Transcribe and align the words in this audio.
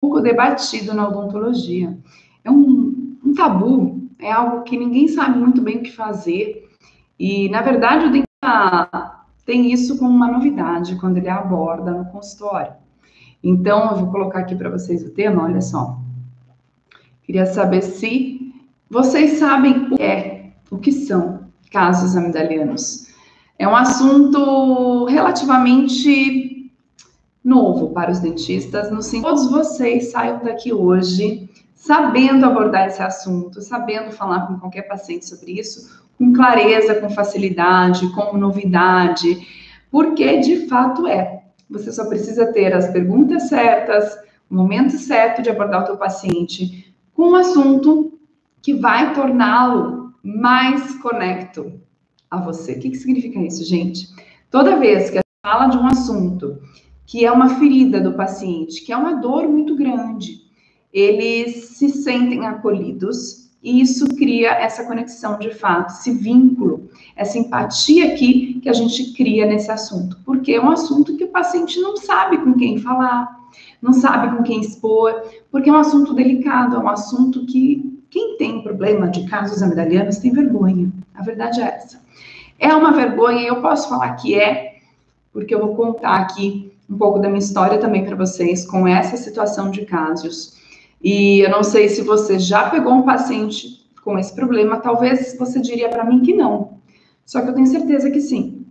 pouco 0.00 0.20
debatido 0.20 0.94
na 0.94 1.08
odontologia. 1.08 1.96
É 2.42 2.50
um, 2.50 3.18
um 3.24 3.34
tabu, 3.34 4.08
é 4.18 4.32
algo 4.32 4.62
que 4.62 4.78
ninguém 4.78 5.08
sabe 5.08 5.38
muito 5.38 5.60
bem 5.60 5.78
o 5.78 5.82
que 5.82 5.92
fazer. 5.92 6.68
E, 7.18 7.48
na 7.50 7.60
verdade, 7.60 8.06
o 8.06 8.10
dentista 8.10 9.24
tem 9.44 9.72
isso 9.72 9.98
como 9.98 10.10
uma 10.10 10.30
novidade 10.30 10.96
quando 10.96 11.18
ele 11.18 11.28
aborda 11.28 11.90
no 11.90 12.06
consultório. 12.06 12.72
Então, 13.42 13.90
eu 13.90 13.96
vou 13.96 14.10
colocar 14.10 14.40
aqui 14.40 14.54
para 14.54 14.70
vocês 14.70 15.02
o 15.02 15.10
tema, 15.10 15.44
olha 15.44 15.60
só. 15.60 15.98
Queria 17.22 17.46
saber 17.46 17.82
se 17.82 18.52
vocês 18.88 19.38
sabem 19.38 19.72
o 19.72 19.96
que 19.96 20.02
é, 20.02 20.52
o 20.70 20.78
que 20.78 20.92
são 20.92 21.40
casos 21.70 22.16
amidalianos. 22.16 23.08
É 23.58 23.68
um 23.68 23.76
assunto 23.76 25.04
relativamente 25.04 26.59
novo 27.44 27.90
para 27.90 28.10
os 28.10 28.20
dentistas, 28.20 28.90
no 28.90 29.02
sentido 29.02 29.28
todos 29.28 29.50
vocês 29.50 30.10
saiam 30.10 30.42
daqui 30.44 30.72
hoje 30.72 31.48
sabendo 31.74 32.44
abordar 32.44 32.88
esse 32.88 33.02
assunto, 33.02 33.62
sabendo 33.62 34.12
falar 34.12 34.46
com 34.46 34.58
qualquer 34.58 34.82
paciente 34.82 35.26
sobre 35.26 35.52
isso, 35.52 36.02
com 36.18 36.32
clareza, 36.32 36.94
com 36.96 37.08
facilidade, 37.08 38.12
com 38.12 38.36
novidade, 38.36 39.46
porque 39.90 40.38
de 40.38 40.66
fato 40.68 41.06
é. 41.06 41.42
Você 41.70 41.90
só 41.90 42.06
precisa 42.06 42.52
ter 42.52 42.74
as 42.74 42.90
perguntas 42.90 43.44
certas, 43.48 44.18
o 44.50 44.54
momento 44.54 44.98
certo 44.98 45.40
de 45.40 45.48
abordar 45.48 45.82
o 45.82 45.86
teu 45.86 45.96
paciente 45.96 46.94
com 47.14 47.30
um 47.30 47.34
assunto 47.36 48.18
que 48.60 48.74
vai 48.74 49.14
torná-lo 49.14 50.12
mais 50.22 50.94
conecto 50.98 51.80
a 52.30 52.38
você. 52.38 52.72
O 52.72 52.80
que, 52.80 52.90
que 52.90 52.96
significa 52.96 53.38
isso, 53.40 53.64
gente? 53.64 54.08
Toda 54.50 54.76
vez 54.76 55.08
que 55.10 55.18
a 55.18 55.20
gente 55.20 55.40
fala 55.42 55.66
de 55.68 55.78
um 55.78 55.86
assunto 55.86 56.60
que 57.10 57.24
é 57.26 57.32
uma 57.32 57.56
ferida 57.58 58.00
do 58.00 58.12
paciente, 58.12 58.82
que 58.82 58.92
é 58.92 58.96
uma 58.96 59.14
dor 59.14 59.48
muito 59.48 59.74
grande, 59.74 60.42
eles 60.92 61.70
se 61.70 61.88
sentem 61.88 62.46
acolhidos, 62.46 63.50
e 63.60 63.80
isso 63.80 64.06
cria 64.14 64.50
essa 64.50 64.84
conexão 64.84 65.36
de 65.36 65.52
fato, 65.52 65.90
esse 65.90 66.12
vínculo, 66.12 66.88
essa 67.16 67.36
empatia 67.36 68.14
aqui 68.14 68.60
que 68.62 68.68
a 68.68 68.72
gente 68.72 69.12
cria 69.12 69.44
nesse 69.44 69.72
assunto, 69.72 70.18
porque 70.24 70.52
é 70.52 70.60
um 70.60 70.70
assunto 70.70 71.16
que 71.16 71.24
o 71.24 71.32
paciente 71.32 71.80
não 71.80 71.96
sabe 71.96 72.38
com 72.38 72.54
quem 72.54 72.78
falar, 72.78 73.28
não 73.82 73.92
sabe 73.92 74.36
com 74.36 74.44
quem 74.44 74.60
expor, 74.60 75.12
porque 75.50 75.68
é 75.68 75.72
um 75.72 75.78
assunto 75.78 76.14
delicado, 76.14 76.76
é 76.76 76.78
um 76.78 76.88
assunto 76.88 77.44
que 77.44 78.00
quem 78.08 78.36
tem 78.36 78.62
problema 78.62 79.08
de 79.08 79.26
casos 79.26 79.60
amidalianos 79.64 80.18
tem 80.18 80.32
vergonha. 80.32 80.92
A 81.12 81.24
verdade 81.24 81.60
é 81.60 81.64
essa. 81.64 82.00
É 82.56 82.72
uma 82.72 82.92
vergonha, 82.92 83.42
e 83.42 83.48
eu 83.48 83.60
posso 83.60 83.88
falar 83.88 84.12
que 84.12 84.36
é, 84.36 84.76
porque 85.32 85.52
eu 85.52 85.58
vou 85.58 85.74
contar 85.74 86.14
aqui 86.14 86.70
um 86.90 86.98
pouco 86.98 87.20
da 87.20 87.28
minha 87.28 87.38
história 87.38 87.78
também 87.78 88.04
para 88.04 88.16
vocês 88.16 88.66
com 88.66 88.86
essa 88.86 89.16
situação 89.16 89.70
de 89.70 89.86
casos. 89.86 90.58
E 91.02 91.40
eu 91.40 91.50
não 91.50 91.62
sei 91.62 91.88
se 91.88 92.02
você 92.02 92.38
já 92.38 92.68
pegou 92.68 92.92
um 92.92 93.02
paciente 93.02 93.88
com 94.02 94.18
esse 94.18 94.34
problema, 94.34 94.78
talvez 94.78 95.36
você 95.38 95.60
diria 95.60 95.88
para 95.88 96.04
mim 96.04 96.20
que 96.20 96.34
não. 96.34 96.80
Só 97.24 97.40
que 97.40 97.48
eu 97.48 97.54
tenho 97.54 97.66
certeza 97.66 98.10
que 98.10 98.20
sim. 98.20 98.66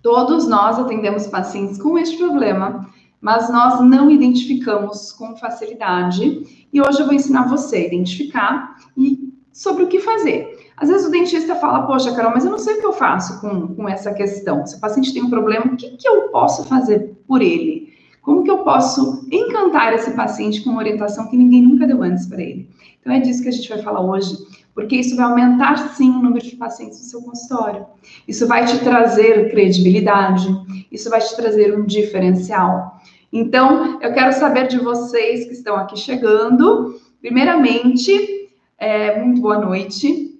Todos 0.00 0.46
nós 0.46 0.78
atendemos 0.78 1.26
pacientes 1.26 1.82
com 1.82 1.98
este 1.98 2.16
problema, 2.16 2.88
mas 3.20 3.50
nós 3.50 3.80
não 3.80 4.08
identificamos 4.08 5.10
com 5.10 5.36
facilidade. 5.36 6.66
E 6.72 6.80
hoje 6.80 7.00
eu 7.00 7.06
vou 7.06 7.14
ensinar 7.14 7.48
você 7.48 7.78
a 7.78 7.86
identificar 7.86 8.76
e 8.96 9.34
sobre 9.52 9.82
o 9.82 9.88
que 9.88 9.98
fazer. 9.98 10.55
Às 10.76 10.88
vezes 10.88 11.06
o 11.06 11.10
dentista 11.10 11.54
fala, 11.54 11.86
poxa, 11.86 12.14
Carol, 12.14 12.32
mas 12.32 12.44
eu 12.44 12.50
não 12.50 12.58
sei 12.58 12.74
o 12.74 12.80
que 12.80 12.86
eu 12.86 12.92
faço 12.92 13.40
com, 13.40 13.68
com 13.74 13.88
essa 13.88 14.12
questão. 14.12 14.66
Se 14.66 14.76
o 14.76 14.80
paciente 14.80 15.12
tem 15.12 15.22
um 15.22 15.30
problema, 15.30 15.66
o 15.66 15.76
que, 15.76 15.96
que 15.96 16.06
eu 16.06 16.28
posso 16.28 16.64
fazer 16.64 17.16
por 17.26 17.40
ele? 17.40 17.94
Como 18.20 18.42
que 18.42 18.50
eu 18.50 18.58
posso 18.58 19.26
encantar 19.30 19.94
esse 19.94 20.10
paciente 20.10 20.62
com 20.62 20.70
uma 20.70 20.80
orientação 20.80 21.28
que 21.28 21.36
ninguém 21.36 21.62
nunca 21.62 21.86
deu 21.86 22.02
antes 22.02 22.26
para 22.26 22.42
ele? 22.42 22.68
Então 23.00 23.12
é 23.12 23.20
disso 23.20 23.42
que 23.42 23.48
a 23.48 23.52
gente 23.52 23.68
vai 23.68 23.78
falar 23.78 24.00
hoje, 24.00 24.36
porque 24.74 24.96
isso 24.96 25.16
vai 25.16 25.26
aumentar 25.26 25.76
sim 25.94 26.10
o 26.10 26.20
número 26.20 26.44
de 26.44 26.56
pacientes 26.56 26.98
no 26.98 27.04
seu 27.04 27.22
consultório. 27.22 27.86
Isso 28.26 28.46
vai 28.46 28.66
te 28.66 28.78
trazer 28.80 29.48
credibilidade, 29.50 30.48
isso 30.90 31.08
vai 31.08 31.20
te 31.20 31.34
trazer 31.36 31.78
um 31.78 31.86
diferencial. 31.86 33.00
Então, 33.32 34.00
eu 34.02 34.12
quero 34.12 34.32
saber 34.32 34.66
de 34.66 34.78
vocês 34.78 35.46
que 35.46 35.52
estão 35.52 35.76
aqui 35.76 35.96
chegando. 35.96 37.00
Primeiramente, 37.20 38.50
é, 38.76 39.22
muito 39.22 39.40
boa 39.40 39.58
noite. 39.58 40.35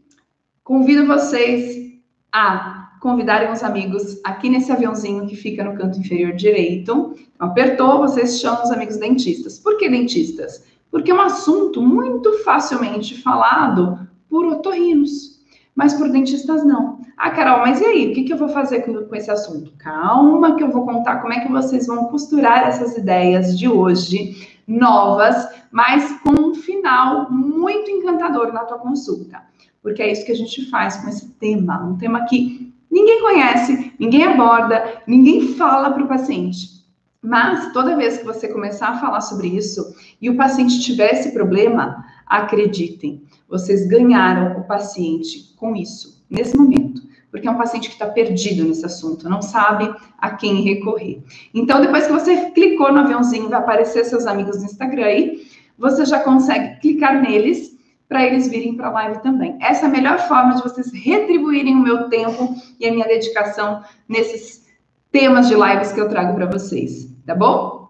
Convido 0.66 1.06
vocês 1.06 1.92
a 2.32 2.98
convidarem 3.00 3.52
os 3.52 3.62
amigos 3.62 4.20
aqui 4.24 4.48
nesse 4.50 4.72
aviãozinho 4.72 5.24
que 5.24 5.36
fica 5.36 5.62
no 5.62 5.76
canto 5.76 6.00
inferior 6.00 6.32
direito. 6.32 7.14
Apertou, 7.38 8.00
vocês 8.00 8.40
chamam 8.40 8.64
os 8.64 8.72
amigos 8.72 8.96
dentistas. 8.96 9.60
Por 9.60 9.78
que 9.78 9.88
dentistas? 9.88 10.64
Porque 10.90 11.12
é 11.12 11.14
um 11.14 11.20
assunto 11.20 11.80
muito 11.80 12.32
facilmente 12.42 13.22
falado 13.22 14.08
por 14.28 14.44
otorrinos, 14.44 15.40
mas 15.72 15.94
por 15.94 16.08
dentistas 16.08 16.64
não. 16.64 16.98
Ah, 17.16 17.30
Carol, 17.30 17.60
mas 17.60 17.80
e 17.80 17.84
aí? 17.84 18.10
O 18.10 18.14
que, 18.14 18.24
que 18.24 18.32
eu 18.32 18.36
vou 18.36 18.48
fazer 18.48 18.80
com, 18.80 18.92
com 19.04 19.14
esse 19.14 19.30
assunto? 19.30 19.70
Calma, 19.78 20.56
que 20.56 20.64
eu 20.64 20.72
vou 20.72 20.84
contar 20.84 21.22
como 21.22 21.32
é 21.32 21.38
que 21.42 21.52
vocês 21.52 21.86
vão 21.86 22.06
costurar 22.06 22.66
essas 22.66 22.98
ideias 22.98 23.56
de 23.56 23.68
hoje, 23.68 24.58
novas, 24.66 25.48
mas 25.70 26.10
com 26.22 26.48
um 26.48 26.54
final 26.56 27.30
muito 27.30 27.88
encantador 27.88 28.52
na 28.52 28.64
tua 28.64 28.78
consulta. 28.78 29.46
Porque 29.86 30.02
é 30.02 30.10
isso 30.10 30.26
que 30.26 30.32
a 30.32 30.36
gente 30.36 30.68
faz 30.68 30.96
com 30.96 31.08
esse 31.08 31.28
tema, 31.34 31.80
um 31.84 31.96
tema 31.96 32.24
que 32.24 32.74
Ninguém 32.90 33.20
conhece, 33.20 33.92
ninguém 34.00 34.24
aborda, 34.24 35.02
ninguém 35.06 35.54
fala 35.54 35.90
para 35.90 36.02
o 36.02 36.08
paciente. 36.08 36.84
Mas 37.22 37.70
toda 37.72 37.94
vez 37.94 38.16
que 38.16 38.24
você 38.24 38.48
começar 38.48 38.88
a 38.88 38.98
falar 38.98 39.20
sobre 39.20 39.48
isso 39.48 39.94
e 40.20 40.30
o 40.30 40.36
paciente 40.36 40.80
tiver 40.80 41.12
esse 41.12 41.32
problema, 41.32 42.04
acreditem, 42.26 43.22
vocês 43.48 43.86
ganharam 43.86 44.58
o 44.58 44.64
paciente 44.64 45.54
com 45.56 45.76
isso, 45.76 46.24
nesse 46.30 46.56
momento. 46.56 47.02
Porque 47.30 47.46
é 47.46 47.50
um 47.50 47.58
paciente 47.58 47.88
que 47.88 47.94
está 47.94 48.06
perdido 48.06 48.64
nesse 48.64 48.86
assunto, 48.86 49.28
não 49.28 49.42
sabe 49.42 49.94
a 50.16 50.30
quem 50.30 50.62
recorrer. 50.62 51.22
Então, 51.52 51.82
depois 51.82 52.06
que 52.06 52.12
você 52.12 52.50
clicou 52.52 52.90
no 52.90 53.00
aviãozinho, 53.00 53.50
vai 53.50 53.58
aparecer 53.58 54.06
seus 54.06 54.26
amigos 54.26 54.58
no 54.58 54.64
Instagram 54.64 55.04
aí, 55.04 55.46
você 55.78 56.06
já 56.06 56.20
consegue 56.20 56.80
clicar 56.80 57.20
neles 57.20 57.75
para 58.08 58.24
eles 58.24 58.48
virem 58.48 58.76
para 58.76 58.88
a 58.88 58.92
live 58.92 59.22
também. 59.22 59.56
Essa 59.60 59.86
é 59.86 59.88
a 59.88 59.92
melhor 59.92 60.18
forma 60.28 60.54
de 60.54 60.62
vocês 60.62 60.92
retribuírem 60.92 61.74
o 61.74 61.82
meu 61.82 62.08
tempo 62.08 62.54
e 62.78 62.86
a 62.86 62.92
minha 62.92 63.06
dedicação 63.06 63.82
nesses 64.08 64.66
temas 65.10 65.48
de 65.48 65.54
lives 65.54 65.92
que 65.92 66.00
eu 66.00 66.08
trago 66.08 66.34
para 66.34 66.46
vocês, 66.46 67.12
tá 67.24 67.34
bom? 67.34 67.88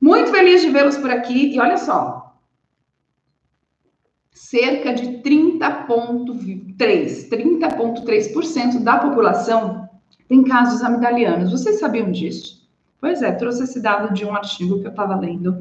Muito 0.00 0.30
feliz 0.30 0.62
de 0.62 0.70
vê-los 0.70 0.96
por 0.96 1.10
aqui 1.10 1.54
e 1.54 1.60
olha 1.60 1.78
só. 1.78 2.34
Cerca 4.32 4.92
de 4.92 5.22
30.3, 5.22 7.28
30.3% 7.28 8.80
da 8.80 8.98
população 8.98 9.88
tem 10.28 10.44
casos 10.44 10.82
amidalianos. 10.82 11.52
Vocês 11.52 11.78
sabiam 11.78 12.10
disso? 12.10 12.63
Pois 13.04 13.20
é, 13.20 13.32
trouxe 13.32 13.64
esse 13.64 13.82
dado 13.82 14.14
de 14.14 14.24
um 14.24 14.34
artigo 14.34 14.80
que 14.80 14.86
eu 14.86 14.90
estava 14.90 15.14
lendo. 15.14 15.58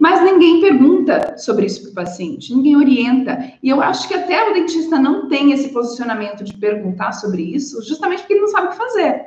Mas 0.00 0.20
ninguém 0.24 0.60
pergunta 0.60 1.38
sobre 1.38 1.66
isso 1.66 1.80
para 1.82 1.90
o 1.92 1.94
paciente, 1.94 2.52
ninguém 2.52 2.76
orienta. 2.76 3.52
E 3.62 3.68
eu 3.68 3.80
acho 3.80 4.08
que 4.08 4.14
até 4.14 4.50
o 4.50 4.52
dentista 4.52 4.98
não 4.98 5.28
tem 5.28 5.52
esse 5.52 5.68
posicionamento 5.68 6.42
de 6.42 6.52
perguntar 6.54 7.12
sobre 7.12 7.40
isso, 7.40 7.80
justamente 7.86 8.22
porque 8.22 8.32
ele 8.32 8.40
não 8.40 8.48
sabe 8.48 8.66
o 8.66 8.70
que 8.70 8.76
fazer. 8.76 9.26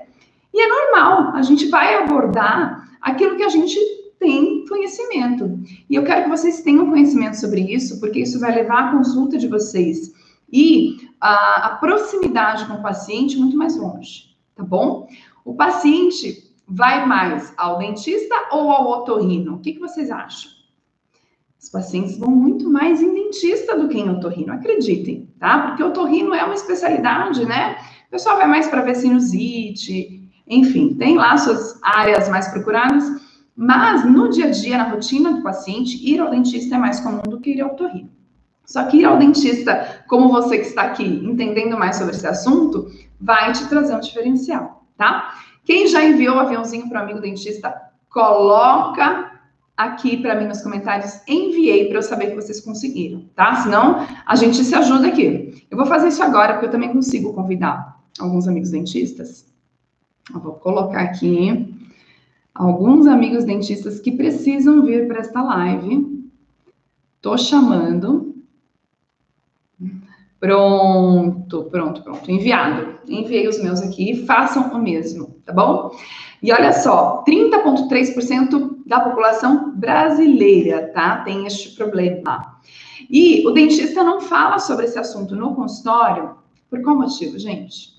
E 0.53 0.61
é 0.61 0.67
normal, 0.67 1.33
a 1.33 1.41
gente 1.43 1.67
vai 1.67 1.95
abordar 1.95 2.89
aquilo 3.01 3.37
que 3.37 3.43
a 3.43 3.49
gente 3.49 3.79
tem 4.19 4.65
conhecimento. 4.67 5.57
E 5.89 5.95
eu 5.95 6.03
quero 6.03 6.23
que 6.23 6.29
vocês 6.29 6.59
tenham 6.59 6.89
conhecimento 6.89 7.39
sobre 7.39 7.61
isso, 7.61 8.01
porque 8.01 8.19
isso 8.19 8.37
vai 8.37 8.53
levar 8.53 8.79
a 8.79 8.91
consulta 8.91 9.37
de 9.37 9.47
vocês 9.47 10.11
e 10.51 11.07
a, 11.21 11.67
a 11.67 11.69
proximidade 11.77 12.65
com 12.65 12.73
o 12.73 12.81
paciente 12.81 13.37
muito 13.37 13.55
mais 13.55 13.77
longe, 13.77 14.35
tá 14.53 14.61
bom? 14.61 15.07
O 15.45 15.53
paciente 15.53 16.44
vai 16.67 17.05
mais 17.05 17.53
ao 17.57 17.77
dentista 17.77 18.35
ou 18.51 18.71
ao 18.71 18.87
otorrino? 18.87 19.55
O 19.55 19.59
que, 19.59 19.73
que 19.73 19.79
vocês 19.79 20.09
acham? 20.09 20.51
Os 21.61 21.69
pacientes 21.69 22.17
vão 22.17 22.29
muito 22.29 22.69
mais 22.69 23.01
em 23.01 23.13
dentista 23.13 23.77
do 23.77 23.87
que 23.87 23.97
em 23.97 24.09
otorrino, 24.09 24.53
acreditem, 24.53 25.27
tá? 25.39 25.67
Porque 25.67 25.83
otorrino 25.83 26.33
é 26.33 26.43
uma 26.43 26.53
especialidade, 26.53 27.43
né? 27.45 27.77
O 28.07 28.11
pessoal 28.11 28.37
vai 28.37 28.47
mais 28.47 28.67
para 28.67 28.81
ver 28.81 28.95
sinusite, 28.95 30.29
enfim, 30.47 30.93
tem 30.93 31.17
lá 31.17 31.37
suas 31.37 31.79
áreas 31.81 32.29
mais 32.29 32.47
procuradas, 32.49 33.03
mas 33.55 34.05
no 34.05 34.29
dia 34.29 34.47
a 34.47 34.51
dia, 34.51 34.77
na 34.77 34.89
rotina 34.89 35.33
do 35.33 35.41
paciente, 35.41 35.97
ir 36.07 36.19
ao 36.19 36.29
dentista 36.29 36.75
é 36.75 36.77
mais 36.77 36.99
comum 36.99 37.23
do 37.23 37.39
que 37.39 37.51
ir 37.51 37.61
ao 37.61 37.71
otorrino. 37.71 38.11
Só 38.65 38.83
que 38.85 38.97
ir 38.97 39.05
ao 39.05 39.17
dentista, 39.17 40.03
como 40.07 40.29
você 40.29 40.57
que 40.57 40.67
está 40.67 40.83
aqui 40.83 41.03
entendendo 41.03 41.77
mais 41.77 41.95
sobre 41.95 42.15
esse 42.15 42.27
assunto, 42.27 42.91
vai 43.19 43.51
te 43.53 43.67
trazer 43.69 43.95
um 43.95 43.99
diferencial, 43.99 44.85
tá? 44.97 45.33
Quem 45.65 45.87
já 45.87 46.03
enviou 46.05 46.35
o 46.35 46.39
aviãozinho 46.39 46.87
para 46.87 47.01
o 47.01 47.03
amigo 47.03 47.19
dentista, 47.19 47.73
coloca 48.09 49.31
aqui 49.75 50.17
para 50.17 50.35
mim 50.35 50.47
nos 50.47 50.61
comentários. 50.61 51.19
Enviei 51.27 51.89
para 51.89 51.97
eu 51.97 52.03
saber 52.03 52.27
que 52.27 52.35
vocês 52.35 52.61
conseguiram, 52.61 53.25
tá? 53.35 53.57
Senão 53.57 54.07
a 54.25 54.35
gente 54.35 54.63
se 54.63 54.73
ajuda 54.73 55.07
aqui. 55.07 55.67
Eu 55.69 55.77
vou 55.77 55.85
fazer 55.85 56.07
isso 56.07 56.23
agora, 56.23 56.53
porque 56.53 56.67
eu 56.67 56.71
também 56.71 56.93
consigo 56.93 57.33
convidar 57.33 57.99
alguns 58.19 58.47
amigos 58.47 58.71
dentistas. 58.71 59.53
Eu 60.33 60.39
vou 60.39 60.53
colocar 60.53 61.01
aqui. 61.01 61.73
alguns 62.53 63.05
amigos 63.05 63.43
dentistas 63.43 63.99
que 63.99 64.13
precisam 64.13 64.81
vir 64.83 65.07
para 65.07 65.19
esta 65.19 65.41
live. 65.41 66.23
Tô 67.21 67.37
chamando. 67.37 68.34
Pronto, 70.45 71.63
pronto, 71.71 72.03
pronto. 72.03 72.29
Enviado. 72.29 72.99
Enviei 73.07 73.47
os 73.47 73.59
meus 73.63 73.81
aqui. 73.81 74.27
Façam 74.27 74.71
o 74.71 74.77
mesmo, 74.77 75.41
tá 75.43 75.51
bom? 75.51 75.89
E 76.39 76.53
olha 76.53 76.71
só, 76.71 77.23
30,3% 77.27 78.83
da 78.85 78.99
população 78.99 79.75
brasileira, 79.75 80.91
tá? 80.93 81.23
Tem 81.23 81.47
este 81.47 81.75
problema. 81.75 82.59
E 83.09 83.43
o 83.47 83.49
dentista 83.49 84.03
não 84.03 84.21
fala 84.21 84.59
sobre 84.59 84.85
esse 84.85 84.99
assunto 84.99 85.35
no 85.35 85.55
consultório. 85.55 86.35
Por 86.69 86.79
qual 86.83 86.95
motivo, 86.95 87.39
gente? 87.39 87.95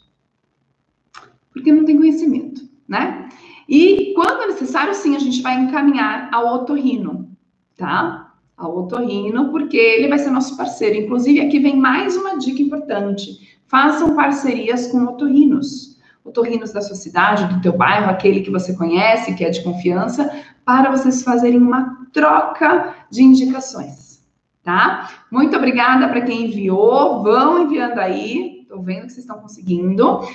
Porque 1.52 1.72
não 1.72 1.84
tem 1.84 1.96
conhecimento, 1.96 2.60
né? 2.86 3.28
E 3.68 4.12
quando 4.14 4.46
necessário, 4.46 4.94
sim, 4.94 5.16
a 5.16 5.18
gente 5.18 5.42
vai 5.42 5.58
encaminhar 5.58 6.28
ao 6.32 6.54
otorrino, 6.54 7.28
tá? 7.76 8.25
Ao 8.56 8.74
otorrino, 8.78 9.50
porque 9.50 9.76
ele 9.76 10.08
vai 10.08 10.18
ser 10.18 10.30
nosso 10.30 10.56
parceiro. 10.56 10.96
Inclusive, 10.96 11.40
aqui 11.40 11.58
vem 11.58 11.76
mais 11.76 12.16
uma 12.16 12.38
dica 12.38 12.62
importante. 12.62 13.58
Façam 13.66 14.14
parcerias 14.16 14.86
com 14.86 15.04
otorrinos. 15.04 15.98
Otorrinos 16.24 16.72
da 16.72 16.80
sua 16.80 16.96
cidade, 16.96 17.52
do 17.52 17.60
teu 17.60 17.76
bairro, 17.76 18.10
aquele 18.10 18.40
que 18.40 18.50
você 18.50 18.74
conhece, 18.74 19.34
que 19.34 19.44
é 19.44 19.50
de 19.50 19.62
confiança, 19.62 20.44
para 20.64 20.90
vocês 20.90 21.22
fazerem 21.22 21.58
uma 21.58 22.06
troca 22.12 22.94
de 23.10 23.22
indicações, 23.22 24.26
tá? 24.64 25.08
Muito 25.30 25.56
obrigada 25.56 26.08
para 26.08 26.22
quem 26.22 26.46
enviou. 26.46 27.22
Vão 27.22 27.62
enviando 27.62 27.98
aí. 27.98 28.62
Estou 28.62 28.82
vendo 28.82 29.02
que 29.02 29.12
vocês 29.12 29.18
estão 29.18 29.38
conseguindo. 29.38 30.26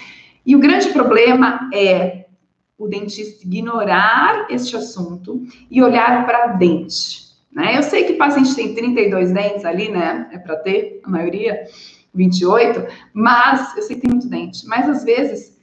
E 0.45 0.56
o 0.56 0.59
grande 0.59 0.89
problema 0.89 1.69
é 1.73 2.27
o 2.77 2.88
dentista 2.88 3.45
ignorar 3.45 4.47
este 4.50 4.75
assunto 4.75 5.44
e 5.69 5.81
olhar 5.81 6.25
para 6.25 6.47
dente. 6.47 7.31
Né? 7.53 7.77
Eu 7.77 7.83
sei 7.83 8.06
que 8.06 8.13
paciente 8.13 8.56
tem 8.56 8.74
32 8.74 9.31
dentes 9.31 9.65
ali, 9.65 9.89
né? 9.89 10.30
É 10.31 10.38
para 10.38 10.56
ter, 10.57 11.01
a 11.03 11.09
maioria, 11.09 11.65
28, 12.13 12.86
mas 13.13 13.75
eu 13.75 13.83
sei 13.83 13.95
que 13.95 14.01
tem 14.03 14.12
muito 14.12 14.27
dente. 14.27 14.65
Mas 14.68 14.88
às 14.89 15.03
vezes, 15.03 15.59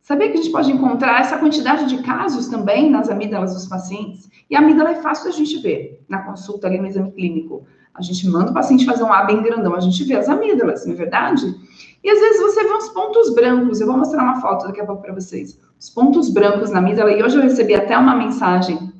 sabia 0.00 0.28
que 0.28 0.38
a 0.38 0.42
gente 0.42 0.52
pode 0.52 0.70
encontrar 0.70 1.20
essa 1.20 1.38
quantidade 1.38 1.86
de 1.86 2.02
casos 2.02 2.48
também 2.48 2.90
nas 2.90 3.08
amígdalas 3.08 3.54
dos 3.54 3.66
pacientes? 3.66 4.30
E 4.48 4.56
a 4.56 4.58
amígdala 4.58 4.90
é 4.90 4.94
fácil 4.96 5.26
da 5.26 5.30
gente 5.30 5.58
ver 5.58 6.00
na 6.08 6.22
consulta 6.22 6.66
ali 6.66 6.78
no 6.78 6.86
exame 6.86 7.10
clínico. 7.12 7.66
A 7.94 8.02
gente 8.02 8.26
manda 8.28 8.50
o 8.50 8.54
paciente 8.54 8.86
fazer 8.86 9.02
um 9.02 9.12
A 9.12 9.24
bem 9.24 9.42
grandão, 9.42 9.74
a 9.74 9.80
gente 9.80 10.02
vê 10.04 10.16
as 10.16 10.28
amígdalas, 10.28 10.86
não 10.86 10.94
é 10.94 10.96
verdade? 10.96 11.54
E 12.02 12.10
às 12.10 12.18
vezes 12.18 12.40
você 12.40 12.64
vê 12.64 12.72
uns 12.72 12.88
pontos 12.88 13.34
brancos. 13.34 13.80
Eu 13.80 13.86
vou 13.86 13.96
mostrar 13.96 14.22
uma 14.22 14.40
foto 14.40 14.66
daqui 14.66 14.80
a 14.80 14.86
pouco 14.86 15.02
para 15.02 15.14
vocês. 15.14 15.58
Os 15.78 15.88
pontos 15.90 16.30
brancos 16.30 16.70
na 16.70 16.78
amígdala. 16.78 17.12
E 17.12 17.22
hoje 17.22 17.36
eu 17.36 17.42
recebi 17.42 17.74
até 17.74 17.96
uma 17.96 18.16
mensagem 18.16 18.92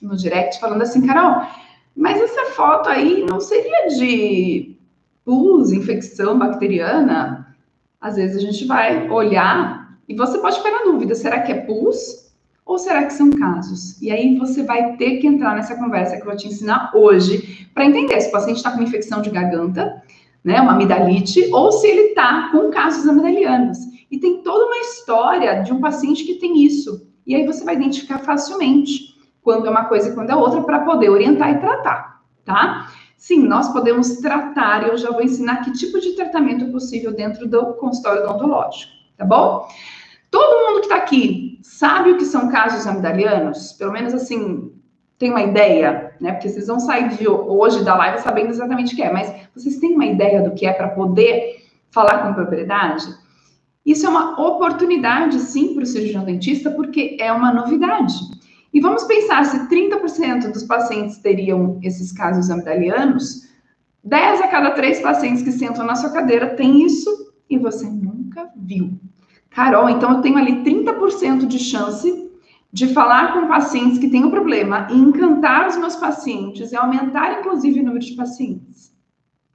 no 0.00 0.16
direct 0.16 0.60
falando 0.60 0.82
assim, 0.82 1.06
Carol, 1.06 1.46
mas 1.96 2.20
essa 2.20 2.46
foto 2.52 2.88
aí 2.88 3.24
não 3.28 3.40
seria 3.40 3.88
de 3.88 4.76
pus, 5.24 5.72
infecção 5.72 6.38
bacteriana? 6.38 7.54
Às 8.00 8.16
vezes 8.16 8.36
a 8.36 8.40
gente 8.40 8.64
vai 8.64 9.08
olhar 9.10 9.98
e 10.08 10.14
você 10.14 10.38
pode 10.38 10.58
ficar 10.58 10.70
na 10.70 10.84
dúvida: 10.84 11.14
será 11.14 11.40
que 11.40 11.52
é 11.52 11.60
pus 11.60 12.32
ou 12.64 12.78
será 12.78 13.04
que 13.04 13.12
são 13.12 13.30
casos? 13.30 14.00
E 14.00 14.10
aí 14.10 14.38
você 14.38 14.62
vai 14.62 14.96
ter 14.96 15.18
que 15.18 15.26
entrar 15.26 15.54
nessa 15.54 15.76
conversa 15.76 16.16
que 16.16 16.22
eu 16.22 16.26
vou 16.26 16.36
te 16.36 16.48
ensinar 16.48 16.92
hoje 16.94 17.68
para 17.74 17.84
entender 17.84 18.20
se 18.20 18.28
o 18.28 18.32
paciente 18.32 18.56
está 18.56 18.70
com 18.70 18.82
infecção 18.82 19.20
de 19.20 19.30
garganta 19.30 20.02
né, 20.44 20.60
uma 20.60 20.72
amidalite, 20.72 21.48
ou 21.52 21.70
se 21.72 21.86
ele 21.86 22.08
está 22.08 22.50
com 22.50 22.70
casos 22.70 23.06
amidalianos. 23.06 23.78
E 24.10 24.18
tem 24.18 24.42
toda 24.42 24.66
uma 24.66 24.78
história 24.78 25.62
de 25.62 25.72
um 25.72 25.80
paciente 25.80 26.24
que 26.24 26.34
tem 26.34 26.64
isso. 26.64 27.06
E 27.26 27.34
aí 27.34 27.46
você 27.46 27.64
vai 27.64 27.76
identificar 27.76 28.18
facilmente 28.18 29.11
quando 29.42 29.66
é 29.66 29.70
uma 29.70 29.84
coisa 29.86 30.08
e 30.08 30.14
quando 30.14 30.30
é 30.30 30.36
outra 30.36 30.62
para 30.62 30.80
poder 30.80 31.10
orientar 31.10 31.50
e 31.50 31.58
tratar, 31.58 32.22
tá? 32.44 32.88
Sim, 33.16 33.46
nós 33.46 33.72
podemos 33.72 34.16
tratar, 34.16 34.84
e 34.84 34.88
eu 34.88 34.98
já 34.98 35.10
vou 35.10 35.22
ensinar 35.22 35.64
que 35.64 35.72
tipo 35.72 36.00
de 36.00 36.12
tratamento 36.12 36.64
é 36.64 36.70
possível 36.70 37.12
dentro 37.12 37.48
do 37.48 37.74
consultório 37.74 38.24
odontológico, 38.24 38.92
tá 39.16 39.24
bom? 39.24 39.68
Todo 40.30 40.66
mundo 40.66 40.80
que 40.80 40.86
está 40.86 40.96
aqui 40.96 41.60
sabe 41.62 42.12
o 42.12 42.16
que 42.16 42.24
são 42.24 42.48
casos 42.48 42.86
amidalianos? 42.86 43.72
Pelo 43.74 43.92
menos 43.92 44.14
assim, 44.14 44.72
tem 45.18 45.30
uma 45.30 45.42
ideia, 45.42 46.14
né? 46.20 46.32
Porque 46.32 46.48
vocês 46.48 46.66
vão 46.66 46.80
sair 46.80 47.10
de 47.10 47.28
hoje 47.28 47.84
da 47.84 47.94
live 47.94 48.18
sabendo 48.18 48.50
exatamente 48.50 48.94
o 48.94 48.96
que 48.96 49.02
é, 49.02 49.12
mas 49.12 49.32
vocês 49.54 49.76
têm 49.78 49.94
uma 49.94 50.06
ideia 50.06 50.42
do 50.42 50.54
que 50.54 50.66
é 50.66 50.72
para 50.72 50.88
poder 50.88 51.64
falar 51.90 52.26
com 52.26 52.34
propriedade? 52.34 53.06
Isso 53.84 54.06
é 54.06 54.08
uma 54.08 54.40
oportunidade, 54.40 55.38
sim, 55.38 55.74
para 55.74 55.82
o 55.82 55.86
cirurgião 55.86 56.24
dentista, 56.24 56.70
porque 56.70 57.16
é 57.20 57.32
uma 57.32 57.52
novidade. 57.52 58.14
E 58.72 58.80
vamos 58.80 59.04
pensar 59.04 59.44
se 59.44 59.68
30% 59.68 60.50
dos 60.50 60.64
pacientes 60.64 61.18
teriam 61.18 61.78
esses 61.82 62.10
casos 62.10 62.50
amidalianos, 62.50 63.48
10 64.02 64.40
a 64.40 64.48
cada 64.48 64.70
3 64.70 65.00
pacientes 65.00 65.42
que 65.42 65.52
sentam 65.52 65.84
na 65.84 65.94
sua 65.94 66.10
cadeira 66.10 66.56
têm 66.56 66.84
isso 66.84 67.32
e 67.48 67.58
você 67.58 67.86
nunca 67.86 68.50
viu. 68.56 68.98
Carol, 69.50 69.90
então 69.90 70.12
eu 70.12 70.22
tenho 70.22 70.38
ali 70.38 70.64
30% 70.64 71.46
de 71.46 71.58
chance 71.58 72.30
de 72.72 72.88
falar 72.94 73.34
com 73.34 73.46
pacientes 73.46 73.98
que 73.98 74.08
têm 74.08 74.24
um 74.24 74.30
problema 74.30 74.88
e 74.90 74.96
encantar 74.96 75.68
os 75.68 75.76
meus 75.76 75.94
pacientes 75.94 76.72
e 76.72 76.76
aumentar, 76.76 77.40
inclusive, 77.40 77.80
o 77.80 77.84
número 77.84 78.04
de 78.04 78.16
pacientes. 78.16 78.90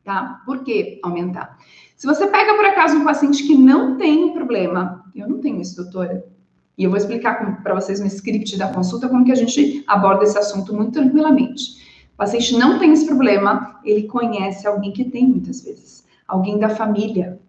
Tá? 0.03 0.41
Por 0.45 0.63
que 0.63 0.99
aumentar? 1.03 1.57
Se 1.95 2.05
você 2.05 2.27
pega, 2.27 2.53
por 2.53 2.65
acaso, 2.65 2.95
um 2.95 3.03
paciente 3.03 3.45
que 3.45 3.57
não 3.57 3.97
tem 3.97 4.25
um 4.25 4.33
problema, 4.33 5.03
eu 5.15 5.27
não 5.27 5.39
tenho 5.39 5.59
isso, 5.59 5.75
doutora, 5.75 6.23
e 6.77 6.83
eu 6.83 6.89
vou 6.89 6.97
explicar 6.97 7.63
para 7.63 7.73
vocês 7.73 7.99
no 7.99 8.05
script 8.05 8.55
da 8.57 8.67
consulta 8.67 9.09
como 9.09 9.25
que 9.25 9.31
a 9.31 9.35
gente 9.35 9.83
aborda 9.87 10.23
esse 10.23 10.37
assunto 10.37 10.73
muito 10.75 10.91
tranquilamente. 10.91 12.07
O 12.13 12.17
paciente 12.17 12.55
não 12.55 12.77
tem 12.77 12.93
esse 12.93 13.05
problema, 13.05 13.79
ele 13.83 14.03
conhece 14.03 14.67
alguém 14.67 14.91
que 14.91 15.03
tem 15.03 15.25
muitas 15.25 15.61
vezes, 15.63 16.05
alguém 16.27 16.59
da 16.59 16.69
família, 16.69 17.39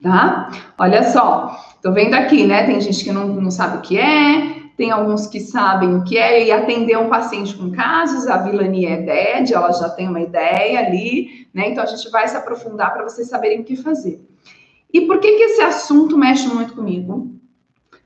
tá? 0.00 0.50
Olha 0.78 1.02
só, 1.02 1.56
tô 1.82 1.92
vendo 1.92 2.14
aqui, 2.14 2.46
né? 2.46 2.66
Tem 2.66 2.80
gente 2.80 3.02
que 3.02 3.12
não, 3.12 3.26
não 3.28 3.50
sabe 3.50 3.78
o 3.78 3.80
que 3.80 3.98
é, 3.98 4.58
tem 4.76 4.92
alguns 4.92 5.26
que 5.26 5.40
sabem 5.40 5.96
o 5.96 6.04
que 6.04 6.16
é 6.16 6.46
e 6.46 6.52
atender 6.52 6.96
um 6.96 7.08
paciente 7.08 7.56
com 7.56 7.72
casos, 7.72 8.28
a 8.28 8.36
Vilania 8.36 8.90
é 8.90 9.02
DED, 9.02 9.54
ela 9.54 9.72
já 9.72 9.88
tem 9.88 10.08
uma 10.08 10.20
ideia 10.20 10.78
ali, 10.78 11.48
né? 11.52 11.70
Então 11.70 11.82
a 11.82 11.86
gente 11.86 12.08
vai 12.10 12.28
se 12.28 12.36
aprofundar 12.36 12.92
para 12.92 13.02
vocês 13.02 13.28
saberem 13.28 13.60
o 13.60 13.64
que 13.64 13.74
fazer. 13.74 14.24
E 14.92 15.00
por 15.00 15.18
que, 15.18 15.32
que 15.32 15.42
esse 15.42 15.60
assunto 15.62 16.16
mexe 16.16 16.46
muito 16.46 16.74
comigo? 16.74 17.37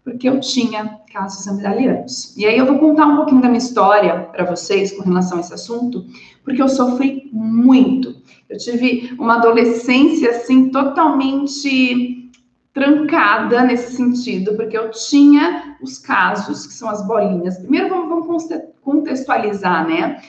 Porque 0.04 0.28
eu 0.28 0.40
tinha 0.40 0.98
casos 1.12 1.46
amidalianos. 1.46 2.36
E 2.36 2.44
aí 2.44 2.58
eu 2.58 2.66
vou 2.66 2.78
contar 2.78 3.06
um 3.06 3.16
pouquinho 3.16 3.40
da 3.40 3.48
minha 3.48 3.58
história 3.58 4.20
para 4.32 4.44
vocês 4.44 4.92
com 4.92 5.02
relação 5.02 5.38
a 5.38 5.40
esse 5.40 5.54
assunto, 5.54 6.04
porque 6.42 6.60
eu 6.60 6.68
sofri 6.68 7.30
muito. 7.32 8.16
Eu 8.48 8.58
tive 8.58 9.14
uma 9.18 9.36
adolescência 9.36 10.30
assim 10.30 10.70
totalmente 10.70 12.30
trancada 12.72 13.62
nesse 13.62 13.96
sentido, 13.96 14.54
porque 14.54 14.76
eu 14.76 14.90
tinha 14.90 15.76
os 15.82 15.98
casos, 15.98 16.66
que 16.66 16.72
são 16.72 16.88
as 16.88 17.06
bolinhas. 17.06 17.58
Primeiro, 17.58 17.88
vamos, 17.88 18.26
vamos 18.26 18.48
contextualizar, 18.82 19.86
né? 19.86 20.22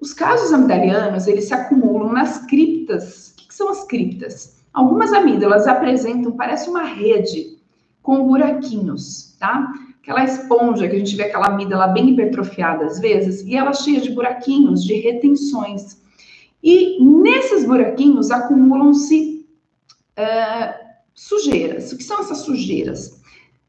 Os 0.00 0.12
casos 0.12 0.52
amidalianos, 0.52 1.26
eles 1.26 1.46
se 1.46 1.54
acumulam 1.54 2.12
nas 2.12 2.44
criptas. 2.46 3.30
O 3.30 3.36
que, 3.36 3.48
que 3.48 3.54
são 3.54 3.68
as 3.68 3.84
criptas? 3.84 4.58
Algumas 4.72 5.12
amígdalas 5.12 5.66
apresentam, 5.66 6.32
parece 6.32 6.68
uma 6.68 6.84
rede 6.84 7.57
com 8.08 8.26
buraquinhos, 8.26 9.36
tá? 9.38 9.70
Aquela 10.00 10.24
esponja 10.24 10.88
que 10.88 10.96
a 10.96 10.98
gente 10.98 11.14
vê 11.14 11.24
aquela 11.24 11.48
amígdala 11.48 11.88
bem 11.88 12.08
hipertrofiada 12.08 12.86
às 12.86 12.98
vezes, 12.98 13.42
e 13.42 13.54
ela 13.54 13.74
cheia 13.74 14.00
de 14.00 14.12
buraquinhos, 14.12 14.82
de 14.82 14.94
retenções. 14.94 16.00
E 16.64 17.04
nesses 17.04 17.66
buraquinhos 17.66 18.30
acumulam-se 18.30 19.46
uh, 20.18 20.88
Sujeiras. 21.12 21.92
O 21.92 21.98
que 21.98 22.02
são 22.02 22.20
essas 22.20 22.38
sujeiras? 22.38 23.20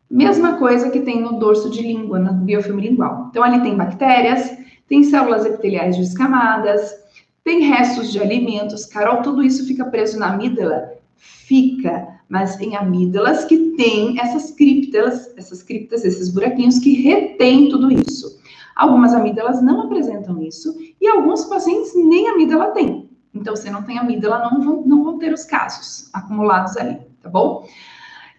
Mesma 0.09 0.53
coisa 0.57 0.89
que 0.89 1.01
tem 1.01 1.19
no 1.19 1.37
dorso 1.37 1.69
de 1.69 1.81
língua, 1.81 2.17
no 2.17 2.31
biofilme 2.31 2.87
lingual. 2.87 3.27
Então, 3.29 3.43
ali 3.43 3.61
tem 3.61 3.75
bactérias, 3.75 4.57
tem 4.87 5.03
células 5.03 5.45
epiteliais 5.45 5.97
descamadas, 5.97 6.95
tem 7.43 7.63
restos 7.63 8.09
de 8.09 8.21
alimentos. 8.21 8.85
Carol, 8.85 9.21
tudo 9.21 9.43
isso 9.43 9.67
fica 9.67 9.83
preso 9.83 10.17
na 10.17 10.31
amígdala? 10.31 10.98
Fica, 11.19 12.07
mas 12.27 12.55
tem 12.55 12.75
amígdalas 12.75 13.45
que 13.45 13.75
têm 13.77 14.19
essas 14.19 14.51
criptas, 14.51 15.31
essas 15.37 15.61
criptas, 15.61 16.03
esses 16.03 16.29
buraquinhos 16.29 16.79
que 16.79 17.01
retêm 17.01 17.69
tudo 17.69 17.91
isso. 17.91 18.39
Algumas 18.75 19.13
amígdalas 19.13 19.61
não 19.61 19.83
apresentam 19.83 20.41
isso 20.41 20.75
e 20.99 21.07
alguns 21.07 21.45
pacientes 21.45 21.93
nem 21.95 22.29
amígdala 22.29 22.67
têm. 22.71 23.09
Então, 23.35 23.55
se 23.55 23.69
não 23.69 23.83
tem 23.83 23.99
amígdala, 23.99 24.49
não 24.49 24.61
vão, 24.61 24.83
não 24.85 25.03
vão 25.03 25.19
ter 25.19 25.31
os 25.31 25.45
casos 25.45 26.09
acumulados 26.13 26.75
ali 26.77 27.09
tá 27.21 27.29
bom? 27.29 27.67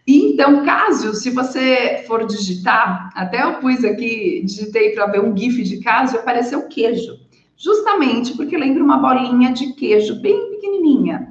E, 0.06 0.32
então, 0.32 0.64
caso, 0.64 1.14
se 1.14 1.30
você 1.30 2.02
for 2.06 2.26
digitar, 2.26 3.10
até 3.14 3.42
eu 3.42 3.60
pus 3.60 3.84
aqui, 3.84 4.42
digitei 4.44 4.90
para 4.90 5.06
ver 5.06 5.20
um 5.20 5.36
GIF 5.36 5.62
de 5.62 5.78
caso, 5.80 6.16
apareceu 6.16 6.66
queijo. 6.68 7.18
Justamente 7.56 8.34
porque 8.36 8.56
lembra 8.56 8.82
uma 8.82 8.98
bolinha 8.98 9.52
de 9.52 9.72
queijo 9.74 10.20
bem 10.20 10.50
pequenininha. 10.50 11.29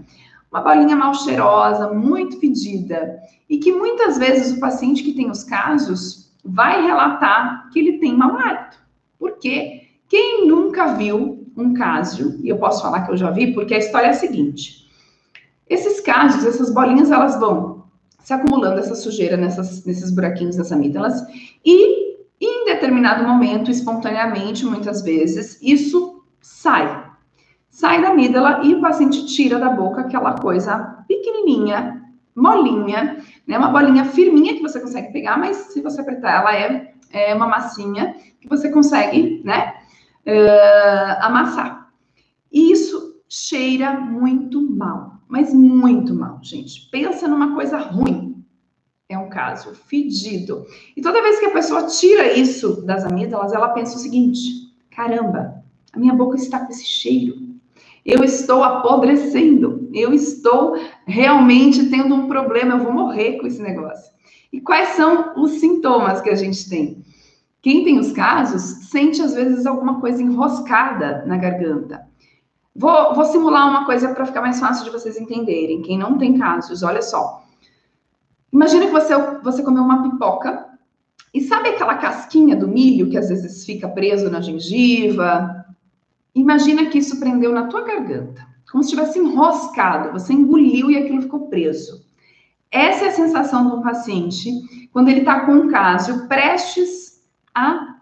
Uma 0.51 0.61
bolinha 0.61 0.95
mal 0.95 1.13
cheirosa, 1.13 1.93
muito 1.93 2.39
pedida. 2.39 3.19
E 3.49 3.57
que 3.57 3.71
muitas 3.71 4.17
vezes 4.17 4.55
o 4.55 4.59
paciente 4.59 5.03
que 5.03 5.13
tem 5.13 5.29
os 5.29 5.43
casos 5.43 6.31
vai 6.43 6.81
relatar 6.85 7.69
que 7.71 7.79
ele 7.79 7.99
tem 7.99 8.15
mau 8.15 8.35
hálito. 8.37 8.77
Por 9.17 9.37
quê? 9.37 9.83
Quem 10.07 10.47
nunca 10.47 10.93
viu 10.93 11.47
um 11.55 11.73
caso, 11.73 12.39
e 12.41 12.49
eu 12.49 12.57
posso 12.57 12.81
falar 12.81 13.01
que 13.01 13.11
eu 13.11 13.17
já 13.17 13.29
vi, 13.29 13.53
porque 13.53 13.75
a 13.75 13.79
história 13.79 14.07
é 14.07 14.11
a 14.11 14.13
seguinte: 14.13 14.87
esses 15.67 15.99
casos, 15.99 16.45
essas 16.45 16.73
bolinhas, 16.73 17.11
elas 17.11 17.39
vão 17.39 17.83
se 18.23 18.33
acumulando 18.33 18.79
essa 18.79 18.95
sujeira 18.95 19.37
nessas, 19.37 19.85
nesses 19.85 20.11
buraquinhos 20.11 20.55
das 20.55 20.71
amígdalas 20.71 21.21
e 21.65 22.09
em 22.41 22.65
determinado 22.65 23.27
momento, 23.27 23.69
espontaneamente, 23.69 24.65
muitas 24.65 25.01
vezes, 25.01 25.59
isso 25.61 26.23
sai. 26.41 27.08
Sai 27.79 28.01
da 28.01 28.09
amígdala 28.09 28.59
e 28.65 28.75
o 28.75 28.81
paciente 28.81 29.25
tira 29.25 29.57
da 29.57 29.69
boca 29.69 30.01
aquela 30.01 30.33
coisa 30.33 31.01
pequenininha, 31.07 32.03
molinha, 32.35 33.23
né? 33.47 33.57
Uma 33.57 33.69
bolinha 33.69 34.03
firminha 34.03 34.53
que 34.53 34.61
você 34.61 34.81
consegue 34.81 35.13
pegar, 35.13 35.37
mas 35.39 35.55
se 35.55 35.81
você 35.81 36.01
apertar, 36.01 36.41
ela 36.41 36.53
é, 36.53 36.93
é 37.09 37.33
uma 37.33 37.47
massinha 37.47 38.17
que 38.41 38.49
você 38.49 38.69
consegue, 38.69 39.41
né? 39.45 39.75
Uh, 40.27 41.23
amassar. 41.23 41.89
E 42.51 42.69
isso 42.69 43.21
cheira 43.29 43.93
muito 43.97 44.61
mal, 44.61 45.13
mas 45.29 45.53
muito 45.53 46.13
mal, 46.13 46.37
gente. 46.41 46.89
Pensa 46.91 47.29
numa 47.29 47.55
coisa 47.55 47.77
ruim. 47.77 48.43
É 49.07 49.17
um 49.17 49.29
caso 49.29 49.73
fedido. 49.73 50.65
E 50.97 51.01
toda 51.01 51.21
vez 51.21 51.39
que 51.39 51.45
a 51.45 51.53
pessoa 51.53 51.87
tira 51.87 52.33
isso 52.33 52.85
das 52.85 53.05
amígdalas, 53.05 53.53
ela 53.53 53.69
pensa 53.69 53.95
o 53.95 53.99
seguinte: 53.99 54.75
caramba, 54.91 55.63
a 55.93 55.97
minha 55.97 56.13
boca 56.13 56.35
está 56.35 56.59
com 56.59 56.73
esse 56.73 56.85
cheiro. 56.85 57.47
Eu 58.09 58.23
estou 58.23 58.63
apodrecendo. 58.63 59.87
Eu 59.93 60.11
estou 60.11 60.75
realmente 61.05 61.89
tendo 61.89 62.15
um 62.15 62.27
problema. 62.27 62.73
Eu 62.73 62.83
vou 62.83 62.91
morrer 62.91 63.37
com 63.37 63.45
esse 63.45 63.61
negócio. 63.61 64.11
E 64.51 64.59
quais 64.59 64.89
são 64.89 65.33
os 65.37 65.51
sintomas 65.59 66.19
que 66.19 66.29
a 66.31 66.35
gente 66.35 66.67
tem? 66.67 67.05
Quem 67.61 67.83
tem 67.83 67.99
os 67.99 68.11
casos 68.11 68.89
sente 68.89 69.21
às 69.21 69.35
vezes 69.35 69.67
alguma 69.67 69.99
coisa 69.99 70.23
enroscada 70.23 71.23
na 71.27 71.37
garganta. 71.37 72.01
Vou, 72.75 73.13
vou 73.13 73.25
simular 73.25 73.69
uma 73.69 73.85
coisa 73.85 74.09
para 74.09 74.25
ficar 74.25 74.41
mais 74.41 74.59
fácil 74.59 74.85
de 74.85 74.91
vocês 74.91 75.19
entenderem. 75.19 75.83
Quem 75.83 75.97
não 75.97 76.17
tem 76.17 76.35
casos, 76.35 76.81
olha 76.81 77.03
só. 77.03 77.43
Imagina 78.51 78.87
que 78.87 78.91
você, 78.91 79.15
você 79.43 79.61
comeu 79.61 79.83
uma 79.83 80.01
pipoca 80.01 80.65
e 81.31 81.41
sabe 81.41 81.69
aquela 81.69 81.95
casquinha 81.95 82.55
do 82.55 82.67
milho 82.67 83.07
que 83.07 83.17
às 83.17 83.29
vezes 83.29 83.63
fica 83.65 83.87
preso 83.87 84.31
na 84.31 84.41
gengiva? 84.41 85.58
Imagina 86.33 86.85
que 86.85 86.99
isso 86.99 87.19
prendeu 87.19 87.51
na 87.51 87.67
tua 87.67 87.81
garganta, 87.81 88.45
como 88.71 88.83
se 88.83 88.91
tivesse 88.91 89.19
enroscado, 89.19 90.11
você 90.11 90.33
engoliu 90.33 90.91
e 90.91 90.97
aquilo 90.97 91.21
ficou 91.21 91.47
preso. 91.47 92.05
Essa 92.71 93.05
é 93.05 93.07
a 93.09 93.13
sensação 93.13 93.67
de 93.67 93.75
um 93.77 93.81
paciente 93.81 94.51
quando 94.91 95.09
ele 95.09 95.21
está 95.21 95.45
com 95.45 95.53
um 95.53 95.67
caso 95.69 96.27
prestes 96.27 97.23
a 97.53 97.97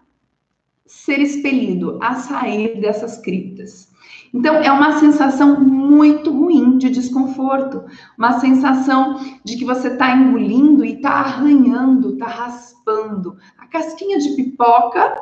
ser 0.86 1.20
expelido, 1.20 1.98
a 2.02 2.14
sair 2.14 2.80
dessas 2.80 3.18
criptas. 3.18 3.88
Então, 4.32 4.56
é 4.56 4.70
uma 4.70 4.98
sensação 4.98 5.58
muito 5.60 6.30
ruim 6.30 6.76
de 6.76 6.90
desconforto, 6.90 7.84
uma 8.16 8.38
sensação 8.40 9.18
de 9.42 9.56
que 9.56 9.64
você 9.64 9.88
está 9.88 10.14
engolindo 10.14 10.84
e 10.84 10.96
está 10.96 11.12
arranhando, 11.12 12.12
está 12.12 12.26
raspando. 12.26 13.38
A 13.56 13.66
casquinha 13.66 14.18
de 14.18 14.30
pipoca 14.36 15.16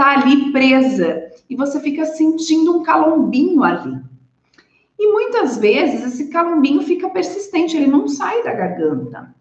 está 0.00 0.12
ali 0.12 0.50
presa 0.50 1.30
e 1.48 1.54
você 1.54 1.78
fica 1.78 2.06
sentindo 2.06 2.78
um 2.78 2.82
calombinho 2.82 3.62
ali. 3.62 4.00
E 4.98 5.12
muitas 5.12 5.58
vezes 5.58 6.02
esse 6.02 6.28
calombinho 6.28 6.82
fica 6.82 7.10
persistente, 7.10 7.76
ele 7.76 7.86
não 7.86 8.08
sai 8.08 8.42
da 8.42 8.52
garganta. 8.54 9.34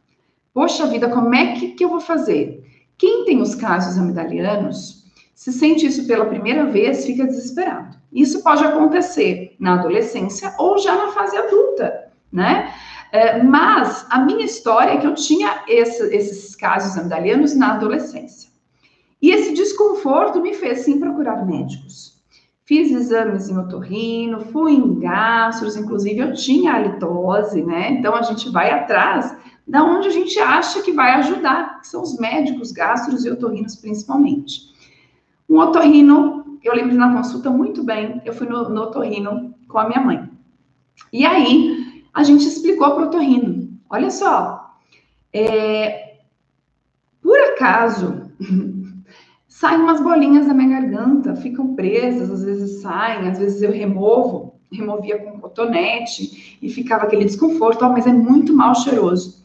Poxa 0.53 0.85
vida, 0.87 1.09
como 1.09 1.33
é 1.33 1.53
que, 1.53 1.69
que 1.69 1.83
eu 1.83 1.89
vou 1.89 2.01
fazer? 2.01 2.65
Quem 2.97 3.23
tem 3.23 3.41
os 3.41 3.55
casos 3.55 3.97
amidalianos, 3.97 5.05
se 5.33 5.53
sente 5.53 5.85
isso 5.85 6.05
pela 6.05 6.25
primeira 6.25 6.65
vez, 6.65 7.05
fica 7.05 7.25
desesperado. 7.25 7.97
Isso 8.11 8.43
pode 8.43 8.63
acontecer 8.63 9.55
na 9.59 9.75
adolescência 9.75 10.53
ou 10.57 10.77
já 10.77 10.93
na 10.95 11.13
fase 11.13 11.37
adulta, 11.37 12.11
né? 12.31 12.73
É, 13.11 13.41
mas 13.41 14.05
a 14.09 14.19
minha 14.19 14.43
história 14.43 14.91
é 14.91 14.97
que 14.97 15.07
eu 15.07 15.15
tinha 15.15 15.63
esse, 15.67 16.03
esses 16.13 16.55
casos 16.55 16.97
amidalianos 16.97 17.55
na 17.55 17.75
adolescência. 17.75 18.48
E 19.21 19.31
esse 19.31 19.53
desconforto 19.53 20.41
me 20.41 20.53
fez 20.53 20.79
sim 20.79 20.99
procurar 20.99 21.45
médicos. 21.45 22.17
Fiz 22.65 22.91
exames 22.91 23.49
em 23.49 23.57
otorrino, 23.57 24.41
fui 24.41 24.73
em 24.73 24.99
gastros, 24.99 25.75
inclusive 25.75 26.19
eu 26.19 26.33
tinha 26.33 26.73
halitose, 26.73 27.63
né? 27.63 27.91
Então 27.91 28.15
a 28.15 28.21
gente 28.21 28.49
vai 28.49 28.71
atrás 28.71 29.35
da 29.67 29.83
onde 29.83 30.07
a 30.07 30.11
gente 30.11 30.37
acha 30.39 30.81
que 30.81 30.91
vai 30.91 31.11
ajudar, 31.13 31.81
que 31.81 31.87
são 31.87 32.01
os 32.01 32.17
médicos 32.17 32.71
gastros 32.71 33.25
e 33.25 33.29
otorrinos 33.29 33.75
principalmente. 33.75 34.69
Um 35.49 35.57
otorrino 35.59 36.39
eu 36.63 36.73
lembro 36.73 36.95
na 36.95 37.13
consulta 37.13 37.49
muito 37.49 37.83
bem, 37.83 38.21
eu 38.25 38.33
fui 38.33 38.47
no, 38.47 38.69
no 38.69 38.81
otorrino 38.81 39.55
com 39.67 39.77
a 39.77 39.87
minha 39.87 40.01
mãe. 40.01 40.29
E 41.11 41.25
aí, 41.25 42.03
a 42.13 42.23
gente 42.23 42.45
explicou 42.45 42.91
para 42.91 43.03
o 43.03 43.07
otorrino, 43.07 43.69
olha 43.89 44.09
só, 44.09 44.75
é, 45.33 46.17
por 47.21 47.39
acaso, 47.39 48.29
saem 49.59 49.81
umas 49.81 49.99
bolinhas 49.99 50.47
da 50.47 50.53
minha 50.53 50.79
garganta, 50.79 51.35
ficam 51.35 51.75
presas, 51.75 52.31
às 52.31 52.45
vezes 52.45 52.81
saem, 52.81 53.27
às 53.27 53.37
vezes 53.37 53.61
eu 53.61 53.69
removo, 53.69 54.53
removia 54.71 55.19
com 55.19 55.37
cotonete 55.37 56.57
e 56.61 56.69
ficava 56.69 57.03
aquele 57.03 57.25
desconforto, 57.25 57.83
oh, 57.83 57.89
mas 57.89 58.07
é 58.07 58.13
muito 58.13 58.53
mal 58.53 58.73
cheiroso. 58.73 59.43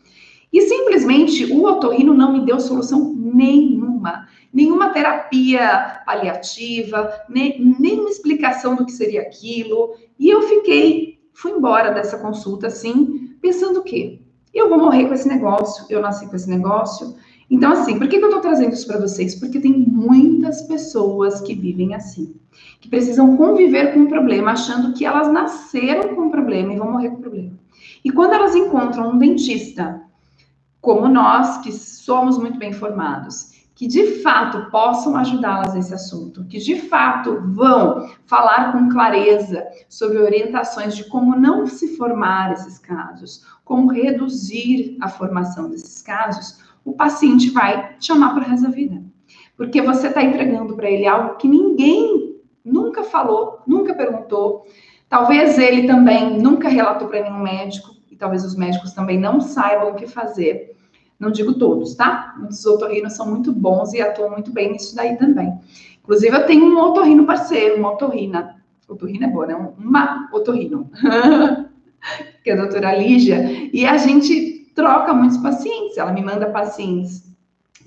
E 0.53 0.61
simplesmente 0.63 1.53
o 1.53 1.65
otorrino 1.65 2.15
não 2.15 2.33
me 2.33 2.47
deu 2.47 2.61
solução 2.61 3.13
nenhuma 3.13 4.29
nenhuma 4.53 4.91
terapia 4.91 6.01
paliativa, 6.07 7.13
nem, 7.29 7.75
nenhuma 7.81 8.09
explicação 8.09 8.77
do 8.77 8.87
que 8.87 8.93
seria 8.93 9.23
aquilo. 9.23 9.97
E 10.17 10.31
eu 10.31 10.43
fiquei, 10.43 11.19
fui 11.33 11.51
embora 11.51 11.91
dessa 11.91 12.19
consulta 12.19 12.69
assim, 12.69 13.35
pensando 13.43 13.81
o 13.81 13.83
quê? 13.83 14.21
Eu 14.55 14.69
vou 14.69 14.79
morrer 14.79 15.09
com 15.09 15.15
esse 15.15 15.27
negócio, 15.27 15.85
eu 15.91 16.01
nasci 16.01 16.29
com 16.29 16.37
esse 16.37 16.49
negócio. 16.49 17.17
Então, 17.51 17.73
assim, 17.73 17.99
por 17.99 18.09
que, 18.09 18.17
eu 18.17 18.31
tô 18.31 18.41
trazendo 18.41 18.73
isso 18.73 18.87
para 18.87 19.01
vocês? 19.01 19.35
Porque 19.35 19.61
tem 19.61 19.73
muitas 19.73 20.63
pessoas 20.63 21.41
que 21.41 21.55
vivem 21.55 21.95
assim, 21.95 22.35
que 22.81 22.89
precisam 22.89 23.37
conviver 23.37 23.93
com 23.93 24.01
o 24.01 24.09
problema, 24.09 24.53
achando 24.53 24.95
que 24.95 25.05
elas 25.05 25.31
nasceram 25.31 26.15
com 26.15 26.29
o 26.29 26.31
problema 26.31 26.73
e 26.73 26.79
vão 26.79 26.93
morrer 26.93 27.11
com 27.11 27.17
o 27.17 27.21
problema. 27.21 27.53
E 28.05 28.11
quando 28.11 28.33
elas 28.33 28.55
encontram 28.55 29.11
um 29.11 29.19
dentista, 29.19 30.01
como 30.81 31.09
nós, 31.09 31.59
que 31.59 31.73
somos 31.73 32.39
muito 32.39 32.59
bem 32.59 32.73
formados, 32.73 33.55
que 33.75 33.89
de 33.89 34.23
fato 34.23 34.71
possam 34.71 35.17
ajudá-las 35.17 35.75
nesse 35.75 35.93
assunto, 35.93 36.45
que 36.45 36.59
de 36.59 36.77
fato 36.89 37.43
vão 37.49 38.09
falar 38.25 38.73
com 38.73 38.89
clareza 38.89 39.65
sobre 39.89 40.19
orientações 40.19 40.95
de 40.95 41.05
como 41.05 41.35
não 41.35 41.67
se 41.67 41.97
formar 41.97 42.53
esses 42.53 42.79
casos, 42.79 43.45
como 43.65 43.91
reduzir 43.91 44.97
a 45.01 45.09
formação 45.09 45.69
desses 45.69 46.01
casos, 46.03 46.61
o 46.85 46.93
paciente 46.93 47.51
vai 47.51 47.97
chamar 47.99 48.35
para 48.35 48.45
o 48.45 48.47
resto 48.47 48.67
da 48.67 48.71
vida. 48.71 49.03
Porque 49.57 49.81
você 49.81 50.09
está 50.09 50.23
entregando 50.23 50.77
para 50.77 50.91
ele 50.91 51.07
algo 51.07 51.37
que 51.37 51.49
ninguém 51.49 52.37
nunca 52.65 53.03
falou, 53.05 53.61
nunca 53.67 53.95
perguntou. 53.95 54.67
Talvez 55.09 55.59
ele 55.59 55.87
também 55.87 56.39
nunca 56.39 56.69
relatou 56.69 57.09
para 57.09 57.23
nenhum 57.23 57.43
médico, 57.43 57.95
e 58.11 58.17
talvez 58.17 58.45
os 58.45 58.57
médicos 58.57 58.93
também 58.93 59.19
não 59.19 59.41
saibam 59.41 59.91
o 59.91 59.95
que 59.95 60.07
fazer. 60.07 60.75
Não 61.19 61.31
digo 61.31 61.55
todos, 61.55 61.95
tá? 61.95 62.35
Muitos 62.37 62.65
otorrinos 62.67 63.15
são 63.15 63.27
muito 63.27 63.53
bons 63.53 63.93
e 63.93 64.01
atuam 64.01 64.31
muito 64.31 64.53
bem 64.53 64.73
nisso 64.73 64.95
daí 64.95 65.17
também. 65.17 65.53
Inclusive, 66.03 66.37
eu 66.37 66.47
tenho 66.47 66.67
um 66.67 66.79
otorrino 66.79 67.25
parceiro, 67.25 67.77
uma 67.77 67.93
otorrina. 67.93 68.57
Otorrina 68.89 69.27
é 69.27 69.31
boa, 69.31 69.47
né? 69.47 69.73
Uma 69.79 70.29
otorrino. 70.33 70.91
que 72.43 72.51
é 72.51 72.53
a 72.53 72.57
doutora 72.57 72.97
Lígia. 72.97 73.71
E 73.73 73.87
a 73.87 73.97
gente 73.97 74.54
troca 74.75 75.13
muitos 75.15 75.39
pacientes. 75.39 75.97
Ela 75.97 76.13
me 76.13 76.23
manda 76.23 76.51
pacientes 76.51 77.25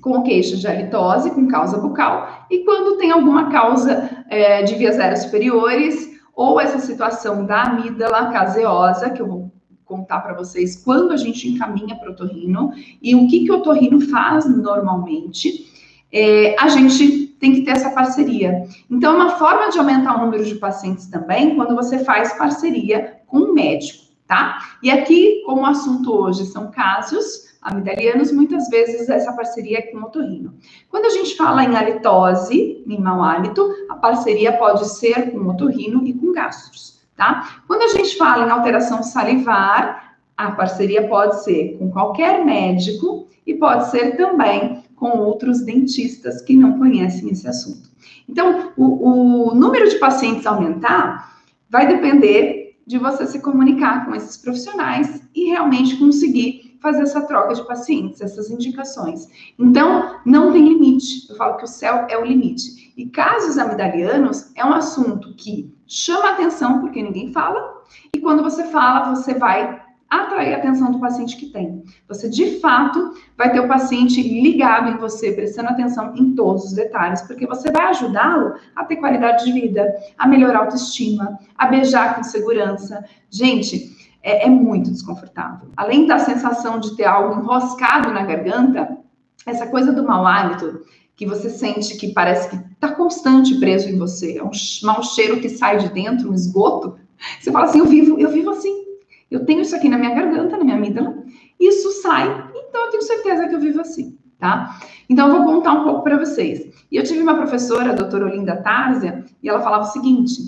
com 0.01 0.22
queixa 0.24 0.56
de 0.56 0.67
halitose, 0.67 1.32
com 1.32 1.48
causa 1.48 1.77
bucal. 1.77 2.46
E 2.50 2.60
quando 2.60 2.98
tem 2.98 3.12
alguma 3.12 3.50
causa 3.50 4.10
é, 4.29 4.63
de 4.63 4.75
vias 4.75 5.00
aéreas 5.00 5.24
superiores, 5.24 6.17
ou 6.36 6.60
essa 6.60 6.79
situação 6.79 7.46
da 7.46 7.63
amígdala 7.63 8.32
caseosa, 8.32 9.10
que 9.10 9.22
eu 9.22 9.27
vou 9.27 9.51
contar 9.84 10.20
para 10.20 10.34
vocês 10.34 10.75
quando 10.84 11.12
a 11.12 11.17
gente 11.17 11.50
encaminha 11.50 11.96
para 11.96 12.10
o 12.10 12.12
otorrino 12.12 12.72
e 13.01 13.15
o 13.15 13.27
que, 13.27 13.46
que 13.46 13.51
o 13.51 13.56
otorrino 13.56 14.00
faz 14.01 14.46
normalmente, 14.46 15.65
é, 16.12 16.56
a 16.60 16.67
gente 16.67 17.27
tem 17.39 17.53
que 17.53 17.62
ter 17.62 17.72
essa 17.72 17.89
parceria. 17.89 18.63
Então, 18.89 19.15
uma 19.15 19.32
forma 19.32 19.70
de 19.70 19.79
aumentar 19.79 20.15
o 20.15 20.25
número 20.25 20.44
de 20.44 20.56
pacientes 20.56 21.08
também, 21.08 21.56
quando 21.56 21.75
você 21.75 22.00
faz 22.00 22.34
parceria 22.34 23.22
com 23.27 23.38
um 23.38 23.53
médico, 23.53 24.06
tá? 24.27 24.60
E 24.84 24.91
aqui, 24.91 25.41
como 25.46 25.62
o 25.62 25.65
assunto 25.65 26.13
hoje 26.13 26.46
são 26.46 26.69
casos 26.69 27.48
amidalianos, 27.62 28.31
muitas 28.31 28.69
vezes 28.69 29.10
essa 29.10 29.34
parceria 29.34 29.79
é 29.79 29.81
com 29.81 29.98
o 29.98 30.03
otorrino. 30.03 30.53
Quando 30.89 31.05
a 31.05 31.10
gente 31.10 31.36
fala 31.36 31.63
em 31.63 31.75
halitose, 31.75 32.84
em 32.86 33.00
mau 33.00 33.24
hálito, 33.24 33.69
a 33.89 33.96
parceria 33.96 34.53
pode 34.53 34.88
ser 34.88 35.31
com 35.31 35.39
o 35.39 35.50
otorrino 35.50 36.05
e 36.05 36.13
com 36.13 36.31
gastros 36.31 36.98
tá? 37.17 37.62
Quando 37.67 37.81
a 37.81 37.88
gente 37.88 38.15
fala 38.15 38.46
em 38.46 38.50
alteração 38.50 39.03
salivar, 39.03 40.15
a 40.38 40.51
parceria 40.51 41.07
pode 41.07 41.43
ser 41.43 41.75
com 41.79 41.91
qualquer 41.91 42.46
médico 42.46 43.27
e 43.46 43.55
pode 43.55 43.89
ser 43.89 44.15
também 44.15 44.84
com 44.96 45.17
outros 45.17 45.62
dentistas 45.62 46.41
que 46.41 46.55
não 46.55 46.77
conhecem 46.77 47.29
esse 47.29 47.48
assunto. 47.48 47.89
Então, 48.29 48.72
o, 48.77 49.50
o 49.50 49.55
número 49.55 49.89
de 49.89 49.96
pacientes 49.96 50.46
aumentar 50.46 51.41
vai 51.69 51.88
depender 51.88 52.56
de 52.88 52.98
você 52.98 53.27
se 53.27 53.41
comunicar 53.41 54.06
com 54.06 54.15
esses 54.15 54.38
profissionais 54.38 55.22
e 55.36 55.50
realmente 55.50 55.98
conseguir 55.98 56.77
fazer 56.82 57.01
essa 57.01 57.22
troca 57.22 57.53
de 57.53 57.67
pacientes, 57.67 58.22
essas 58.22 58.50
indicações. 58.50 59.27
Então, 59.60 60.20
não 60.25 60.53
tem 60.53 60.67
limite. 60.67 61.29
Eu 61.29 61.36
falo 61.36 61.58
que 61.58 61.65
o 61.65 61.67
céu 61.67 62.08
é 62.10 62.17
o 62.17 62.24
limite. 62.24 62.94
E 62.96 63.06
casos 63.08 63.58
amidalianos 63.58 64.51
é 64.56 64.65
um 64.65 64.74
assunto 64.74 65.34
que 65.36 65.75
chama 65.86 66.32
atenção 66.32 66.79
porque 66.79 67.03
ninguém 67.03 67.32
fala, 67.32 67.84
e 68.15 68.20
quando 68.20 68.41
você 68.41 68.63
fala, 68.65 69.13
você 69.13 69.34
vai 69.34 69.87
atrair 70.09 70.53
a 70.53 70.57
atenção 70.57 70.91
do 70.91 70.99
paciente 70.99 71.35
que 71.35 71.47
tem. 71.47 71.83
Você, 72.07 72.29
de 72.29 72.59
fato, 72.59 73.13
vai 73.37 73.51
ter 73.51 73.59
o 73.59 73.67
paciente 73.67 74.21
ligado 74.21 74.91
em 74.91 74.97
você, 74.97 75.31
prestando 75.31 75.69
atenção 75.69 76.15
em 76.15 76.33
todos 76.33 76.65
os 76.65 76.73
detalhes, 76.73 77.21
porque 77.23 77.45
você 77.45 77.71
vai 77.71 77.87
ajudá-lo 77.87 78.55
a 78.75 78.85
ter 78.85 78.97
qualidade 78.97 79.45
de 79.45 79.51
vida, 79.51 79.93
a 80.17 80.27
melhorar 80.27 80.59
a 80.59 80.61
autoestima, 80.63 81.37
a 81.57 81.67
beijar 81.67 82.15
com 82.15 82.23
segurança. 82.23 83.03
Gente, 83.29 83.95
é, 84.23 84.45
é 84.45 84.49
muito 84.49 84.91
desconfortável. 84.91 85.69
Além 85.75 86.05
da 86.05 86.19
sensação 86.19 86.79
de 86.79 86.95
ter 86.95 87.05
algo 87.05 87.39
enroscado 87.41 88.11
na 88.11 88.23
garganta, 88.23 88.97
essa 89.45 89.67
coisa 89.67 89.91
do 89.91 90.03
mau 90.03 90.25
hálito, 90.25 90.81
que 91.15 91.25
você 91.25 91.49
sente 91.49 91.97
que 91.97 92.13
parece 92.13 92.49
que 92.49 92.55
está 92.55 92.93
constante 92.93 93.59
preso 93.59 93.89
em 93.89 93.97
você, 93.97 94.37
é 94.37 94.43
um 94.43 94.51
mau 94.83 95.01
cheiro 95.01 95.39
que 95.39 95.49
sai 95.49 95.77
de 95.77 95.89
dentro, 95.89 96.29
um 96.29 96.33
esgoto. 96.33 96.97
Você 97.39 97.51
fala 97.51 97.65
assim, 97.65 97.79
eu 97.79 97.85
vivo, 97.85 98.19
eu 98.19 98.29
vivo 98.29 98.51
assim, 98.51 98.87
eu 99.29 99.46
tenho 99.46 99.62
isso 99.62 99.75
aqui 99.75 99.89
na 99.89 99.98
minha 99.98 100.13
garganta, 100.13 100.57
na 100.57 100.63
minha 100.63 100.75
amígdala, 100.77 101.15
isso 101.60 101.91
sai, 102.01 102.27
então 102.69 102.86
eu 102.86 102.91
tenho 102.91 103.03
certeza 103.03 103.48
que 103.48 103.55
eu 103.55 103.60
vivo 103.60 103.81
assim, 103.81 104.17
tá? 104.39 104.79
Então 105.10 105.27
eu 105.27 105.43
vou 105.43 105.53
contar 105.53 105.74
um 105.74 105.84
pouco 105.84 106.03
para 106.03 106.17
vocês. 106.17 106.86
E 106.91 106.96
eu 106.96 107.03
tive 107.03 107.22
uma 107.22 107.36
professora, 107.36 107.91
a 107.91 107.96
doutora 107.96 108.25
Olinda 108.25 108.62
Tarzia, 108.62 109.25
e 109.41 109.50
ela 109.50 109.62
falava 109.62 109.84
o 109.84 109.91
seguinte: 109.91 110.41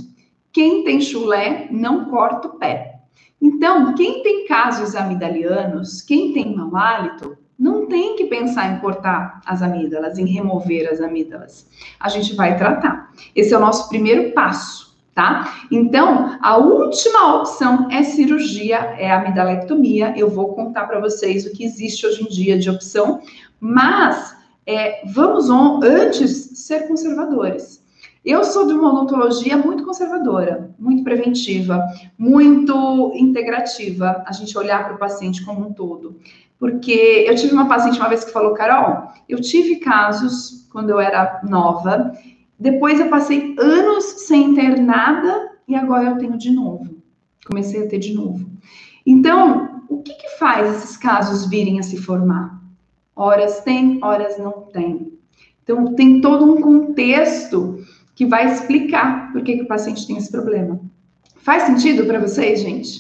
quem 0.52 0.84
tem 0.84 1.02
chulé 1.02 1.68
não 1.72 2.06
corta 2.06 2.48
o 2.48 2.58
pé. 2.58 2.96
Então, 3.42 3.94
quem 3.96 4.22
tem 4.22 4.46
casos 4.46 4.96
amidalianos, 4.96 6.02
quem 6.02 6.34
tem 6.34 6.56
mau 6.56 6.76
hálito, 6.76 7.38
não 7.58 7.88
tem 7.88 8.16
que 8.16 8.26
pensar 8.26 8.74
em 8.74 8.80
cortar 8.80 9.42
as 9.46 9.62
amígdalas, 9.62 10.18
em 10.18 10.26
remover 10.26 10.90
as 10.92 11.00
amígdalas. 11.00 11.68
A 12.00 12.10
gente 12.10 12.36
vai 12.36 12.58
tratar. 12.58 13.12
Esse 13.36 13.54
é 13.54 13.58
o 13.58 13.62
nosso 13.62 13.88
primeiro 13.90 14.32
passo 14.32 14.89
tá? 15.20 15.66
Então, 15.70 16.38
a 16.42 16.56
última 16.56 17.36
opção 17.36 17.90
é 17.92 18.04
cirurgia, 18.04 18.78
é 18.98 19.12
a 19.12 19.20
amidalectomia. 19.20 20.14
Eu 20.16 20.30
vou 20.30 20.54
contar 20.54 20.88
para 20.88 21.02
vocês 21.02 21.46
o 21.46 21.52
que 21.52 21.66
existe 21.66 22.08
hoje 22.08 22.24
em 22.24 22.28
dia 22.28 22.58
de 22.58 22.70
opção, 22.70 23.20
mas 23.60 24.34
é, 24.66 25.02
vamos 25.08 25.50
on, 25.50 25.82
antes 25.84 26.52
ser 26.66 26.88
conservadores. 26.88 27.84
Eu 28.24 28.46
sou 28.46 28.66
de 28.66 28.72
uma 28.72 28.94
odontologia 28.94 29.58
muito 29.58 29.84
conservadora, 29.84 30.74
muito 30.80 31.04
preventiva, 31.04 31.84
muito 32.18 33.12
integrativa, 33.14 34.24
a 34.26 34.32
gente 34.32 34.58
olhar 34.58 34.86
para 34.86 34.96
o 34.96 35.00
paciente 35.00 35.44
como 35.44 35.68
um 35.68 35.74
todo. 35.74 36.16
Porque 36.58 37.26
eu 37.28 37.36
tive 37.36 37.54
uma 37.54 37.68
paciente 37.68 38.00
uma 38.00 38.08
vez 38.08 38.24
que 38.24 38.32
falou, 38.32 38.54
Carol, 38.54 39.12
eu 39.28 39.42
tive 39.42 39.78
casos 39.78 40.66
quando 40.72 40.92
eu 40.92 41.00
era 41.00 41.42
nova 41.44 42.14
depois 42.60 43.00
eu 43.00 43.08
passei 43.08 43.56
anos 43.58 43.99
sem 44.26 44.54
ter 44.54 44.80
nada 44.80 45.52
e 45.68 45.76
agora 45.76 46.10
eu 46.10 46.18
tenho 46.18 46.38
de 46.38 46.52
novo. 46.52 46.98
Comecei 47.46 47.84
a 47.84 47.88
ter 47.88 48.00
de 48.00 48.14
novo. 48.14 48.50
Então, 49.06 49.84
o 49.90 50.02
que, 50.02 50.14
que 50.14 50.38
faz 50.38 50.76
esses 50.76 50.98
casos 50.98 51.50
virem 51.50 51.80
a 51.80 51.84
se 51.84 51.98
formar? 51.98 52.62
Horas 53.16 53.62
tem, 53.62 54.00
horas 54.04 54.38
não 54.38 54.52
tem. 54.74 55.14
Então, 55.64 55.96
tem 55.96 56.22
todo 56.22 56.46
um 56.46 56.62
contexto 56.62 57.84
que 58.16 58.26
vai 58.26 58.52
explicar 58.52 59.32
por 59.32 59.42
que, 59.42 59.58
que 59.58 59.64
o 59.64 59.68
paciente 59.68 60.06
tem 60.06 60.18
esse 60.18 60.32
problema. 60.32 60.80
Faz 61.38 61.64
sentido 61.64 62.06
para 62.06 62.20
vocês, 62.20 62.62
gente? 62.62 63.00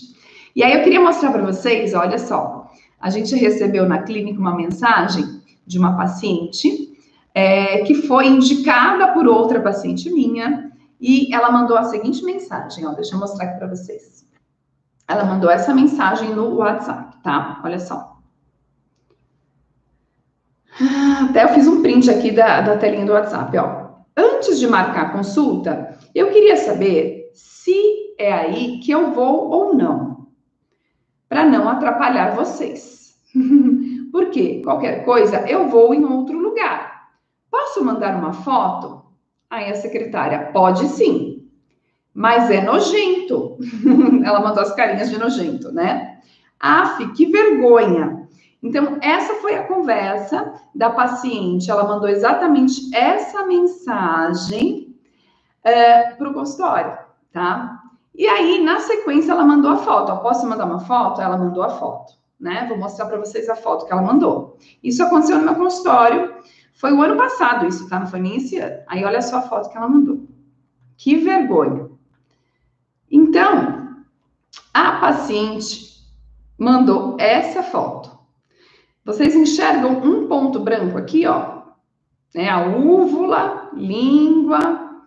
E 0.55 0.63
aí 0.63 0.73
eu 0.73 0.83
queria 0.83 1.01
mostrar 1.01 1.31
para 1.31 1.45
vocês, 1.45 1.93
olha 1.93 2.17
só. 2.17 2.72
A 3.00 3.09
gente 3.09 3.35
recebeu 3.35 3.87
na 3.87 4.03
clínica 4.03 4.39
uma 4.39 4.55
mensagem 4.55 5.25
de 5.65 5.77
uma 5.77 5.96
paciente 5.96 6.89
é, 7.33 7.83
que 7.83 7.96
foi 7.96 8.27
indicada 8.27 9.13
por 9.13 9.27
outra 9.27 9.61
paciente 9.61 10.11
minha, 10.11 10.69
e 11.00 11.33
ela 11.33 11.51
mandou 11.51 11.77
a 11.77 11.83
seguinte 11.83 12.24
mensagem, 12.24 12.85
ó, 12.85 12.92
deixa 12.92 13.16
eu 13.16 13.20
mostrar 13.20 13.46
aqui 13.46 13.57
para 13.57 13.68
vocês. 13.68 14.25
Ela 15.07 15.24
mandou 15.24 15.50
essa 15.50 15.74
mensagem 15.74 16.35
no 16.35 16.57
WhatsApp, 16.57 17.18
tá? 17.24 17.62
Olha 17.64 17.79
só. 17.79 18.18
Ah, 20.79 21.27
até 21.29 21.44
eu 21.44 21.50
fiz 21.50 21.68
um 21.68 21.81
print 21.81 22.09
aqui 22.09 22.31
da, 22.31 22.62
da 22.62 22.77
telinha 22.77 23.05
do 23.05 23.14
WhatsApp, 23.14 23.57
ó. 23.57 23.90
Antes 24.16 24.59
de 24.59 24.68
marcar 24.68 25.07
a 25.07 25.09
consulta, 25.12 25.98
eu 26.14 26.29
queria 26.31 26.57
saber 26.57 27.31
se 27.33 28.16
é 28.18 28.31
aí 28.33 28.79
que 28.79 28.92
eu 28.92 29.12
vou 29.12 29.50
ou 29.50 29.74
não, 29.74 30.27
para 31.27 31.46
não 31.46 31.70
atrapalhar 31.70 32.35
vocês. 32.35 33.16
Porque 34.12 34.62
qualquer 34.62 35.05
coisa 35.05 35.48
eu 35.48 35.70
vou 35.70 35.94
em 35.94 36.03
outro 36.03 36.38
lugar. 36.38 37.09
Posso 37.50 37.83
mandar 37.83 38.16
uma 38.16 38.33
foto? 38.33 38.99
Aí 39.50 39.72
a 39.72 39.75
secretária, 39.75 40.51
pode 40.53 40.88
sim, 40.90 41.50
mas 42.14 42.51
é 42.51 42.62
nojento. 42.62 43.57
Ela 44.24 44.42
mandou 44.42 44.62
as 44.62 44.74
carinhas 44.75 45.09
de 45.09 45.18
nojento, 45.18 45.72
né? 45.72 46.20
Af, 46.59 47.14
que 47.14 47.25
vergonha. 47.25 48.27
Então, 48.62 48.98
essa 49.01 49.35
foi 49.35 49.55
a 49.55 49.64
conversa 49.64 50.53
da 50.75 50.90
paciente. 50.90 51.72
Ela 51.72 51.85
mandou 51.85 52.09
exatamente 52.09 52.94
essa 52.94 53.46
mensagem 53.46 54.96
é, 55.64 56.12
para 56.12 56.29
o 56.29 56.33
consultório, 56.33 56.98
tá? 57.31 57.79
E 58.14 58.27
aí, 58.27 58.62
na 58.62 58.79
sequência, 58.79 59.31
ela 59.31 59.46
mandou 59.46 59.72
a 59.72 59.77
foto. 59.77 60.12
Eu 60.12 60.18
posso 60.18 60.46
mandar 60.46 60.66
uma 60.66 60.79
foto? 60.79 61.22
Ela 61.22 61.38
mandou 61.38 61.64
a 61.64 61.70
foto, 61.70 62.14
né? 62.38 62.66
Vou 62.68 62.77
mostrar 62.77 63.05
para 63.05 63.18
vocês 63.18 63.48
a 63.48 63.55
foto 63.55 63.85
que 63.85 63.94
ela 63.94 64.01
mandou. 64.01 64.57
Isso 64.83 65.01
aconteceu 65.01 65.38
no 65.38 65.46
meu 65.46 65.55
consultório. 65.55 66.35
Foi 66.79 66.94
o 66.94 67.01
ano 67.01 67.18
passado 67.18 67.68
isso, 67.68 67.89
tá? 67.89 68.00
Não 68.00 68.07
foi 68.07 68.22
nem 68.22 68.37
esse 68.37 68.57
ano. 68.57 68.81
Aí 68.87 69.03
olha 69.03 69.22
só 69.22 69.39
a 69.39 69.42
foto 69.42 69.70
que 69.70 69.75
ela 69.75 69.89
mandou. 69.89 70.25
Que 70.96 71.18
vergonha. 71.18 71.89
Então, 73.11 73.98
a 74.74 74.94
paciente 74.94 76.07
mandou 76.57 77.18
essa 77.20 77.61
foto. 77.61 78.18
Vocês 79.03 79.35
enxergam 79.35 80.01
um 80.01 80.29
ponto 80.29 80.61
branco 80.61 80.98
aqui, 80.98 81.27
ó? 81.27 81.63
Né? 82.33 82.48
A 82.48 82.65
úvula, 82.65 83.72
língua, 83.74 85.03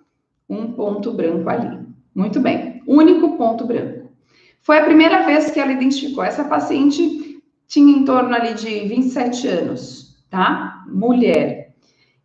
um 0.46 0.72
ponto 0.72 1.10
branco 1.12 1.48
ali. 1.48 1.86
Muito 2.14 2.38
bem. 2.38 2.82
Único 2.86 3.38
ponto 3.38 3.64
branco. 3.64 4.12
Foi 4.60 4.78
a 4.78 4.84
primeira 4.84 5.22
vez 5.22 5.50
que 5.50 5.58
ela 5.58 5.72
identificou. 5.72 6.22
Essa 6.22 6.44
paciente 6.44 7.42
tinha 7.66 7.96
em 7.96 8.04
torno 8.04 8.34
ali 8.34 8.52
de 8.52 8.80
27 8.80 9.48
anos, 9.48 10.01
tá? 10.32 10.82
Mulher. 10.88 11.74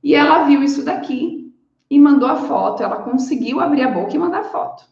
E 0.02 0.16
ela 0.16 0.46
viu 0.46 0.64
isso 0.64 0.86
daqui 0.86 1.54
e 1.90 2.00
mandou 2.00 2.30
a 2.30 2.38
foto. 2.38 2.82
Ela 2.82 3.02
conseguiu 3.02 3.60
abrir 3.60 3.84
a 3.84 3.92
boca 3.92 4.16
e 4.16 4.18
mandar 4.18 4.40
a 4.40 4.46
foto. 4.46 4.86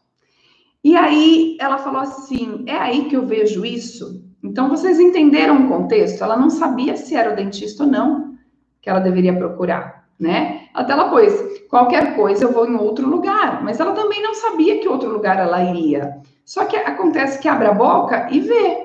E 0.84 0.98
aí 0.98 1.58
ela 1.60 1.78
falou 1.78 2.02
assim: 2.02 2.66
é 2.68 2.76
aí 2.76 3.06
que 3.06 3.16
eu 3.16 3.26
vejo 3.26 3.66
isso. 3.66 4.22
Então 4.44 4.68
vocês 4.70 5.00
entenderam 5.00 5.66
o 5.66 5.70
contexto? 5.70 6.24
Ela 6.24 6.36
não 6.36 6.50
sabia 6.50 6.98
se 6.98 7.16
era 7.16 7.32
o 7.32 7.36
dentista 7.36 7.86
ou 7.86 7.90
não 7.90 8.36
que 8.82 8.90
ela 8.90 9.00
deveria 9.00 9.36
procurar, 9.36 10.06
né? 10.20 10.68
Até 10.74 10.92
ela 10.92 11.10
pôs: 11.10 11.34
qualquer 11.70 12.18
coisa 12.18 12.44
eu 12.44 12.52
vou 12.52 12.68
em 12.68 12.76
outro 12.76 13.08
lugar. 13.08 13.64
Mas 13.64 13.80
ela 13.80 13.94
também 13.94 14.22
não 14.22 14.36
sabia 14.36 14.80
que 14.82 14.90
outro 14.90 15.10
lugar 15.10 15.40
ela 15.40 15.64
iria. 15.64 16.18
Só 16.44 16.66
que 16.66 16.76
acontece 16.76 17.40
que 17.40 17.48
abre 17.48 17.68
a 17.68 17.74
boca 17.74 18.28
e 18.30 18.42
vê. 18.42 18.85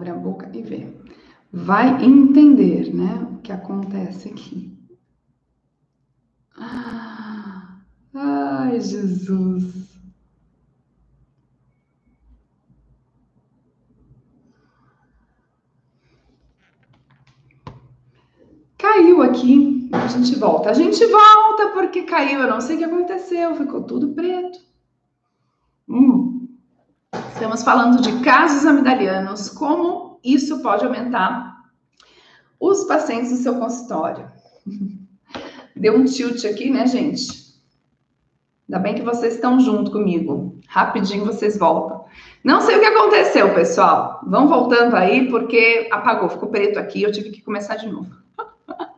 Abre 0.00 0.12
a 0.12 0.14
boca 0.14 0.50
e 0.54 0.62
vê. 0.62 0.88
Vai 1.52 2.02
entender, 2.02 2.90
né, 2.94 3.28
o 3.34 3.42
que 3.42 3.52
acontece 3.52 4.30
aqui. 4.30 4.74
Ah, 6.56 7.82
ai, 8.14 8.80
Jesus. 8.80 10.00
Caiu 18.78 19.20
aqui, 19.20 19.90
a 19.92 20.06
gente 20.06 20.34
volta. 20.36 20.70
A 20.70 20.72
gente 20.72 21.04
volta 21.04 21.72
porque 21.74 22.04
caiu, 22.04 22.40
eu 22.40 22.48
não 22.48 22.62
sei 22.62 22.76
o 22.76 22.78
que 22.78 22.84
aconteceu, 22.84 23.54
ficou 23.54 23.82
tudo 23.82 24.14
preto. 24.14 24.60
Hum. 25.86 26.39
Estamos 27.40 27.62
falando 27.62 28.02
de 28.02 28.20
casos 28.22 28.66
amidalianos, 28.66 29.48
como 29.48 30.20
isso 30.22 30.60
pode 30.60 30.84
aumentar 30.84 31.70
os 32.60 32.84
pacientes 32.84 33.30
no 33.30 33.38
seu 33.38 33.54
consultório. 33.54 34.26
Deu 35.74 35.96
um 35.96 36.04
tilt 36.04 36.44
aqui, 36.44 36.68
né, 36.68 36.86
gente? 36.86 37.58
Ainda 38.68 38.78
bem 38.78 38.94
que 38.94 39.00
vocês 39.00 39.36
estão 39.36 39.58
junto 39.58 39.90
comigo. 39.90 40.60
Rapidinho 40.68 41.24
vocês 41.24 41.58
voltam. 41.58 42.04
Não 42.44 42.60
sei 42.60 42.76
o 42.76 42.80
que 42.80 42.84
aconteceu, 42.84 43.54
pessoal. 43.54 44.20
Vão 44.26 44.46
voltando 44.46 44.94
aí, 44.94 45.30
porque 45.30 45.88
apagou, 45.90 46.28
ficou 46.28 46.50
preto 46.50 46.78
aqui, 46.78 47.02
eu 47.02 47.10
tive 47.10 47.30
que 47.30 47.40
começar 47.40 47.76
de 47.76 47.88
novo. 47.88 48.14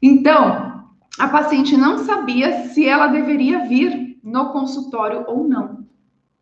Então, 0.00 0.84
a 1.18 1.28
paciente 1.28 1.76
não 1.76 1.98
sabia 1.98 2.68
se 2.68 2.86
ela 2.86 3.08
deveria 3.08 3.66
vir 3.66 4.16
no 4.22 4.52
consultório 4.52 5.24
ou 5.26 5.42
não, 5.42 5.78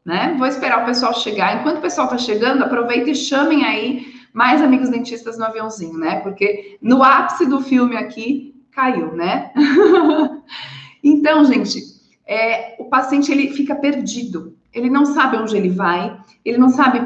né? 0.06 0.36
Vou 0.38 0.46
esperar 0.46 0.82
o 0.82 0.86
pessoal 0.86 1.12
chegar. 1.12 1.58
Enquanto 1.58 1.78
o 1.78 1.82
pessoal 1.82 2.06
está 2.06 2.16
chegando, 2.16 2.62
aproveita 2.62 3.10
e 3.10 3.14
chamem 3.14 3.64
aí 3.64 4.14
mais 4.32 4.62
amigos 4.62 4.88
dentistas 4.88 5.36
no 5.36 5.44
aviãozinho, 5.44 5.98
né? 5.98 6.20
Porque 6.20 6.78
no 6.80 7.02
ápice 7.02 7.44
do 7.44 7.60
filme 7.60 7.96
aqui 7.96 8.54
caiu, 8.70 9.12
né? 9.12 9.50
então, 11.02 11.44
gente, 11.44 11.82
é, 12.24 12.76
o 12.78 12.84
paciente 12.84 13.32
ele 13.32 13.50
fica 13.50 13.74
perdido. 13.74 14.56
Ele 14.72 14.88
não 14.88 15.06
sabe 15.06 15.38
onde 15.38 15.56
ele 15.56 15.70
vai, 15.70 16.16
ele 16.44 16.58
não 16.58 16.68
sabe 16.68 17.00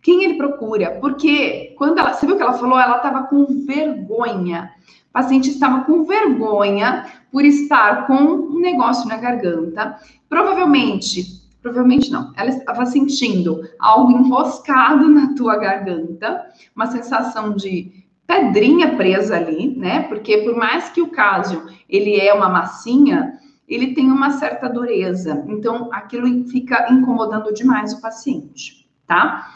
quem 0.00 0.22
ele 0.22 0.34
procura, 0.34 0.92
porque 1.00 1.74
quando 1.76 1.98
ela, 1.98 2.12
você 2.12 2.24
viu 2.24 2.36
que 2.36 2.42
ela 2.42 2.52
falou, 2.52 2.78
ela 2.78 2.98
estava 2.98 3.24
com 3.24 3.46
vergonha. 3.66 4.70
O 5.08 5.12
paciente 5.12 5.50
estava 5.50 5.84
com 5.84 6.04
vergonha 6.04 7.04
por 7.32 7.44
estar 7.44 8.06
com 8.06 8.14
um 8.14 8.60
negócio 8.60 9.08
na 9.08 9.16
garganta. 9.16 9.98
Provavelmente 10.28 11.37
Provavelmente 11.68 12.10
não. 12.10 12.32
Ela 12.34 12.48
estava 12.48 12.86
sentindo 12.86 13.60
algo 13.78 14.10
enroscado 14.12 15.06
na 15.06 15.34
tua 15.34 15.56
garganta, 15.56 16.46
uma 16.74 16.86
sensação 16.86 17.54
de 17.54 18.06
pedrinha 18.26 18.96
presa 18.96 19.36
ali, 19.36 19.76
né? 19.76 20.02
Porque 20.04 20.38
por 20.38 20.56
mais 20.56 20.88
que 20.88 21.02
o 21.02 21.10
cásio 21.10 21.66
ele 21.88 22.18
é 22.18 22.32
uma 22.32 22.48
massinha, 22.48 23.38
ele 23.68 23.94
tem 23.94 24.10
uma 24.10 24.30
certa 24.30 24.66
dureza. 24.68 25.44
Então 25.46 25.90
aquilo 25.92 26.48
fica 26.48 26.90
incomodando 26.90 27.52
demais 27.52 27.92
o 27.92 28.00
paciente, 28.00 28.88
tá? 29.06 29.52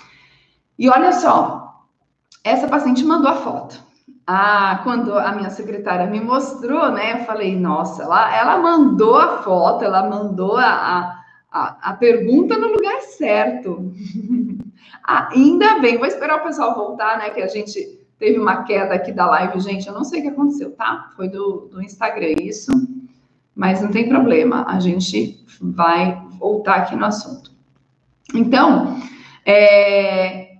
E 0.78 0.90
olha 0.90 1.12
só, 1.12 1.86
essa 2.44 2.68
paciente 2.68 3.02
mandou 3.04 3.30
a 3.30 3.36
foto. 3.36 3.82
Ah, 4.26 4.80
quando 4.84 5.18
a 5.18 5.32
minha 5.32 5.50
secretária 5.50 6.06
me 6.06 6.20
mostrou, 6.20 6.90
né? 6.92 7.20
Eu 7.20 7.24
falei, 7.24 7.58
nossa, 7.58 8.02
ela, 8.02 8.36
ela 8.36 8.58
mandou 8.58 9.16
a 9.16 9.38
foto, 9.38 9.82
ela 9.82 10.08
mandou 10.08 10.56
a, 10.58 10.66
a 10.66 11.21
a, 11.52 11.92
pergunta 11.94 12.56
no 12.56 12.68
lugar 12.68 13.00
certo. 13.02 13.92
ah, 15.04 15.28
ainda 15.32 15.78
bem, 15.80 15.98
vou 15.98 16.06
esperar 16.06 16.40
o 16.40 16.44
pessoal 16.44 16.74
voltar, 16.74 17.18
né? 17.18 17.30
Que 17.30 17.42
a 17.42 17.46
gente 17.46 18.00
teve 18.18 18.38
uma 18.38 18.64
queda 18.64 18.94
aqui 18.94 19.12
da 19.12 19.26
live, 19.26 19.60
gente. 19.60 19.86
Eu 19.86 19.92
não 19.92 20.04
sei 20.04 20.20
o 20.20 20.22
que 20.22 20.28
aconteceu, 20.28 20.72
tá? 20.72 21.10
Foi 21.14 21.28
do, 21.28 21.68
do 21.70 21.82
Instagram 21.82 22.34
isso, 22.40 22.72
mas 23.54 23.82
não 23.82 23.90
tem 23.90 24.08
problema, 24.08 24.64
a 24.66 24.80
gente 24.80 25.44
vai 25.60 26.20
voltar 26.38 26.76
aqui 26.76 26.96
no 26.96 27.04
assunto. 27.04 27.52
Então, 28.34 28.98
é, 29.44 30.52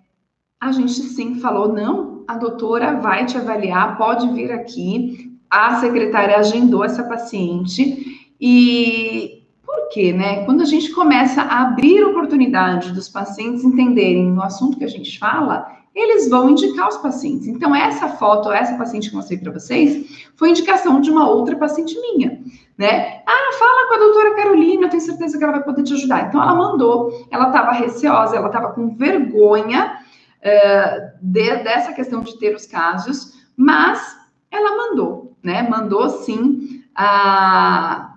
a 0.61 0.73
gente 0.73 0.93
sim 0.93 1.37
falou, 1.37 1.73
não, 1.73 2.23
a 2.29 2.37
doutora 2.37 3.01
vai 3.01 3.25
te 3.25 3.39
avaliar, 3.39 3.97
pode 3.97 4.29
vir 4.33 4.53
aqui. 4.53 5.33
A 5.49 5.81
secretária 5.81 6.37
agendou 6.37 6.85
essa 6.85 7.05
paciente 7.05 8.31
e 8.41 9.42
por 9.73 9.89
quê, 9.89 10.13
né? 10.13 10.45
Quando 10.45 10.61
a 10.61 10.67
gente 10.67 10.91
começa 10.91 11.41
a 11.41 11.63
abrir 11.63 12.05
oportunidade 12.05 12.93
dos 12.93 13.09
pacientes 13.09 13.65
entenderem 13.65 14.37
o 14.37 14.43
assunto 14.43 14.77
que 14.77 14.85
a 14.85 14.89
gente 14.89 15.19
fala, 15.19 15.67
eles 15.95 16.29
vão 16.29 16.51
indicar 16.51 16.89
os 16.89 16.99
pacientes. 16.99 17.49
Então, 17.49 17.75
essa 17.75 18.09
foto, 18.09 18.53
essa 18.53 18.77
paciente 18.77 19.09
que 19.09 19.15
eu 19.15 19.19
mostrei 19.19 19.39
para 19.39 19.53
vocês, 19.53 20.29
foi 20.37 20.51
indicação 20.51 21.01
de 21.01 21.11
uma 21.11 21.27
outra 21.27 21.57
paciente 21.57 21.99
minha, 22.01 22.39
né? 22.77 23.23
Ah, 23.27 23.53
fala 23.59 23.89
com 23.89 23.95
a 23.95 23.99
doutora 23.99 24.35
Carolina, 24.35 24.85
eu 24.85 24.91
tenho 24.91 25.03
certeza 25.03 25.39
que 25.39 25.45
ela 25.45 25.55
vai 25.55 25.65
poder 25.65 25.83
te 25.83 25.95
ajudar. 25.95 26.29
Então, 26.29 26.43
ela 26.43 26.55
mandou, 26.55 27.27
ela 27.31 27.47
estava 27.47 27.73
receosa, 27.73 28.37
ela 28.37 28.49
estava 28.49 28.73
com 28.73 28.95
vergonha 28.95 29.99
uh, 30.39 31.19
de, 31.21 31.57
dessa 31.63 31.95
questão 31.95 32.21
de 32.21 32.39
ter 32.39 32.55
os 32.55 32.67
casos, 32.67 33.41
mas 33.57 34.17
ela 34.51 34.77
mandou, 34.77 35.35
né? 35.43 35.67
Mandou 35.67 36.11
sim 36.11 36.83
a 36.95 38.12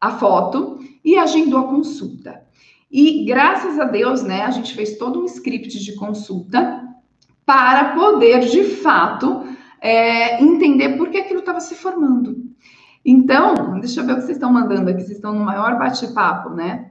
a 0.00 0.12
foto 0.12 0.78
e 1.04 1.16
agendou 1.16 1.60
a 1.60 1.68
consulta. 1.68 2.42
E 2.90 3.24
graças 3.24 3.78
a 3.78 3.84
Deus, 3.84 4.22
né, 4.22 4.42
a 4.42 4.50
gente 4.50 4.74
fez 4.74 4.96
todo 4.96 5.20
um 5.20 5.24
script 5.26 5.78
de 5.78 5.94
consulta 5.94 6.82
para 7.44 7.94
poder, 7.94 8.40
de 8.40 8.64
fato, 8.64 9.44
é, 9.80 10.42
entender 10.42 10.96
por 10.96 11.08
que 11.08 11.18
aquilo 11.18 11.40
estava 11.40 11.60
se 11.60 11.74
formando. 11.74 12.50
Então, 13.04 13.78
deixa 13.80 14.00
eu 14.00 14.06
ver 14.06 14.12
o 14.12 14.16
que 14.16 14.22
vocês 14.22 14.36
estão 14.36 14.52
mandando 14.52 14.90
aqui, 14.90 15.02
vocês 15.02 15.16
estão 15.16 15.34
no 15.34 15.44
maior 15.44 15.78
bate-papo, 15.78 16.50
né? 16.50 16.90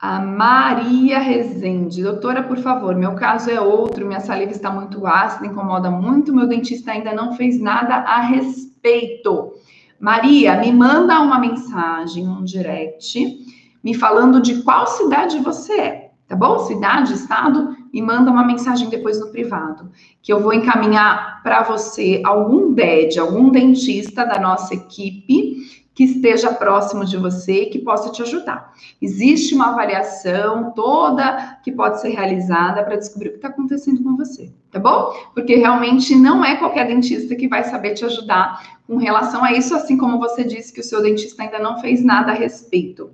A 0.00 0.20
Maria 0.20 1.18
Rezende, 1.18 2.02
doutora, 2.02 2.44
por 2.44 2.58
favor, 2.58 2.94
meu 2.94 3.16
caso 3.16 3.50
é 3.50 3.60
outro, 3.60 4.06
minha 4.06 4.20
saliva 4.20 4.52
está 4.52 4.70
muito 4.70 5.04
ácida, 5.04 5.46
incomoda 5.46 5.90
muito, 5.90 6.32
meu 6.32 6.46
dentista 6.46 6.92
ainda 6.92 7.12
não 7.12 7.34
fez 7.34 7.60
nada 7.60 7.96
a 7.96 8.20
respeito. 8.20 9.54
Maria, 10.00 10.56
me 10.56 10.72
manda 10.72 11.20
uma 11.20 11.38
mensagem, 11.38 12.28
um 12.28 12.44
direct, 12.44 13.44
me 13.82 13.94
falando 13.94 14.40
de 14.40 14.62
qual 14.62 14.86
cidade 14.86 15.40
você 15.40 15.72
é, 15.72 16.10
tá 16.26 16.36
bom? 16.36 16.60
Cidade, 16.60 17.14
estado, 17.14 17.76
me 17.92 18.00
manda 18.00 18.30
uma 18.30 18.44
mensagem 18.44 18.88
depois 18.88 19.18
no 19.18 19.30
privado, 19.30 19.90
que 20.22 20.32
eu 20.32 20.40
vou 20.40 20.52
encaminhar 20.52 21.42
para 21.42 21.62
você 21.62 22.22
algum 22.24 22.72
DED, 22.72 23.18
algum 23.18 23.50
dentista 23.50 24.24
da 24.24 24.38
nossa 24.38 24.74
equipe 24.74 25.88
que 25.98 26.04
esteja 26.04 26.52
próximo 26.52 27.04
de 27.04 27.16
você 27.16 27.62
e 27.62 27.70
que 27.70 27.80
possa 27.80 28.12
te 28.12 28.22
ajudar. 28.22 28.72
Existe 29.02 29.52
uma 29.52 29.70
avaliação 29.70 30.70
toda 30.70 31.58
que 31.64 31.72
pode 31.72 32.00
ser 32.00 32.10
realizada 32.10 32.84
para 32.84 32.94
descobrir 32.94 33.30
o 33.30 33.32
que 33.32 33.38
está 33.38 33.48
acontecendo 33.48 34.00
com 34.04 34.16
você, 34.16 34.52
tá 34.70 34.78
bom? 34.78 35.12
Porque 35.34 35.56
realmente 35.56 36.14
não 36.14 36.44
é 36.44 36.54
qualquer 36.54 36.86
dentista 36.86 37.34
que 37.34 37.48
vai 37.48 37.64
saber 37.64 37.94
te 37.94 38.04
ajudar 38.04 38.77
com 38.88 38.96
relação 38.96 39.44
a 39.44 39.52
isso, 39.52 39.76
assim 39.76 39.98
como 39.98 40.18
você 40.18 40.42
disse 40.42 40.72
que 40.72 40.80
o 40.80 40.84
seu 40.84 41.02
dentista 41.02 41.42
ainda 41.42 41.58
não 41.58 41.78
fez 41.78 42.02
nada 42.02 42.32
a 42.32 42.34
respeito. 42.34 43.10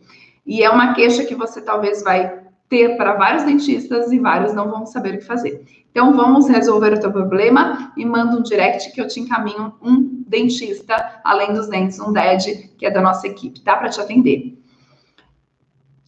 E 0.46 0.62
é 0.62 0.70
uma 0.70 0.94
queixa 0.94 1.24
que 1.24 1.34
você 1.34 1.60
talvez 1.60 2.00
vai 2.00 2.44
ter 2.68 2.96
para 2.96 3.14
vários 3.14 3.42
dentistas 3.42 4.12
e 4.12 4.20
vários 4.20 4.54
não 4.54 4.70
vão 4.70 4.86
saber 4.86 5.14
o 5.14 5.18
que 5.18 5.24
fazer. 5.24 5.64
Então, 5.90 6.14
vamos 6.14 6.48
resolver 6.48 6.92
o 6.92 7.00
teu 7.00 7.10
problema 7.10 7.92
e 7.96 8.04
manda 8.04 8.36
um 8.36 8.42
direct 8.42 8.92
que 8.92 9.00
eu 9.00 9.08
te 9.08 9.18
encaminho 9.18 9.74
um 9.82 10.22
dentista, 10.28 11.20
além 11.24 11.52
dos 11.52 11.66
dentes, 11.66 11.98
um 11.98 12.12
DED, 12.12 12.70
que 12.78 12.86
é 12.86 12.90
da 12.90 13.00
nossa 13.00 13.26
equipe, 13.26 13.60
tá? 13.60 13.76
Para 13.76 13.88
te 13.88 14.00
atender. 14.00 14.56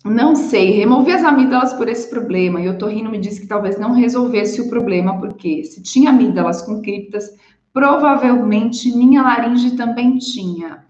Não 0.05 0.37
sei, 0.37 0.71
removi 0.71 1.11
as 1.11 1.25
amígdalas 1.25 1.73
por 1.73 1.89
esse 1.89 2.09
problema 2.09 2.61
e 2.61 2.69
o 2.69 2.79
Torrino 2.79 3.11
me 3.11 3.19
disse 3.19 3.41
que 3.41 3.49
talvez 3.49 3.77
não 3.77 3.93
resolvesse 3.93 4.61
o 4.61 4.69
problema, 4.69 5.19
porque 5.19 5.65
se 5.65 5.83
tinha 5.83 6.11
amígdalas 6.11 6.63
com 6.63 6.81
criptas, 6.81 7.35
provavelmente 7.77 8.91
minha 8.97 9.23
laringe 9.23 9.77
também 9.77 10.17
tinha. 10.17 10.87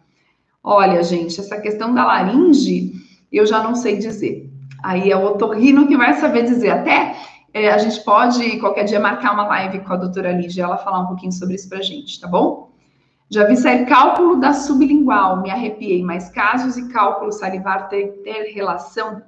Olha, 0.62 1.02
gente, 1.02 1.40
essa 1.40 1.60
questão 1.60 1.92
da 1.92 2.06
laringe, 2.06 2.92
eu 3.32 3.44
já 3.44 3.60
não 3.60 3.74
sei 3.74 3.96
dizer. 3.96 4.48
Aí 4.84 5.10
é 5.10 5.16
o 5.16 5.24
otorrino 5.24 5.88
que 5.88 5.96
vai 5.96 6.14
saber 6.14 6.44
dizer. 6.44 6.70
Até 6.70 7.16
é, 7.52 7.72
a 7.72 7.78
gente 7.78 8.04
pode, 8.04 8.60
qualquer 8.60 8.84
dia, 8.84 9.00
marcar 9.00 9.34
uma 9.34 9.48
live 9.48 9.80
com 9.80 9.94
a 9.94 9.96
doutora 9.96 10.30
Lígia, 10.30 10.62
ela 10.62 10.78
falar 10.78 11.00
um 11.00 11.06
pouquinho 11.08 11.32
sobre 11.32 11.56
isso 11.56 11.68
pra 11.68 11.82
gente, 11.82 12.20
tá 12.20 12.28
bom? 12.28 12.70
Já 13.28 13.48
vi 13.48 13.56
sair 13.56 13.84
cálculo 13.86 14.36
da 14.36 14.52
sublingual, 14.52 15.42
me 15.42 15.50
arrepiei, 15.50 16.04
mas 16.04 16.28
casos 16.28 16.76
e 16.76 16.88
cálculo 16.90 17.32
salivar 17.32 17.88
ter, 17.88 18.22
ter 18.22 18.52
relação? 18.54 19.22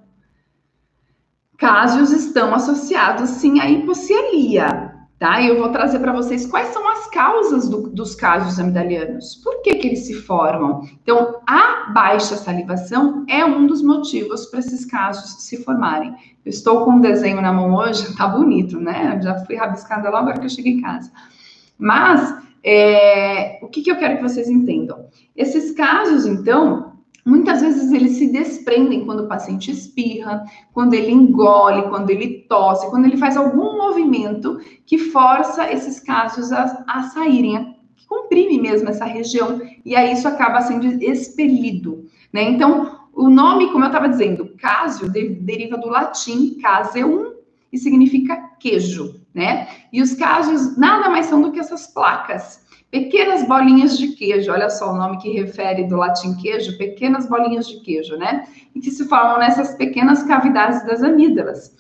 Casos 1.57 2.13
estão 2.13 2.55
associados, 2.55 3.31
sim, 3.31 3.59
à 3.59 3.69
hipocielia 3.69 4.97
tá? 5.19 5.41
E 5.41 5.49
eu 5.49 5.59
vou 5.59 5.71
trazer 5.71 5.99
para 5.99 6.13
vocês 6.13 6.47
quais 6.47 6.69
são 6.69 6.89
as 6.89 7.09
causas 7.11 7.69
do, 7.69 7.89
dos 7.89 8.15
casos 8.15 8.59
amidalianos. 8.59 9.37
Por 9.37 9.63
que, 9.63 9.75
que 9.75 9.89
eles 9.89 10.07
se 10.07 10.15
formam? 10.15 10.83
Então, 11.03 11.41
a 11.47 11.91
baixa 11.93 12.37
salivação 12.37 13.25
é 13.29 13.45
um 13.45 13.67
dos 13.67 13.83
motivos 13.83 14.47
para 14.47 14.61
esses 14.61 14.85
casos 14.85 15.43
se 15.43 15.63
formarem. 15.65 16.15
Eu 16.45 16.51
estou 16.51 16.85
com 16.85 16.93
um 16.93 17.01
desenho 17.01 17.41
na 17.41 17.53
mão 17.53 17.75
hoje, 17.75 18.15
tá 18.17 18.29
bonito, 18.29 18.81
né? 18.81 19.21
Já 19.23 19.45
fui 19.45 19.57
rabiscada 19.57 20.09
logo 20.11 20.33
que 20.39 20.47
eu 20.47 20.51
cheguei 20.51 20.75
em 20.75 20.83
casa. 20.83 21.11
Mas, 21.77 22.35
é, 22.63 23.59
o 23.63 23.69
que, 23.69 23.83
que 23.83 23.91
eu 23.91 23.97
quero 23.97 24.17
que 24.17 24.23
vocês 24.23 24.49
entendam? 24.49 25.07
Esses 25.37 25.73
casos, 25.73 26.27
então, 26.27 26.98
Muitas 27.29 27.61
vezes 27.61 27.93
eles 27.93 28.13
se 28.13 28.33
desprendem 28.33 29.05
quando 29.05 29.25
o 29.25 29.29
paciente 29.29 29.71
espirra, 29.71 30.47
quando 30.73 30.95
ele 30.95 31.11
engole, 31.11 31.83
quando 31.91 32.09
ele 32.09 32.47
tosse, 32.49 32.89
quando 32.89 33.05
ele 33.05 33.19
faz 33.19 33.37
algum 33.37 33.77
movimento 33.77 34.59
que 34.87 34.97
força 34.97 35.71
esses 35.71 36.01
casos 36.01 36.51
a, 36.51 36.85
a 36.89 37.03
saírem, 37.03 37.77
que 37.95 38.07
comprime 38.07 38.59
mesmo 38.59 38.89
essa 38.89 39.05
região, 39.05 39.61
e 39.85 39.95
aí 39.95 40.15
isso 40.15 40.27
acaba 40.27 40.63
sendo 40.63 40.87
expelido, 41.05 42.07
né? 42.33 42.45
Então, 42.45 42.99
o 43.13 43.29
nome, 43.29 43.71
como 43.73 43.85
eu 43.85 43.89
estava 43.89 44.09
dizendo, 44.09 44.55
casio, 44.57 45.11
de, 45.11 45.29
deriva 45.29 45.77
do 45.77 45.89
latim 45.89 46.59
caseum 46.63 47.35
e 47.71 47.77
significa 47.77 48.37
queijo, 48.59 49.21
né? 49.35 49.69
E 49.93 50.01
os 50.01 50.15
casos 50.15 50.79
nada 50.79 51.11
mais 51.11 51.27
são 51.27 51.43
do 51.43 51.53
que 51.53 51.61
essas 51.61 51.89
placas 51.89 52.67
Pequenas 52.91 53.47
bolinhas 53.47 53.99
de 53.99 54.09
queijo, 54.09 54.51
olha 54.51 54.71
só 54.71 54.93
o 54.93 54.97
nome 54.97 55.19
que 55.19 55.31
refere 55.31 55.85
do 55.85 55.97
latim 55.97 56.35
queijo, 56.37 56.79
pequenas 56.79 57.29
bolinhas 57.29 57.69
de 57.69 57.81
queijo, 57.81 58.17
né? 58.17 58.45
E 58.75 58.81
que 58.81 58.91
se 58.91 59.07
formam 59.07 59.39
nessas 59.39 59.75
pequenas 59.75 60.23
cavidades 60.23 60.87
das 60.87 61.03
amígdalas. 61.03 61.77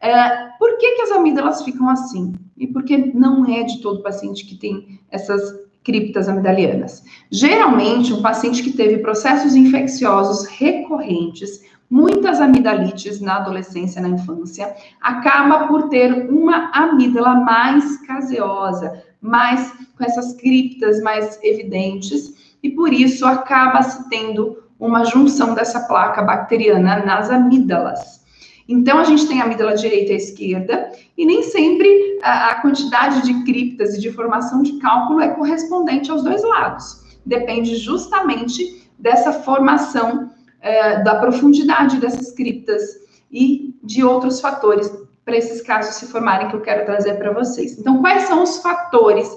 É, 0.00 0.50
por 0.60 0.78
que, 0.78 0.96
que 0.96 1.02
as 1.02 1.10
amígdalas 1.10 1.62
ficam 1.62 1.88
assim? 1.88 2.32
E 2.56 2.68
por 2.68 2.84
que 2.84 2.96
não 2.96 3.44
é 3.44 3.64
de 3.64 3.80
todo 3.80 4.02
paciente 4.02 4.46
que 4.46 4.56
tem 4.56 5.00
essas 5.10 5.42
criptas 5.82 6.28
amidalianas? 6.28 7.02
Geralmente, 7.28 8.12
um 8.12 8.22
paciente 8.22 8.62
que 8.62 8.72
teve 8.72 8.98
processos 8.98 9.56
infecciosos 9.56 10.46
recorrentes, 10.46 11.64
muitas 11.90 12.40
amidalites 12.40 13.20
na 13.20 13.38
adolescência, 13.38 14.00
na 14.00 14.10
infância, 14.10 14.74
acaba 15.00 15.66
por 15.66 15.88
ter 15.88 16.30
uma 16.30 16.70
amígdala 16.72 17.34
mais 17.34 17.96
caseosa, 18.06 19.11
mais 19.22 19.72
com 19.96 20.04
essas 20.04 20.34
criptas 20.34 21.00
mais 21.00 21.38
evidentes, 21.42 22.34
e 22.62 22.70
por 22.70 22.92
isso 22.92 23.24
acaba 23.24 23.82
se 23.82 24.08
tendo 24.08 24.58
uma 24.78 25.04
junção 25.04 25.54
dessa 25.54 25.80
placa 25.80 26.22
bacteriana 26.22 27.04
nas 27.04 27.30
amígdalas. 27.30 28.20
Então, 28.68 28.98
a 28.98 29.04
gente 29.04 29.26
tem 29.26 29.40
a 29.40 29.44
amígdala 29.44 29.74
direita 29.74 30.12
e 30.12 30.16
esquerda, 30.16 30.92
e 31.16 31.24
nem 31.24 31.42
sempre 31.42 32.18
a, 32.22 32.48
a 32.48 32.54
quantidade 32.60 33.22
de 33.22 33.44
criptas 33.44 33.94
e 33.94 34.00
de 34.00 34.10
formação 34.12 34.62
de 34.62 34.78
cálculo 34.78 35.20
é 35.20 35.28
correspondente 35.28 36.10
aos 36.10 36.22
dois 36.22 36.42
lados. 36.42 37.00
Depende 37.24 37.76
justamente 37.76 38.88
dessa 38.98 39.32
formação 39.32 40.30
é, 40.60 41.02
da 41.02 41.16
profundidade 41.16 41.98
dessas 41.98 42.32
criptas 42.32 42.82
e 43.30 43.74
de 43.82 44.04
outros 44.04 44.40
fatores 44.40 44.90
para 45.24 45.36
esses 45.36 45.60
casos 45.62 45.96
se 45.96 46.06
formarem 46.06 46.48
que 46.48 46.56
eu 46.56 46.60
quero 46.60 46.84
trazer 46.84 47.14
para 47.14 47.32
vocês. 47.32 47.78
Então, 47.78 48.00
quais 48.00 48.24
são 48.24 48.42
os 48.42 48.58
fatores 48.58 49.28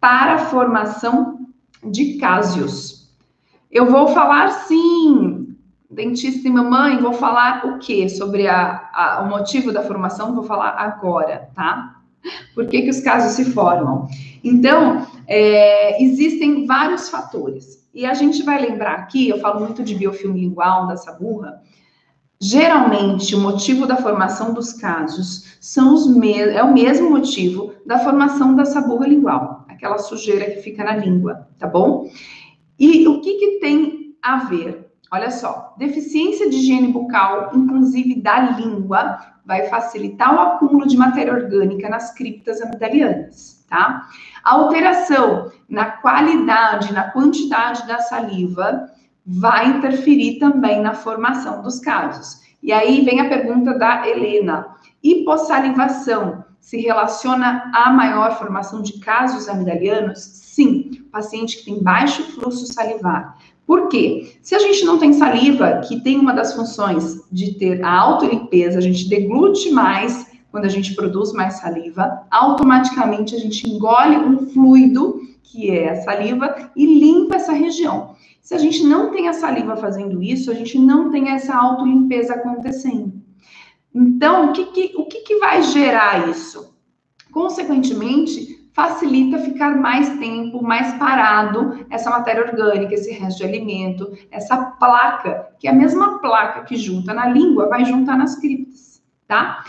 para 0.00 0.34
a 0.34 0.38
formação 0.38 1.46
de 1.84 2.18
cásios? 2.18 3.10
Eu 3.70 3.86
vou 3.86 4.08
falar 4.08 4.48
sim, 4.48 5.56
dentista 5.90 6.46
e 6.46 6.50
mamãe, 6.50 6.98
vou 6.98 7.12
falar 7.12 7.64
o 7.66 7.78
que 7.78 8.08
sobre 8.08 8.48
a, 8.48 8.90
a, 8.92 9.22
o 9.22 9.28
motivo 9.28 9.72
da 9.72 9.82
formação, 9.82 10.34
vou 10.34 10.44
falar 10.44 10.70
agora, 10.70 11.48
tá? 11.54 11.96
Por 12.54 12.66
que, 12.66 12.82
que 12.82 12.90
os 12.90 13.00
casos 13.00 13.32
se 13.32 13.52
formam? 13.52 14.06
Então, 14.44 15.06
é, 15.26 16.02
existem 16.02 16.66
vários 16.66 17.08
fatores. 17.08 17.88
E 17.94 18.04
a 18.04 18.14
gente 18.14 18.42
vai 18.42 18.60
lembrar 18.60 18.94
aqui, 18.94 19.28
eu 19.28 19.38
falo 19.38 19.60
muito 19.60 19.82
de 19.82 19.94
biofilme 19.94 20.40
lingual, 20.40 20.86
da 20.86 20.96
saburra. 20.96 21.62
Geralmente, 22.42 23.34
o 23.34 23.40
motivo 23.40 23.86
da 23.86 23.98
formação 23.98 24.54
dos 24.54 24.72
casos 24.72 25.58
são 25.60 25.92
os 25.92 26.06
é 26.32 26.62
o 26.62 26.72
mesmo 26.72 27.10
motivo 27.10 27.74
da 27.84 27.98
formação 27.98 28.56
da 28.56 28.64
saburra 28.64 29.06
lingual, 29.06 29.66
aquela 29.68 29.98
sujeira 29.98 30.50
que 30.50 30.62
fica 30.62 30.82
na 30.82 30.96
língua, 30.96 31.46
tá 31.58 31.66
bom? 31.66 32.10
E 32.78 33.06
o 33.06 33.20
que, 33.20 33.34
que 33.34 33.58
tem 33.60 34.16
a 34.22 34.38
ver? 34.44 34.90
Olha 35.12 35.30
só, 35.30 35.74
deficiência 35.76 36.48
de 36.48 36.56
higiene 36.56 36.88
bucal, 36.88 37.50
inclusive 37.54 38.22
da 38.22 38.52
língua, 38.52 39.18
vai 39.44 39.66
facilitar 39.66 40.34
o 40.34 40.40
acúmulo 40.40 40.88
de 40.88 40.96
matéria 40.96 41.34
orgânica 41.34 41.90
nas 41.90 42.14
criptas 42.14 42.62
amidalianas, 42.62 43.66
tá? 43.68 44.08
A 44.42 44.54
alteração 44.54 45.50
na 45.68 45.90
qualidade, 45.90 46.90
na 46.94 47.10
quantidade 47.10 47.86
da 47.86 47.98
saliva 47.98 48.88
vai 49.32 49.68
interferir 49.68 50.38
também 50.40 50.82
na 50.82 50.94
formação 50.94 51.62
dos 51.62 51.78
casos. 51.78 52.40
E 52.60 52.72
aí 52.72 53.04
vem 53.04 53.20
a 53.20 53.28
pergunta 53.28 53.78
da 53.78 54.06
Helena: 54.08 54.66
hipossalivação 55.02 56.44
se 56.60 56.78
relaciona 56.78 57.70
à 57.72 57.90
maior 57.90 58.36
formação 58.36 58.82
de 58.82 58.98
casos 59.00 59.48
amidalianos? 59.48 60.18
Sim, 60.18 61.04
paciente 61.12 61.58
que 61.58 61.66
tem 61.66 61.82
baixo 61.82 62.22
fluxo 62.32 62.66
salivar. 62.72 63.38
Por 63.66 63.88
quê? 63.88 64.32
Se 64.42 64.54
a 64.54 64.58
gente 64.58 64.84
não 64.84 64.98
tem 64.98 65.12
saliva, 65.12 65.80
que 65.86 66.00
tem 66.00 66.18
uma 66.18 66.32
das 66.32 66.54
funções 66.54 67.20
de 67.30 67.54
ter 67.54 67.84
a 67.84 68.00
autolimpeza, 68.00 68.78
a 68.78 68.82
gente 68.82 69.08
deglute 69.08 69.70
mais 69.70 70.26
quando 70.50 70.64
a 70.64 70.68
gente 70.68 70.96
produz 70.96 71.32
mais 71.32 71.60
saliva, 71.60 72.26
automaticamente 72.30 73.36
a 73.36 73.38
gente 73.38 73.70
engole 73.70 74.16
um 74.16 74.50
fluido, 74.50 75.20
que 75.50 75.70
é 75.70 75.90
a 75.90 76.02
saliva, 76.02 76.70
e 76.76 76.86
limpa 76.86 77.36
essa 77.36 77.52
região. 77.52 78.14
Se 78.40 78.54
a 78.54 78.58
gente 78.58 78.82
não 78.84 79.10
tem 79.10 79.28
a 79.28 79.32
saliva 79.32 79.76
fazendo 79.76 80.22
isso, 80.22 80.50
a 80.50 80.54
gente 80.54 80.78
não 80.78 81.10
tem 81.10 81.30
essa 81.30 81.54
autolimpeza 81.54 82.34
acontecendo. 82.34 83.20
Então, 83.94 84.50
o 84.50 84.52
que, 84.52 84.66
que 84.66 84.92
o 84.96 85.06
que, 85.06 85.20
que 85.20 85.38
vai 85.38 85.62
gerar 85.62 86.28
isso? 86.28 86.74
Consequentemente, 87.32 88.60
facilita 88.72 89.38
ficar 89.38 89.76
mais 89.76 90.08
tempo, 90.18 90.62
mais 90.62 90.94
parado 90.94 91.84
essa 91.90 92.10
matéria 92.10 92.44
orgânica, 92.44 92.94
esse 92.94 93.10
resto 93.12 93.38
de 93.38 93.44
alimento, 93.44 94.10
essa 94.30 94.56
placa, 94.56 95.48
que 95.58 95.66
é 95.66 95.70
a 95.70 95.74
mesma 95.74 96.18
placa 96.20 96.64
que 96.64 96.76
junta 96.76 97.12
na 97.12 97.26
língua, 97.26 97.68
vai 97.68 97.84
juntar 97.84 98.16
nas 98.16 98.36
criptas, 98.36 99.02
tá? 99.26 99.64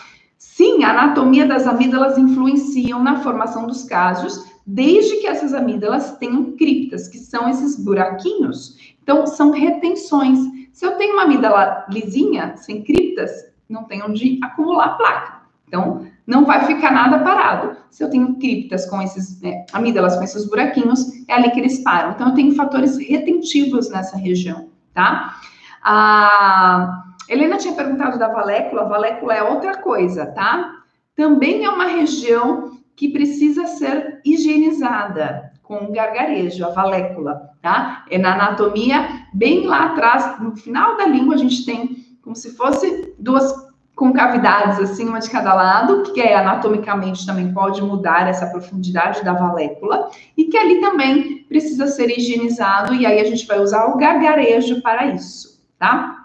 Sim, 0.54 0.84
a 0.84 0.90
anatomia 0.90 1.46
das 1.46 1.66
amígdalas 1.66 2.18
influenciam 2.18 3.02
na 3.02 3.22
formação 3.24 3.66
dos 3.66 3.86
casos, 3.86 4.52
desde 4.68 5.16
que 5.22 5.28
essas 5.28 5.54
amígdalas 5.54 6.18
tenham 6.18 6.58
criptas, 6.58 7.08
que 7.08 7.18
são 7.18 7.48
esses 7.48 7.82
buraquinhos. 7.82 8.76
Então, 9.02 9.26
são 9.26 9.52
retenções. 9.52 10.40
Se 10.74 10.86
eu 10.86 10.98
tenho 10.98 11.14
uma 11.14 11.24
amígdala 11.24 11.86
lisinha, 11.90 12.58
sem 12.58 12.84
criptas, 12.84 13.32
não 13.70 13.86
tem 13.86 14.04
onde 14.04 14.40
acumular 14.44 14.98
placa. 14.98 15.42
Então, 15.70 16.06
não 16.28 16.44
vai 16.44 16.66
ficar 16.66 16.92
nada 16.92 17.20
parado. 17.20 17.78
Se 17.90 18.04
eu 18.04 18.10
tenho 18.10 18.36
criptas 18.36 18.86
com 18.86 19.02
esses, 19.02 19.40
né, 19.42 19.66
amígdalas 19.72 20.18
com 20.18 20.24
esses 20.24 20.46
buraquinhos, 20.50 21.08
é 21.30 21.34
ali 21.34 21.50
que 21.52 21.62
eles 21.62 21.82
param. 21.82 22.12
Então, 22.12 22.28
eu 22.28 22.36
tenho 22.36 22.54
fatores 22.56 22.98
retentivos 22.98 23.90
nessa 23.90 24.18
região, 24.18 24.68
tá? 24.94 25.34
A 25.82 27.06
Helena 27.32 27.58
tinha 27.58 27.74
perguntado 27.74 28.20
da 28.20 28.28
valécula, 28.28 28.84
valécula 28.84 29.34
é 29.34 29.42
outra 29.42 29.78
coisa, 29.78 30.26
tá? 30.26 30.70
Também 31.16 31.64
é 31.64 31.70
uma 31.70 31.86
região 31.86 32.78
que 32.94 33.08
precisa 33.08 33.66
ser 33.68 34.20
higienizada 34.26 35.50
com 35.64 35.94
gargarejo, 35.94 36.66
a 36.66 36.72
valécula, 36.72 37.50
tá? 37.62 38.04
É 38.10 38.18
na 38.18 38.34
anatomia, 38.34 39.08
bem 39.34 39.66
lá 39.66 39.86
atrás, 39.86 40.42
no 40.42 40.58
final 40.58 40.98
da 40.98 41.06
língua, 41.06 41.36
a 41.36 41.38
gente 41.38 41.66
tem 41.66 42.06
como 42.22 42.36
se 42.36 42.52
fosse 42.58 43.16
duas 43.18 43.72
concavidades, 43.96 44.78
assim, 44.80 45.08
uma 45.08 45.20
de 45.20 45.30
cada 45.30 45.54
lado, 45.54 46.04
que 46.12 46.20
é 46.20 46.36
anatomicamente 46.36 47.26
também 47.26 47.54
pode 47.54 47.82
mudar 47.82 48.28
essa 48.28 48.48
profundidade 48.48 49.24
da 49.24 49.34
valécula, 49.34 50.10
e 50.36 50.46
que 50.46 50.58
ali 50.58 50.82
também 50.82 51.44
precisa 51.44 51.88
ser 51.88 52.10
higienizado, 52.10 52.94
e 52.94 53.06
aí 53.06 53.22
a 53.22 53.26
gente 53.26 53.48
vai 53.48 53.62
usar 53.62 53.86
o 53.86 53.98
gargarejo 53.98 54.82
para 54.82 55.06
isso, 55.06 55.64
tá? 55.80 56.21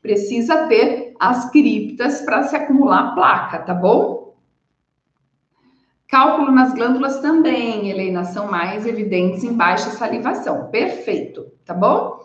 Precisa 0.00 0.66
ter 0.68 1.14
as 1.18 1.50
criptas 1.50 2.20
para 2.22 2.44
se 2.44 2.56
acumular 2.56 3.14
placa, 3.14 3.58
tá 3.58 3.74
bom? 3.74 4.34
Cálculo 6.08 6.50
nas 6.50 6.72
glândulas 6.72 7.20
também, 7.20 7.90
Helena, 7.90 8.24
são 8.24 8.50
mais 8.50 8.86
evidentes 8.86 9.44
em 9.44 9.52
baixa 9.52 9.90
salivação. 9.90 10.68
Perfeito, 10.70 11.52
tá 11.66 11.74
bom? 11.74 12.20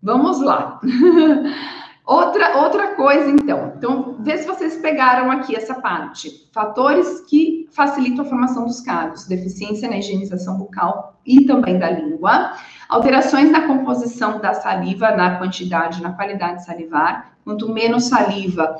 Vamos 0.00 0.40
lá. 0.40 0.78
outra, 2.04 2.58
outra 2.58 2.88
coisa, 2.94 3.30
então. 3.30 3.72
Então, 3.76 4.16
vê 4.20 4.38
se 4.38 4.46
vocês 4.46 4.76
pegaram 4.76 5.30
aqui 5.30 5.56
essa 5.56 5.74
parte. 5.74 6.48
Fatores 6.52 7.20
que 7.28 7.68
facilitam 7.72 8.24
a 8.24 8.28
formação 8.28 8.64
dos 8.64 8.80
casos. 8.80 9.26
Deficiência 9.26 9.88
na 9.88 9.98
higienização 9.98 10.58
bucal 10.58 11.18
e 11.26 11.46
também 11.46 11.78
da 11.78 11.90
língua 11.90 12.52
Alterações 12.88 13.50
na 13.50 13.66
composição 13.66 14.40
da 14.40 14.54
saliva, 14.54 15.10
na 15.10 15.36
quantidade, 15.38 16.02
na 16.02 16.12
qualidade 16.12 16.64
salivar. 16.64 17.32
Quanto 17.42 17.72
menos 17.72 18.04
saliva 18.04 18.76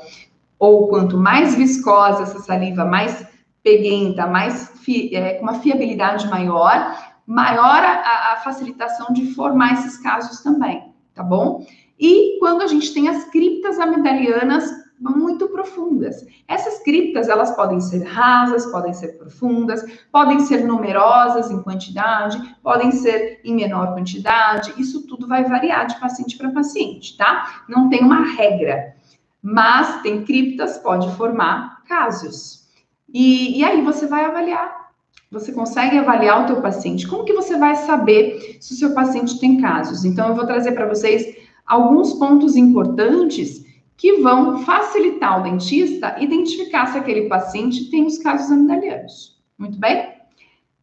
ou 0.57 0.87
quanto 0.87 1.17
mais 1.17 1.55
viscosa 1.55 2.23
essa 2.23 2.39
saliva, 2.39 2.85
mais 2.85 3.27
peguenta, 3.63 4.27
mais 4.27 4.71
é, 5.11 5.33
com 5.33 5.43
uma 5.43 5.55
fiabilidade 5.55 6.27
maior, 6.27 6.95
maior 7.25 7.83
a, 7.83 8.33
a 8.33 8.37
facilitação 8.37 9.11
de 9.11 9.33
formar 9.33 9.73
esses 9.73 9.97
casos 9.97 10.41
também, 10.41 10.93
tá 11.13 11.23
bom? 11.23 11.65
E 11.99 12.37
quando 12.39 12.61
a 12.61 12.67
gente 12.67 12.93
tem 12.93 13.07
as 13.07 13.25
criptas 13.25 13.79
amidalianas 13.79 14.85
muito 14.99 15.49
profundas. 15.49 16.25
Essas 16.47 16.81
criptas, 16.83 17.27
elas 17.27 17.55
podem 17.55 17.79
ser 17.81 18.03
rasas, 18.03 18.65
podem 18.67 18.93
ser 18.93 19.17
profundas, 19.17 19.83
podem 20.11 20.39
ser 20.41 20.65
numerosas 20.65 21.51
em 21.51 21.61
quantidade, 21.61 22.55
podem 22.63 22.91
ser 22.91 23.41
em 23.43 23.53
menor 23.53 23.93
quantidade. 23.93 24.73
Isso 24.77 25.05
tudo 25.05 25.27
vai 25.27 25.43
variar 25.43 25.85
de 25.87 25.99
paciente 25.99 26.37
para 26.37 26.51
paciente, 26.51 27.17
tá? 27.17 27.65
Não 27.67 27.89
tem 27.89 28.01
uma 28.01 28.25
regra. 28.35 28.95
Mas 29.41 30.01
tem 30.01 30.23
criptas, 30.23 30.77
pode 30.77 31.13
formar 31.15 31.83
casos. 31.83 32.65
E, 33.13 33.59
e 33.59 33.63
aí 33.63 33.81
você 33.81 34.07
vai 34.07 34.25
avaliar. 34.25 34.85
Você 35.31 35.51
consegue 35.51 35.97
avaliar 35.97 36.43
o 36.43 36.47
teu 36.47 36.61
paciente. 36.61 37.07
Como 37.07 37.25
que 37.25 37.33
você 37.33 37.57
vai 37.57 37.75
saber 37.75 38.57
se 38.61 38.73
o 38.73 38.77
seu 38.77 38.93
paciente 38.93 39.39
tem 39.39 39.59
casos? 39.59 40.05
Então, 40.05 40.29
eu 40.29 40.35
vou 40.35 40.45
trazer 40.45 40.71
para 40.71 40.87
vocês 40.87 41.44
alguns 41.65 42.13
pontos 42.13 42.55
importantes 42.55 43.65
que 43.97 44.21
vão 44.21 44.59
facilitar 44.59 45.39
o 45.39 45.43
dentista 45.43 46.21
identificar 46.21 46.87
se 46.87 46.97
aquele 46.97 47.27
paciente 47.27 47.89
tem 47.89 48.05
os 48.05 48.17
casos 48.17 48.51
amidalianos. 48.51 49.41
Muito 49.57 49.79
bem? 49.79 50.13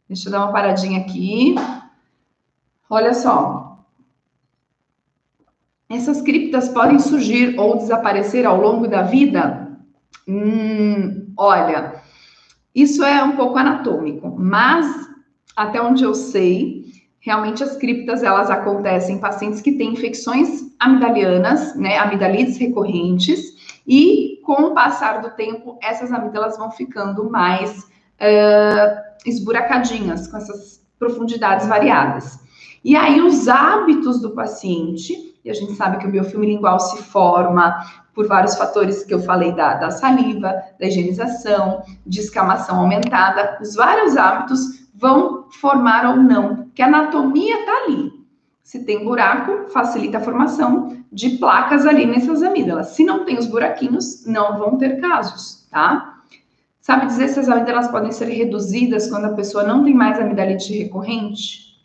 Deixa 0.07 0.27
eu 0.27 0.31
dar 0.31 0.45
uma 0.45 0.51
paradinha 0.51 0.99
aqui. 0.99 1.55
Olha 2.89 3.13
só. 3.13 3.85
Essas 5.89 6.21
criptas 6.21 6.69
podem 6.69 6.99
surgir 6.99 7.57
ou 7.59 7.77
desaparecer 7.77 8.45
ao 8.45 8.59
longo 8.59 8.87
da 8.87 9.03
vida? 9.03 9.77
Hum, 10.27 11.31
olha, 11.37 12.01
isso 12.73 13.03
é 13.03 13.23
um 13.23 13.35
pouco 13.35 13.57
anatômico, 13.57 14.35
mas 14.37 15.07
até 15.55 15.81
onde 15.81 16.03
eu 16.03 16.15
sei, 16.15 16.82
realmente 17.23 17.63
as 17.63 17.77
criptas 17.77 18.21
elas 18.21 18.49
acontecem 18.49 19.15
em 19.15 19.19
pacientes 19.19 19.61
que 19.61 19.71
têm 19.71 19.93
infecções 19.93 20.63
amidalianas, 20.77 21.73
né, 21.73 21.97
amidalites 21.97 22.57
recorrentes, 22.57 23.79
e 23.87 24.41
com 24.45 24.61
o 24.63 24.73
passar 24.73 25.21
do 25.21 25.31
tempo, 25.31 25.79
essas 25.81 26.11
amígdalas 26.11 26.57
vão 26.57 26.69
ficando 26.69 27.29
mais 27.29 27.79
uh, 27.79 29.01
esburacadinhas, 29.25 30.27
com 30.27 30.35
essas 30.35 30.85
profundidades 30.99 31.65
variadas. 31.65 32.39
E 32.83 32.93
aí, 32.93 33.21
os 33.21 33.47
hábitos 33.47 34.21
do 34.21 34.31
paciente, 34.31 35.33
e 35.45 35.49
a 35.49 35.53
gente 35.53 35.73
sabe 35.73 35.99
que 35.99 36.07
o 36.07 36.11
biofilme 36.11 36.47
lingual 36.47 36.77
se 36.77 37.01
forma 37.03 37.85
por 38.13 38.27
vários 38.27 38.55
fatores 38.55 39.03
que 39.03 39.13
eu 39.13 39.21
falei 39.21 39.53
da, 39.53 39.75
da 39.75 39.91
saliva, 39.91 40.53
da 40.77 40.85
higienização, 40.85 41.83
de 42.05 42.19
escamação 42.19 42.81
aumentada, 42.81 43.57
os 43.61 43.75
vários 43.75 44.17
hábitos 44.17 44.82
vão 45.03 45.51
formar 45.51 46.09
ou 46.09 46.15
não, 46.15 46.69
que 46.73 46.81
a 46.81 46.87
anatomia 46.87 47.59
está 47.59 47.83
ali. 47.83 48.13
Se 48.63 48.85
tem 48.85 49.03
buraco, 49.03 49.69
facilita 49.69 50.17
a 50.17 50.21
formação 50.21 50.97
de 51.11 51.31
placas 51.31 51.85
ali 51.85 52.05
nessas 52.05 52.41
amígdalas. 52.41 52.87
Se 52.95 53.03
não 53.03 53.25
tem 53.25 53.37
os 53.37 53.45
buraquinhos, 53.45 54.25
não 54.25 54.57
vão 54.57 54.77
ter 54.77 55.01
casos, 55.01 55.67
tá? 55.69 56.21
Sabe 56.79 57.07
dizer 57.07 57.27
se 57.27 57.39
as 57.41 57.49
amígdalas 57.49 57.89
podem 57.89 58.13
ser 58.13 58.29
reduzidas 58.29 59.09
quando 59.09 59.25
a 59.25 59.33
pessoa 59.33 59.65
não 59.65 59.83
tem 59.83 59.93
mais 59.93 60.17
amidalite 60.17 60.73
recorrente? 60.73 61.77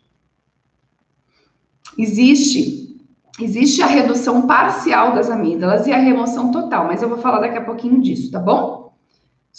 Existe 1.97 2.79
existe 3.41 3.81
a 3.81 3.87
redução 3.87 4.45
parcial 4.47 5.13
das 5.13 5.29
amígdalas 5.29 5.87
e 5.87 5.93
a 5.93 5.97
remoção 5.97 6.51
total, 6.51 6.85
mas 6.85 7.01
eu 7.01 7.07
vou 7.07 7.19
falar 7.19 7.39
daqui 7.39 7.57
a 7.57 7.63
pouquinho 7.63 8.01
disso, 8.01 8.29
tá 8.29 8.39
bom? 8.39 8.88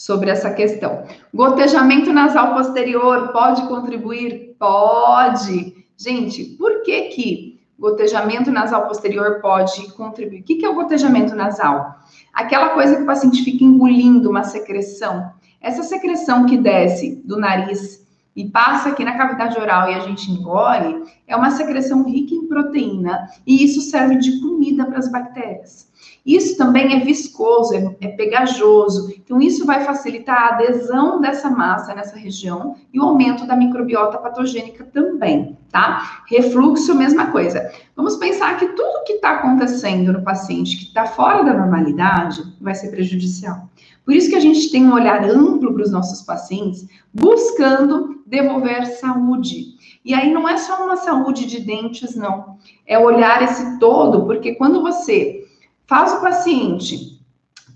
Sobre 0.01 0.31
essa 0.31 0.51
questão. 0.51 1.05
Gotejamento 1.33 2.11
nasal 2.11 2.55
posterior 2.55 3.33
pode 3.35 3.61
contribuir? 3.69 4.57
Pode. 4.59 5.85
Gente, 5.95 6.57
por 6.57 6.83
que 6.83 7.03
que 7.09 7.61
gotejamento 7.79 8.51
nasal 8.51 8.89
posterior 8.89 9.43
pode 9.43 9.93
contribuir? 9.93 10.41
O 10.41 10.45
que, 10.45 10.55
que 10.55 10.65
é 10.65 10.71
o 10.71 10.75
gotejamento 10.75 11.35
nasal? 11.35 11.97
Aquela 12.33 12.71
coisa 12.71 12.97
que 12.97 13.03
o 13.03 13.07
paciente 13.07 13.45
fica 13.45 13.63
engolindo 13.63 14.31
uma 14.31 14.43
secreção. 14.43 15.33
Essa 15.61 15.83
secreção 15.83 16.47
que 16.47 16.57
desce 16.57 17.23
do 17.23 17.39
nariz 17.39 18.01
e 18.41 18.49
passa 18.49 18.89
aqui 18.89 19.05
na 19.05 19.19
cavidade 19.19 19.59
oral 19.59 19.91
e 19.91 19.95
a 19.95 20.01
gente 20.01 20.31
engole, 20.31 21.05
é 21.27 21.37
uma 21.37 21.51
secreção 21.51 22.03
rica 22.05 22.35
em 22.35 22.49
proteína 22.49 23.29
e 23.47 23.63
isso 23.63 23.83
serve 23.83 24.17
de 24.17 24.41
comida 24.41 24.87
para 24.87 24.99
as 24.99 25.13
bactérias. 25.13 25.91
Isso 26.25 26.57
também 26.57 26.95
é 26.95 27.01
viscoso, 27.01 27.75
é, 27.75 27.97
é, 28.01 28.09
pegajoso. 28.09 29.13
Então, 29.17 29.41
isso 29.41 29.67
vai 29.67 29.85
facilitar 29.85 30.37
a 30.37 30.49
adesão 30.55 31.21
dessa 31.21 31.51
massa 31.51 31.95
nessa 31.95 32.17
região 32.17 32.77
e 32.93 32.99
o 32.99 33.03
aumento 33.03 33.47
da 33.47 33.57
microbiota 33.57 34.19
patogênica 34.19 34.85
também, 34.85 35.59
tá? 35.71 36.23
Refluxo, 36.29 36.95
mesma 36.95 37.31
coisa. 37.31 37.71
Vamos 37.97 38.17
pensar 38.17 38.59
que 38.59 38.69
tudo 38.69 39.05
que 39.05 39.15
está 39.15 39.33
acontecendo 39.33 40.13
no 40.13 40.23
paciente 40.23 40.77
que 40.77 40.85
está 40.85 41.05
fora 41.07 41.43
da 41.43 41.55
normalidade 41.55 42.43
vai 42.61 42.75
ser 42.75 42.91
prejudicial. 42.91 43.69
Por 44.05 44.15
isso 44.15 44.31
que 44.31 44.37
a 44.37 44.41
gente 44.41 44.71
tem 44.71 44.85
um 44.85 44.95
olhar 44.95 45.23
amplo 45.29 45.73
para 45.73 45.83
os 45.83 45.91
nossos 45.91 46.23
pacientes, 46.23 46.87
buscando 47.13 48.23
devolver 48.27 48.87
saúde. 48.87 49.75
E 50.05 50.15
aí 50.15 50.33
não 50.33 50.49
é 50.49 50.57
só 50.57 50.85
uma 50.85 50.97
saúde 50.97 51.47
de 51.47 51.61
dentes, 51.61 52.17
não. 52.17 52.57
É 52.87 52.99
olhar 52.99 53.43
esse 53.43 53.79
todo, 53.79 54.25
porque 54.25 54.55
quando 54.55 54.83
você 54.83 55.45
faz 55.87 56.13
o 56.13 56.21
paciente 56.21 57.21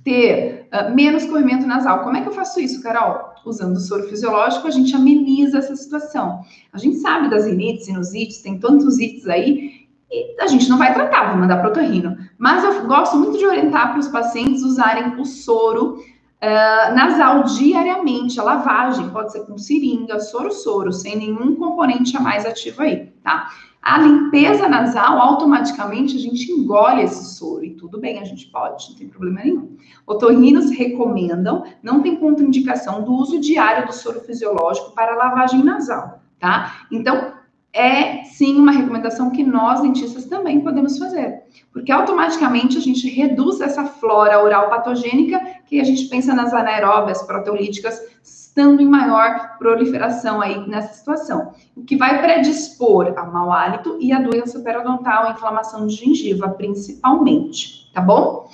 ter 0.04 0.68
uh, 0.72 0.94
menos 0.94 1.24
corrimento 1.24 1.66
nasal, 1.66 2.02
como 2.02 2.16
é 2.16 2.20
que 2.20 2.28
eu 2.28 2.32
faço 2.32 2.60
isso, 2.60 2.82
Carol? 2.82 3.32
Usando 3.44 3.76
o 3.76 3.80
soro 3.80 4.08
fisiológico, 4.08 4.66
a 4.66 4.70
gente 4.70 4.94
ameniza 4.94 5.58
essa 5.58 5.74
situação. 5.74 6.42
A 6.72 6.78
gente 6.78 6.96
sabe 6.96 7.30
das 7.30 7.46
rinites, 7.46 7.86
sinusites, 7.86 8.42
tem 8.42 8.58
tantos 8.58 8.98
ites 8.98 9.26
aí, 9.26 9.84
e 10.10 10.40
a 10.40 10.46
gente 10.46 10.68
não 10.68 10.78
vai 10.78 10.94
tratar, 10.94 11.24
vai 11.24 11.36
mandar 11.36 11.60
protorrino. 11.60 12.16
Mas 12.38 12.62
eu 12.62 12.86
gosto 12.86 13.16
muito 13.16 13.38
de 13.38 13.46
orientar 13.46 13.90
para 13.90 14.00
os 14.00 14.08
pacientes 14.08 14.62
usarem 14.62 15.20
o 15.20 15.24
soro 15.24 15.98
uh, 16.44 16.94
nasal 16.94 17.44
diariamente. 17.44 18.38
A 18.38 18.42
lavagem 18.42 19.08
pode 19.10 19.32
ser 19.32 19.46
com 19.46 19.56
seringa, 19.56 20.20
soro-soro, 20.20 20.92
sem 20.92 21.16
nenhum 21.16 21.56
componente 21.56 22.16
a 22.16 22.20
mais 22.20 22.44
ativo 22.44 22.82
aí, 22.82 23.06
tá? 23.22 23.50
A 23.82 23.98
limpeza 23.98 24.66
nasal, 24.66 25.18
automaticamente 25.18 26.16
a 26.16 26.18
gente 26.18 26.50
engole 26.50 27.02
esse 27.02 27.36
soro 27.36 27.62
e 27.62 27.74
tudo 27.74 28.00
bem, 28.00 28.18
a 28.18 28.24
gente 28.24 28.46
pode, 28.46 28.88
não 28.88 28.96
tem 28.96 29.08
problema 29.08 29.42
nenhum. 29.42 29.76
Otorrinos 30.06 30.70
recomendam, 30.70 31.64
não 31.82 32.00
tem 32.00 32.16
contraindicação 32.16 33.02
do 33.02 33.12
uso 33.12 33.38
diário 33.38 33.86
do 33.86 33.92
soro 33.92 34.20
fisiológico 34.20 34.94
para 34.94 35.14
lavagem 35.14 35.62
nasal, 35.62 36.22
tá? 36.38 36.86
Então, 36.90 37.34
é 37.74 38.22
sim 38.22 38.56
uma 38.56 38.70
recomendação 38.70 39.30
que 39.30 39.42
nós 39.42 39.82
dentistas 39.82 40.26
também 40.26 40.60
podemos 40.60 40.96
fazer, 40.96 41.42
porque 41.72 41.90
automaticamente 41.90 42.78
a 42.78 42.80
gente 42.80 43.08
reduz 43.10 43.60
essa 43.60 43.84
flora 43.84 44.42
oral 44.42 44.70
patogênica 44.70 45.40
que 45.66 45.80
a 45.80 45.84
gente 45.84 46.06
pensa 46.06 46.32
nas 46.32 46.54
anaeróbias 46.54 47.22
proteolíticas 47.22 48.00
estando 48.22 48.80
em 48.80 48.86
maior 48.86 49.58
proliferação 49.58 50.40
aí 50.40 50.64
nessa 50.68 50.94
situação, 50.94 51.52
o 51.76 51.82
que 51.82 51.96
vai 51.96 52.22
predispor 52.22 53.12
a 53.16 53.24
mau 53.24 53.52
hálito 53.52 53.98
e 54.00 54.12
a 54.12 54.20
doença 54.20 54.60
periodontal, 54.60 55.24
a 55.24 55.30
inflamação 55.32 55.88
de 55.88 55.96
gengiva, 55.96 56.48
principalmente, 56.50 57.90
tá 57.92 58.00
bom? 58.00 58.48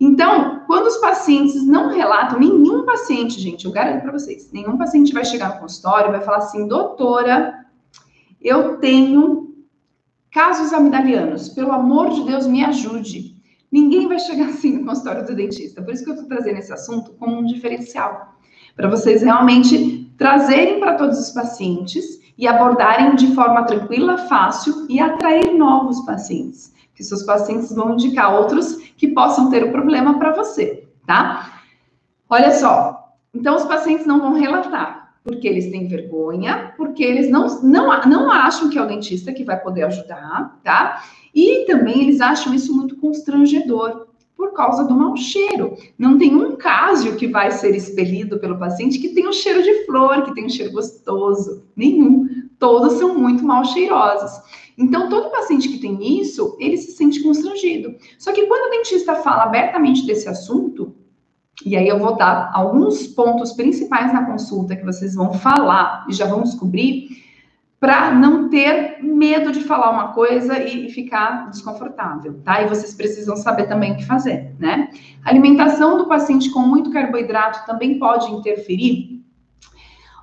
Então, 0.00 0.62
quando 0.66 0.86
os 0.86 0.96
pacientes 0.96 1.66
não 1.66 1.90
relatam, 1.90 2.40
nenhum 2.40 2.86
paciente, 2.86 3.38
gente, 3.38 3.66
eu 3.66 3.70
garanto 3.70 4.00
para 4.00 4.12
vocês, 4.12 4.50
nenhum 4.50 4.78
paciente 4.78 5.12
vai 5.12 5.24
chegar 5.24 5.54
no 5.54 5.60
consultório 5.60 6.08
e 6.08 6.12
vai 6.12 6.22
falar 6.22 6.38
assim, 6.38 6.66
doutora, 6.66 7.62
eu 8.42 8.78
tenho 8.78 9.54
casos 10.30 10.72
amidalianos, 10.72 11.48
pelo 11.48 11.72
amor 11.72 12.10
de 12.10 12.24
Deus, 12.24 12.46
me 12.46 12.64
ajude. 12.64 13.36
Ninguém 13.70 14.08
vai 14.08 14.18
chegar 14.18 14.46
assim 14.46 14.78
no 14.78 14.86
consultório 14.86 15.26
do 15.26 15.34
dentista. 15.34 15.82
Por 15.82 15.92
isso 15.92 16.04
que 16.04 16.10
eu 16.10 16.14
estou 16.14 16.28
trazendo 16.28 16.58
esse 16.58 16.72
assunto 16.72 17.12
como 17.12 17.38
um 17.38 17.44
diferencial 17.44 18.32
para 18.74 18.88
vocês 18.88 19.22
realmente 19.22 20.12
trazerem 20.16 20.80
para 20.80 20.94
todos 20.94 21.18
os 21.18 21.30
pacientes 21.30 22.20
e 22.38 22.46
abordarem 22.46 23.14
de 23.14 23.34
forma 23.34 23.64
tranquila, 23.64 24.18
fácil 24.18 24.86
e 24.88 25.00
atrair 25.00 25.52
novos 25.52 26.00
pacientes. 26.04 26.72
Que 26.94 27.04
seus 27.04 27.22
pacientes 27.22 27.74
vão 27.74 27.94
indicar 27.94 28.34
outros 28.34 28.76
que 28.96 29.08
possam 29.08 29.50
ter 29.50 29.64
o 29.64 29.72
problema 29.72 30.18
para 30.18 30.32
você, 30.32 30.86
tá? 31.06 31.62
Olha 32.28 32.52
só, 32.52 33.14
então 33.34 33.56
os 33.56 33.64
pacientes 33.64 34.06
não 34.06 34.20
vão 34.20 34.34
relatar, 34.34 35.01
porque 35.24 35.46
eles 35.46 35.70
têm 35.70 35.86
vergonha, 35.86 36.74
porque 36.76 37.02
eles 37.02 37.30
não, 37.30 37.62
não, 37.62 38.00
não 38.06 38.30
acham 38.30 38.68
que 38.68 38.78
é 38.78 38.82
o 38.82 38.88
dentista 38.88 39.32
que 39.32 39.44
vai 39.44 39.60
poder 39.60 39.84
ajudar, 39.84 40.60
tá? 40.64 41.04
E 41.34 41.64
também 41.66 42.02
eles 42.02 42.20
acham 42.20 42.52
isso 42.52 42.74
muito 42.74 42.96
constrangedor 42.96 44.06
por 44.36 44.52
causa 44.52 44.84
do 44.84 44.94
mau 44.94 45.16
cheiro. 45.16 45.76
Não 45.96 46.18
tem 46.18 46.34
um 46.34 46.56
caso 46.56 47.14
que 47.14 47.28
vai 47.28 47.52
ser 47.52 47.74
expelido 47.76 48.40
pelo 48.40 48.58
paciente 48.58 48.98
que 48.98 49.10
tem 49.10 49.28
um 49.28 49.32
cheiro 49.32 49.62
de 49.62 49.84
flor, 49.86 50.22
que 50.24 50.34
tem 50.34 50.46
um 50.46 50.48
cheiro 50.48 50.72
gostoso. 50.72 51.64
Nenhum. 51.76 52.28
Todos 52.58 52.94
são 52.94 53.16
muito 53.16 53.44
mal 53.44 53.64
cheirosos. 53.64 54.42
Então, 54.76 55.08
todo 55.08 55.30
paciente 55.30 55.68
que 55.68 55.78
tem 55.78 56.20
isso, 56.20 56.56
ele 56.58 56.76
se 56.76 56.92
sente 56.92 57.22
constrangido. 57.22 57.94
Só 58.18 58.32
que 58.32 58.46
quando 58.46 58.66
o 58.66 58.70
dentista 58.70 59.14
fala 59.16 59.44
abertamente 59.44 60.04
desse 60.06 60.28
assunto, 60.28 60.94
e 61.64 61.76
aí 61.76 61.88
eu 61.88 61.98
vou 61.98 62.16
dar 62.16 62.50
alguns 62.52 63.06
pontos 63.06 63.52
principais 63.52 64.12
na 64.12 64.24
consulta 64.24 64.76
que 64.76 64.84
vocês 64.84 65.14
vão 65.14 65.34
falar 65.34 66.06
e 66.08 66.12
já 66.12 66.26
vão 66.26 66.42
descobrir, 66.42 67.08
para 67.78 68.14
não 68.14 68.48
ter 68.48 69.02
medo 69.02 69.50
de 69.50 69.60
falar 69.64 69.90
uma 69.90 70.12
coisa 70.12 70.62
e, 70.62 70.88
ficar 70.90 71.50
desconfortável, 71.50 72.40
tá? 72.44 72.62
E 72.62 72.68
vocês 72.68 72.94
precisam 72.94 73.34
saber 73.36 73.64
também 73.64 73.92
o 73.92 73.96
que 73.96 74.04
fazer, 74.04 74.54
né? 74.58 74.88
A 75.24 75.30
alimentação 75.30 75.98
do 75.98 76.06
paciente 76.06 76.50
com 76.50 76.60
muito 76.60 76.92
carboidrato 76.92 77.66
também 77.66 77.98
pode 77.98 78.30
interferir 78.30 79.22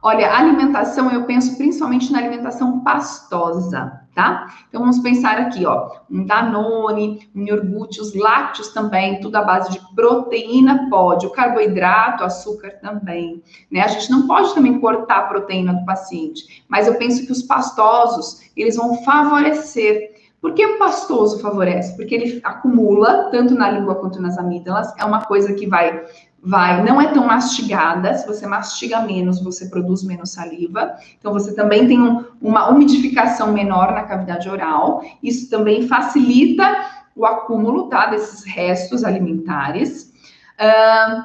Olha, 0.01 0.33
alimentação, 0.33 1.11
eu 1.11 1.25
penso 1.25 1.57
principalmente 1.57 2.11
na 2.11 2.19
alimentação 2.19 2.79
pastosa, 2.79 3.98
tá? 4.13 4.47
Então 4.67 4.81
vamos 4.81 4.99
pensar 4.99 5.37
aqui, 5.37 5.65
ó, 5.65 5.89
um 6.09 6.25
Danone, 6.25 7.29
um 7.35 7.43
iogurte, 7.43 8.01
os 8.01 8.13
lácteos 8.15 8.69
também, 8.69 9.19
tudo 9.19 9.35
à 9.35 9.43
base 9.43 9.71
de 9.71 9.79
proteína 9.95 10.89
pode, 10.89 11.25
o 11.25 11.31
carboidrato, 11.31 12.23
açúcar 12.23 12.71
também, 12.81 13.41
né? 13.71 13.81
A 13.81 13.87
gente 13.87 14.09
não 14.11 14.27
pode 14.27 14.53
também 14.53 14.79
cortar 14.79 15.19
a 15.19 15.27
proteína 15.27 15.73
do 15.73 15.85
paciente, 15.85 16.63
mas 16.67 16.87
eu 16.87 16.95
penso 16.95 17.25
que 17.25 17.31
os 17.31 17.43
pastosos, 17.43 18.41
eles 18.55 18.75
vão 18.75 19.03
favorecer 19.03 20.19
Por 20.41 20.53
que 20.53 20.65
o 20.65 20.77
pastoso 20.79 21.41
favorece? 21.41 21.95
Porque 21.97 22.15
ele 22.15 22.39
acumula, 22.43 23.29
tanto 23.29 23.53
na 23.53 23.69
língua 23.69 23.95
quanto 23.95 24.21
nas 24.21 24.37
amígdalas, 24.37 24.93
é 24.97 25.03
uma 25.03 25.25
coisa 25.25 25.53
que 25.53 25.67
vai 25.67 26.05
vai, 26.43 26.83
não 26.83 27.01
é 27.01 27.07
tão 27.07 27.25
mastigada. 27.25 28.13
Se 28.13 28.25
você 28.25 28.47
mastiga 28.47 29.01
menos, 29.01 29.43
você 29.43 29.67
produz 29.67 30.03
menos 30.03 30.31
saliva. 30.31 30.95
Então, 31.17 31.33
você 31.33 31.53
também 31.53 31.87
tem 31.87 32.01
um, 32.01 32.25
uma 32.41 32.69
umidificação 32.69 33.51
menor 33.51 33.91
na 33.91 34.03
cavidade 34.03 34.49
oral. 34.49 35.03
Isso 35.21 35.49
também 35.49 35.87
facilita 35.87 36.63
o 37.15 37.25
acúmulo, 37.25 37.89
tá, 37.89 38.07
desses 38.07 38.43
restos 38.45 39.03
alimentares. 39.03 40.13
Uh, 40.59 41.23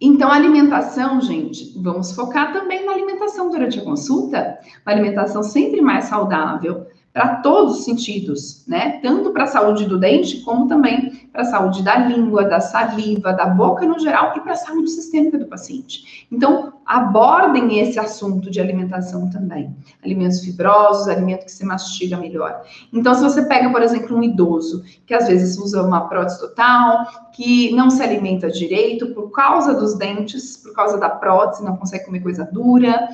então, 0.00 0.30
a 0.30 0.34
alimentação, 0.34 1.20
gente, 1.20 1.72
vamos 1.78 2.12
focar 2.12 2.52
também 2.52 2.84
na 2.84 2.92
alimentação 2.92 3.50
durante 3.50 3.78
a 3.78 3.84
consulta. 3.84 4.58
Uma 4.84 4.92
alimentação 4.92 5.42
sempre 5.42 5.80
mais 5.80 6.06
saudável, 6.06 6.86
para 7.14 7.36
todos 7.36 7.78
os 7.78 7.84
sentidos, 7.84 8.64
né? 8.66 8.98
Tanto 9.00 9.30
para 9.30 9.44
a 9.44 9.46
saúde 9.46 9.86
do 9.86 9.96
dente, 9.96 10.40
como 10.40 10.66
também 10.66 11.28
para 11.32 11.42
a 11.42 11.44
saúde 11.44 11.80
da 11.80 11.96
língua, 11.96 12.42
da 12.42 12.58
saliva, 12.58 13.32
da 13.32 13.46
boca 13.46 13.86
no 13.86 14.00
geral 14.00 14.32
e 14.36 14.40
para 14.40 14.54
a 14.54 14.56
saúde 14.56 14.90
sistêmica 14.90 15.38
do 15.38 15.46
paciente. 15.46 16.26
Então, 16.30 16.72
abordem 16.84 17.78
esse 17.78 18.00
assunto 18.00 18.50
de 18.50 18.60
alimentação 18.60 19.30
também. 19.30 19.76
Alimentos 20.04 20.40
fibrosos, 20.40 21.06
alimento 21.06 21.44
que 21.44 21.52
se 21.52 21.64
mastiga 21.64 22.16
melhor. 22.16 22.64
Então, 22.92 23.14
se 23.14 23.22
você 23.22 23.42
pega, 23.42 23.70
por 23.70 23.80
exemplo, 23.80 24.16
um 24.16 24.22
idoso 24.22 24.82
que 25.06 25.14
às 25.14 25.28
vezes 25.28 25.56
usa 25.56 25.84
uma 25.84 26.08
prótese 26.08 26.40
total, 26.40 27.06
que 27.32 27.72
não 27.76 27.90
se 27.90 28.02
alimenta 28.02 28.50
direito 28.50 29.14
por 29.14 29.30
causa 29.30 29.72
dos 29.72 29.94
dentes, 29.96 30.56
por 30.56 30.74
causa 30.74 30.98
da 30.98 31.10
prótese, 31.10 31.64
não 31.64 31.76
consegue 31.76 32.06
comer 32.06 32.20
coisa 32.20 32.44
dura, 32.44 33.08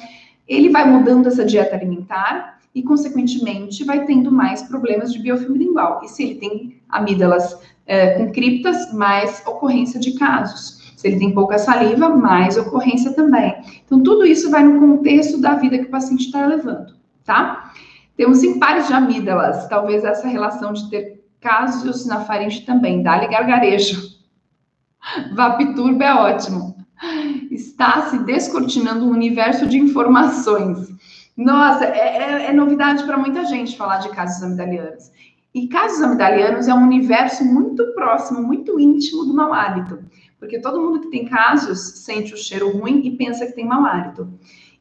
ele 0.48 0.70
vai 0.70 0.90
mudando 0.90 1.26
essa 1.26 1.44
dieta 1.44 1.76
alimentar 1.76 2.59
e, 2.74 2.82
consequentemente, 2.82 3.84
vai 3.84 4.04
tendo 4.04 4.30
mais 4.30 4.62
problemas 4.62 5.12
de 5.12 5.18
biofilme 5.18 5.58
lingual. 5.58 6.00
E 6.04 6.08
se 6.08 6.22
ele 6.22 6.34
tem 6.36 6.80
amígdalas 6.88 7.58
é, 7.86 8.14
com 8.14 8.32
criptas, 8.32 8.92
mais 8.92 9.42
ocorrência 9.46 9.98
de 9.98 10.12
casos. 10.12 10.94
Se 10.96 11.08
ele 11.08 11.18
tem 11.18 11.34
pouca 11.34 11.58
saliva, 11.58 12.08
mais 12.08 12.56
ocorrência 12.56 13.12
também. 13.12 13.54
Então, 13.84 14.02
tudo 14.02 14.24
isso 14.24 14.50
vai 14.50 14.62
no 14.62 14.78
contexto 14.78 15.40
da 15.40 15.54
vida 15.54 15.78
que 15.78 15.86
o 15.86 15.90
paciente 15.90 16.26
está 16.26 16.46
levando, 16.46 16.94
tá? 17.24 17.72
Temos 18.16 18.44
impares 18.44 18.86
de 18.86 18.92
amígdalas, 18.92 19.66
talvez 19.66 20.04
essa 20.04 20.28
relação 20.28 20.72
de 20.72 20.90
ter 20.90 21.24
casos 21.40 22.06
na 22.06 22.20
faringe 22.20 22.60
também, 22.66 23.02
dá-lhe 23.02 23.28
gargarejo. 23.28 23.98
Vapturba 25.34 26.04
é 26.04 26.14
ótimo. 26.14 26.76
Está 27.50 28.02
se 28.02 28.18
descortinando 28.18 29.06
um 29.06 29.10
universo 29.10 29.66
de 29.66 29.78
informações 29.78 30.90
nossa, 31.40 31.86
é, 31.86 32.18
é, 32.18 32.46
é 32.48 32.52
novidade 32.52 33.02
para 33.04 33.16
muita 33.16 33.46
gente 33.46 33.74
falar 33.74 33.96
de 33.98 34.10
casos 34.10 34.42
amidalianos. 34.42 35.10
E 35.54 35.66
casos 35.68 36.02
amidalianos 36.02 36.68
é 36.68 36.74
um 36.74 36.82
universo 36.82 37.42
muito 37.42 37.94
próximo, 37.94 38.42
muito 38.42 38.78
íntimo 38.78 39.24
do 39.24 39.32
mau 39.32 39.54
hálito. 39.54 40.04
Porque 40.38 40.60
todo 40.60 40.78
mundo 40.78 41.00
que 41.00 41.10
tem 41.10 41.24
casos 41.24 41.78
sente 42.04 42.34
o 42.34 42.36
cheiro 42.36 42.76
ruim 42.76 43.00
e 43.06 43.16
pensa 43.16 43.46
que 43.46 43.54
tem 43.54 43.64
mau 43.64 43.86
hálito. 43.86 44.30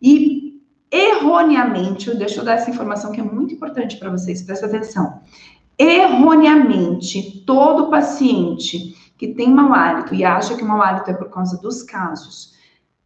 E 0.01 0.61
erroneamente, 0.91 2.13
deixa 2.15 2.41
eu 2.41 2.45
dar 2.45 2.55
essa 2.55 2.69
informação 2.69 3.13
que 3.13 3.21
é 3.21 3.23
muito 3.23 3.53
importante 3.53 3.95
para 3.95 4.11
vocês, 4.11 4.41
presta 4.41 4.65
atenção. 4.65 5.21
Erroneamente, 5.77 7.41
todo 7.47 7.89
paciente 7.89 9.13
que 9.17 9.29
tem 9.29 9.49
mau 9.49 9.73
hálito 9.73 10.13
e 10.13 10.25
acha 10.25 10.57
que 10.57 10.63
o 10.63 10.67
mau 10.67 10.81
hálito 10.81 11.09
é 11.09 11.13
por 11.13 11.29
causa 11.29 11.57
dos 11.61 11.83
casos, 11.83 12.53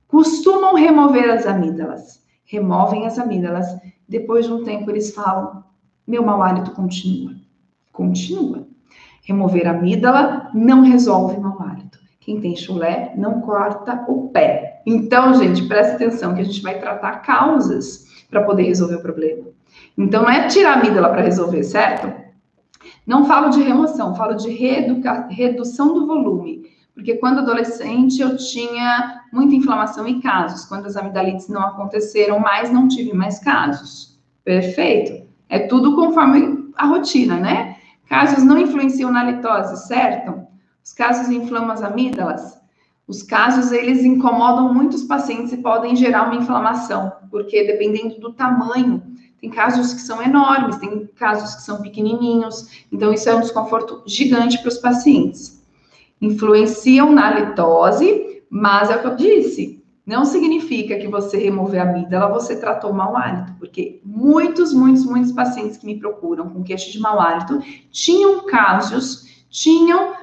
costumam 0.07 0.73
remover 0.73 1.29
as 1.29 1.45
amígdalas 1.45 2.22
removem 2.53 3.07
as 3.07 3.17
amígdalas. 3.17 3.65
Depois 4.07 4.45
de 4.45 4.53
um 4.53 4.63
tempo, 4.63 4.89
eles 4.91 5.13
falam: 5.13 5.63
meu 6.07 6.23
mau 6.23 6.41
hálito 6.41 6.71
continua. 6.71 7.33
Continua. 7.91 8.67
Remover 9.23 9.67
a 9.67 9.71
amígdala 9.71 10.51
não 10.53 10.81
resolve 10.81 11.39
mau 11.39 11.59
hálito. 11.61 11.99
Quem 12.19 12.39
tem 12.39 12.55
chulé 12.55 13.13
não 13.17 13.41
corta 13.41 14.05
o 14.07 14.29
pé. 14.29 14.81
Então, 14.85 15.33
gente, 15.33 15.67
presta 15.67 15.95
atenção 15.95 16.35
que 16.35 16.41
a 16.41 16.45
gente 16.45 16.61
vai 16.61 16.79
tratar 16.79 17.21
causas 17.21 18.05
para 18.29 18.43
poder 18.43 18.63
resolver 18.63 18.95
o 18.95 19.01
problema. 19.01 19.45
Então, 19.97 20.23
não 20.23 20.29
é 20.29 20.47
tirar 20.47 20.77
a 20.77 20.79
amígdala 20.79 21.09
para 21.09 21.21
resolver, 21.21 21.63
certo? 21.63 22.11
Não 23.05 23.25
falo 23.25 23.49
de 23.49 23.61
remoção, 23.61 24.15
falo 24.15 24.35
de 24.35 24.49
redução 25.29 25.93
do 25.93 26.05
volume. 26.05 26.63
Porque 26.93 27.15
quando 27.15 27.39
adolescente 27.39 28.21
eu 28.21 28.37
tinha 28.37 29.22
muita 29.33 29.55
inflamação 29.55 30.07
e 30.07 30.21
casos. 30.21 30.65
Quando 30.65 30.85
as 30.85 30.95
amidalites 30.95 31.49
não 31.49 31.61
aconteceram 31.61 32.39
mais, 32.39 32.71
não 32.71 32.87
tive 32.87 33.13
mais 33.13 33.39
casos. 33.39 34.19
Perfeito? 34.43 35.27
É 35.49 35.59
tudo 35.59 35.95
conforme 35.95 36.71
a 36.75 36.85
rotina, 36.85 37.37
né? 37.37 37.77
Casos 38.07 38.43
não 38.43 38.57
influenciam 38.57 39.11
na 39.11 39.23
litose, 39.23 39.87
certo? 39.87 40.47
Os 40.83 40.93
casos 40.93 41.29
inflamam 41.29 41.71
as 41.71 41.81
amígdalas. 41.81 42.61
Os 43.07 43.21
casos, 43.21 43.71
eles 43.71 44.03
incomodam 44.03 44.73
muitos 44.73 45.03
pacientes 45.03 45.51
e 45.51 45.57
podem 45.57 45.95
gerar 45.95 46.23
uma 46.23 46.35
inflamação, 46.35 47.11
porque 47.29 47.65
dependendo 47.65 48.19
do 48.19 48.31
tamanho, 48.31 49.03
tem 49.41 49.49
casos 49.49 49.93
que 49.93 49.99
são 49.99 50.21
enormes, 50.23 50.77
tem 50.77 51.05
casos 51.07 51.55
que 51.55 51.63
são 51.63 51.81
pequenininhos, 51.81 52.85
então 52.89 53.11
isso 53.11 53.27
é 53.27 53.35
um 53.35 53.41
desconforto 53.41 54.01
gigante 54.05 54.57
para 54.59 54.69
os 54.69 54.77
pacientes. 54.77 55.61
Influenciam 56.21 57.11
na 57.11 57.29
litose, 57.31 58.32
mas 58.53 58.91
é 58.91 58.95
o 58.95 58.99
que 59.01 59.07
eu 59.07 59.15
disse, 59.15 59.83
não 60.05 60.25
significa 60.25 60.95
que 60.99 61.07
você 61.07 61.39
remover 61.39 61.81
a 61.81 61.89
amígdala, 61.89 62.31
você 62.31 62.55
tratou 62.55 62.93
mau 62.93 63.17
hálito, 63.17 63.51
porque 63.57 63.99
muitos, 64.05 64.71
muitos, 64.71 65.05
muitos 65.05 65.31
pacientes 65.31 65.75
que 65.75 65.87
me 65.87 65.99
procuram 65.99 66.47
com 66.49 66.61
queixa 66.61 66.91
de 66.91 66.99
mau 66.99 67.19
hálito 67.19 67.59
tinham 67.89 68.45
casos, 68.45 69.43
tinham 69.49 70.11
uh, 70.11 70.15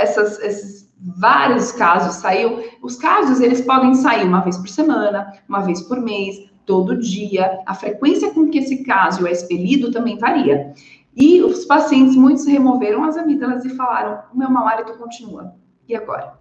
essas, 0.00 0.40
esses 0.40 0.90
vários 0.98 1.70
casos, 1.72 2.14
saiu, 2.14 2.64
os 2.82 2.96
casos 2.96 3.38
eles 3.38 3.60
podem 3.60 3.94
sair 3.94 4.24
uma 4.24 4.40
vez 4.40 4.56
por 4.56 4.68
semana, 4.70 5.30
uma 5.46 5.60
vez 5.60 5.82
por 5.82 6.00
mês, 6.00 6.48
todo 6.64 6.96
dia, 6.96 7.60
a 7.66 7.74
frequência 7.74 8.32
com 8.32 8.48
que 8.48 8.60
esse 8.60 8.82
caso 8.82 9.26
é 9.26 9.32
expelido 9.32 9.90
também 9.90 10.16
varia. 10.16 10.72
E 11.14 11.42
os 11.42 11.66
pacientes, 11.66 12.16
muitos 12.16 12.46
removeram 12.46 13.04
as 13.04 13.18
amígdalas 13.18 13.62
e 13.66 13.70
falaram, 13.70 14.22
o 14.32 14.38
meu 14.38 14.50
mau 14.50 14.66
hálito 14.66 14.96
continua. 14.96 15.52
E 15.86 15.94
agora? 15.94 16.38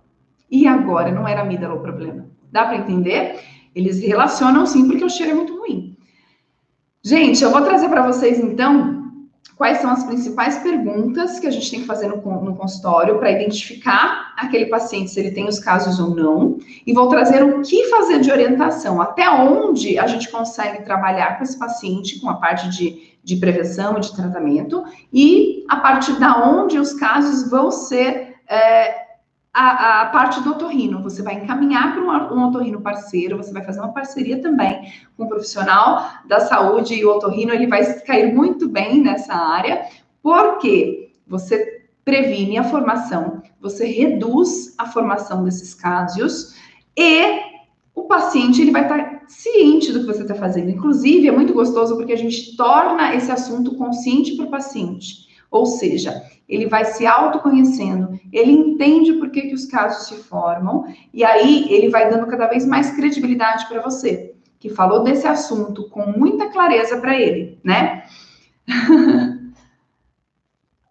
E 0.49 0.67
agora? 0.67 1.11
Não 1.11 1.27
era 1.27 1.41
amígdala 1.41 1.75
o 1.75 1.81
problema. 1.81 2.27
Dá 2.51 2.65
para 2.65 2.77
entender? 2.77 3.39
Eles 3.75 3.99
relacionam 4.01 4.65
sim, 4.65 4.87
porque 4.87 5.03
o 5.03 5.09
cheiro 5.09 5.33
é 5.33 5.35
muito 5.35 5.57
ruim. 5.57 5.95
Gente, 7.03 7.43
eu 7.43 7.51
vou 7.51 7.61
trazer 7.61 7.89
para 7.89 8.05
vocês 8.05 8.39
então 8.39 8.97
quais 9.55 9.79
são 9.79 9.89
as 9.89 10.03
principais 10.03 10.57
perguntas 10.59 11.39
que 11.39 11.47
a 11.47 11.51
gente 11.51 11.69
tem 11.69 11.81
que 11.81 11.87
fazer 11.87 12.07
no, 12.07 12.21
consultório 12.21 13.17
para 13.17 13.31
identificar 13.31 14.33
aquele 14.37 14.67
paciente, 14.67 15.11
se 15.11 15.19
ele 15.19 15.31
tem 15.31 15.47
os 15.47 15.59
casos 15.59 15.99
ou 15.99 16.15
não, 16.15 16.59
e 16.85 16.93
vou 16.93 17.07
trazer 17.07 17.43
o 17.43 17.61
que 17.61 17.85
fazer 17.85 18.19
de 18.19 18.31
orientação, 18.31 19.01
até 19.01 19.29
onde 19.29 19.97
a 19.97 20.05
gente 20.05 20.29
consegue 20.29 20.83
trabalhar 20.83 21.37
com 21.37 21.43
esse 21.43 21.57
paciente, 21.57 22.19
com 22.19 22.29
a 22.29 22.35
parte 22.35 22.69
de, 22.69 23.17
de 23.23 23.35
prevenção 23.37 23.97
e 23.97 24.01
de 24.01 24.15
tratamento, 24.15 24.83
e 25.11 25.65
a 25.67 25.77
partir 25.77 26.19
da 26.19 26.47
onde 26.47 26.77
os 26.77 26.93
casos 26.93 27.49
vão 27.49 27.71
ser. 27.71 28.35
É, 28.47 29.06
a, 29.57 30.01
a, 30.01 30.05
parte 30.07 30.39
do 30.41 30.51
otorrino. 30.51 31.01
Você 31.01 31.23
vai 31.23 31.33
encaminhar 31.33 31.93
para 31.93 32.03
um, 32.03 32.37
um 32.37 32.47
otorrino 32.47 32.79
parceiro, 32.79 33.37
você 33.37 33.51
vai 33.51 33.63
fazer 33.63 33.79
uma 33.79 33.91
parceria 33.91 34.39
também 34.39 34.93
com 35.17 35.23
um 35.23 35.27
profissional 35.27 36.11
da 36.25 36.39
saúde 36.41 36.93
e 36.93 37.03
o 37.03 37.09
otorrino, 37.09 37.51
ele 37.51 37.65
vai 37.65 37.83
cair 38.01 38.31
muito 38.31 38.69
bem 38.69 39.01
nessa 39.01 39.33
área, 39.33 39.85
porque 40.21 41.11
você 41.25 41.81
previne 42.05 42.59
a 42.59 42.63
formação, 42.65 43.41
você 43.59 43.87
reduz 43.87 44.75
a 44.77 44.85
formação 44.85 45.43
desses 45.43 45.73
casos 45.73 46.55
e 46.95 47.41
o 47.95 48.03
paciente 48.03 48.61
ele 48.61 48.71
vai 48.71 48.83
estar 48.83 49.23
ciente 49.27 49.91
do 49.91 50.01
que 50.01 50.05
você 50.05 50.21
está 50.21 50.35
fazendo. 50.35 50.69
Inclusive, 50.69 51.27
é 51.27 51.31
muito 51.31 51.51
gostoso 51.53 51.97
porque 51.97 52.13
a 52.13 52.17
gente 52.17 52.55
torna 52.55 53.15
esse 53.15 53.31
assunto 53.31 53.75
consciente 53.75 54.35
para 54.35 54.45
o 54.45 54.51
paciente. 54.51 55.27
Ou 55.49 55.65
seja, 55.65 56.23
ele 56.47 56.67
vai 56.67 56.85
se 56.85 57.05
autoconhecendo, 57.05 58.19
ele 58.31 58.51
entende 58.51 59.13
por 59.13 59.29
que, 59.29 59.41
que 59.43 59.53
os 59.53 59.65
casos 59.65 60.07
se 60.07 60.15
formam, 60.15 60.85
e 61.13 61.23
aí 61.23 61.67
ele 61.69 61.89
vai 61.89 62.09
dando 62.09 62.27
cada 62.27 62.47
vez 62.47 62.65
mais 62.65 62.91
credibilidade 62.91 63.67
para 63.67 63.81
você, 63.81 64.33
que 64.59 64.69
falou 64.69 65.03
desse 65.03 65.27
assunto 65.27 65.89
com 65.89 66.05
muita 66.05 66.49
clareza 66.49 66.97
para 66.97 67.19
ele, 67.19 67.59
né? 67.63 68.03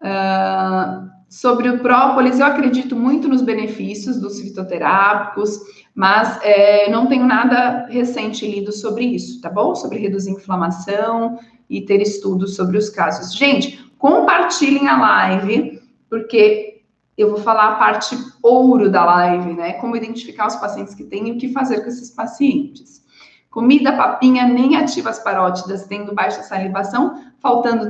uh, 0.01 1.07
sobre 1.29 1.69
o 1.69 1.79
própolis, 1.79 2.39
eu 2.39 2.45
acredito 2.45 2.95
muito 2.95 3.27
nos 3.27 3.41
benefícios 3.41 4.19
dos 4.19 4.39
fitoterápicos, 4.39 5.59
mas 5.93 6.39
é, 6.41 6.89
não 6.89 7.07
tenho 7.07 7.25
nada 7.25 7.85
recente 7.89 8.47
lido 8.47 8.71
sobre 8.71 9.03
isso, 9.03 9.41
tá 9.41 9.49
bom? 9.49 9.75
Sobre 9.75 9.99
reduzir 9.99 10.31
inflamação 10.31 11.37
e 11.69 11.81
ter 11.81 12.01
estudos 12.01 12.55
sobre 12.55 12.77
os 12.77 12.89
casos. 12.89 13.35
Gente, 13.35 13.86
compartilhem 13.97 14.87
a 14.87 14.97
live, 14.97 15.81
porque 16.09 16.81
eu 17.17 17.31
vou 17.31 17.39
falar 17.39 17.69
a 17.69 17.75
parte 17.75 18.15
ouro 18.43 18.89
da 18.89 19.03
live, 19.03 19.53
né? 19.53 19.73
Como 19.73 19.95
identificar 19.95 20.47
os 20.47 20.55
pacientes 20.55 20.93
que 20.93 21.03
têm 21.03 21.29
e 21.29 21.31
o 21.31 21.37
que 21.37 21.51
fazer 21.51 21.81
com 21.81 21.87
esses 21.87 22.11
pacientes. 22.11 23.03
Comida, 23.49 23.91
papinha, 23.93 24.47
nem 24.47 24.75
ativas 24.75 25.17
parótidas, 25.17 25.87
tendo 25.87 26.13
baixa 26.13 26.43
salivação, 26.43 27.23
faltando 27.39 27.89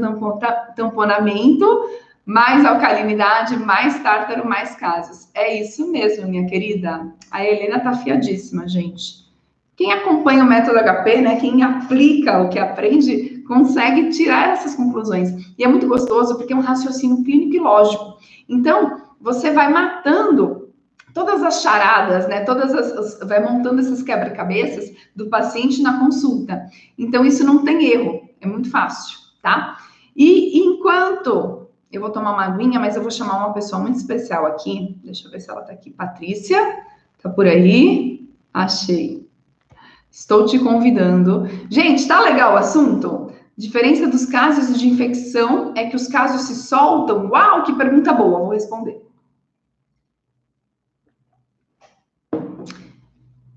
tamponamento, 0.75 1.89
mais 2.25 2.65
alcalinidade, 2.65 3.57
mais 3.57 4.01
tártaro, 4.01 4.47
mais 4.47 4.75
casos. 4.75 5.29
É 5.33 5.61
isso 5.61 5.91
mesmo, 5.91 6.27
minha 6.27 6.45
querida. 6.45 7.13
A 7.29 7.43
Helena 7.43 7.81
tá 7.81 7.93
fiadíssima, 7.93 8.67
gente. 8.67 9.27
Quem 9.75 9.91
acompanha 9.93 10.43
o 10.43 10.47
método 10.47 10.79
HP, 10.79 11.21
né, 11.21 11.35
quem 11.35 11.61
aplica 11.63 12.41
o 12.41 12.49
que 12.49 12.57
aprende, 12.57 13.36
consegue 13.47 14.09
tirar 14.09 14.49
essas 14.49 14.75
conclusões. 14.75 15.53
E 15.57 15.63
é 15.63 15.67
muito 15.67 15.87
gostoso 15.87 16.35
porque 16.37 16.53
é 16.53 16.55
um 16.55 16.61
raciocínio 16.61 17.23
clínico 17.23 17.55
e 17.55 17.59
lógico. 17.59 18.17
Então, 18.47 19.01
você 19.19 19.51
vai 19.51 19.71
matando 19.71 20.69
todas 21.13 21.41
as 21.41 21.61
charadas, 21.61 22.27
né? 22.27 22.41
Todas 22.41 22.73
as, 22.73 22.91
as 22.91 23.27
vai 23.27 23.41
montando 23.41 23.81
esses 23.81 24.03
quebra-cabeças 24.03 24.91
do 25.15 25.27
paciente 25.27 25.81
na 25.81 25.99
consulta. 25.99 26.65
Então, 26.97 27.25
isso 27.25 27.43
não 27.43 27.63
tem 27.63 27.85
erro, 27.85 28.29
é 28.39 28.45
muito 28.45 28.69
fácil, 28.69 29.17
tá? 29.41 29.77
E 30.15 30.59
enquanto 30.59 31.67
eu 31.91 32.01
vou 32.01 32.09
tomar 32.09 32.33
uma 32.33 32.45
aguinha, 32.45 32.79
mas 32.79 32.95
eu 32.95 33.01
vou 33.01 33.11
chamar 33.11 33.37
uma 33.37 33.53
pessoa 33.53 33.81
muito 33.81 33.95
especial 33.95 34.45
aqui. 34.45 34.99
Deixa 35.03 35.27
eu 35.27 35.31
ver 35.31 35.39
se 35.39 35.49
ela 35.49 35.61
tá 35.61 35.71
aqui. 35.71 35.89
Patrícia, 35.89 36.83
tá 37.21 37.29
por 37.29 37.47
aí? 37.47 38.29
Achei. 38.53 39.27
Estou 40.11 40.45
te 40.45 40.59
convidando. 40.59 41.47
Gente, 41.69 42.07
tá 42.07 42.21
legal 42.21 42.53
o 42.53 42.57
assunto? 42.57 43.31
Diferença 43.57 44.07
dos 44.07 44.25
casos 44.27 44.79
de 44.79 44.87
infecção 44.87 45.73
é 45.75 45.89
que 45.89 45.95
os 45.95 46.07
casos 46.07 46.41
se 46.41 46.53
soltam. 46.53 47.27
Uau, 47.29 47.63
que 47.63 47.73
pergunta 47.73 48.13
boa, 48.13 48.39
vou 48.39 48.49
responder. 48.49 49.01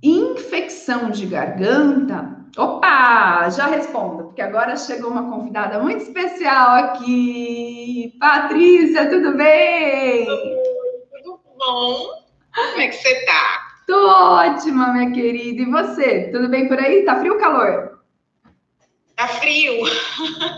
Infecção 0.02 1.10
de 1.10 1.26
garganta. 1.26 2.40
Opa, 2.56 3.50
já 3.50 3.66
respondo, 3.66 4.24
porque 4.24 4.40
agora 4.40 4.74
chegou 4.74 5.10
uma 5.10 5.30
convidada 5.30 5.78
muito 5.78 6.02
especial 6.02 6.76
aqui. 6.76 8.16
Patrícia, 8.18 9.10
tudo 9.10 9.36
bem? 9.36 10.24
Tudo 11.12 11.40
bom? 11.58 12.06
Como 12.54 12.80
é 12.80 12.88
que 12.88 12.96
você 12.96 13.26
tá? 13.26 13.68
Tô 13.86 14.08
ótima, 14.08 14.94
minha 14.94 15.10
querida. 15.12 15.60
E 15.60 15.70
você? 15.70 16.30
Tudo 16.32 16.48
bem 16.48 16.66
por 16.68 16.78
aí? 16.78 17.04
Tá 17.04 17.16
frio 17.20 17.34
ou 17.34 17.38
calor? 17.38 17.99
Tá 19.20 19.28
frio. 19.28 19.84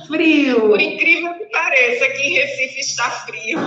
Frio. 0.06 0.60
Por 0.70 0.80
incrível 0.80 1.34
que 1.34 1.46
pareça, 1.46 2.04
aqui 2.04 2.22
em 2.22 2.34
Recife 2.34 2.78
está 2.78 3.10
frio. 3.10 3.58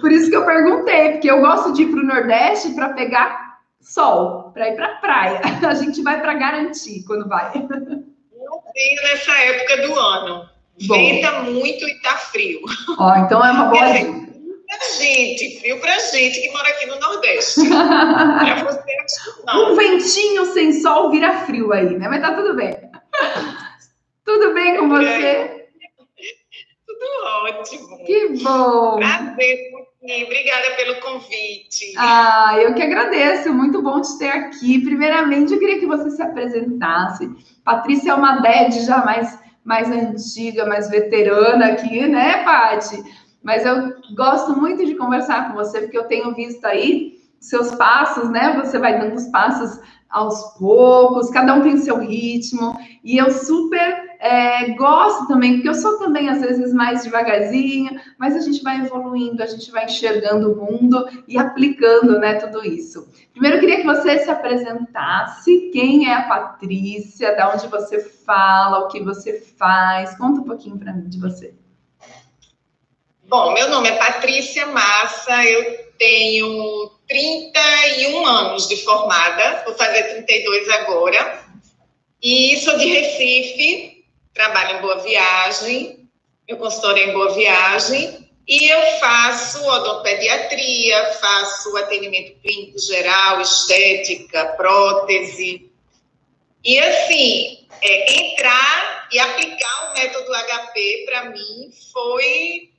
Por 0.00 0.10
isso 0.10 0.30
que 0.30 0.36
eu 0.36 0.46
perguntei, 0.46 1.12
porque 1.12 1.30
eu 1.30 1.42
gosto 1.42 1.74
de 1.74 1.82
ir 1.82 1.88
para 1.88 2.00
o 2.00 2.06
Nordeste 2.06 2.70
para 2.70 2.94
pegar 2.94 3.58
sol, 3.82 4.50
para 4.54 4.70
ir 4.70 4.76
para 4.76 4.88
praia. 4.96 5.42
A 5.68 5.74
gente 5.74 6.02
vai 6.02 6.18
para 6.22 6.32
garantir 6.32 7.04
quando 7.06 7.28
vai. 7.28 7.52
Eu 7.56 8.62
venho 8.74 9.02
nessa 9.02 9.38
época 9.38 9.86
do 9.86 9.98
ano. 9.98 10.48
Bom. 10.86 10.94
Venta 10.96 11.42
muito 11.42 11.86
e 11.86 12.00
tá 12.00 12.16
frio. 12.16 12.60
Ó, 12.98 13.16
então 13.16 13.44
é 13.44 13.50
uma 13.50 13.66
boa 13.66 13.92
dica 13.92 14.28
pra 14.66 14.88
gente, 14.98 15.60
frio 15.60 15.78
pra 15.78 15.98
gente 15.98 16.40
que 16.40 16.50
mora 16.52 16.68
aqui 16.68 16.86
no 16.86 16.98
Nordeste. 16.98 17.60
pra 17.68 18.64
você, 18.64 18.96
não. 19.46 19.72
Um 19.72 19.76
ventinho 19.76 20.46
sem 20.54 20.72
sol 20.80 21.10
vira 21.10 21.40
frio 21.40 21.70
aí, 21.70 21.98
né? 21.98 22.08
Mas 22.08 22.22
tá 22.22 22.32
tudo 22.32 22.54
bem. 22.54 22.74
Você? 24.98 25.68
Tudo 26.86 27.06
ótimo. 27.46 28.04
Que 28.04 28.42
bom. 28.42 28.96
Prazer, 28.96 29.58
Obrigada 30.00 30.76
pelo 30.76 31.00
convite. 31.00 31.92
Ah, 31.98 32.54
eu 32.58 32.72
que 32.72 32.82
agradeço. 32.82 33.52
Muito 33.52 33.82
bom 33.82 34.00
te 34.00 34.16
ter 34.18 34.28
aqui. 34.28 34.80
Primeiramente, 34.80 35.52
eu 35.52 35.58
queria 35.58 35.80
que 35.80 35.86
você 35.86 36.10
se 36.10 36.22
apresentasse. 36.22 37.28
Patrícia 37.64 38.12
é 38.12 38.14
uma 38.14 38.40
DED 38.40 38.86
já 38.86 39.04
mais, 39.04 39.38
mais 39.64 39.90
antiga, 39.90 40.64
mais 40.66 40.88
veterana 40.88 41.66
aqui, 41.66 42.06
né, 42.06 42.44
Paty? 42.44 43.02
Mas 43.42 43.66
eu 43.66 43.92
gosto 44.14 44.56
muito 44.56 44.86
de 44.86 44.94
conversar 44.94 45.48
com 45.48 45.54
você, 45.54 45.80
porque 45.80 45.98
eu 45.98 46.06
tenho 46.06 46.34
visto 46.34 46.64
aí 46.64 47.18
seus 47.40 47.74
passos, 47.74 48.30
né? 48.30 48.54
Você 48.64 48.78
vai 48.78 48.98
dando 48.98 49.16
os 49.16 49.26
passos 49.26 49.80
aos 50.08 50.56
poucos, 50.58 51.30
cada 51.30 51.54
um 51.54 51.62
tem 51.62 51.76
seu 51.76 51.98
ritmo, 51.98 52.78
e 53.04 53.18
eu 53.18 53.30
super 53.30 54.07
é, 54.20 54.72
gosto 54.72 55.28
também, 55.28 55.54
porque 55.54 55.68
eu 55.68 55.74
sou 55.74 55.98
também 55.98 56.28
às 56.28 56.40
vezes 56.40 56.72
mais 56.72 57.04
devagarzinho, 57.04 58.00
mas 58.18 58.34
a 58.34 58.40
gente 58.40 58.62
vai 58.62 58.80
evoluindo, 58.80 59.42
a 59.42 59.46
gente 59.46 59.70
vai 59.70 59.84
enxergando 59.84 60.52
o 60.52 60.56
mundo 60.56 61.06
e 61.28 61.38
aplicando, 61.38 62.18
né, 62.18 62.34
tudo 62.34 62.64
isso. 62.64 63.08
Primeiro 63.32 63.56
eu 63.56 63.60
queria 63.60 63.76
que 63.76 63.86
você 63.86 64.18
se 64.18 64.28
apresentasse, 64.28 65.70
quem 65.72 66.10
é 66.10 66.14
a 66.14 66.22
Patrícia, 66.22 67.36
da 67.36 67.54
onde 67.54 67.68
você 67.68 68.00
fala, 68.00 68.80
o 68.80 68.88
que 68.88 69.00
você 69.02 69.40
faz, 69.56 70.16
conta 70.18 70.40
um 70.40 70.44
pouquinho 70.44 70.78
para 70.78 70.92
mim 70.92 71.08
de 71.08 71.20
você. 71.20 71.54
Bom, 73.28 73.52
meu 73.52 73.70
nome 73.70 73.88
é 73.88 73.96
Patrícia 73.96 74.66
Massa, 74.66 75.44
eu 75.44 75.86
tenho 75.96 76.90
31 77.06 78.26
anos 78.26 78.66
de 78.66 78.82
formada, 78.82 79.62
vou 79.64 79.74
fazer 79.74 80.02
32 80.24 80.68
agora, 80.70 81.44
e 82.20 82.56
sou 82.56 82.76
de 82.78 82.86
Recife, 82.86 83.97
trabalho 84.38 84.78
em 84.78 84.80
Boa 84.80 84.98
Viagem, 85.00 86.08
meu 86.46 86.56
consultório 86.58 87.02
é 87.02 87.06
em 87.06 87.12
Boa 87.12 87.34
Viagem, 87.34 88.30
e 88.46 88.68
eu 88.68 88.80
faço 89.00 89.66
odontopediatria, 89.66 91.14
faço 91.14 91.76
atendimento 91.76 92.40
clínico 92.40 92.78
geral, 92.78 93.40
estética, 93.40 94.46
prótese. 94.56 95.68
E 96.64 96.78
assim, 96.78 97.66
é, 97.82 98.14
entrar 98.14 99.08
e 99.10 99.18
aplicar 99.18 99.90
o 99.90 99.94
método 99.94 100.32
HP 100.32 101.04
para 101.04 101.30
mim 101.30 101.72
foi 101.92 102.70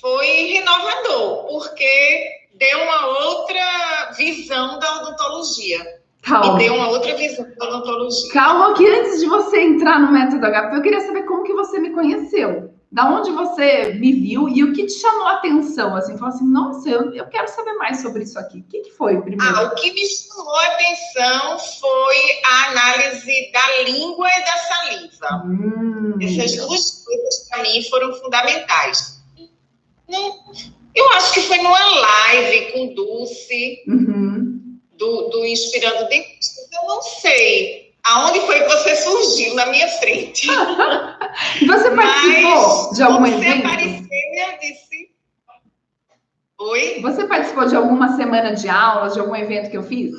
foi 0.00 0.26
renovador, 0.54 1.46
porque 1.46 2.48
deu 2.54 2.82
uma 2.82 3.06
outra 3.06 4.10
visão 4.16 4.80
da 4.80 5.02
odontologia. 5.02 6.01
Calma. 6.22 6.54
E 6.54 6.64
deu 6.64 6.74
uma 6.74 6.88
outra 6.88 7.14
visão 7.16 7.46
da 7.58 7.66
odontologia. 7.66 8.32
Calma, 8.32 8.74
que 8.74 8.86
antes 8.86 9.20
de 9.20 9.26
você 9.26 9.60
entrar 9.60 10.00
no 10.00 10.12
método 10.12 10.46
HP, 10.46 10.76
eu 10.76 10.82
queria 10.82 11.00
saber 11.00 11.24
como 11.24 11.42
que 11.42 11.52
você 11.52 11.78
me 11.78 11.90
conheceu. 11.90 12.72
Da 12.92 13.08
onde 13.08 13.30
você 13.30 13.94
me 13.94 14.12
viu 14.12 14.48
e 14.50 14.62
o 14.62 14.74
que 14.74 14.84
te 14.84 14.92
chamou 14.92 15.26
a 15.26 15.32
atenção? 15.36 15.96
Assim, 15.96 16.16
falou 16.18 16.34
assim, 16.34 16.46
nossa, 16.46 16.90
eu, 16.90 17.12
eu 17.14 17.26
quero 17.26 17.48
saber 17.48 17.72
mais 17.74 18.02
sobre 18.02 18.22
isso 18.22 18.38
aqui. 18.38 18.58
O 18.58 18.64
que, 18.64 18.80
que 18.80 18.90
foi 18.90 19.18
primeiro? 19.22 19.56
Ah, 19.56 19.62
o 19.62 19.74
que 19.74 19.92
me 19.94 20.06
chamou 20.06 20.54
a 20.54 20.66
atenção 20.66 21.58
foi 21.80 22.16
a 22.44 22.70
análise 22.70 23.50
da 23.50 23.82
língua 23.84 24.28
e 24.28 24.44
da 24.44 24.56
saliva. 24.58 25.42
Hum. 25.46 26.18
Essas 26.20 26.54
duas 26.56 27.02
coisas, 27.02 27.48
para 27.48 27.62
mim, 27.62 27.82
foram 27.88 28.12
fundamentais. 28.12 29.22
Eu 30.94 31.08
acho 31.14 31.32
que 31.32 31.40
foi 31.40 31.56
numa 31.56 31.78
live 31.78 32.72
com 32.72 32.94
Dulce, 32.94 33.82
uhum. 33.88 34.51
Do, 35.02 35.30
do 35.30 35.44
Inspirando 35.44 36.08
Dentistas. 36.08 36.70
Eu 36.72 36.88
não 36.88 37.02
sei 37.02 37.92
aonde 38.04 38.40
foi 38.40 38.60
que 38.60 38.68
você 38.68 38.96
surgiu 38.96 39.54
na 39.54 39.66
minha 39.66 39.88
frente. 39.88 40.46
você 41.66 41.90
participou 41.90 42.86
Mas, 42.86 42.96
de 42.96 43.02
algum 43.02 43.26
você 43.26 43.34
evento? 43.34 43.66
Apareceu, 43.66 44.06
eu 44.34 44.58
disse. 44.60 45.12
Oi? 46.60 47.00
Você 47.00 47.26
participou 47.26 47.66
de 47.66 47.74
alguma 47.74 48.16
semana 48.16 48.54
de 48.54 48.68
aulas, 48.68 49.14
de 49.14 49.20
algum 49.20 49.34
evento 49.34 49.70
que 49.70 49.76
eu 49.76 49.82
fiz? 49.82 50.14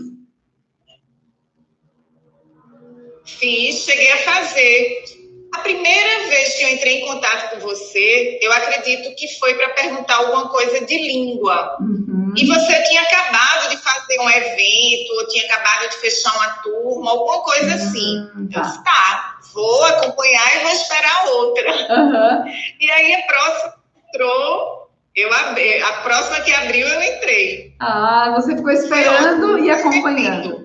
Fiz, 3.25 3.85
cheguei 3.85 4.11
a 4.11 4.17
fazer. 4.17 5.22
A 5.63 5.71
primeira 5.71 6.27
vez 6.27 6.55
que 6.57 6.63
eu 6.65 6.69
entrei 6.73 6.99
em 6.99 7.07
contato 7.07 7.51
com 7.51 7.59
você, 7.61 8.37
eu 8.41 8.51
acredito 8.51 9.15
que 9.15 9.39
foi 9.39 9.53
para 9.53 9.69
perguntar 9.69 10.15
alguma 10.17 10.49
coisa 10.49 10.85
de 10.85 10.97
língua. 10.97 11.77
Uhum. 11.79 12.33
E 12.35 12.45
você 12.45 12.83
tinha 12.83 13.01
acabado 13.01 13.69
de 13.69 13.77
fazer 13.77 14.19
um 14.19 14.29
evento, 14.29 15.13
ou 15.13 15.27
tinha 15.29 15.45
acabado 15.45 15.89
de 15.89 15.95
fechar 15.99 16.35
uma 16.35 16.49
turma, 16.55 17.11
alguma 17.11 17.43
coisa 17.43 17.67
uhum, 17.67 17.75
assim. 17.75 18.29
Tá. 18.51 18.59
Eu 18.59 18.61
disse, 18.61 18.83
tá, 18.83 19.37
vou 19.53 19.85
acompanhar 19.85 20.57
e 20.57 20.63
vou 20.63 20.71
esperar 20.71 21.25
outra. 21.27 21.71
Uhum. 21.71 22.53
E 22.81 22.91
aí 22.91 23.15
a 23.15 23.21
próxima 23.21 23.73
entrou, 24.09 24.89
eu 25.15 25.33
abri, 25.33 25.81
a 25.81 25.93
próxima 26.03 26.41
que 26.41 26.53
abriu 26.53 26.85
eu 26.85 27.01
entrei. 27.01 27.73
Ah, 27.79 28.33
você 28.35 28.53
ficou 28.53 28.71
esperando 28.71 29.59
e 29.59 29.71
acompanhando. 29.71 30.62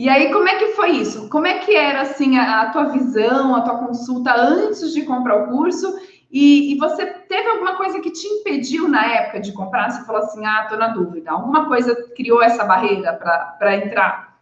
E 0.00 0.08
aí, 0.08 0.32
como 0.32 0.48
é 0.48 0.56
que 0.56 0.68
foi 0.68 0.92
isso? 0.92 1.28
Como 1.28 1.46
é 1.46 1.58
que 1.58 1.76
era, 1.76 2.00
assim, 2.00 2.38
a, 2.38 2.62
a 2.62 2.70
tua 2.70 2.84
visão, 2.84 3.54
a 3.54 3.60
tua 3.60 3.80
consulta 3.80 4.34
antes 4.34 4.94
de 4.94 5.02
comprar 5.02 5.36
o 5.36 5.48
curso? 5.48 5.94
E, 6.30 6.72
e, 6.72 6.78
você 6.78 7.04
teve 7.04 7.46
alguma 7.50 7.76
coisa 7.76 8.00
que 8.00 8.10
te 8.10 8.26
impediu 8.26 8.88
na 8.88 9.04
época 9.04 9.40
de 9.40 9.52
comprar? 9.52 9.90
Você 9.90 10.06
falou 10.06 10.22
assim, 10.22 10.42
ah, 10.46 10.66
tô 10.70 10.76
na 10.78 10.88
dúvida. 10.88 11.30
Alguma 11.30 11.68
coisa 11.68 11.94
criou 12.16 12.42
essa 12.42 12.64
barreira 12.64 13.12
para 13.12 13.76
entrar? 13.76 14.38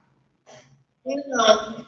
Não. 1.04 1.84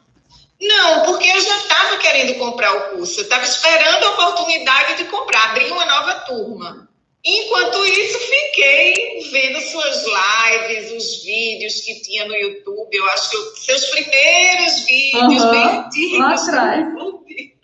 Não, 0.60 1.04
porque 1.04 1.28
eu 1.28 1.40
já 1.40 1.56
estava 1.58 1.96
querendo 1.98 2.40
comprar 2.40 2.74
o 2.74 2.96
curso. 2.96 3.20
Eu 3.20 3.22
estava 3.22 3.44
esperando 3.44 4.02
a 4.02 4.10
oportunidade 4.10 4.96
de 4.96 5.04
comprar, 5.04 5.50
abrir 5.50 5.70
uma 5.70 5.84
nova 5.84 6.14
turma. 6.26 6.88
Enquanto 7.24 7.84
isso, 7.86 8.18
fiquei 8.18 9.20
vendo 9.30 9.60
suas 9.60 10.04
lives, 10.04 10.90
os 10.92 11.22
vídeos 11.22 11.80
que 11.82 12.00
tinha 12.00 12.24
no 12.24 12.34
YouTube. 12.34 12.88
Eu 12.96 13.06
acho 13.10 13.30
que 13.30 13.60
seus 13.60 13.84
primeiros 13.86 14.80
vídeos 14.86 15.42
Uhum, 15.44 15.50
bem 15.50 15.64
antigos 15.64 16.18
no 16.18 16.26
atrás. 16.26 16.80
YouTube. 16.86 17.56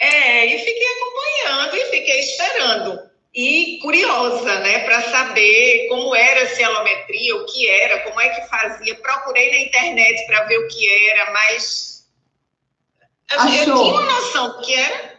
É, 0.00 0.46
e 0.46 0.58
fiquei 0.58 0.86
acompanhando 0.86 1.76
e 1.76 1.84
fiquei 1.90 2.20
esperando. 2.20 3.12
E 3.34 3.78
curiosa, 3.80 4.58
né, 4.60 4.80
para 4.80 5.00
saber 5.02 5.86
como 5.88 6.14
era 6.14 6.42
a 6.42 6.46
cielometria, 6.54 7.36
o 7.36 7.46
que 7.46 7.68
era, 7.68 8.00
como 8.00 8.20
é 8.20 8.28
que 8.30 8.48
fazia. 8.48 8.94
Procurei 8.96 9.50
na 9.50 9.58
internet 9.58 10.26
para 10.26 10.44
ver 10.44 10.58
o 10.58 10.68
que 10.68 11.08
era, 11.10 11.30
mas 11.32 12.06
eu 13.32 13.40
Achou? 13.40 13.64
tinha 13.64 13.74
uma 13.76 14.02
noção 14.02 14.48
do 14.48 14.60
que 14.62 14.74
era. 14.74 15.11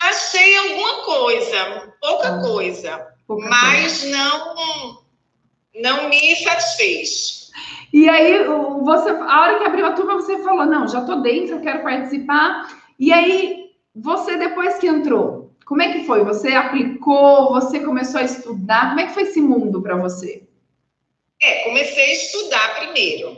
Achei 0.00 0.56
alguma 0.56 1.04
coisa, 1.04 1.94
pouca 2.00 2.28
Ah. 2.28 2.40
coisa, 2.40 3.06
Pouca 3.26 3.48
mas 3.48 4.04
não 4.04 5.02
não 5.74 6.08
me 6.08 6.36
satisfez. 6.36 7.50
E 7.92 8.08
aí, 8.08 8.44
você, 8.82 9.10
a 9.10 9.40
hora 9.40 9.58
que 9.58 9.64
abriu 9.64 9.86
a 9.86 9.92
turma, 9.92 10.14
você 10.14 10.42
falou: 10.42 10.66
não, 10.66 10.88
já 10.88 11.04
tô 11.04 11.16
dentro, 11.16 11.56
eu 11.56 11.60
quero 11.60 11.82
participar. 11.82 12.68
E 12.98 13.12
aí, 13.12 13.70
você, 13.94 14.36
depois 14.36 14.78
que 14.78 14.86
entrou, 14.86 15.52
como 15.64 15.82
é 15.82 15.92
que 15.92 16.04
foi? 16.04 16.24
Você 16.24 16.48
aplicou, 16.48 17.50
você 17.50 17.80
começou 17.80 18.20
a 18.20 18.24
estudar? 18.24 18.88
Como 18.88 19.00
é 19.00 19.06
que 19.06 19.14
foi 19.14 19.24
esse 19.24 19.40
mundo 19.40 19.82
para 19.82 19.96
você? 19.96 20.42
É, 21.40 21.64
comecei 21.64 22.10
a 22.10 22.12
estudar 22.12 22.76
primeiro, 22.80 23.36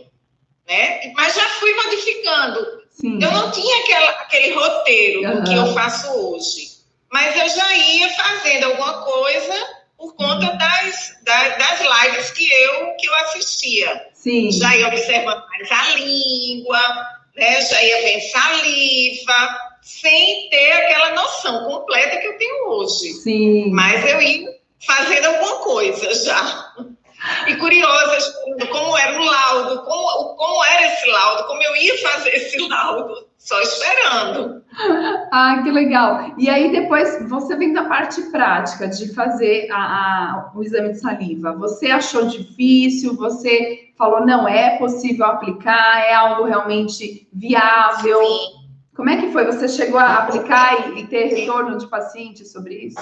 né? 0.66 1.12
Mas 1.14 1.34
já 1.34 1.48
fui 1.60 1.74
modificando. 1.74 2.79
Sim. 3.00 3.18
Eu 3.22 3.30
não 3.32 3.50
tinha 3.50 3.82
aquela, 3.82 4.10
aquele 4.10 4.52
roteiro 4.52 5.36
do 5.36 5.44
que 5.44 5.54
eu 5.54 5.72
faço 5.72 6.10
hoje, 6.10 6.68
mas 7.10 7.34
eu 7.36 7.48
já 7.48 7.76
ia 7.76 8.10
fazendo 8.10 8.64
alguma 8.64 9.02
coisa 9.02 9.54
por 9.96 10.14
conta 10.14 10.52
das, 10.56 11.16
das, 11.22 11.58
das 11.58 11.80
lives 11.80 12.30
que 12.30 12.50
eu, 12.50 12.96
que 12.96 13.06
eu 13.06 13.14
assistia. 13.16 14.08
Sim. 14.14 14.50
Já 14.52 14.76
ia 14.76 14.88
observando 14.88 15.44
mais 15.48 15.70
a 15.70 15.94
língua, 15.94 16.80
né? 17.36 17.60
já 17.62 17.82
ia 17.82 18.02
vendo 18.02 18.30
saliva, 18.30 19.58
sem 19.82 20.48
ter 20.50 20.72
aquela 20.72 21.14
noção 21.14 21.64
completa 21.64 22.18
que 22.18 22.26
eu 22.26 22.38
tenho 22.38 22.68
hoje. 22.68 23.14
Sim. 23.14 23.70
Mas 23.70 24.10
eu 24.10 24.20
ia 24.20 24.48
fazendo 24.86 25.26
alguma 25.26 25.56
coisa 25.56 26.14
já. 26.14 26.59
E 27.46 27.54
curiosa, 27.56 28.16
esperando 28.16 28.66
como 28.70 28.96
era 28.96 29.20
o 29.20 29.24
laudo, 29.24 29.82
como, 29.82 30.34
como 30.36 30.64
era 30.64 30.86
esse 30.86 31.06
laudo, 31.10 31.44
como 31.46 31.62
eu 31.62 31.76
ia 31.76 31.98
fazer 31.98 32.30
esse 32.30 32.68
laudo, 32.68 33.26
só 33.36 33.60
esperando. 33.60 34.62
Ah, 35.32 35.60
que 35.62 35.70
legal. 35.70 36.32
E 36.38 36.48
aí, 36.48 36.70
depois, 36.70 37.28
você 37.28 37.56
vem 37.56 37.72
da 37.72 37.84
parte 37.84 38.22
prática 38.30 38.88
de 38.88 39.12
fazer 39.14 39.68
a- 39.70 39.76
a- 39.76 40.52
o 40.54 40.62
exame 40.62 40.90
de 40.92 41.00
saliva. 41.00 41.52
Você 41.56 41.88
achou 41.90 42.26
difícil? 42.26 43.14
Você 43.16 43.90
falou, 43.98 44.24
não, 44.24 44.48
é 44.48 44.78
possível 44.78 45.26
aplicar? 45.26 46.00
É 46.00 46.14
algo 46.14 46.44
realmente 46.44 47.28
viável? 47.32 48.22
Sim. 48.24 48.60
Como 48.96 49.08
é 49.10 49.16
que 49.16 49.30
foi? 49.32 49.44
Você 49.46 49.68
chegou 49.68 49.98
a 49.98 50.14
aplicar 50.18 50.90
e, 50.96 51.00
e 51.00 51.06
ter 51.06 51.26
retorno 51.26 51.78
de 51.78 51.86
paciente 51.86 52.46
sobre 52.46 52.74
isso? 52.74 52.98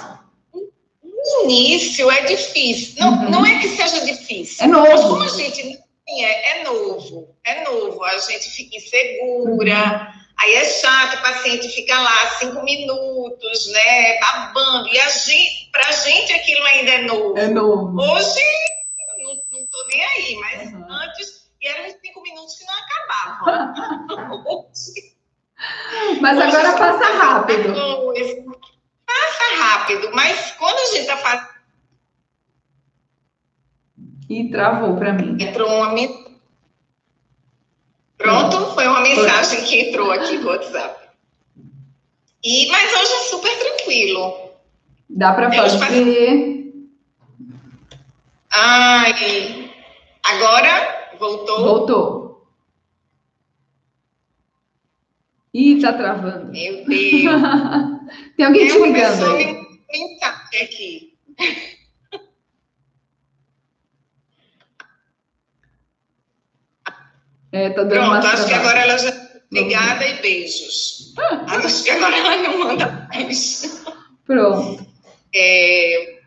No 1.25 1.43
início 1.51 2.09
é 2.11 2.21
difícil. 2.21 2.95
Não, 2.99 3.11
Uhum. 3.11 3.29
não 3.29 3.45
é 3.45 3.59
que 3.59 3.67
seja 3.69 4.05
difícil. 4.05 4.63
É 4.63 4.67
Mas 4.67 5.01
como 5.01 5.15
novo. 5.17 5.23
a 5.23 5.27
gente 5.37 5.79
é, 6.07 6.59
é 6.59 6.63
novo, 6.63 7.35
é 7.43 7.63
novo, 7.63 8.03
a 8.03 8.17
gente 8.17 8.49
fica 8.49 8.77
insegura, 8.77 10.11
aí 10.39 10.53
é 10.55 10.65
chato, 10.65 11.19
o 11.19 11.21
paciente 11.21 11.69
fica 11.69 11.99
lá 12.01 12.29
cinco 12.39 12.63
minutos, 12.63 13.67
né, 13.71 14.17
babando, 14.19 14.87
e 14.87 14.99
a 14.99 15.07
gente, 15.09 15.69
pra 15.71 15.91
gente 15.91 16.33
aquilo 16.33 16.65
ainda 16.65 16.91
é 16.91 17.01
novo. 17.03 17.37
É 17.37 17.47
novo. 17.47 18.01
Hoje, 18.01 18.41
não, 19.21 19.35
não 19.59 19.65
tô 19.67 19.85
nem 19.91 20.03
aí, 20.03 20.35
mas 20.37 20.73
Uhum. 20.73 20.85
antes, 20.89 21.47
e 21.61 21.67
eram 21.67 21.93
cinco 22.01 22.21
minutos 22.23 22.55
que 22.57 22.65
não 22.65 22.73
acabavam. 22.73 24.39
Hoje, 24.73 25.13
Mas 26.21 26.37
hoje 26.37 26.47
agora 26.55 26.71
passa 26.77 27.05
rápido. 27.17 27.73
coisa. 27.73 28.35
Passa 29.09 29.55
rápido, 29.63 30.11
mas 30.13 30.51
quando 30.51 30.77
a 30.77 30.85
gente 30.95 31.07
tá 31.07 31.17
fazendo, 31.17 31.49
E 34.29 34.49
travou 34.51 34.95
para 34.97 35.13
mim. 35.13 35.35
entrou 35.41 35.67
uma 35.67 35.91
men- 35.93 36.27
Pronto, 38.17 38.73
foi 38.75 38.85
uma 38.87 38.99
mensagem 39.01 39.63
que 39.63 39.79
entrou 39.89 40.11
aqui 40.11 40.37
no 40.37 40.47
WhatsApp. 40.49 41.09
E, 42.43 42.67
mas 42.69 42.93
hoje 42.93 43.11
é 43.13 43.23
super 43.29 43.59
tranquilo. 43.59 44.51
Dá 45.09 45.33
para 45.33 45.51
faço- 45.51 45.79
fazer. 45.79 46.71
Ai, 48.51 49.71
agora 50.23 51.15
voltou. 51.17 51.63
Voltou. 51.63 52.18
Ih, 55.61 55.81
tá 55.81 55.91
travando. 55.93 56.51
Meu 56.51 56.85
Deus. 56.85 56.87
Tem 58.37 58.45
alguém 58.45 58.67
te 58.67 58.73
Eu 58.75 58.85
ligando 58.85 59.25
aí. 59.35 59.45
me 59.45 59.79
mensagem 59.91 60.61
aqui. 60.63 61.13
É, 67.51 67.69
tá 67.71 67.83
dando 67.83 67.89
Pronto, 68.09 68.27
acho 68.27 68.45
que 68.47 68.53
agora 68.53 68.79
ela 68.79 68.97
já. 68.97 69.29
Obrigada 69.51 70.07
e 70.07 70.21
beijos. 70.21 71.15
Acho 71.47 71.83
que 71.83 71.89
agora 71.89 72.15
ela 72.15 72.37
não 72.43 72.59
manda 72.59 73.07
mais. 73.11 73.83
Pronto. 74.25 74.85
É, 75.33 76.19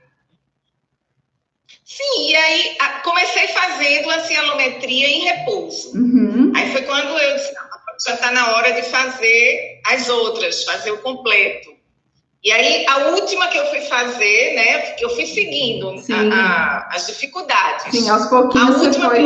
Sim, 1.84 2.30
e 2.30 2.34
aí 2.36 2.76
a- 2.80 3.00
comecei 3.00 3.46
fazendo 3.48 4.10
a 4.10 4.20
cielometria 4.20 5.06
em 5.08 5.20
repouso. 5.24 5.94
Uhum. 5.96 6.50
Aí 6.56 6.72
foi 6.72 6.82
quando 6.82 7.16
eu 7.18 7.36
disse, 7.36 7.52
"Não, 7.52 7.68
já 8.06 8.14
está 8.14 8.30
na 8.30 8.56
hora 8.56 8.72
de 8.72 8.82
fazer 8.82 9.80
as 9.86 10.08
outras, 10.08 10.64
fazer 10.64 10.90
o 10.90 10.98
completo. 10.98 11.70
E 12.44 12.50
aí 12.50 12.84
a 12.88 12.98
última 13.10 13.46
que 13.48 13.58
eu 13.58 13.66
fui 13.66 13.80
fazer, 13.82 14.54
né, 14.54 14.78
que 14.92 15.04
eu 15.04 15.10
fui 15.10 15.26
seguindo 15.26 15.90
a- 15.90 16.34
a- 16.34 16.88
as 16.96 17.06
dificuldades. 17.06 17.86
Sim, 17.92 18.08
aos 18.10 18.26
pouquinhos 18.26 18.68
A 18.68 18.72
você 18.78 18.86
última 18.86 19.10
foi. 19.10 19.24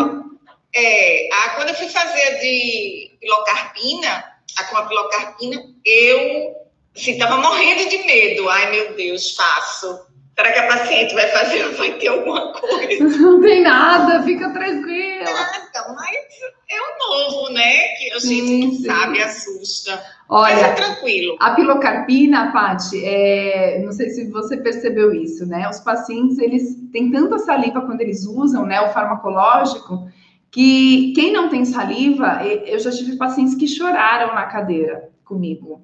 É, 0.74 1.28
a, 1.32 1.50
quando 1.50 1.68
eu 1.70 1.74
fui 1.74 1.88
fazer 1.88 2.22
a 2.22 2.30
de 2.38 3.16
pilocarpina, 3.18 4.24
a 4.58 4.64
com 4.64 4.76
a 4.76 4.82
pilocarpina, 4.86 5.62
eu 5.84 6.54
assim, 6.94 7.16
tava 7.16 7.38
morrendo 7.38 7.88
de 7.88 7.98
medo. 8.04 8.48
Ai, 8.50 8.70
meu 8.70 8.92
Deus, 8.94 9.34
faço. 9.34 10.06
Será 10.36 10.52
que 10.52 10.58
a 10.58 10.66
paciente 10.68 11.14
vai 11.14 11.26
fazer, 11.28 11.66
vai 11.76 11.92
ter 11.94 12.08
alguma 12.08 12.52
coisa? 12.52 13.04
Não 13.18 13.40
tem 13.40 13.62
nada, 13.62 14.22
fica 14.24 14.50
tranquila. 14.50 15.24
Nada, 15.24 15.94
mas 15.94 16.16
é 16.68 16.76
o 16.80 17.30
novo, 17.30 17.52
né? 17.52 17.88
Que 17.98 18.12
a 18.12 18.20
Sim, 18.20 18.46
gente 18.46 18.64
não 18.66 18.72
sim. 18.72 18.84
sabe, 18.84 19.22
assusta. 19.22 20.02
mas 20.28 20.58
é 20.58 20.64
Olha, 20.64 20.74
tranquilo. 20.74 21.36
a 21.40 21.50
pilocarpina, 21.52 22.52
Paty, 22.52 23.04
é, 23.04 23.82
não 23.84 23.92
sei 23.92 24.10
se 24.10 24.30
você 24.30 24.56
percebeu 24.56 25.12
isso, 25.14 25.46
né? 25.46 25.68
Os 25.68 25.80
pacientes, 25.80 26.38
eles 26.38 26.76
têm 26.92 27.10
tanta 27.10 27.38
saliva 27.38 27.82
quando 27.82 28.00
eles 28.00 28.24
usam, 28.26 28.66
né, 28.66 28.80
o 28.80 28.88
farmacológico, 28.92 30.08
que 30.50 31.12
quem 31.14 31.32
não 31.32 31.48
tem 31.48 31.64
saliva, 31.64 32.40
eu 32.44 32.78
já 32.78 32.90
tive 32.90 33.16
pacientes 33.16 33.54
que 33.54 33.68
choraram 33.68 34.34
na 34.34 34.46
cadeira 34.46 35.10
comigo. 35.24 35.82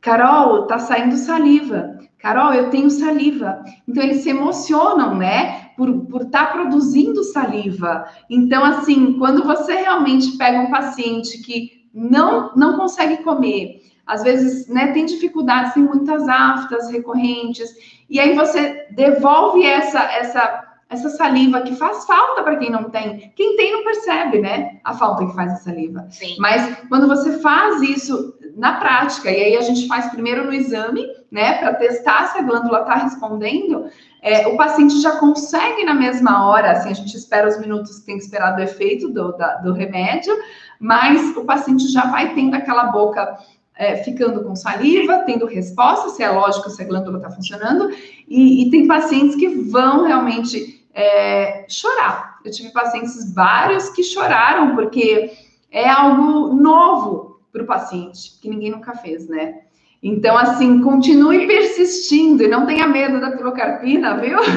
Carol, 0.00 0.66
tá 0.66 0.78
saindo 0.78 1.16
saliva. 1.16 1.98
Carol, 2.18 2.52
eu 2.54 2.70
tenho 2.70 2.90
saliva. 2.90 3.62
Então, 3.86 4.02
eles 4.02 4.22
se 4.22 4.30
emocionam, 4.30 5.14
né? 5.14 5.67
Por 5.78 5.88
estar 5.88 6.08
por 6.10 6.24
tá 6.26 6.46
produzindo 6.46 7.22
saliva. 7.22 8.04
Então, 8.28 8.64
assim, 8.64 9.16
quando 9.16 9.44
você 9.44 9.76
realmente 9.76 10.36
pega 10.36 10.58
um 10.58 10.70
paciente 10.70 11.38
que 11.38 11.88
não, 11.94 12.52
não 12.56 12.76
consegue 12.76 13.22
comer, 13.22 13.80
às 14.04 14.24
vezes, 14.24 14.66
né, 14.66 14.88
tem 14.92 15.04
dificuldades, 15.04 15.74
tem 15.74 15.84
muitas 15.84 16.28
aftas 16.28 16.90
recorrentes, 16.90 17.70
e 18.10 18.18
aí 18.18 18.34
você 18.34 18.88
devolve 18.90 19.64
essa, 19.64 20.00
essa, 20.00 20.64
essa 20.88 21.10
saliva 21.10 21.60
que 21.60 21.76
faz 21.76 22.04
falta 22.06 22.42
para 22.42 22.56
quem 22.56 22.70
não 22.70 22.90
tem. 22.90 23.32
Quem 23.36 23.56
tem 23.56 23.70
não 23.70 23.84
percebe, 23.84 24.40
né? 24.40 24.80
A 24.82 24.94
falta 24.94 25.26
que 25.26 25.34
faz 25.34 25.52
a 25.52 25.56
saliva. 25.56 26.06
Sim. 26.10 26.36
Mas 26.38 26.76
quando 26.88 27.06
você 27.06 27.38
faz 27.38 27.82
isso 27.82 28.34
na 28.58 28.72
prática, 28.72 29.30
e 29.30 29.40
aí 29.40 29.56
a 29.56 29.60
gente 29.60 29.86
faz 29.86 30.10
primeiro 30.10 30.44
no 30.44 30.52
exame, 30.52 31.06
né, 31.30 31.54
para 31.58 31.74
testar 31.74 32.26
se 32.26 32.38
a 32.38 32.42
glândula 32.42 32.80
está 32.80 32.96
respondendo, 32.96 33.86
é, 34.20 34.48
o 34.48 34.56
paciente 34.56 35.00
já 35.00 35.12
consegue 35.12 35.84
na 35.84 35.94
mesma 35.94 36.44
hora, 36.44 36.72
assim, 36.72 36.90
a 36.90 36.94
gente 36.94 37.16
espera 37.16 37.46
os 37.46 37.58
minutos 37.60 38.00
que 38.00 38.06
tem 38.06 38.16
que 38.18 38.24
esperar 38.24 38.56
do 38.56 38.62
efeito 38.62 39.08
do, 39.10 39.30
da- 39.36 39.54
do 39.58 39.72
remédio, 39.72 40.36
mas 40.80 41.36
o 41.36 41.44
paciente 41.44 41.86
já 41.86 42.06
vai 42.06 42.34
tendo 42.34 42.56
aquela 42.56 42.86
boca 42.86 43.38
é, 43.76 44.02
ficando 44.02 44.42
com 44.42 44.56
saliva, 44.56 45.18
tendo 45.18 45.46
resposta, 45.46 46.08
se 46.08 46.20
é 46.24 46.28
lógico, 46.28 46.68
se 46.68 46.82
a 46.82 46.84
glândula 46.84 47.18
está 47.18 47.30
funcionando, 47.30 47.90
e, 48.26 48.66
e 48.66 48.70
tem 48.72 48.88
pacientes 48.88 49.36
que 49.36 49.46
vão 49.46 50.04
realmente 50.04 50.84
é, 50.92 51.64
chorar. 51.68 52.38
Eu 52.44 52.50
tive 52.50 52.70
pacientes 52.72 53.32
vários 53.32 53.88
que 53.90 54.02
choraram, 54.02 54.74
porque 54.74 55.30
é 55.70 55.88
algo 55.88 56.52
novo 56.54 57.27
para 57.52 57.62
o 57.62 57.66
paciente, 57.66 58.38
que 58.40 58.48
ninguém 58.48 58.70
nunca 58.70 58.94
fez, 58.94 59.28
né? 59.28 59.62
Então, 60.02 60.36
assim, 60.38 60.80
continue 60.80 61.46
persistindo 61.46 62.44
e 62.44 62.48
não 62.48 62.66
tenha 62.66 62.86
medo 62.86 63.20
da 63.20 63.32
pilocarpina, 63.32 64.16
viu? 64.18 64.38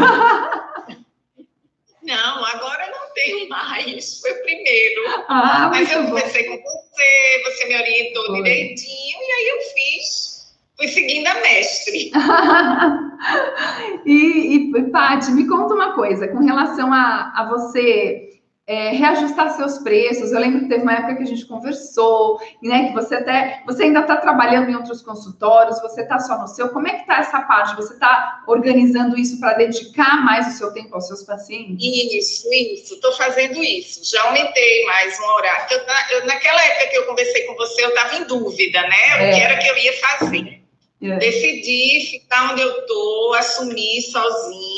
Não, 2.04 2.44
agora 2.46 2.88
não 2.88 3.14
tenho 3.14 3.48
mais. 3.48 4.20
Foi 4.22 4.32
o 4.32 4.42
primeiro. 4.42 5.02
Ah, 5.28 5.70
Mas 5.72 5.92
eu 5.92 6.04
conversei 6.06 6.46
com 6.46 6.58
você, 6.58 7.44
você 7.46 7.66
me 7.68 7.76
orientou 7.76 8.26
Foi. 8.26 8.36
direitinho, 8.38 9.20
e 9.22 9.32
aí 9.32 9.48
eu 9.50 9.62
fiz, 9.74 10.56
fui 10.76 10.88
seguindo 10.88 11.28
a 11.28 11.36
mestre. 11.36 12.12
e, 14.06 14.56
e 14.56 14.84
Paty, 14.90 15.32
me 15.32 15.48
conta 15.48 15.76
uma 15.76 15.94
coisa, 15.94 16.28
com 16.28 16.40
relação 16.40 16.92
a, 16.92 17.34
a 17.36 17.48
você 17.48 18.31
é, 18.68 18.92
reajustar 18.92 19.56
seus 19.56 19.80
preços. 19.80 20.32
Eu 20.32 20.40
lembro 20.40 20.62
que 20.62 20.70
teve 20.70 20.84
uma 20.84 20.94
época 20.94 21.16
que 21.16 21.24
a 21.24 21.28
gente 21.28 21.46
conversou, 21.46 22.40
né? 22.62 22.88
Que 22.88 22.94
você 22.94 23.16
até 23.16 23.64
você 23.66 23.84
ainda 23.84 24.02
está 24.02 24.18
trabalhando 24.18 24.70
em 24.70 24.76
outros 24.76 25.02
consultórios, 25.02 25.82
você 25.82 26.02
está 26.02 26.20
só 26.20 26.38
no 26.40 26.48
seu. 26.48 26.70
Como 26.70 26.88
é 26.88 26.92
que 26.92 27.02
está 27.02 27.18
essa 27.18 27.42
parte? 27.42 27.76
Você 27.76 27.94
está 27.94 28.44
organizando 28.48 29.18
isso 29.18 29.40
para 29.40 29.54
dedicar 29.54 30.24
mais 30.24 30.48
o 30.48 30.58
seu 30.58 30.72
tempo 30.74 30.96
aos 30.96 31.08
seus 31.08 31.24
pacientes? 31.24 31.86
Isso, 31.86 32.48
isso. 32.54 32.94
Estou 32.96 33.12
fazendo 33.14 33.64
isso. 33.64 34.10
Já 34.10 34.24
aumentei 34.24 34.86
mais 34.86 35.20
um 35.20 35.26
horário. 35.26 35.68
Eu, 35.72 36.18
eu, 36.18 36.26
naquela 36.28 36.64
época 36.64 36.88
que 36.88 36.98
eu 36.98 37.06
conversei 37.08 37.46
com 37.48 37.56
você, 37.56 37.84
eu 37.84 37.90
estava 37.90 38.16
em 38.16 38.24
dúvida, 38.26 38.82
né? 38.82 39.12
É. 39.20 39.32
O 39.32 39.36
que 39.36 39.42
era 39.42 39.58
que 39.58 39.68
eu 39.68 39.78
ia 39.78 39.94
fazer. 40.00 40.62
É. 41.04 41.18
Decidi 41.18 42.12
ficar 42.12 42.52
onde 42.52 42.62
eu 42.62 42.70
estou, 42.78 43.34
assumir 43.34 44.02
sozinha 44.04 44.71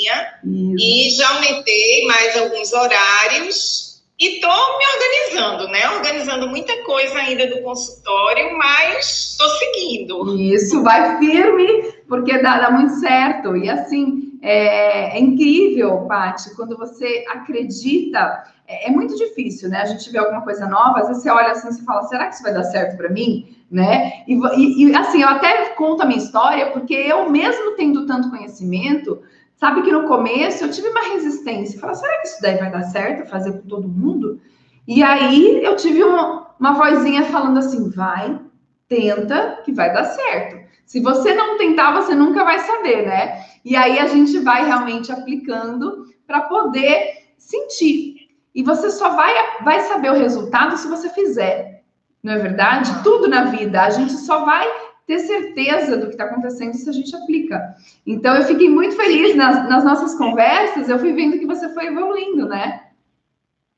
Isso. 0.43 0.76
e 0.78 1.10
já 1.12 1.30
aumentei 1.30 2.06
mais 2.06 2.38
alguns 2.38 2.74
horários 2.74 3.93
e 4.20 4.36
estou 4.36 4.49
me 4.49 4.86
organizando, 4.95 5.68
né? 5.72 5.89
Organizando 5.89 6.47
muita 6.47 6.84
coisa 6.84 7.18
ainda 7.18 7.47
do 7.47 7.62
consultório, 7.62 8.58
mas 8.58 9.32
estou 9.32 9.49
seguindo. 9.49 10.38
Isso, 10.39 10.84
vai 10.84 11.18
firme, 11.18 11.93
porque 12.08 12.38
dá, 12.41 12.60
dá 12.60 12.72
muito 12.72 12.93
certo. 12.99 13.58
E 13.58 13.70
assim, 13.70 14.39
é, 14.41 15.18
é 15.18 15.20
incrível, 15.20 16.06
Paty, 16.08 16.56
quando 16.56 16.78
você 16.78 17.26
acredita. 17.30 18.51
É, 18.66 18.88
é, 18.88 18.91
muito 18.91 19.18
difícil, 19.18 19.68
né? 19.68 19.82
A 19.82 19.86
gente 19.86 20.10
vê 20.10 20.20
alguma 20.20 20.41
coisa 20.41 20.68
nova, 20.68 20.99
às 20.99 21.08
vezes 21.08 21.24
você 21.24 21.30
olha 21.30 21.51
assim 21.51 21.70
e 21.70 21.86
fala: 21.86 22.04
será 22.04 22.28
que 22.28 22.36
isso 22.36 22.43
vai 22.43 22.54
dar 22.54 22.64
certo 22.64 22.95
para 22.95 23.10
mim? 23.10 23.54
né? 23.74 24.24
E, 24.28 24.36
e, 24.36 24.86
e, 24.86 24.95
assim, 24.95 25.24
eu 25.24 25.28
até 25.28 25.70
conto 25.70 26.04
a 26.04 26.06
minha 26.06 26.20
história, 26.20 26.70
porque 26.70 26.93
eu 26.93 27.28
mesmo 27.32 27.76
tendo 27.76 28.06
tanto 28.06 28.30
conhecimento, 28.30 29.24
sabe 29.64 29.82
que 29.82 29.93
no 29.93 30.03
começo 30.09 30.61
eu 30.61 30.70
tive 30.70 30.89
uma 30.89 31.14
resistência. 31.14 31.80
Falar, 31.80 31.93
será 31.93 32.20
que 32.20 32.28
isso 32.28 32.41
daí 32.41 32.57
vai 32.57 32.70
dar 32.70 32.84
certo, 32.84 33.30
fazer 33.30 33.53
com 33.53 33.66
todo 33.66 33.88
mundo? 33.88 34.41
E 34.86 35.01
aí 35.01 35.64
eu 35.64 35.78
tive 35.78 36.03
uma, 36.03 36.53
uma 36.59 36.74
vozinha 36.74 37.24
falando 37.24 37.59
assim, 37.59 37.89
vai, 37.89 38.41
tenta, 38.89 39.61
que 39.64 39.72
vai 39.72 39.93
dar 39.93 40.03
certo. 40.03 40.70
Se 40.86 40.99
você 40.99 41.34
não 41.34 41.57
tentar, 41.57 41.93
você 41.93 42.14
nunca 42.14 42.43
vai 42.43 42.59
saber, 42.59 43.05
né? 43.05 43.45
E 43.64 43.74
aí 43.78 43.99
a 43.99 44.07
gente 44.07 44.38
vai 44.39 44.66
realmente 44.66 45.14
aplicando 45.14 46.07
para 46.28 46.41
poder 46.41 47.30
sentir. 47.38 48.18
E 48.53 48.61
você 48.64 48.91
só 48.91 49.16
vai, 49.16 49.34
vai 49.64 49.80
saber 49.84 50.11
o 50.11 50.18
resultado 50.18 50.76
se 50.76 50.89
você 50.89 51.07
fizer. 51.07 51.86
Não 52.22 52.34
é 52.34 52.38
verdade? 52.38 53.01
Tudo 53.01 53.30
na 53.30 53.45
vida, 53.45 53.82
a 53.82 53.89
gente 53.91 54.11
só 54.11 54.43
vai 54.43 54.68
ter 55.06 55.20
certeza 55.20 55.97
do 55.97 56.08
que 56.08 56.14
está 56.14 56.26
acontecendo 56.26 56.74
se 56.74 56.89
a 56.89 56.93
gente 56.93 57.16
aplica. 57.16 57.76
Então, 58.06 58.36
eu 58.36 58.45
fiquei 58.45 58.70
muito 58.70 58.95
feliz 58.95 59.36
nas, 59.36 59.68
nas, 59.68 59.84
nossas 59.84 60.16
conversas, 60.16 60.89
eu 60.89 60.99
fui 60.99 61.14
vendo 61.14 61.39
que 61.39 61.45
você 61.45 61.74
foi 61.74 61.88
evoluindo, 61.88 62.47
né? 62.47 62.88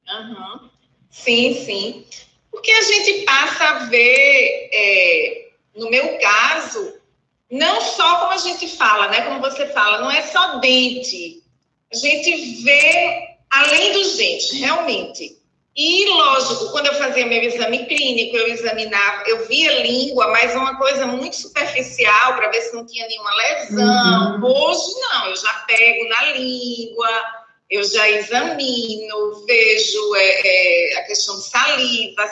Uhum. 0.07 0.69
Sim, 1.09 1.53
sim. 1.53 2.05
Porque 2.51 2.71
a 2.71 2.81
gente 2.81 3.25
passa 3.25 3.63
a 3.63 3.73
ver, 3.85 4.69
é, 4.71 5.49
no 5.75 5.89
meu 5.89 6.17
caso, 6.19 6.99
não 7.51 7.81
só 7.81 8.19
como 8.19 8.31
a 8.33 8.37
gente 8.37 8.67
fala, 8.67 9.07
né? 9.09 9.21
Como 9.21 9.41
você 9.41 9.67
fala, 9.67 10.01
não 10.01 10.11
é 10.11 10.21
só 10.21 10.59
dente. 10.59 11.43
A 11.91 11.97
gente 11.97 12.63
vê 12.63 13.37
além 13.51 13.93
dos 13.93 14.17
dentes, 14.17 14.51
realmente. 14.51 15.34
E, 15.77 16.07
lógico, 16.07 16.71
quando 16.71 16.87
eu 16.87 16.93
fazia 16.93 17.25
meu 17.25 17.43
exame 17.43 17.85
clínico, 17.85 18.37
eu 18.37 18.47
examinava, 18.47 19.23
eu 19.27 19.45
via 19.45 19.81
língua, 19.81 20.29
mas 20.29 20.55
uma 20.55 20.77
coisa 20.77 21.05
muito 21.05 21.35
superficial 21.35 22.35
para 22.35 22.49
ver 22.49 22.61
se 22.61 22.73
não 22.73 22.85
tinha 22.85 23.05
nenhuma 23.05 23.35
lesão. 23.35 24.35
Uhum. 24.35 24.45
Hoje, 24.45 24.99
não, 25.01 25.27
eu 25.27 25.35
já 25.35 25.53
pego 25.67 26.07
na 26.07 26.31
língua, 26.31 27.09
eu 27.69 27.83
já 27.83 28.09
examino, 28.09 29.45
vejo 29.45 30.15
é, 30.15 30.93
é, 30.93 30.99
a 30.99 31.03
questão 31.03 31.35
de 31.35 31.49
saliva. 31.49 32.25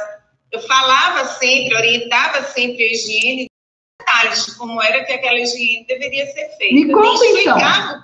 Eu 0.50 0.62
falava 0.62 1.26
sempre, 1.34 1.76
orientava 1.76 2.44
sempre 2.44 2.84
a 2.84 2.94
higiene 2.94 3.50
de 4.34 4.56
como 4.58 4.82
era 4.82 5.04
que 5.04 5.14
aquela 5.14 5.40
higiene 5.40 5.86
deveria 5.88 6.26
ser 6.28 6.50
feita. 6.58 6.74
Me 6.74 6.92
conta 6.92 7.26
então. 7.26 7.58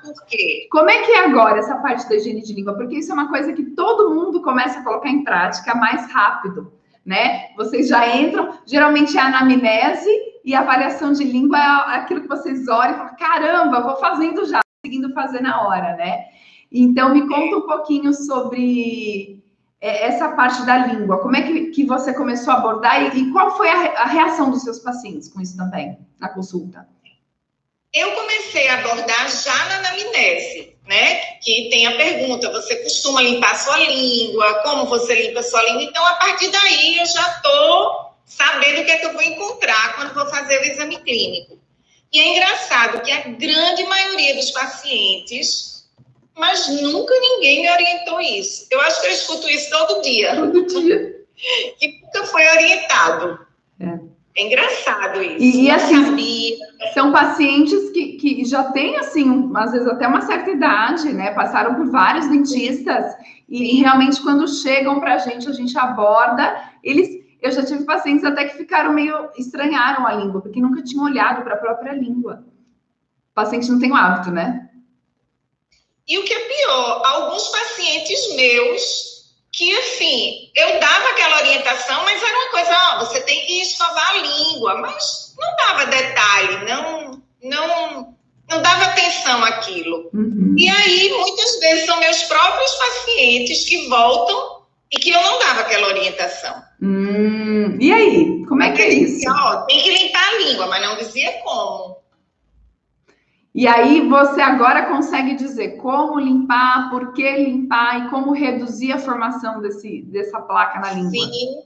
por 0.03 0.25
quê. 0.25 0.67
Como 0.71 0.89
é 0.89 1.01
que 1.03 1.11
é 1.11 1.25
agora 1.25 1.59
essa 1.59 1.75
parte 1.77 2.07
da 2.07 2.15
higiene 2.15 2.41
de 2.41 2.53
língua? 2.53 2.75
Porque 2.75 2.97
isso 2.97 3.11
é 3.11 3.13
uma 3.13 3.29
coisa 3.29 3.53
que 3.53 3.63
todo 3.71 4.13
mundo 4.13 4.41
começa 4.41 4.79
a 4.79 4.83
colocar 4.83 5.09
em 5.09 5.23
prática 5.23 5.75
mais 5.75 6.11
rápido, 6.11 6.71
né? 7.05 7.47
Vocês 7.55 7.87
já 7.87 8.15
entram, 8.15 8.53
geralmente 8.65 9.17
é 9.17 9.21
a 9.21 9.25
anamnese 9.25 10.09
e 10.45 10.53
a 10.53 10.59
avaliação 10.59 11.11
de 11.11 11.23
língua 11.23 11.57
é 11.57 11.95
aquilo 11.95 12.21
que 12.21 12.27
vocês 12.27 12.67
olham 12.67 12.93
e 12.93 12.97
falam, 12.97 13.15
caramba, 13.17 13.81
vou 13.81 13.97
fazendo 13.97 14.45
já, 14.45 14.61
seguindo 14.85 15.13
fazer 15.13 15.41
na 15.41 15.67
hora, 15.67 15.95
né? 15.95 16.25
Então, 16.71 17.13
me 17.13 17.27
conta 17.27 17.57
um 17.57 17.67
pouquinho 17.67 18.13
sobre 18.13 19.38
essa 19.81 20.29
parte 20.29 20.65
da 20.65 20.87
língua? 20.87 21.19
Como 21.19 21.35
é 21.35 21.41
que, 21.41 21.67
que 21.71 21.85
você 21.85 22.13
começou 22.13 22.53
a 22.53 22.57
abordar 22.57 23.15
e, 23.15 23.19
e 23.19 23.31
qual 23.31 23.55
foi 23.55 23.69
a, 23.69 24.01
a, 24.01 24.05
reação 24.05 24.51
dos 24.51 24.63
seus 24.63 24.79
pacientes 24.79 25.29
com 25.29 25.39
isso 25.39 25.55
também, 25.55 25.97
na 26.19 26.29
consulta? 26.29 26.87
Eu 27.93 28.11
comecei 28.11 28.67
a 28.67 28.79
abordar 28.79 29.29
já 29.29 29.55
na 29.65 29.77
anamnese, 29.77 30.75
né? 30.85 31.15
Que 31.41 31.69
tem 31.69 31.87
a 31.87 31.95
pergunta: 31.95 32.51
você 32.51 32.75
costuma 32.83 33.21
limpar 33.21 33.57
sua 33.57 33.77
língua? 33.77 34.61
Como 34.63 34.85
você 34.85 35.27
limpa 35.27 35.41
sua 35.41 35.63
língua? 35.63 35.83
Então, 35.83 36.05
a 36.05 36.15
partir 36.15 36.49
daí, 36.49 36.99
eu 36.99 37.05
já 37.05 37.27
estou 37.35 38.09
sabendo 38.25 38.81
o 38.81 38.85
que 38.85 38.91
é 38.91 38.97
que 38.97 39.05
eu 39.05 39.13
vou 39.13 39.23
encontrar 39.23 39.95
quando 39.95 40.13
vou 40.13 40.27
fazer 40.27 40.59
o 40.59 40.65
exame 40.65 40.97
clínico. 40.97 41.57
E 42.11 42.19
é 42.19 42.27
engraçado 42.27 43.01
que 43.01 43.11
a 43.11 43.21
grande 43.21 43.83
maioria 43.83 44.35
dos 44.35 44.51
pacientes 44.51 45.78
mas 46.37 46.67
nunca 46.81 47.13
ninguém 47.13 47.61
me 47.61 47.71
orientou 47.71 48.19
isso. 48.21 48.67
Eu 48.71 48.81
acho 48.81 49.01
que 49.01 49.07
eu 49.07 49.11
escuto 49.11 49.49
isso 49.49 49.69
todo 49.69 50.01
dia. 50.01 50.35
Todo 50.39 50.65
dia. 50.65 51.15
que 51.79 52.01
nunca 52.01 52.25
foi 52.25 52.47
orientado. 52.49 53.39
É. 53.79 53.99
é 54.35 54.45
engraçado 54.45 55.21
isso. 55.21 55.43
E, 55.43 55.65
e 55.65 55.71
assim, 55.71 56.57
são 56.93 57.11
pacientes 57.11 57.89
que, 57.91 58.13
que 58.13 58.45
já 58.45 58.71
têm, 58.71 58.97
assim, 58.97 59.51
às 59.55 59.71
vezes 59.71 59.87
até 59.87 60.07
uma 60.07 60.21
certa 60.21 60.49
idade, 60.49 61.13
né? 61.13 61.31
Passaram 61.31 61.75
por 61.75 61.89
vários 61.89 62.27
dentistas 62.27 63.15
e 63.47 63.79
realmente 63.79 64.21
quando 64.21 64.47
chegam 64.47 64.99
para 64.99 65.15
a 65.15 65.17
gente, 65.17 65.49
a 65.49 65.53
gente 65.53 65.77
aborda, 65.77 66.71
eles 66.83 67.19
eu 67.41 67.51
já 67.51 67.63
tive 67.65 67.85
pacientes 67.85 68.23
até 68.25 68.45
que 68.45 68.57
ficaram 68.57 68.91
meio 68.93 69.29
estranharam 69.37 70.05
a 70.05 70.13
língua, 70.13 70.41
porque 70.41 70.61
nunca 70.61 70.83
tinham 70.83 71.05
olhado 71.05 71.41
para 71.41 71.53
a 71.53 71.57
própria 71.57 71.93
língua. 71.93 72.43
O 73.31 73.33
paciente 73.33 73.71
não 73.71 73.79
tem 73.79 73.91
o 73.91 73.95
hábito, 73.95 74.29
né? 74.29 74.68
E 76.09 76.17
o 76.17 76.23
que 76.23 76.33
é 76.33 76.39
pior, 76.39 77.01
alguns 77.05 77.47
pacientes 77.49 78.33
meus 78.35 79.09
que, 79.51 79.77
assim, 79.77 80.49
eu 80.55 80.79
dava 80.79 81.09
aquela 81.09 81.37
orientação, 81.37 82.03
mas 82.03 82.21
era 82.21 82.35
uma 82.35 82.49
coisa, 82.49 82.71
ó, 82.71 82.99
você 83.05 83.21
tem 83.21 83.45
que 83.45 83.61
escovar 83.61 84.09
a 84.09 84.17
língua, 84.17 84.75
mas 84.81 85.35
não 85.37 85.55
dava 85.55 85.85
detalhe, 85.85 86.65
não, 86.67 87.21
não, 87.43 88.15
não 88.49 88.61
dava 88.61 88.85
atenção 88.85 89.43
àquilo. 89.43 90.09
Uhum. 90.13 90.55
E 90.57 90.67
aí, 90.67 91.09
muitas 91.09 91.59
vezes, 91.59 91.85
são 91.85 91.99
meus 91.99 92.23
próprios 92.23 92.71
pacientes 92.75 93.65
que 93.65 93.87
voltam 93.87 94.63
e 94.91 94.97
que 94.97 95.11
eu 95.11 95.21
não 95.21 95.39
dava 95.39 95.61
aquela 95.61 95.87
orientação. 95.89 96.55
Hum, 96.81 97.77
e 97.79 97.91
aí, 97.91 98.45
como 98.47 98.63
é 98.63 98.71
que 98.71 98.81
é 98.81 98.89
isso? 98.89 99.29
Ó, 99.29 99.57
tem 99.67 99.81
que 99.81 99.91
limpar 99.91 100.27
a 100.27 100.37
língua, 100.39 100.67
mas 100.67 100.81
não 100.81 100.97
dizia 100.97 101.31
como. 101.43 101.98
E 103.59 103.67
aí 103.67 104.07
você 104.07 104.39
agora 104.39 104.85
consegue 104.85 105.35
dizer 105.35 105.75
como 105.81 106.17
limpar, 106.17 106.89
por 106.89 107.11
que 107.11 107.29
limpar 107.29 108.05
e 108.05 108.09
como 108.09 108.31
reduzir 108.31 108.93
a 108.93 108.97
formação 108.97 109.59
desse, 109.59 110.01
dessa 110.03 110.39
placa 110.39 110.79
na 110.79 110.93
língua. 110.93 111.11
Sim, 111.11 111.61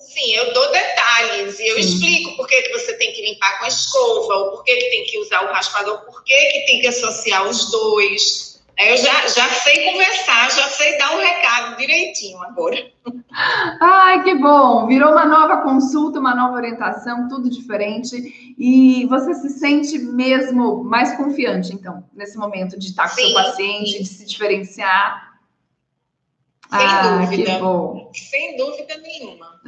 sim, 0.00 0.34
eu 0.34 0.52
dou 0.52 0.72
detalhes 0.72 1.56
e 1.60 1.68
eu 1.68 1.76
sim. 1.76 1.82
explico 1.82 2.36
por 2.36 2.48
que, 2.48 2.62
que 2.62 2.72
você 2.72 2.94
tem 2.94 3.12
que 3.12 3.22
limpar 3.22 3.60
com 3.60 3.64
a 3.64 3.68
escova, 3.68 4.34
ou 4.34 4.50
por 4.50 4.64
que, 4.64 4.74
que 4.74 4.90
tem 4.90 5.04
que 5.04 5.18
usar 5.20 5.44
o 5.44 5.52
raspador, 5.52 6.00
por 6.00 6.24
que, 6.24 6.34
que 6.34 6.66
tem 6.66 6.80
que 6.80 6.88
associar 6.88 7.48
os 7.48 7.70
dois. 7.70 8.55
Eu 8.78 8.96
já, 8.98 9.26
já 9.26 9.48
sei 9.48 9.90
conversar, 9.90 10.50
já 10.50 10.68
sei 10.68 10.98
dar 10.98 11.16
um 11.16 11.18
recado 11.18 11.78
direitinho 11.78 12.42
agora. 12.42 12.76
Ai, 13.80 14.22
que 14.22 14.34
bom! 14.34 14.86
Virou 14.86 15.12
uma 15.12 15.24
nova 15.24 15.62
consulta, 15.62 16.20
uma 16.20 16.34
nova 16.34 16.56
orientação, 16.56 17.26
tudo 17.26 17.48
diferente. 17.48 18.54
E 18.58 19.06
você 19.06 19.32
se 19.32 19.48
sente 19.58 19.98
mesmo 19.98 20.84
mais 20.84 21.16
confiante, 21.16 21.72
então, 21.72 22.04
nesse 22.14 22.36
momento 22.36 22.78
de 22.78 22.88
estar 22.88 23.08
com 23.08 23.14
o 23.14 23.24
seu 23.24 23.32
paciente, 23.32 23.92
sim. 23.92 24.02
de 24.02 24.08
se 24.08 24.26
diferenciar. 24.26 25.36
Sem 26.68 26.86
ah, 26.86 27.02
dúvida. 27.02 27.44
Que 27.44 27.58
bom. 27.58 28.10
Sem 28.12 28.56
dúvida 28.58 28.98
nenhuma. 28.98 29.60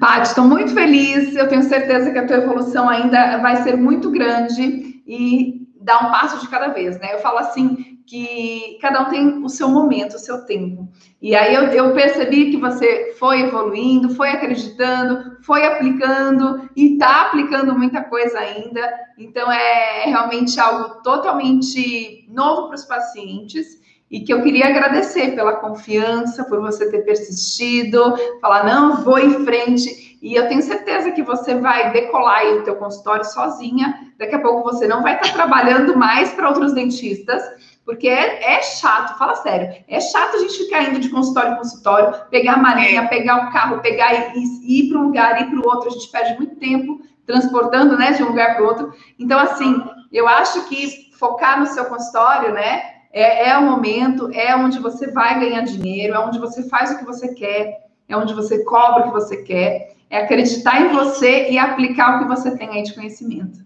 Paty, 0.00 0.28
estou 0.28 0.44
muito 0.44 0.72
feliz. 0.72 1.34
Eu 1.34 1.48
tenho 1.48 1.62
certeza 1.62 2.10
que 2.10 2.18
a 2.18 2.26
tua 2.26 2.36
evolução 2.36 2.88
ainda 2.88 3.38
vai 3.38 3.62
ser 3.62 3.76
muito 3.76 4.10
grande 4.10 5.02
e 5.06 5.66
dar 5.80 6.06
um 6.06 6.10
passo 6.10 6.40
de 6.40 6.48
cada 6.48 6.68
vez, 6.68 6.98
né? 7.00 7.14
Eu 7.14 7.18
falo 7.18 7.38
assim 7.38 7.95
que 8.06 8.78
cada 8.80 9.02
um 9.02 9.10
tem 9.10 9.44
o 9.44 9.48
seu 9.48 9.68
momento, 9.68 10.14
o 10.14 10.18
seu 10.18 10.44
tempo. 10.46 10.88
E 11.20 11.34
aí 11.34 11.54
eu, 11.54 11.64
eu 11.64 11.92
percebi 11.92 12.50
que 12.52 12.56
você 12.56 13.14
foi 13.18 13.40
evoluindo, 13.40 14.14
foi 14.14 14.30
acreditando, 14.30 15.36
foi 15.42 15.66
aplicando 15.66 16.70
e 16.76 16.92
está 16.92 17.22
aplicando 17.22 17.76
muita 17.76 18.02
coisa 18.04 18.38
ainda. 18.38 18.80
Então 19.18 19.50
é 19.50 20.04
realmente 20.04 20.58
algo 20.60 21.02
totalmente 21.02 22.26
novo 22.30 22.68
para 22.68 22.76
os 22.76 22.84
pacientes 22.84 23.84
e 24.10 24.20
que 24.20 24.32
eu 24.32 24.42
queria 24.42 24.68
agradecer 24.68 25.34
pela 25.34 25.56
confiança, 25.56 26.44
por 26.44 26.60
você 26.60 26.88
ter 26.90 27.00
persistido, 27.00 28.14
falar, 28.40 28.64
não, 28.64 29.02
vou 29.02 29.18
em 29.18 29.44
frente, 29.44 30.06
e 30.22 30.34
eu 30.34 30.48
tenho 30.48 30.62
certeza 30.62 31.10
que 31.10 31.22
você 31.22 31.56
vai 31.56 31.92
decolar 31.92 32.38
aí 32.38 32.58
o 32.58 32.62
teu 32.62 32.76
consultório 32.76 33.24
sozinha, 33.24 34.12
daqui 34.18 34.34
a 34.34 34.40
pouco 34.40 34.62
você 34.62 34.86
não 34.86 35.02
vai 35.02 35.14
estar 35.14 35.32
trabalhando 35.32 35.96
mais 35.96 36.32
para 36.32 36.48
outros 36.48 36.72
dentistas, 36.72 37.42
porque 37.86 38.08
é, 38.08 38.56
é, 38.56 38.62
chato, 38.62 39.16
fala 39.16 39.36
sério, 39.36 39.72
é 39.86 40.00
chato 40.00 40.34
a 40.34 40.38
gente 40.40 40.58
ficar 40.58 40.82
indo 40.82 40.98
de 40.98 41.08
consultório 41.08 41.52
em 41.52 41.56
consultório, 41.56 42.20
pegar 42.28 42.54
a 42.54 42.58
malinha, 42.58 43.02
é. 43.02 43.06
pegar 43.06 43.48
o 43.48 43.52
carro, 43.52 43.80
pegar 43.80 44.12
e, 44.34 44.42
e 44.64 44.80
ir 44.80 44.88
para 44.88 44.98
um 44.98 45.04
lugar, 45.04 45.40
ir 45.40 45.48
para 45.48 45.60
o 45.60 45.68
outro, 45.68 45.88
a 45.88 45.92
gente 45.92 46.08
perde 46.08 46.36
muito 46.36 46.56
tempo 46.56 47.00
transportando, 47.24 47.96
né, 47.96 48.12
de 48.12 48.24
um 48.24 48.28
lugar 48.28 48.56
para 48.56 48.64
o 48.64 48.66
outro. 48.66 48.92
Então, 49.18 49.38
assim, 49.38 49.80
eu 50.12 50.26
acho 50.26 50.68
que 50.68 51.12
focar 51.16 51.60
no 51.60 51.66
seu 51.66 51.84
consultório, 51.84 52.52
né, 52.52 52.82
é, 53.12 53.50
é 53.50 53.58
o 53.58 53.62
momento, 53.62 54.30
é 54.32 54.54
onde 54.56 54.80
você 54.80 55.10
vai 55.12 55.38
ganhar 55.38 55.62
dinheiro, 55.62 56.14
é 56.14 56.18
onde 56.18 56.40
você 56.40 56.68
faz 56.68 56.90
o 56.90 56.98
que 56.98 57.04
você 57.04 57.34
quer, 57.34 57.86
é 58.08 58.16
onde 58.16 58.34
você 58.34 58.64
cobra 58.64 59.02
o 59.02 59.04
que 59.04 59.14
você 59.14 59.38
quer, 59.38 59.94
é 60.10 60.18
acreditar 60.18 60.80
em 60.80 60.88
você 60.88 61.50
e 61.50 61.58
aplicar 61.58 62.16
o 62.16 62.18
que 62.18 62.28
você 62.28 62.56
tem 62.56 62.68
aí 62.68 62.82
de 62.82 62.94
conhecimento. 62.94 63.65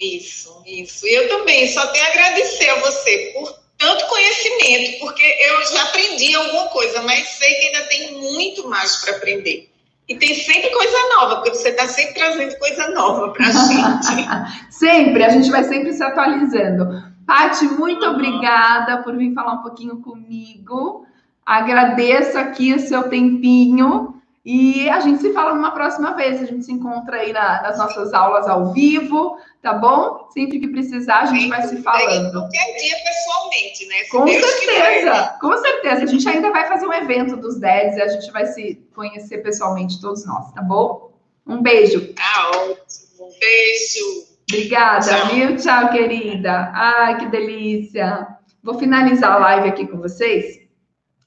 Isso, 0.00 0.62
isso. 0.66 1.06
Eu 1.06 1.28
também 1.28 1.66
só 1.68 1.86
tenho 1.88 2.04
a 2.04 2.08
agradecer 2.08 2.68
a 2.68 2.80
você 2.80 3.32
por 3.34 3.52
tanto 3.78 4.06
conhecimento, 4.06 5.00
porque 5.00 5.22
eu 5.22 5.72
já 5.72 5.82
aprendi 5.84 6.34
alguma 6.34 6.68
coisa, 6.68 7.02
mas 7.02 7.28
sei 7.28 7.54
que 7.54 7.66
ainda 7.66 7.88
tem 7.88 8.12
muito 8.14 8.68
mais 8.68 8.96
para 8.96 9.16
aprender. 9.16 9.70
E 10.08 10.14
tem 10.16 10.34
sempre 10.34 10.70
coisa 10.70 10.96
nova, 11.16 11.36
porque 11.36 11.50
você 11.50 11.70
está 11.70 11.88
sempre 11.88 12.14
trazendo 12.14 12.56
coisa 12.58 12.88
nova 12.90 13.32
para 13.32 13.46
a 13.46 13.50
gente. 13.50 14.72
sempre, 14.72 15.24
a 15.24 15.30
gente 15.30 15.50
vai 15.50 15.64
sempre 15.64 15.92
se 15.92 16.02
atualizando. 16.02 17.02
Pati, 17.26 17.64
muito 17.64 18.06
obrigada 18.06 19.02
por 19.02 19.16
vir 19.16 19.34
falar 19.34 19.54
um 19.54 19.62
pouquinho 19.62 19.96
comigo. 20.00 21.04
Agradeço 21.44 22.38
aqui 22.38 22.72
o 22.72 22.78
seu 22.78 23.08
tempinho 23.08 24.15
e 24.48 24.88
a 24.88 25.00
gente 25.00 25.20
se 25.20 25.32
fala 25.32 25.56
numa 25.56 25.72
próxima 25.72 26.14
vez. 26.14 26.40
A 26.40 26.44
gente 26.44 26.64
se 26.64 26.72
encontra 26.72 27.16
aí 27.16 27.32
na, 27.32 27.62
nas 27.62 27.76
nossas 27.78 28.14
aulas 28.14 28.46
ao 28.46 28.72
vivo, 28.72 29.36
tá 29.60 29.72
bom? 29.72 30.28
Sempre 30.30 30.60
que 30.60 30.68
precisar, 30.68 31.22
a 31.22 31.26
gente 31.26 31.42
Sim, 31.42 31.48
vai 31.48 31.62
se 31.66 31.82
falando. 31.82 32.30
Qualquer 32.30 32.76
dia 32.76 32.94
pessoalmente, 33.04 33.86
né? 33.88 33.96
Se 34.04 34.10
com 34.10 34.24
Deus 34.24 34.46
certeza, 34.46 35.36
com 35.40 35.58
certeza. 35.58 36.04
A 36.04 36.06
gente 36.06 36.28
ainda 36.28 36.52
vai 36.52 36.68
fazer 36.68 36.86
um 36.86 36.92
evento 36.92 37.36
dos 37.36 37.58
DEDs 37.58 37.96
e 37.96 38.02
a 38.02 38.06
gente 38.06 38.30
vai 38.30 38.46
se 38.46 38.76
conhecer 38.94 39.38
pessoalmente, 39.38 40.00
todos 40.00 40.24
nós, 40.24 40.52
tá 40.52 40.62
bom? 40.62 41.10
Um 41.44 41.60
beijo. 41.60 42.14
Tá 42.14 42.50
ótimo. 42.50 43.26
Um 43.26 43.38
beijo. 43.40 44.26
Obrigada, 44.48 45.08
Tchau. 45.08 45.26
viu? 45.26 45.56
Tchau, 45.56 45.90
querida. 45.90 46.70
Ai, 46.72 47.18
que 47.18 47.26
delícia. 47.26 48.28
Vou 48.62 48.78
finalizar 48.78 49.32
a 49.32 49.38
live 49.38 49.70
aqui 49.70 49.88
com 49.88 49.98
vocês. 49.98 50.65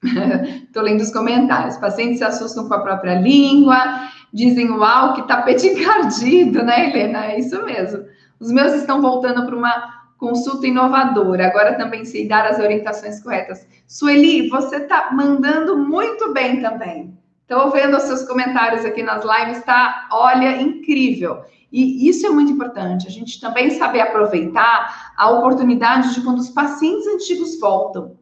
Estou 0.65 0.83
lendo 0.83 1.01
os 1.01 1.11
comentários. 1.11 1.77
Pacientes 1.77 2.19
se 2.19 2.23
assustam 2.23 2.67
com 2.67 2.73
a 2.73 2.81
própria 2.81 3.19
língua, 3.19 4.09
dizem 4.33 4.69
uau, 4.71 5.13
que 5.13 5.27
tapete 5.27 5.67
encardido, 5.73 6.63
né, 6.63 6.89
Helena? 6.89 7.25
É 7.25 7.39
isso 7.39 7.63
mesmo. 7.63 8.05
Os 8.39 8.51
meus 8.51 8.73
estão 8.73 9.01
voltando 9.01 9.45
para 9.45 9.55
uma 9.55 9.99
consulta 10.17 10.67
inovadora. 10.67 11.47
Agora 11.47 11.75
também 11.75 12.05
sei 12.05 12.27
dar 12.27 12.45
as 12.45 12.59
orientações 12.59 13.21
corretas. 13.21 13.65
Sueli, 13.87 14.49
você 14.49 14.77
está 14.77 15.11
mandando 15.11 15.77
muito 15.77 16.31
bem 16.33 16.61
também. 16.61 17.17
Estou 17.41 17.71
vendo 17.71 17.97
os 17.97 18.03
seus 18.03 18.23
comentários 18.27 18.85
aqui 18.85 19.01
nas 19.01 19.23
lives, 19.25 19.63
tá? 19.63 20.07
Olha, 20.11 20.61
incrível. 20.61 21.41
E 21.71 22.07
isso 22.07 22.25
é 22.25 22.29
muito 22.29 22.51
importante, 22.51 23.07
a 23.07 23.11
gente 23.11 23.39
também 23.39 23.71
saber 23.71 24.01
aproveitar 24.01 25.13
a 25.15 25.29
oportunidade 25.29 26.13
de 26.13 26.21
quando 26.21 26.39
os 26.39 26.49
pacientes 26.49 27.07
antigos 27.07 27.59
voltam. 27.59 28.18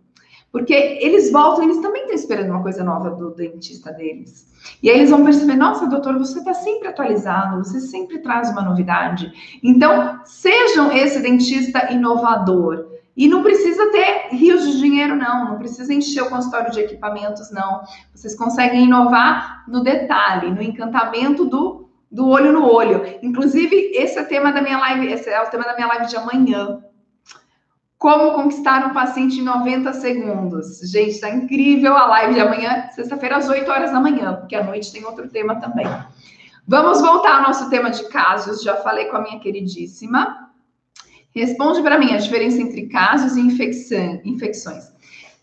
Porque 0.51 0.73
eles 0.73 1.31
voltam, 1.31 1.65
eles 1.65 1.79
também 1.79 2.03
estão 2.03 2.15
esperando 2.15 2.51
uma 2.51 2.63
coisa 2.63 2.83
nova 2.83 3.11
do 3.11 3.31
dentista 3.31 3.91
deles. 3.91 4.47
E 4.81 4.89
aí 4.89 4.97
eles 4.97 5.09
vão 5.09 5.23
perceber: 5.23 5.55
nossa, 5.55 5.87
doutor, 5.87 6.17
você 6.17 6.39
está 6.39 6.53
sempre 6.53 6.87
atualizado, 6.87 7.63
você 7.63 7.79
sempre 7.79 8.19
traz 8.19 8.49
uma 8.49 8.61
novidade. 8.61 9.31
Então, 9.63 10.19
sejam 10.23 10.91
esse 10.91 11.19
dentista 11.19 11.91
inovador. 11.91 12.97
E 13.15 13.27
não 13.27 13.41
precisa 13.41 13.91
ter 13.91 14.27
rios 14.35 14.63
de 14.63 14.77
dinheiro, 14.77 15.15
não. 15.15 15.49
Não 15.49 15.57
precisa 15.57 15.91
encher 15.91 16.21
o 16.21 16.29
consultório 16.29 16.71
de 16.71 16.81
equipamentos, 16.81 17.51
não. 17.51 17.81
Vocês 18.13 18.35
conseguem 18.35 18.85
inovar 18.85 19.65
no 19.67 19.81
detalhe, 19.81 20.51
no 20.51 20.61
encantamento 20.61 21.43
do 21.43 21.87
do 22.11 22.27
olho 22.27 22.53
no 22.53 22.65
olho. 22.65 23.03
Inclusive, 23.21 23.75
esse 23.93 24.17
é 24.17 24.21
o 24.21 24.27
tema 24.27 24.51
da 24.51 24.61
minha 24.61 24.77
live, 24.77 25.11
esse 25.11 25.29
é 25.29 25.41
o 25.41 25.49
tema 25.49 25.65
da 25.65 25.75
minha 25.75 25.87
live 25.87 26.07
de 26.07 26.15
amanhã. 26.15 26.81
Como 27.97 28.33
conquistar 28.33 28.85
um 28.85 28.93
paciente 28.93 29.39
em 29.39 29.43
90 29.43 29.91
segundos. 29.93 30.79
Gente, 30.91 31.11
está 31.11 31.29
incrível 31.29 31.97
a 31.97 32.05
live 32.05 32.35
de 32.35 32.39
amanhã, 32.39 32.87
sexta-feira, 32.91 33.37
às 33.37 33.49
8 33.49 33.69
horas 33.69 33.91
da 33.91 33.99
manhã, 33.99 34.35
porque 34.35 34.55
à 34.55 34.63
noite 34.63 34.91
tem 34.91 35.03
outro 35.03 35.27
tema 35.27 35.55
também. 35.55 35.87
Vamos 36.67 37.01
voltar 37.01 37.37
ao 37.37 37.43
nosso 37.43 37.69
tema 37.69 37.89
de 37.89 38.03
casos. 38.09 38.61
Já 38.61 38.75
falei 38.77 39.05
com 39.05 39.17
a 39.17 39.21
minha 39.21 39.39
queridíssima. 39.39 40.47
Responde 41.33 41.81
para 41.81 41.97
mim 41.97 42.13
a 42.13 42.17
diferença 42.17 42.61
entre 42.61 42.87
casos 42.87 43.35
e 43.35 43.41
infecções. 43.41 44.91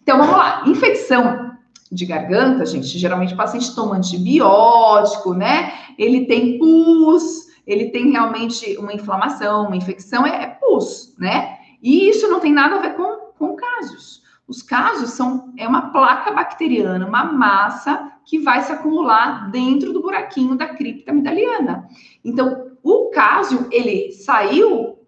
Então, 0.03 0.19
vamos 0.19 0.37
lá. 0.37 0.63
Infecção 0.67 1.55
de 1.91 2.05
garganta, 2.05 2.67
gente, 2.67 2.99
geralmente 2.99 3.35
o 3.35 3.37
paciente 3.37 3.75
toma 3.75 3.97
antibiótico, 3.97 5.33
né? 5.33 5.73
Ele 5.97 6.27
tem 6.27 6.59
pus, 6.59 7.47
ele 7.67 7.91
tem 7.91 8.11
realmente 8.11 8.77
uma 8.79 8.93
inflamação, 8.93 9.67
uma 9.67 9.77
infecção, 9.77 10.27
é, 10.27 10.43
é 10.43 10.47
pus, 10.47 11.15
né? 11.19 11.59
E 11.85 12.09
isso 12.09 12.27
não 12.29 12.41
tem 12.41 12.51
nada 12.51 12.77
a 12.77 12.81
ver 12.81 12.95
com, 12.95 13.33
com 13.39 13.55
casos. 13.55 14.23
Os 14.49 14.63
casos 14.63 15.11
são 15.11 15.53
é 15.59 15.69
uma 15.69 15.93
placa 15.93 16.33
bacteriana, 16.33 17.07
uma 17.07 17.25
massa 17.25 18.11
que 18.25 18.39
vai 18.39 18.63
se 18.63 18.73
acumular 18.73 19.51
dentro 19.51 19.93
do 19.93 20.01
buraquinho 20.01 20.57
da 20.57 20.67
cripta 20.67 21.11
amidaliana. 21.11 21.87
Então, 22.25 22.73
o 22.83 23.11
caso 23.11 23.69
ele 23.71 24.13
saiu 24.13 24.99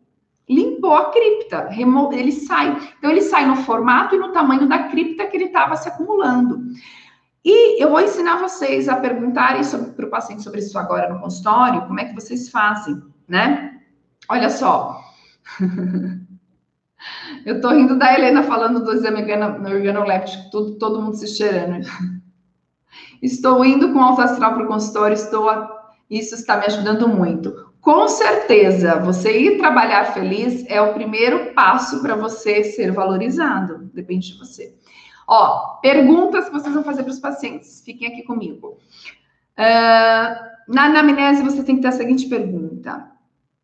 limpou 0.49 0.95
a 0.95 1.11
cripta, 1.11 1.69
ele 2.13 2.31
sai. 2.31 2.77
Então, 2.99 3.11
ele 3.11 3.23
sai 3.23 3.47
no 3.47 3.57
formato 3.57 4.15
e 4.15 4.19
no 4.19 4.33
tamanho 4.33 4.69
da 4.69 4.85
cripta 4.85 5.27
que 5.27 5.37
ele 5.37 5.47
estava 5.47 5.77
se 5.77 5.89
acumulando. 5.89 6.61
E 7.45 7.83
eu 7.83 7.91
vou 7.91 8.01
ensinar 8.01 8.37
vocês 8.37 8.89
a 8.89 8.97
perguntarem 8.97 9.63
para 9.97 10.07
o 10.07 10.11
paciente 10.11 10.43
sobre 10.43 10.61
isso 10.61 10.79
agora 10.79 11.13
no 11.13 11.21
consultório, 11.21 11.87
como 11.87 11.99
é 11.99 12.05
que 12.05 12.15
vocês 12.15 12.49
fazem, 12.49 13.03
né? 13.27 13.81
Olha 14.29 14.51
só. 14.51 15.01
eu 17.45 17.61
tô 17.61 17.71
rindo 17.71 17.97
da 17.99 18.13
Helena 18.13 18.43
falando 18.43 18.83
do 18.83 18.93
exame 18.93 19.21
organoléptico, 19.21 20.51
todo, 20.51 20.79
todo 20.79 21.03
mundo 21.03 21.17
se 21.17 21.27
cheirando. 21.29 21.87
Estou 23.23 23.65
indo 23.65 23.93
com 23.93 24.01
alto 24.01 24.23
astral 24.23 24.55
para 24.55 24.65
o 24.65 24.69
consultório, 24.69 25.15
estou 25.15 25.49
a... 25.49 25.93
isso 26.11 26.35
está 26.35 26.57
me 26.57 26.67
ajudando 26.67 27.09
muito. 27.09 27.67
Com 27.81 28.09
certeza, 28.09 28.99
você 28.99 29.39
ir 29.39 29.59
trabalhar 29.59 30.13
feliz 30.13 30.65
é 30.69 30.81
o 30.81 30.93
primeiro 30.93 31.55
passo 31.55 32.03
para 32.03 32.17
você 32.17 32.65
ser 32.65 32.91
valorizado. 32.91 33.91
Depende 33.95 34.33
de 34.33 34.39
você. 34.39 34.75
Ó, 35.27 35.79
perguntas 35.81 36.47
que 36.47 36.53
vocês 36.53 36.75
vão 36.75 36.85
fazer 36.85 37.03
para 37.03 37.13
os 37.13 37.21
pacientes. 37.21 37.83
Fiquem 37.85 38.09
aqui 38.09 38.23
comigo. 38.23 38.79
Uh, 39.57 40.73
na 40.73 40.87
anamnese, 40.87 41.43
você 41.43 41.63
tem 41.63 41.77
que 41.77 41.83
ter 41.83 41.89
a 41.89 41.93
seguinte 41.93 42.29
pergunta. 42.29 43.09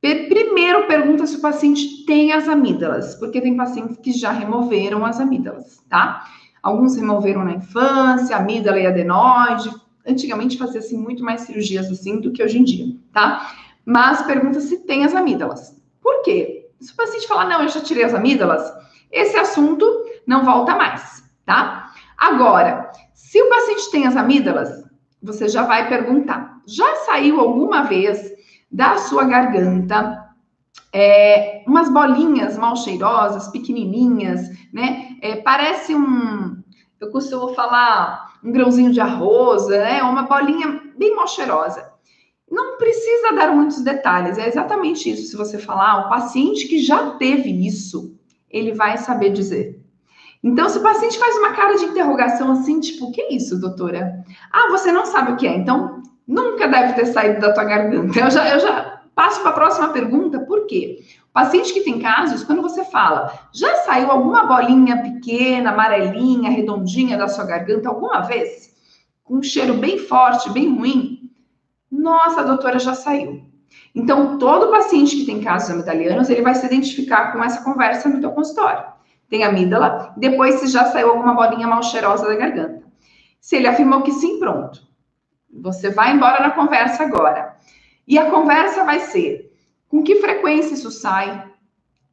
Primeiro, 0.03 0.87
pergunta 0.87 1.27
se 1.27 1.37
o 1.37 1.41
paciente 1.41 2.05
tem 2.05 2.33
as 2.33 2.49
amígdalas, 2.49 3.15
porque 3.15 3.41
tem 3.41 3.57
pacientes 3.57 3.97
que 3.97 4.13
já 4.13 4.33
removeram 4.33 5.07
as 5.07 5.19
amígdalas, 5.19 5.83
tá? 5.89 6.27
Alguns 6.63 6.97
removeram 6.97 7.45
na 7.45 7.53
infância, 7.53 8.37
amígdala 8.37 8.79
e 8.79 8.87
adenoide. 8.87 9.71
Antigamente 10.07 10.59
fazia-se 10.59 10.97
muito 10.97 11.25
mais 11.25 11.43
cirurgias 11.43 11.91
assim 11.91 12.21
do 12.21 12.33
que 12.33 12.43
hoje 12.43 12.59
em 12.59 12.65
dia, 12.65 12.87
tá? 13.13 13.55
mas 13.85 14.23
pergunta 14.23 14.61
se 14.61 14.79
tem 14.79 15.05
as 15.05 15.15
amígdalas. 15.15 15.77
Por 16.01 16.23
quê? 16.23 16.69
Se 16.81 16.93
o 16.93 16.97
paciente 16.97 17.29
falar, 17.29 17.49
não, 17.49 17.63
eu 17.63 17.69
já 17.69 17.81
tirei 17.81 18.05
as 18.05 18.15
amígdalas, 18.15 18.73
esse 19.11 19.37
assunto 19.37 19.87
não 20.27 20.45
volta 20.45 20.75
mais, 20.75 21.25
tá? 21.45 21.93
Agora, 22.17 22.91
se 23.15 23.41
o 23.41 23.49
paciente 23.49 23.91
tem 23.91 24.07
as 24.07 24.17
amígdalas, 24.17 24.85
você 25.23 25.49
já 25.49 25.63
vai 25.65 25.89
perguntar, 25.89 26.61
já 26.67 26.97
saiu 27.07 27.41
alguma 27.41 27.83
vez 27.83 28.33
da 28.73 28.97
sua 28.97 29.25
garganta 29.25 30.23
é, 30.93 31.63
umas 31.67 31.91
bolinhas 31.91 32.57
mal 32.59 32.77
cheirosas, 32.77 33.49
pequenininhas, 33.49 34.49
né? 34.73 35.17
É, 35.23 35.37
parece 35.37 35.95
um. 35.95 36.57
eu 37.01 37.11
costumo 37.11 37.55
falar 37.55 38.33
um 38.45 38.53
grãozinho 38.53 38.93
de 38.93 39.01
arroz, 39.01 39.69
né? 39.69 40.03
Uma 40.03 40.23
bolinha 40.23 40.81
bem 40.97 41.17
mal 41.17 41.27
cheirosa. 41.27 41.91
Não 42.51 42.77
precisa 42.77 43.35
dar 43.35 43.55
muitos 43.55 43.81
detalhes, 43.81 44.37
é 44.37 44.47
exatamente 44.47 45.11
isso. 45.11 45.31
Se 45.31 45.37
você 45.37 45.59
falar, 45.59 46.07
o 46.07 46.09
paciente 46.11 46.69
que 46.69 46.79
já 46.79 47.13
teve 47.13 47.67
isso, 47.67 48.15
ele 48.51 48.73
vai 48.73 48.99
saber 48.99 49.31
dizer. 49.31 49.81
Então, 50.45 50.69
se 50.69 50.77
o 50.77 50.83
paciente 50.83 51.19
faz 51.19 51.37
uma 51.39 51.53
cara 51.53 51.77
de 51.77 51.85
interrogação 51.85 52.51
assim, 52.51 52.81
tipo, 52.81 53.07
o 53.07 53.13
que 53.13 53.23
é 53.23 53.33
isso, 53.33 53.59
doutora? 53.59 54.23
Ah, 54.53 54.69
você 54.71 54.93
não 54.93 55.07
sabe 55.07 55.33
o 55.33 55.37
que 55.37 55.47
é, 55.47 55.57
então 55.57 56.03
nunca 56.27 56.69
deve 56.69 56.95
ter 56.95 57.07
saído 57.07 57.41
da 57.41 57.53
tua 57.53 57.65
garganta. 57.65 58.19
Eu 58.19 58.31
já, 58.31 58.49
eu 58.49 58.61
já 58.61 59.03
passo 59.15 59.41
para 59.41 59.51
a 59.51 59.55
próxima 59.55 59.89
pergunta, 59.89 60.41
por 60.41 60.67
quê? 60.67 61.01
O 61.31 61.33
paciente 61.33 61.73
que 61.73 61.81
tem 61.81 62.01
casos, 62.01 62.45
quando 62.45 62.63
você 62.63 62.85
fala, 62.85 63.33
já 63.53 63.75
saiu 63.77 64.11
alguma 64.11 64.45
bolinha 64.45 65.03
pequena, 65.03 65.71
amarelinha, 65.71 66.51
redondinha 66.51 67.17
da 67.17 67.29
sua 67.29 67.45
garganta 67.45 67.89
alguma 67.89 68.21
vez? 68.21 68.73
Com 69.25 69.37
um 69.37 69.43
cheiro 69.43 69.75
bem 69.75 69.99
forte, 69.99 70.51
bem 70.51 70.77
ruim? 70.77 71.31
Nossa, 71.91 72.45
doutora, 72.45 72.79
já 72.79 72.95
saiu. 72.95 73.45
Então, 73.95 74.39
todo 74.39 74.71
paciente 74.71 75.17
que 75.17 75.27
tem 75.27 75.43
casos 75.43 75.71
amidalianos, 75.71 76.29
ele 76.29 76.43
vai 76.43 76.55
se 76.55 76.67
identificar 76.67 77.33
com 77.33 77.43
essa 77.43 77.63
conversa 77.63 78.09
no 78.09 78.21
teu 78.21 78.31
consultório 78.33 78.93
tem 79.33 79.45
amígdala, 79.45 80.13
depois 80.15 80.57
se 80.57 80.67
já 80.67 80.85
saiu 80.85 81.09
alguma 81.09 81.33
bolinha 81.33 81.67
mal 81.67 81.83
cheirosa 81.83 82.29
da 82.29 82.35
garganta. 82.35 82.83
Se 83.41 83.57
ele 83.57 83.67
afirmou 83.67 84.03
que 84.03 84.13
sim, 84.13 84.39
pronto. 84.39 84.83
Você 85.53 85.91
vai 85.91 86.15
embora 86.15 86.41
na 86.41 86.51
conversa 86.51 87.03
agora. 87.03 87.57
E 88.07 88.19
a 88.19 88.31
conversa 88.31 88.85
vai 88.85 89.01
ser: 89.01 89.53
com 89.89 90.03
que 90.03 90.17
frequência 90.17 90.75
isso 90.75 90.91
sai? 90.91 91.51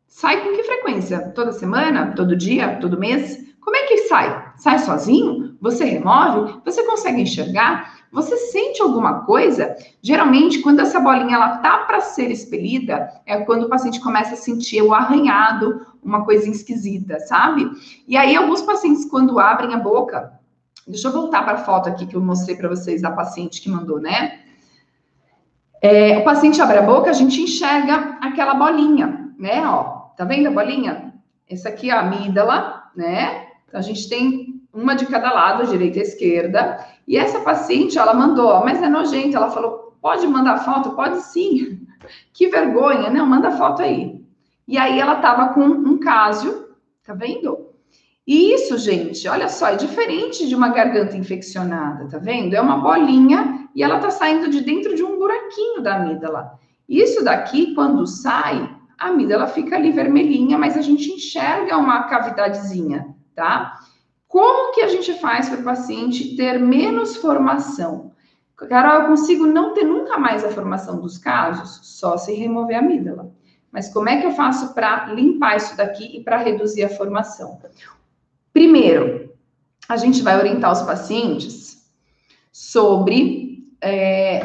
Sai 0.07 0.43
com 0.43 0.55
que 0.55 0.63
frequência? 0.63 1.31
Toda 1.35 1.51
semana? 1.51 2.13
Todo 2.15 2.35
dia? 2.35 2.77
Todo 2.81 2.99
mês? 2.99 3.47
Como 3.61 3.75
é 3.75 3.83
que 3.83 3.97
sai? 4.07 4.53
Sai 4.57 4.79
sozinho? 4.79 5.55
Você 5.61 5.85
remove? 5.85 6.59
Você 6.65 6.83
consegue 6.83 7.21
enxergar? 7.21 7.99
Você 8.11 8.35
sente 8.37 8.81
alguma 8.81 9.25
coisa? 9.25 9.75
Geralmente, 10.01 10.59
quando 10.59 10.79
essa 10.79 10.99
bolinha 10.99 11.35
ela 11.35 11.57
tá 11.59 11.79
para 11.79 12.01
ser 12.01 12.31
expelida, 12.31 13.09
é 13.25 13.37
quando 13.41 13.63
o 13.63 13.69
paciente 13.69 13.99
começa 13.99 14.33
a 14.33 14.37
sentir 14.37 14.81
o 14.81 14.93
arranhado, 14.93 15.85
uma 16.01 16.25
coisa 16.25 16.49
esquisita, 16.49 17.19
sabe? 17.19 17.69
E 18.07 18.17
aí 18.17 18.35
alguns 18.35 18.61
pacientes 18.61 19.05
quando 19.05 19.39
abrem 19.39 19.73
a 19.73 19.77
boca, 19.77 20.38
deixa 20.89 21.07
eu 21.07 21.11
voltar 21.11 21.43
para 21.43 21.53
a 21.53 21.63
foto 21.63 21.87
aqui 21.87 22.05
que 22.05 22.15
eu 22.15 22.21
mostrei 22.21 22.55
para 22.55 22.67
vocês 22.67 23.01
da 23.01 23.11
paciente 23.11 23.61
que 23.61 23.69
mandou, 23.69 23.99
né? 23.99 24.39
É, 25.81 26.17
o 26.17 26.23
paciente 26.23 26.61
abre 26.61 26.77
a 26.77 26.81
boca, 26.81 27.09
a 27.09 27.13
gente 27.13 27.41
enxerga 27.41 28.17
aquela 28.21 28.53
bolinha, 28.55 29.33
né? 29.37 29.65
Ó, 29.65 30.09
tá 30.17 30.25
vendo 30.25 30.47
a 30.47 30.51
bolinha? 30.51 31.13
Essa 31.49 31.69
aqui 31.69 31.89
é 31.89 31.93
a 31.93 32.01
amígdala, 32.01 32.91
né? 32.95 33.47
Então, 33.67 33.79
a 33.79 33.83
gente 33.83 34.09
tem 34.09 34.61
uma 34.73 34.95
de 34.95 35.05
cada 35.05 35.31
lado, 35.31 35.67
direita 35.67 35.99
e 35.99 36.01
esquerda. 36.01 36.85
E 37.07 37.17
essa 37.17 37.39
paciente, 37.39 37.97
ela 37.97 38.13
mandou, 38.13 38.63
mas 38.63 38.81
é 38.81 38.89
nojento. 38.89 39.37
Ela 39.37 39.49
falou, 39.51 39.97
pode 40.01 40.27
mandar 40.27 40.57
foto? 40.57 40.91
Pode 40.91 41.21
sim. 41.21 41.79
Que 42.33 42.47
vergonha. 42.47 43.09
Não, 43.09 43.25
manda 43.25 43.51
foto 43.51 43.81
aí. 43.81 44.25
E 44.67 44.77
aí 44.77 44.99
ela 44.99 45.15
tava 45.15 45.53
com 45.53 45.61
um 45.61 45.99
caso, 45.99 46.69
tá 47.03 47.13
vendo? 47.13 47.68
E 48.29 48.53
isso, 48.53 48.77
gente, 48.77 49.27
olha 49.27 49.49
só, 49.49 49.69
é 49.69 49.75
diferente 49.75 50.47
de 50.47 50.53
uma 50.53 50.69
garganta 50.69 51.17
infeccionada, 51.17 52.07
tá 52.07 52.19
vendo? 52.19 52.53
É 52.53 52.61
uma 52.61 52.77
bolinha 52.77 53.67
e 53.73 53.81
ela 53.81 53.97
tá 53.97 54.11
saindo 54.11 54.47
de 54.51 54.61
dentro 54.61 54.95
de 54.95 55.03
um 55.03 55.17
buraquinho 55.17 55.81
da 55.81 55.95
amígdala. 55.95 56.51
Isso 56.87 57.23
daqui, 57.23 57.73
quando 57.73 58.05
sai, 58.05 58.69
a 58.99 59.07
amígdala 59.07 59.47
fica 59.47 59.75
ali 59.75 59.91
vermelhinha, 59.91 60.59
mas 60.59 60.77
a 60.77 60.81
gente 60.81 61.09
enxerga 61.09 61.75
uma 61.75 62.03
cavidadezinha, 62.03 63.15
tá? 63.33 63.79
Como 64.27 64.75
que 64.75 64.81
a 64.81 64.87
gente 64.89 65.11
faz 65.15 65.49
para 65.49 65.61
o 65.61 65.63
paciente 65.63 66.35
ter 66.35 66.59
menos 66.59 67.15
formação? 67.15 68.11
Carol, 68.55 69.01
eu 69.01 69.07
consigo 69.07 69.47
não 69.47 69.73
ter 69.73 69.85
nunca 69.85 70.19
mais 70.19 70.45
a 70.45 70.49
formação 70.49 71.01
dos 71.01 71.17
casos? 71.17 71.79
Só 71.97 72.15
se 72.15 72.31
remover 72.35 72.75
a 72.75 72.79
amígdala. 72.79 73.33
Mas 73.71 73.91
como 73.91 74.07
é 74.07 74.21
que 74.21 74.27
eu 74.27 74.31
faço 74.33 74.75
para 74.75 75.07
limpar 75.13 75.57
isso 75.57 75.75
daqui 75.75 76.15
e 76.15 76.23
para 76.23 76.37
reduzir 76.37 76.83
a 76.83 76.89
formação? 76.89 77.57
Primeiro, 78.53 79.31
a 79.87 79.97
gente 79.97 80.21
vai 80.21 80.37
orientar 80.37 80.71
os 80.71 80.81
pacientes 80.81 81.89
sobre 82.51 83.63
é, 83.81 84.41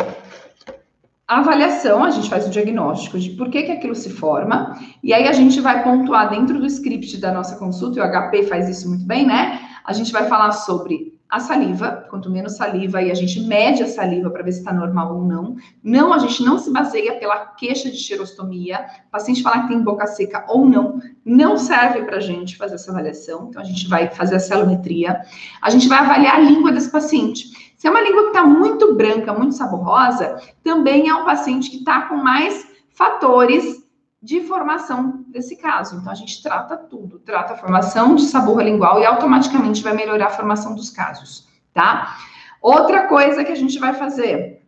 a 1.26 1.38
avaliação, 1.38 2.04
a 2.04 2.10
gente 2.10 2.28
faz 2.28 2.46
o 2.46 2.50
diagnóstico 2.50 3.18
de 3.18 3.30
por 3.30 3.48
que, 3.48 3.62
que 3.62 3.72
aquilo 3.72 3.94
se 3.94 4.10
forma, 4.10 4.78
e 5.02 5.12
aí 5.12 5.26
a 5.26 5.32
gente 5.32 5.60
vai 5.60 5.82
pontuar 5.82 6.30
dentro 6.30 6.58
do 6.58 6.66
script 6.66 7.16
da 7.16 7.32
nossa 7.32 7.56
consulta, 7.56 7.98
e 7.98 8.02
o 8.02 8.10
HP 8.10 8.44
faz 8.44 8.68
isso 8.68 8.88
muito 8.88 9.04
bem, 9.04 9.26
né? 9.26 9.60
A 9.84 9.92
gente 9.92 10.12
vai 10.12 10.28
falar 10.28 10.52
sobre 10.52 11.13
a 11.34 11.40
saliva, 11.40 12.06
quanto 12.08 12.30
menos 12.30 12.56
saliva, 12.56 13.02
e 13.02 13.10
a 13.10 13.14
gente 13.14 13.40
mede 13.40 13.82
a 13.82 13.88
saliva 13.88 14.30
para 14.30 14.44
ver 14.44 14.52
se 14.52 14.60
está 14.60 14.72
normal 14.72 15.16
ou 15.16 15.24
não. 15.24 15.56
Não, 15.82 16.12
a 16.12 16.18
gente 16.18 16.44
não 16.44 16.58
se 16.58 16.70
baseia 16.70 17.18
pela 17.18 17.46
queixa 17.56 17.90
de 17.90 17.96
xerostomia. 17.96 18.86
O 19.08 19.10
paciente 19.10 19.42
falar 19.42 19.62
que 19.62 19.68
tem 19.68 19.82
boca 19.82 20.06
seca 20.06 20.44
ou 20.48 20.64
não, 20.64 21.00
não 21.24 21.56
serve 21.58 22.04
para 22.04 22.18
a 22.18 22.20
gente 22.20 22.56
fazer 22.56 22.76
essa 22.76 22.92
avaliação. 22.92 23.48
Então, 23.48 23.60
a 23.60 23.64
gente 23.64 23.88
vai 23.88 24.08
fazer 24.10 24.36
a 24.36 24.38
celometria. 24.38 25.22
A 25.60 25.70
gente 25.70 25.88
vai 25.88 25.98
avaliar 25.98 26.36
a 26.36 26.38
língua 26.40 26.70
desse 26.70 26.92
paciente. 26.92 27.74
Se 27.76 27.88
é 27.88 27.90
uma 27.90 28.00
língua 28.00 28.22
que 28.22 28.28
está 28.28 28.46
muito 28.46 28.94
branca, 28.94 29.34
muito 29.34 29.56
saborosa, 29.56 30.40
também 30.62 31.08
é 31.08 31.14
um 31.16 31.24
paciente 31.24 31.68
que 31.68 31.78
está 31.78 32.02
com 32.02 32.14
mais 32.14 32.64
fatores 32.90 33.83
de 34.24 34.40
formação 34.40 35.22
desse 35.28 35.54
caso. 35.54 35.96
Então, 35.96 36.10
a 36.10 36.14
gente 36.14 36.42
trata 36.42 36.78
tudo, 36.78 37.18
trata 37.18 37.52
a 37.52 37.56
formação 37.58 38.14
de 38.14 38.22
sabor 38.22 38.62
lingual 38.62 38.98
e 38.98 39.04
automaticamente 39.04 39.82
vai 39.82 39.92
melhorar 39.92 40.28
a 40.28 40.30
formação 40.30 40.74
dos 40.74 40.88
casos, 40.88 41.46
tá? 41.74 42.16
Outra 42.62 43.06
coisa 43.06 43.44
que 43.44 43.52
a 43.52 43.54
gente 43.54 43.78
vai 43.78 43.92
fazer, 43.92 44.62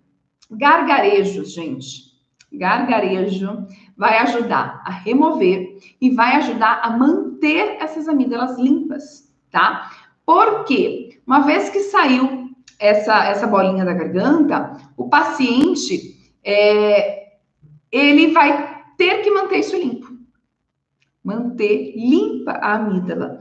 gargarejos, 0.50 1.54
gente. 1.54 2.14
Gargarejo 2.52 3.66
vai 3.96 4.18
ajudar 4.18 4.82
a 4.84 4.90
remover 4.90 5.78
e 6.02 6.10
vai 6.10 6.36
ajudar 6.36 6.80
a 6.82 6.90
manter 6.90 7.78
essas 7.80 8.06
amígdalas 8.08 8.58
limpas, 8.58 9.34
tá? 9.50 9.90
Porque 10.26 11.18
uma 11.26 11.40
vez 11.40 11.70
que 11.70 11.80
saiu 11.80 12.50
essa, 12.78 13.24
essa 13.24 13.46
bolinha 13.46 13.86
da 13.86 13.94
garganta, 13.94 14.76
o 14.98 15.08
paciente 15.08 16.30
é, 16.44 17.38
ele 17.90 18.32
vai 18.32 18.75
ter 18.96 19.22
que 19.22 19.30
manter 19.30 19.58
isso 19.58 19.76
limpo. 19.76 20.16
Manter 21.22 21.94
limpa 21.96 22.52
a 22.52 22.74
amígdala. 22.74 23.40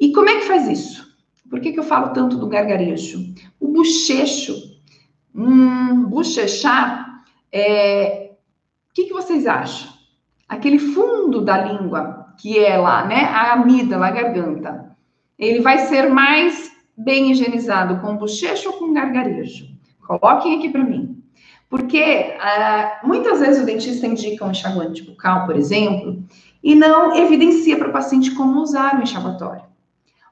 E 0.00 0.12
como 0.12 0.28
é 0.28 0.36
que 0.36 0.46
faz 0.46 0.68
isso? 0.68 1.08
Por 1.50 1.60
que, 1.60 1.72
que 1.72 1.78
eu 1.78 1.84
falo 1.84 2.12
tanto 2.12 2.36
do 2.36 2.46
gargarejo? 2.46 3.34
O 3.58 3.68
bochecho, 3.68 4.54
hum, 5.34 6.04
bochechar, 6.04 7.24
é... 7.50 8.32
o 8.90 8.94
que, 8.94 9.04
que 9.04 9.12
vocês 9.12 9.46
acham? 9.46 9.90
Aquele 10.48 10.78
fundo 10.78 11.40
da 11.40 11.64
língua, 11.64 12.34
que 12.38 12.58
é 12.58 12.76
lá, 12.76 13.06
né? 13.06 13.24
A 13.24 13.54
amígdala, 13.54 14.06
a 14.06 14.10
garganta. 14.10 14.96
Ele 15.38 15.60
vai 15.60 15.78
ser 15.78 16.08
mais 16.08 16.70
bem 16.96 17.30
higienizado 17.30 18.00
com 18.00 18.16
bochecho 18.16 18.70
ou 18.70 18.76
com 18.76 18.92
gargarejo? 18.92 19.68
Coloquem 20.06 20.58
aqui 20.58 20.70
para 20.70 20.84
mim. 20.84 21.17
Porque 21.68 22.34
uh, 22.36 23.06
muitas 23.06 23.40
vezes 23.40 23.62
o 23.62 23.66
dentista 23.66 24.06
indica 24.06 24.44
um 24.44 24.50
enxaguante 24.50 25.02
bucal, 25.02 25.46
por 25.46 25.56
exemplo, 25.56 26.22
e 26.62 26.74
não 26.74 27.14
evidencia 27.14 27.76
para 27.76 27.88
o 27.88 27.92
paciente 27.92 28.30
como 28.34 28.60
usar 28.60 28.98
o 28.98 29.02
enxaguatório. 29.02 29.64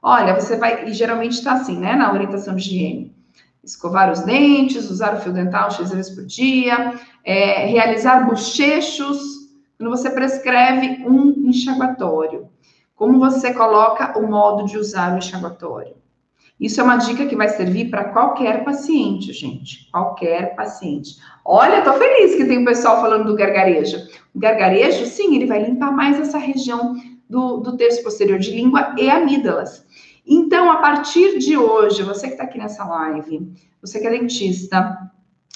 Olha, 0.01 0.33
você 0.33 0.55
vai, 0.55 0.85
e 0.85 0.93
geralmente 0.93 1.33
está 1.33 1.53
assim, 1.53 1.77
né, 1.77 1.95
na 1.95 2.11
orientação 2.11 2.55
de 2.55 2.61
higiene. 2.61 3.15
Escovar 3.63 4.11
os 4.11 4.21
dentes, 4.21 4.89
usar 4.89 5.15
o 5.15 5.19
fio 5.19 5.33
dental 5.33 5.69
X 5.69 5.91
vezes 5.91 6.15
por 6.15 6.25
dia, 6.25 6.93
é, 7.23 7.65
realizar 7.65 8.25
bochechos, 8.25 9.19
quando 9.77 9.89
você 9.89 10.09
prescreve 10.09 11.05
um 11.07 11.49
enxaguatório. 11.49 12.49
Como 12.95 13.19
você 13.19 13.53
coloca 13.53 14.17
o 14.17 14.27
modo 14.27 14.65
de 14.65 14.77
usar 14.77 15.13
o 15.13 15.17
enxaguatório? 15.17 15.95
Isso 16.59 16.81
é 16.81 16.83
uma 16.83 16.97
dica 16.97 17.27
que 17.27 17.35
vai 17.35 17.49
servir 17.49 17.89
para 17.89 18.05
qualquer 18.05 18.63
paciente, 18.63 19.31
gente. 19.31 19.89
Qualquer 19.91 20.55
paciente. 20.55 21.17
Olha, 21.45 21.83
tô 21.83 21.93
feliz 21.93 22.35
que 22.35 22.45
tem 22.45 22.63
o 22.63 22.65
pessoal 22.65 22.99
falando 22.99 23.27
do 23.27 23.35
gargarejo. 23.35 23.97
O 24.33 24.39
gargarejo, 24.39 25.05
sim, 25.05 25.35
ele 25.35 25.45
vai 25.45 25.63
limpar 25.63 25.91
mais 25.91 26.19
essa 26.19 26.39
região 26.39 26.95
do, 27.29 27.57
do 27.57 27.77
terço 27.77 28.01
posterior 28.03 28.39
de 28.39 28.51
língua 28.51 28.95
e 28.97 29.09
amígdalas. 29.09 29.85
Então, 30.25 30.71
a 30.71 30.77
partir 30.77 31.37
de 31.37 31.55
hoje, 31.55 32.03
você 32.03 32.27
que 32.27 32.33
está 32.33 32.43
aqui 32.43 32.57
nessa 32.57 32.83
live, 32.83 33.53
você 33.81 33.99
que 33.99 34.07
é 34.07 34.09
dentista, 34.09 34.97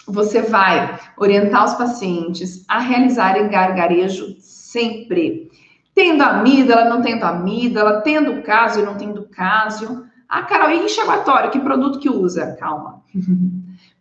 você 0.07 0.41
vai 0.41 0.99
orientar 1.17 1.65
os 1.65 1.73
pacientes 1.73 2.63
a 2.67 2.79
realizarem 2.79 3.49
gargarejo 3.49 4.35
sempre. 4.39 5.49
Tendo 5.93 6.23
amígdala, 6.23 6.89
não 6.89 7.01
tendo 7.01 7.23
amígdala, 7.25 8.01
tendo 8.01 8.41
caso 8.43 8.79
e 8.79 8.83
não 8.83 8.95
tendo 8.95 9.27
caso. 9.29 10.05
Ah, 10.31 10.43
Carol, 10.43 10.71
e 10.71 10.85
enxaguatório? 10.85 11.51
Que 11.51 11.59
produto 11.59 11.99
que 11.99 12.09
usa? 12.09 12.55
Calma. 12.57 13.03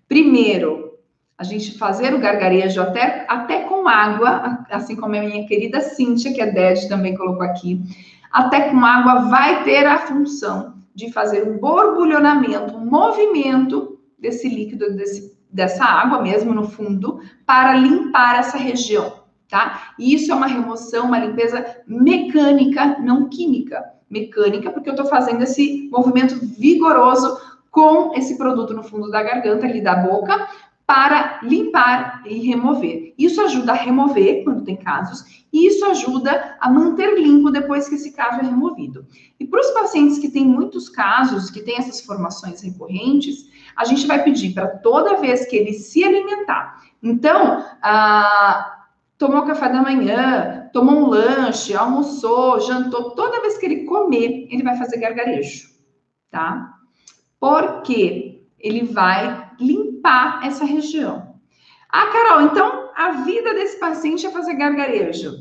Primeiro, 0.07 0.97
a 1.37 1.43
gente 1.43 1.77
fazer 1.77 2.15
o 2.15 2.21
gargarejo 2.21 2.81
até, 2.81 3.27
até 3.29 3.65
com 3.65 3.89
água, 3.89 4.65
assim 4.71 4.95
como 4.95 5.17
a 5.17 5.21
minha 5.21 5.45
querida 5.49 5.81
Cíntia, 5.81 6.33
que 6.33 6.41
é 6.41 6.49
DED, 6.49 6.89
também 6.89 7.17
colocou 7.17 7.43
aqui. 7.43 7.83
Até 8.31 8.71
com 8.71 8.79
água 8.79 9.29
vai 9.29 9.65
ter 9.65 9.85
a 9.85 9.99
função 9.99 10.75
de 10.95 11.13
fazer 11.13 11.49
um 11.49 11.59
borbulhonamento, 11.59 12.77
um 12.77 12.87
movimento 12.87 13.99
desse 14.17 14.49
líquido, 14.49 14.95
desse, 14.95 15.37
dessa 15.51 15.85
água 15.85 16.23
mesmo 16.23 16.55
no 16.55 16.69
fundo, 16.69 17.21
para 17.45 17.75
limpar 17.75 18.39
essa 18.39 18.57
região, 18.57 19.25
tá? 19.49 19.95
E 19.99 20.15
isso 20.15 20.31
é 20.31 20.35
uma 20.37 20.47
remoção, 20.47 21.07
uma 21.07 21.19
limpeza 21.19 21.83
mecânica, 21.89 23.01
não 23.01 23.29
química. 23.29 23.99
Mecânica, 24.11 24.71
porque 24.71 24.89
eu 24.89 24.95
estou 24.95 25.07
fazendo 25.07 25.43
esse 25.43 25.89
movimento 25.91 26.35
vigoroso 26.45 27.41
com 27.71 28.13
esse 28.15 28.37
produto 28.37 28.75
no 28.75 28.83
fundo 28.83 29.09
da 29.11 29.23
garganta, 29.23 29.67
ali 29.67 29.81
da 29.81 29.95
boca, 29.95 30.49
para 30.85 31.39
limpar 31.45 32.21
e 32.27 32.49
remover. 32.49 33.15
Isso 33.17 33.41
ajuda 33.41 33.71
a 33.71 33.77
remover 33.77 34.43
quando 34.43 34.65
tem 34.65 34.77
casos, 34.77 35.45
e 35.53 35.69
isso 35.69 35.85
ajuda 35.85 36.57
a 36.61 36.69
manter 36.69 37.17
limpo 37.17 37.51
depois 37.51 37.89
que 37.89 37.95
esse 37.95 38.11
caso 38.11 38.41
é 38.41 38.43
removido. 38.43 39.07
E 39.39 39.47
para 39.47 39.61
os 39.61 39.71
pacientes 39.71 40.19
que 40.19 40.29
têm 40.29 40.45
muitos 40.45 40.89
casos, 40.89 41.49
que 41.49 41.63
têm 41.63 41.77
essas 41.77 42.01
formações 42.01 42.61
recorrentes, 42.61 43.49
a 43.77 43.85
gente 43.85 44.05
vai 44.05 44.25
pedir 44.25 44.53
para 44.53 44.67
toda 44.67 45.21
vez 45.21 45.47
que 45.47 45.55
ele 45.55 45.75
se 45.75 46.03
alimentar. 46.03 46.83
Então, 47.01 47.65
ah, 47.83 48.80
tomou 49.21 49.45
café 49.45 49.69
da 49.69 49.83
manhã, 49.83 50.71
tomou 50.73 50.95
um 50.97 51.07
lanche, 51.07 51.77
almoçou, 51.77 52.59
jantou, 52.59 53.11
toda 53.11 53.43
vez 53.43 53.59
que 53.59 53.67
ele 53.67 53.85
comer, 53.85 54.49
ele 54.51 54.63
vai 54.63 54.79
fazer 54.79 54.97
gargarejo, 54.97 55.69
tá? 56.31 56.73
Porque 57.39 58.47
ele 58.59 58.83
vai 58.83 59.51
limpar 59.61 60.41
essa 60.43 60.65
região. 60.65 61.35
Ah, 61.91 62.07
Carol, 62.07 62.47
então 62.47 62.91
a 62.97 63.11
vida 63.23 63.53
desse 63.53 63.79
paciente 63.79 64.25
é 64.25 64.31
fazer 64.31 64.55
gargarejo? 64.55 65.35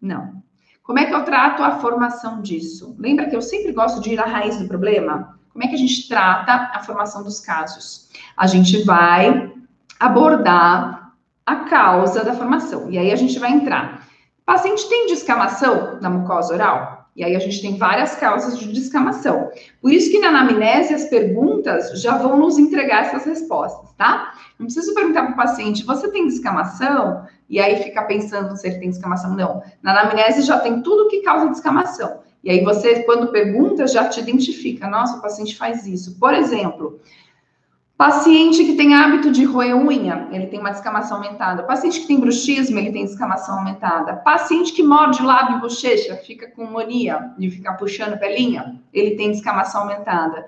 Não. 0.00 0.42
Como 0.82 0.98
é 0.98 1.04
que 1.04 1.14
eu 1.14 1.24
trato 1.24 1.62
a 1.62 1.72
formação 1.78 2.40
disso? 2.40 2.96
Lembra 2.98 3.28
que 3.28 3.36
eu 3.36 3.42
sempre 3.42 3.72
gosto 3.72 4.00
de 4.00 4.14
ir 4.14 4.20
à 4.20 4.24
raiz 4.24 4.56
do 4.58 4.66
problema? 4.66 5.38
Como 5.52 5.62
é 5.62 5.68
que 5.68 5.74
a 5.74 5.78
gente 5.78 6.08
trata 6.08 6.70
a 6.72 6.82
formação 6.82 7.22
dos 7.22 7.40
casos? 7.40 8.08
A 8.34 8.46
gente 8.46 8.82
vai 8.84 9.52
abordar 10.00 11.05
a 11.46 11.56
causa 11.56 12.24
da 12.24 12.34
formação. 12.34 12.90
E 12.90 12.98
aí 12.98 13.12
a 13.12 13.16
gente 13.16 13.38
vai 13.38 13.52
entrar. 13.52 14.06
O 14.42 14.44
paciente 14.44 14.88
tem 14.88 15.06
descamação 15.06 15.98
na 16.00 16.10
mucosa 16.10 16.52
oral? 16.52 17.06
E 17.16 17.24
aí 17.24 17.34
a 17.34 17.38
gente 17.38 17.62
tem 17.62 17.78
várias 17.78 18.14
causas 18.16 18.58
de 18.58 18.70
descamação. 18.70 19.50
Por 19.80 19.90
isso 19.90 20.10
que 20.10 20.18
na 20.18 20.28
anamnese 20.28 20.92
as 20.92 21.04
perguntas 21.04 22.02
já 22.02 22.18
vão 22.18 22.36
nos 22.36 22.58
entregar 22.58 23.06
essas 23.06 23.24
respostas, 23.24 23.90
tá? 23.94 24.34
Não 24.58 24.66
preciso 24.66 24.92
perguntar 24.92 25.22
para 25.22 25.32
o 25.32 25.36
paciente, 25.36 25.82
você 25.82 26.10
tem 26.10 26.26
descamação? 26.26 27.24
E 27.48 27.58
aí 27.58 27.82
ficar 27.82 28.02
pensando 28.02 28.54
se 28.56 28.66
ele 28.66 28.78
tem 28.78 28.90
descamação. 28.90 29.34
Não. 29.34 29.62
Na 29.82 29.98
anamnese 29.98 30.42
já 30.42 30.58
tem 30.58 30.82
tudo 30.82 31.08
que 31.08 31.22
causa 31.22 31.48
descamação. 31.48 32.20
E 32.44 32.50
aí 32.50 32.62
você, 32.62 33.02
quando 33.04 33.32
pergunta, 33.32 33.86
já 33.86 34.08
te 34.08 34.20
identifica. 34.20 34.86
Nossa, 34.86 35.16
o 35.16 35.22
paciente 35.22 35.56
faz 35.56 35.86
isso. 35.86 36.18
Por 36.18 36.34
exemplo, 36.34 37.00
Paciente 37.96 38.62
que 38.62 38.74
tem 38.74 38.94
hábito 38.94 39.30
de 39.30 39.44
roer 39.44 39.74
unha, 39.74 40.28
ele 40.30 40.48
tem 40.48 40.60
uma 40.60 40.70
descamação 40.70 41.16
aumentada. 41.16 41.62
Paciente 41.62 42.00
que 42.00 42.06
tem 42.06 42.20
bruxismo, 42.20 42.78
ele 42.78 42.92
tem 42.92 43.06
descamação 43.06 43.58
aumentada. 43.58 44.16
Paciente 44.16 44.72
que 44.74 44.82
morde 44.82 45.22
lábio 45.22 45.56
e 45.56 45.60
bochecha, 45.60 46.14
fica 46.16 46.46
com 46.50 46.66
mania 46.66 47.32
de 47.38 47.50
ficar 47.50 47.72
puxando 47.72 48.18
pelinha, 48.18 48.82
ele 48.92 49.16
tem 49.16 49.30
descamação 49.30 49.82
aumentada. 49.82 50.46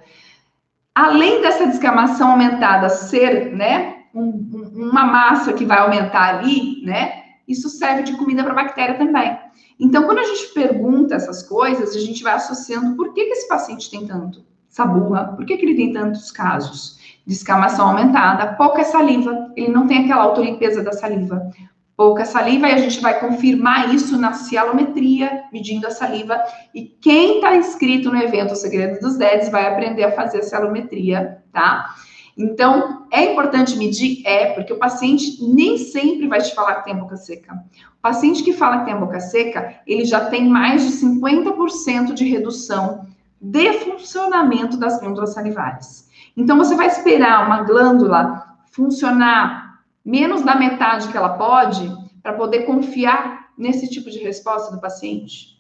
Além 0.95 1.41
dessa 1.41 1.67
descamação 1.67 2.33
aumentada 2.33 2.91
ser, 2.91 3.57
né, 3.57 3.97
um, 4.15 4.31
uma 4.75 5.05
massa 5.05 5.55
que 5.55 5.65
vai 5.65 5.79
aumentar 5.79 6.37
ali, 6.37 6.85
né, 6.85 7.23
isso 7.47 7.71
serve 7.71 8.03
de 8.03 8.13
comida 8.19 8.45
para 8.45 8.53
bactéria 8.53 8.99
também. 8.99 9.39
Então, 9.81 10.03
quando 10.05 10.19
a 10.19 10.25
gente 10.25 10.49
pergunta 10.53 11.15
essas 11.15 11.43
coisas, 11.43 11.97
a 11.97 12.01
gente 12.01 12.23
vai 12.23 12.35
associando 12.35 12.95
por 12.95 13.15
que, 13.15 13.25
que 13.25 13.33
esse 13.33 13.49
paciente 13.49 13.91
tem 13.91 14.07
tanto 14.07 14.47
saburra, 14.69 15.33
por 15.35 15.47
que, 15.47 15.57
que 15.57 15.65
ele 15.65 15.75
tem 15.75 15.93
tantos 15.93 16.31
casos 16.31 16.98
descamação 17.29 17.89
aumentada, 17.89 18.55
pouca 18.55 18.83
saliva, 18.83 19.53
ele 19.55 19.71
não 19.71 19.87
tem 19.87 20.05
aquela 20.05 20.23
autolimpeza 20.23 20.83
da 20.83 20.93
saliva. 20.93 21.51
Pouca 21.95 22.25
saliva, 22.25 22.69
e 22.69 22.73
a 22.73 22.79
gente 22.79 23.01
vai 23.03 23.21
confirmar 23.21 23.93
isso 23.95 24.17
na 24.17 24.33
cialometria, 24.33 25.43
medindo 25.53 25.87
a 25.87 25.91
saliva. 25.91 26.41
E 26.75 26.85
quem 26.85 27.37
está 27.37 27.55
inscrito 27.55 28.11
no 28.11 28.17
evento 28.17 28.53
O 28.53 28.57
Segredo 28.57 29.01
dos 29.01 29.19
Dedes 29.19 29.51
vai 29.51 29.67
aprender 29.67 30.05
a 30.05 30.13
fazer 30.13 30.39
a 30.39 30.43
cialometria, 30.43 31.43
tá? 31.53 31.95
Então, 32.35 33.07
é 33.11 33.33
importante 33.33 33.77
medir? 33.77 34.23
É, 34.25 34.53
porque 34.55 34.73
o 34.73 34.79
paciente 34.79 35.45
nem 35.45 35.77
sempre 35.77 36.29
vai 36.29 36.41
te 36.41 36.55
falar 36.55 36.77
que 36.77 36.85
tem 36.85 36.97
boca 36.97 37.17
seca. 37.17 37.53
O 37.99 38.01
paciente 38.01 38.45
que 38.45 38.53
fala 38.53 38.79
que 38.79 38.85
tem 38.87 38.97
boca 38.97 39.21
seca, 39.21 39.81
ele 39.87 40.05
já 40.05 40.27
tem 40.27 40.49
mais 40.49 40.87
de 40.87 41.05
50% 41.05 42.15
de 42.15 42.25
redução 42.25 43.07
de 43.41 43.73
funcionamento 43.81 44.77
das 44.77 44.99
glândulas 45.01 45.35
salivares. 45.35 46.08
Então, 46.39 46.57
você 46.57 46.77
vai 46.77 46.87
esperar 46.87 47.45
uma 47.45 47.65
glândula 47.65 48.45
funcionar 48.71 49.83
menos 50.05 50.43
da 50.43 50.55
metade 50.55 51.09
que 51.09 51.17
ela 51.17 51.31
pode 51.31 51.93
para 52.23 52.33
poder 52.33 52.61
confiar 52.61 53.49
nesse 53.59 53.91
tipo 53.91 54.09
de 54.09 54.21
resposta 54.21 54.73
do 54.73 54.81
paciente? 54.81 55.59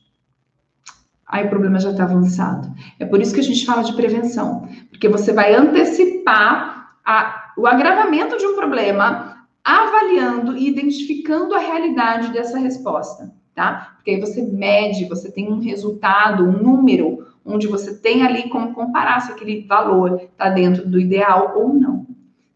Aí 1.26 1.44
o 1.44 1.48
problema 1.48 1.80
já 1.80 1.90
está 1.90 2.04
avançado. 2.04 2.72
É 3.00 3.04
por 3.04 3.20
isso 3.20 3.34
que 3.34 3.40
a 3.40 3.42
gente 3.42 3.66
fala 3.66 3.82
de 3.82 3.92
prevenção, 3.94 4.68
porque 4.88 5.08
você 5.08 5.32
vai 5.32 5.52
antecipar 5.52 6.94
a, 7.04 7.52
o 7.56 7.66
agravamento 7.66 8.38
de 8.38 8.46
um 8.46 8.54
problema, 8.54 9.36
avaliando 9.64 10.56
e 10.56 10.68
identificando 10.68 11.56
a 11.56 11.58
realidade 11.58 12.32
dessa 12.32 12.56
resposta, 12.56 13.34
tá? 13.52 13.94
Porque 13.96 14.12
aí 14.12 14.20
você 14.20 14.42
mede, 14.42 15.08
você 15.08 15.30
tem 15.30 15.52
um 15.52 15.58
resultado, 15.58 16.44
um 16.44 16.52
número 16.52 17.26
onde 17.48 17.66
você 17.66 17.94
tem 17.94 18.24
ali 18.24 18.48
como 18.48 18.74
comparar 18.74 19.20
se 19.20 19.32
aquele 19.32 19.66
valor 19.66 20.20
está 20.22 20.50
dentro 20.50 20.86
do 20.86 21.00
ideal 21.00 21.54
ou 21.56 21.72
não. 21.72 22.06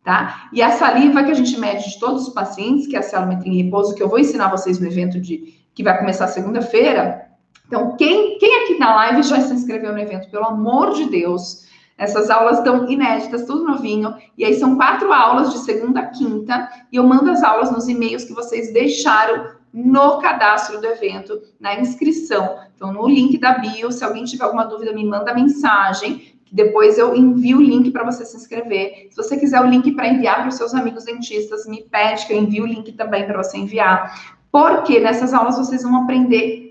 Tá? 0.04 0.48
E 0.52 0.60
a 0.60 0.70
saliva 0.70 1.22
que 1.22 1.30
a 1.30 1.34
gente 1.34 1.58
mede 1.58 1.90
de 1.90 1.98
todos 1.98 2.28
os 2.28 2.34
pacientes, 2.34 2.86
que 2.86 2.96
é 2.96 2.98
a 2.98 3.02
celometria 3.02 3.52
em 3.52 3.64
repouso, 3.64 3.94
que 3.94 4.02
eu 4.02 4.08
vou 4.08 4.18
ensinar 4.18 4.50
vocês 4.50 4.78
no 4.78 4.86
evento 4.86 5.20
de 5.20 5.54
que 5.74 5.82
vai 5.82 5.98
começar 5.98 6.26
segunda-feira. 6.26 7.26
Então, 7.66 7.96
quem, 7.96 8.36
quem 8.38 8.62
aqui 8.62 8.78
na 8.78 8.94
live 8.96 9.22
já 9.22 9.40
se 9.40 9.54
inscreveu 9.54 9.92
no 9.92 9.98
evento, 9.98 10.28
pelo 10.28 10.44
amor 10.44 10.92
de 10.92 11.08
Deus, 11.08 11.66
essas 11.96 12.30
aulas 12.30 12.58
estão 12.58 12.90
inéditas, 12.90 13.46
tudo 13.46 13.64
novinho. 13.64 14.14
E 14.36 14.44
aí 14.44 14.54
são 14.54 14.76
quatro 14.76 15.12
aulas 15.12 15.52
de 15.52 15.58
segunda 15.58 16.00
a 16.00 16.06
quinta. 16.06 16.68
E 16.90 16.96
eu 16.96 17.06
mando 17.06 17.30
as 17.30 17.42
aulas 17.42 17.70
nos 17.70 17.88
e-mails 17.88 18.24
que 18.24 18.34
vocês 18.34 18.72
deixaram 18.72 19.52
no 19.72 20.18
cadastro 20.18 20.80
do 20.80 20.86
evento, 20.86 21.40
na 21.58 21.80
inscrição. 21.80 22.58
Então, 22.74 22.92
no 22.92 23.08
link 23.08 23.38
da 23.38 23.58
bio, 23.58 23.90
se 23.90 24.04
alguém 24.04 24.24
tiver 24.24 24.44
alguma 24.44 24.64
dúvida, 24.64 24.92
me 24.92 25.04
manda 25.04 25.32
mensagem, 25.32 26.18
que 26.44 26.54
depois 26.54 26.98
eu 26.98 27.14
envio 27.14 27.58
o 27.58 27.62
link 27.62 27.90
para 27.90 28.04
você 28.04 28.24
se 28.24 28.36
inscrever. 28.36 29.08
Se 29.10 29.16
você 29.16 29.38
quiser 29.38 29.60
o 29.60 29.66
link 29.66 29.90
para 29.92 30.08
enviar 30.08 30.40
para 30.40 30.48
os 30.48 30.56
seus 30.56 30.74
amigos 30.74 31.04
dentistas, 31.04 31.66
me 31.66 31.82
pede 31.82 32.26
que 32.26 32.32
eu 32.32 32.38
envie 32.38 32.60
o 32.60 32.66
link 32.66 32.92
também 32.92 33.24
para 33.24 33.42
você 33.42 33.56
enviar. 33.56 34.38
Porque 34.50 35.00
nessas 35.00 35.32
aulas 35.32 35.56
vocês 35.56 35.82
vão 35.82 36.02
aprender 36.02 36.62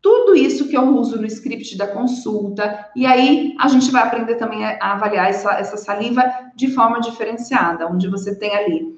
tudo 0.00 0.34
isso 0.34 0.68
que 0.68 0.76
eu 0.76 0.96
uso 0.96 1.20
no 1.20 1.26
script 1.26 1.76
da 1.76 1.86
consulta, 1.86 2.88
e 2.94 3.04
aí 3.04 3.54
a 3.58 3.66
gente 3.68 3.90
vai 3.90 4.02
aprender 4.02 4.36
também 4.36 4.64
a 4.64 4.92
avaliar 4.92 5.28
essa, 5.28 5.52
essa 5.54 5.76
saliva 5.76 6.24
de 6.54 6.72
forma 6.72 7.00
diferenciada, 7.00 7.86
onde 7.88 8.08
você 8.08 8.34
tem 8.34 8.54
ali 8.54 8.96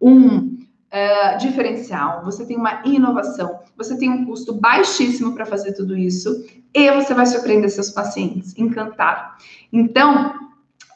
um 0.00 0.56
uh, 0.92 1.38
diferencial, 1.38 2.24
você 2.24 2.44
tem 2.44 2.56
uma 2.56 2.82
inovação, 2.84 3.60
você 3.76 3.96
tem 3.96 4.10
um 4.10 4.24
custo 4.24 4.54
baixíssimo 4.54 5.34
para 5.34 5.46
fazer 5.46 5.72
tudo 5.72 5.96
isso 5.96 6.44
e 6.74 6.90
você 6.92 7.14
vai 7.14 7.26
surpreender 7.26 7.70
seus 7.70 7.90
pacientes, 7.90 8.56
encantar. 8.56 9.36
Então, 9.72 10.34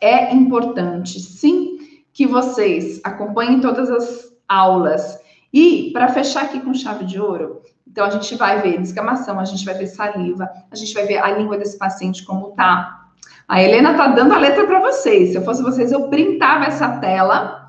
é 0.00 0.34
importante, 0.34 1.20
sim, 1.20 2.02
que 2.12 2.26
vocês 2.26 3.00
acompanhem 3.04 3.60
todas 3.60 3.90
as 3.90 4.32
aulas. 4.48 5.18
E, 5.52 5.90
para 5.92 6.08
fechar 6.08 6.44
aqui 6.44 6.60
com 6.60 6.74
chave 6.74 7.04
de 7.04 7.20
ouro, 7.20 7.62
então 7.86 8.04
a 8.06 8.10
gente 8.10 8.34
vai 8.36 8.60
ver 8.60 8.80
descamação, 8.80 9.38
a 9.38 9.44
gente 9.44 9.64
vai 9.64 9.74
ver 9.74 9.86
saliva, 9.86 10.48
a 10.70 10.76
gente 10.76 10.94
vai 10.94 11.06
ver 11.06 11.18
a 11.18 11.30
língua 11.30 11.58
desse 11.58 11.78
paciente 11.78 12.24
como 12.24 12.52
tá. 12.52 13.02
A 13.46 13.62
Helena 13.62 13.94
tá 13.94 14.08
dando 14.08 14.32
a 14.32 14.38
letra 14.38 14.66
para 14.66 14.80
vocês. 14.80 15.30
Se 15.30 15.36
eu 15.36 15.42
fosse 15.42 15.62
vocês, 15.62 15.92
eu 15.92 16.08
printava 16.08 16.64
essa 16.64 16.88
tela 16.98 17.61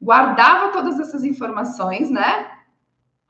guardava 0.00 0.72
todas 0.72 0.98
essas 0.98 1.24
informações, 1.24 2.10
né? 2.10 2.48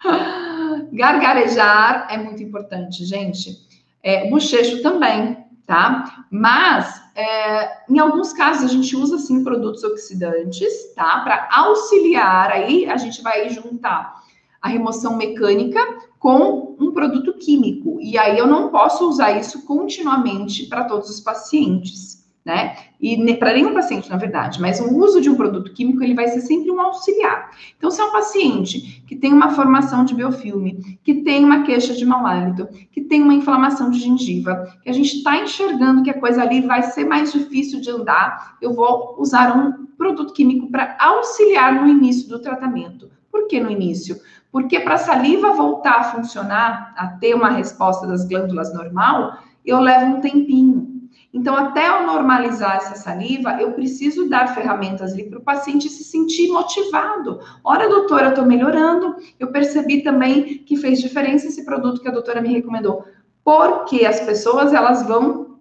Gargarejar 0.93 2.07
é 2.11 2.17
muito 2.17 2.43
importante, 2.43 3.05
gente. 3.05 3.57
É, 4.03 4.31
bochecho 4.31 4.83
também, 4.83 5.37
tá? 5.67 6.25
Mas, 6.31 7.03
é, 7.15 7.91
em 7.91 7.99
alguns 7.99 8.33
casos, 8.33 8.65
a 8.65 8.73
gente 8.73 8.97
usa, 8.97 9.19
sim, 9.19 9.45
produtos 9.45 9.83
oxidantes, 9.85 10.95
tá? 10.95 11.21
Para 11.21 11.49
auxiliar, 11.53 12.51
aí 12.51 12.89
a 12.89 12.97
gente 12.97 13.21
vai 13.23 13.49
juntar 13.51 14.21
a 14.63 14.69
remoção 14.69 15.17
mecânica 15.17 15.81
com 16.19 16.77
um 16.79 16.93
produto 16.93 17.33
químico. 17.35 17.99
E 18.01 18.19
aí 18.19 18.39
eu 18.39 18.47
não 18.47 18.69
posso 18.69 19.09
usar 19.09 19.33
isso 19.33 19.65
continuamente 19.65 20.67
para 20.67 20.85
todos 20.85 21.09
os 21.09 21.21
pacientes 21.21 22.20
né? 22.45 22.75
E 23.01 23.35
para 23.35 23.53
nenhum 23.53 23.75
paciente, 23.75 24.09
na 24.09 24.17
verdade, 24.17 24.61
mas 24.61 24.81
o 24.81 24.97
uso 24.97 25.21
de 25.21 25.29
um 25.29 25.37
produto 25.37 25.73
químico 25.73 26.03
ele 26.03 26.15
vai 26.15 26.29
ser 26.29 26.41
sempre 26.41 26.71
um 26.71 26.81
auxiliar. 26.81 27.51
Então, 27.77 27.91
se 27.91 28.01
é 28.01 28.05
um 28.05 28.13
paciente 28.13 29.03
que 29.07 29.15
tem 29.15 29.33
uma 29.33 29.51
formação 29.51 30.05
de 30.05 30.15
biofilme, 30.15 30.99
que 31.03 31.23
tem 31.23 31.45
uma 31.45 31.63
queixa 31.63 31.95
de 31.95 32.05
mau 32.05 32.27
hálito, 32.27 32.67
que 32.91 33.03
tem 33.03 33.23
uma 33.23 33.35
inflamação 33.35 33.91
de 33.91 33.99
gengiva, 33.99 34.67
que 34.83 34.89
a 34.89 34.93
gente 34.93 35.17
está 35.17 35.39
enxergando 35.39 36.03
que 36.03 36.11
a 36.11 36.19
coisa 36.19 36.43
ali 36.43 36.63
vai 36.63 36.83
ser 36.83 37.05
mais 37.05 37.33
difícil 37.33 37.81
de 37.81 37.91
andar, 37.91 38.57
eu 38.61 38.75
vou 38.75 39.17
usar 39.19 39.57
um 39.57 39.87
produto 39.97 40.33
químico 40.33 40.71
para 40.71 40.97
auxiliar 40.99 41.75
no 41.75 41.89
início 41.89 42.29
do 42.29 42.41
tratamento. 42.41 43.11
Por 43.31 43.47
que 43.49 43.61
no 43.61 43.71
início? 43.71 44.17
Porque 44.51 44.81
para 44.81 44.95
a 44.95 44.99
saliva 44.99 45.53
voltar 45.53 46.01
a 46.01 46.05
funcionar, 46.05 46.95
a 46.97 47.07
ter 47.07 47.35
uma 47.35 47.51
resposta 47.51 48.07
das 48.07 48.27
glândulas 48.27 48.75
normal, 48.75 49.39
eu 49.65 49.79
levo 49.79 50.17
um 50.17 50.21
tempinho. 50.21 50.90
Então, 51.33 51.55
até 51.55 51.89
eu 51.89 52.07
normalizar 52.07 52.77
essa 52.77 52.97
saliva, 52.97 53.61
eu 53.61 53.73
preciso 53.73 54.29
dar 54.29 54.53
ferramentas 54.53 55.13
ali 55.13 55.29
para 55.29 55.39
o 55.39 55.43
paciente 55.43 55.89
se 55.89 56.03
sentir 56.03 56.49
motivado. 56.49 57.39
Ora, 57.63 57.89
doutora, 57.89 58.27
eu 58.27 58.31
estou 58.31 58.45
melhorando. 58.45 59.15
Eu 59.39 59.53
percebi 59.53 60.03
também 60.03 60.59
que 60.59 60.77
fez 60.77 61.01
diferença 61.01 61.47
esse 61.47 61.65
produto 61.65 62.01
que 62.01 62.09
a 62.09 62.13
doutora 62.13 62.41
me 62.41 62.49
recomendou. 62.49 63.05
Porque 63.45 64.05
as 64.05 64.21
pessoas, 64.21 64.75
elas 64.75 65.07
vão 65.07 65.59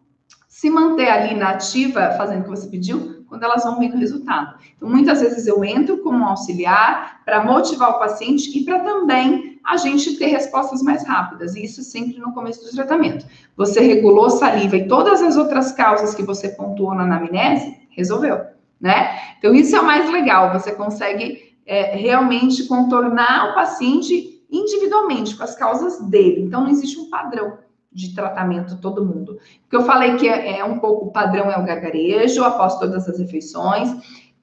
se 0.48 0.70
manter 0.70 1.08
ali 1.08 1.36
na 1.36 1.52
ativa, 1.52 2.12
fazendo 2.18 2.42
o 2.42 2.44
que 2.46 2.50
você 2.50 2.68
pediu, 2.68 3.19
quando 3.30 3.44
elas 3.44 3.64
vão 3.64 3.80
vendo 3.80 3.96
o 3.96 4.00
resultado. 4.00 4.56
Então, 4.76 4.90
muitas 4.90 5.22
vezes 5.22 5.46
eu 5.48 5.64
entro 5.64 6.00
como 6.00 6.26
auxiliar 6.26 7.22
para 7.24 7.46
motivar 7.46 7.92
o 7.92 8.00
paciente 8.00 8.58
e 8.58 8.66
para 8.66 8.80
também 8.80 9.60
a 9.64 9.78
gente 9.78 10.18
ter 10.18 10.26
respostas 10.26 10.82
mais 10.82 11.06
rápidas. 11.06 11.56
E 11.56 11.64
isso 11.64 11.84
sempre 11.84 12.18
no 12.18 12.34
começo 12.34 12.66
do 12.66 12.72
tratamento. 12.72 13.26
Você 13.56 13.80
regulou 13.80 14.30
saliva 14.32 14.76
e 14.76 14.88
todas 14.88 15.22
as 15.22 15.38
outras 15.38 15.72
causas 15.72 16.16
que 16.16 16.24
você 16.24 16.50
pontuou 16.50 16.96
na 16.96 17.04
anamnese, 17.04 17.78
resolveu, 17.92 18.42
né? 18.82 19.18
Então, 19.38 19.54
isso 19.54 19.76
é 19.76 19.80
o 19.80 19.86
mais 19.86 20.10
legal. 20.10 20.52
Você 20.52 20.72
consegue 20.72 21.56
é, 21.66 21.96
realmente 21.96 22.64
contornar 22.68 23.52
o 23.52 23.56
paciente 23.56 24.44
individualmente, 24.52 25.36
com 25.36 25.44
as 25.44 25.56
causas 25.56 26.02
dele. 26.10 26.42
Então, 26.42 26.62
não 26.62 26.70
existe 26.70 27.00
um 27.00 27.10
padrão 27.10 27.60
de 27.92 28.14
tratamento 28.14 28.78
todo 28.78 29.06
mundo. 29.06 29.40
Porque 29.62 29.76
eu 29.76 29.84
falei 29.84 30.16
que 30.16 30.28
é, 30.28 30.60
é 30.60 30.66
um 30.66 30.80
pouco 30.80 31.06
o 31.06 31.12
padrão 31.12 31.52
é 31.52 31.58
o 31.58 31.66
gargarejo 31.66 32.44
após 32.44 32.78
todas 32.78 33.08
as 33.08 33.20
refeições, 33.20 33.90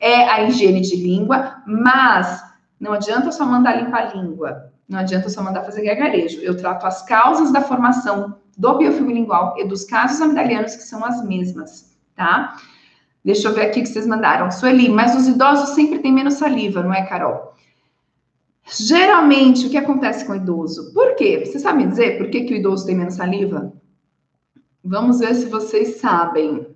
é 0.00 0.28
a 0.28 0.42
higiene 0.42 0.80
de 0.80 0.96
língua, 0.96 1.62
mas 1.66 2.42
não 2.78 2.92
adianta 2.92 3.32
só 3.32 3.46
mandar 3.46 3.82
limpar 3.82 4.08
a 4.08 4.14
língua, 4.14 4.72
não 4.88 4.98
adianta 4.98 5.28
só 5.28 5.42
mandar 5.42 5.64
fazer 5.64 5.82
gargarejo. 5.82 6.40
Eu 6.40 6.56
trato 6.56 6.86
as 6.86 7.02
causas 7.02 7.52
da 7.52 7.60
formação 7.60 8.36
do 8.56 8.78
biofilme 8.78 9.14
lingual 9.14 9.54
e 9.58 9.64
dos 9.66 9.84
casos 9.84 10.20
amidalianos 10.20 10.76
que 10.76 10.82
são 10.82 11.04
as 11.04 11.24
mesmas, 11.24 11.96
tá? 12.14 12.56
Deixa 13.24 13.48
eu 13.48 13.54
ver 13.54 13.62
aqui 13.62 13.80
o 13.80 13.82
que 13.82 13.88
vocês 13.88 14.06
mandaram. 14.06 14.50
Sueli, 14.50 14.88
mas 14.88 15.16
os 15.16 15.26
idosos 15.26 15.70
sempre 15.70 15.98
têm 15.98 16.12
menos 16.12 16.34
saliva, 16.34 16.82
não 16.82 16.94
é, 16.94 17.04
Carol? 17.04 17.55
Geralmente, 18.68 19.66
o 19.66 19.70
que 19.70 19.76
acontece 19.76 20.24
com 20.24 20.32
o 20.32 20.36
idoso? 20.36 20.92
Por 20.92 21.14
quê? 21.14 21.44
Você 21.44 21.58
sabe 21.58 21.84
me 21.84 21.90
dizer 21.90 22.18
por 22.18 22.30
que, 22.30 22.44
que 22.44 22.54
o 22.54 22.56
idoso 22.56 22.84
tem 22.84 22.96
menos 22.96 23.14
saliva? 23.14 23.72
Vamos 24.84 25.20
ver 25.20 25.34
se 25.34 25.46
vocês 25.46 26.00
sabem. 26.00 26.66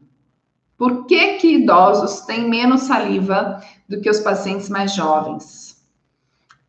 Por 0.77 1.07
que, 1.07 1.35
que 1.35 1.57
idosos 1.57 2.21
têm 2.23 2.49
menos 2.49 2.83
saliva 2.83 3.61
do 3.89 4.01
que 4.01 4.09
os 4.09 4.21
pacientes 4.21 4.69
mais 4.69 4.95
jovens? 4.95 5.85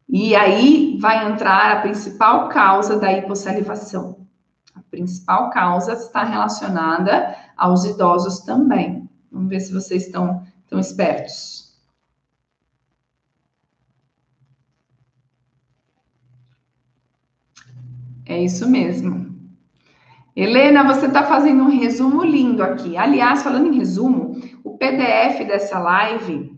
E 0.10 0.36
aí 0.36 0.98
vai 1.00 1.32
entrar 1.32 1.72
a 1.72 1.82
principal 1.82 2.50
causa 2.50 3.00
da 3.00 3.14
hipossalivação. 3.14 4.28
A 4.76 4.82
principal 4.90 5.50
causa 5.52 5.94
está 5.94 6.24
relacionada 6.24 7.36
aos 7.56 7.86
idosos 7.86 8.40
também. 8.40 9.10
Vamos 9.32 9.50
ver 9.50 9.60
se 9.62 9.72
vocês 9.72 10.06
estão, 10.08 10.44
estão 10.64 10.80
espertos. 10.80 11.61
É 18.32 18.42
isso 18.42 18.66
mesmo. 18.66 19.30
Helena, 20.34 20.86
você 20.86 21.08
está 21.08 21.24
fazendo 21.24 21.64
um 21.64 21.70
resumo 21.70 22.24
lindo 22.24 22.64
aqui. 22.64 22.96
Aliás, 22.96 23.44
falando 23.44 23.68
em 23.68 23.78
resumo, 23.78 24.42
o 24.64 24.78
PDF 24.78 25.46
dessa 25.46 25.78
live, 25.78 26.58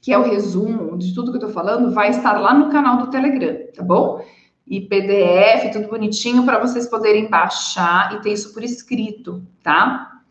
que 0.00 0.10
é 0.10 0.18
o 0.18 0.22
resumo 0.22 0.96
de 0.96 1.14
tudo 1.14 1.30
que 1.30 1.36
eu 1.36 1.46
estou 1.46 1.52
falando, 1.52 1.92
vai 1.92 2.08
estar 2.08 2.40
lá 2.40 2.54
no 2.54 2.70
canal 2.70 2.96
do 2.96 3.10
Telegram, 3.10 3.58
tá 3.76 3.82
bom? 3.82 4.24
E 4.66 4.80
PDF, 4.80 5.70
tudo 5.74 5.88
bonitinho 5.88 6.46
para 6.46 6.58
vocês 6.58 6.88
poderem 6.88 7.28
baixar 7.28 8.14
e 8.14 8.22
ter 8.22 8.32
isso 8.32 8.54
por 8.54 8.64
escrito, 8.64 9.46
tá? 9.62 10.22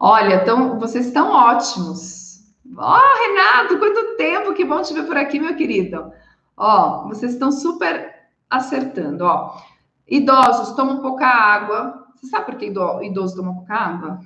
Olha, 0.00 0.42
então, 0.42 0.80
vocês 0.80 1.06
estão 1.06 1.30
ótimos. 1.30 2.40
Ó, 2.76 2.98
oh, 2.98 3.28
Renato, 3.28 3.78
quanto 3.78 4.16
tempo, 4.16 4.52
que 4.52 4.64
bom 4.64 4.82
te 4.82 4.92
ver 4.92 5.06
por 5.06 5.16
aqui, 5.16 5.38
meu 5.38 5.54
querido. 5.54 6.10
Ó, 6.56 7.06
vocês 7.06 7.34
estão 7.34 7.52
super 7.52 8.14
acertando, 8.50 9.24
ó. 9.24 9.77
Idosos 10.08 10.74
tomam 10.74 11.02
pouca 11.02 11.26
água. 11.26 12.06
Você 12.14 12.28
sabe 12.28 12.46
por 12.46 12.56
que 12.56 12.66
idosos 12.66 13.36
tomam 13.36 13.54
pouca 13.54 13.74
água? 13.74 14.20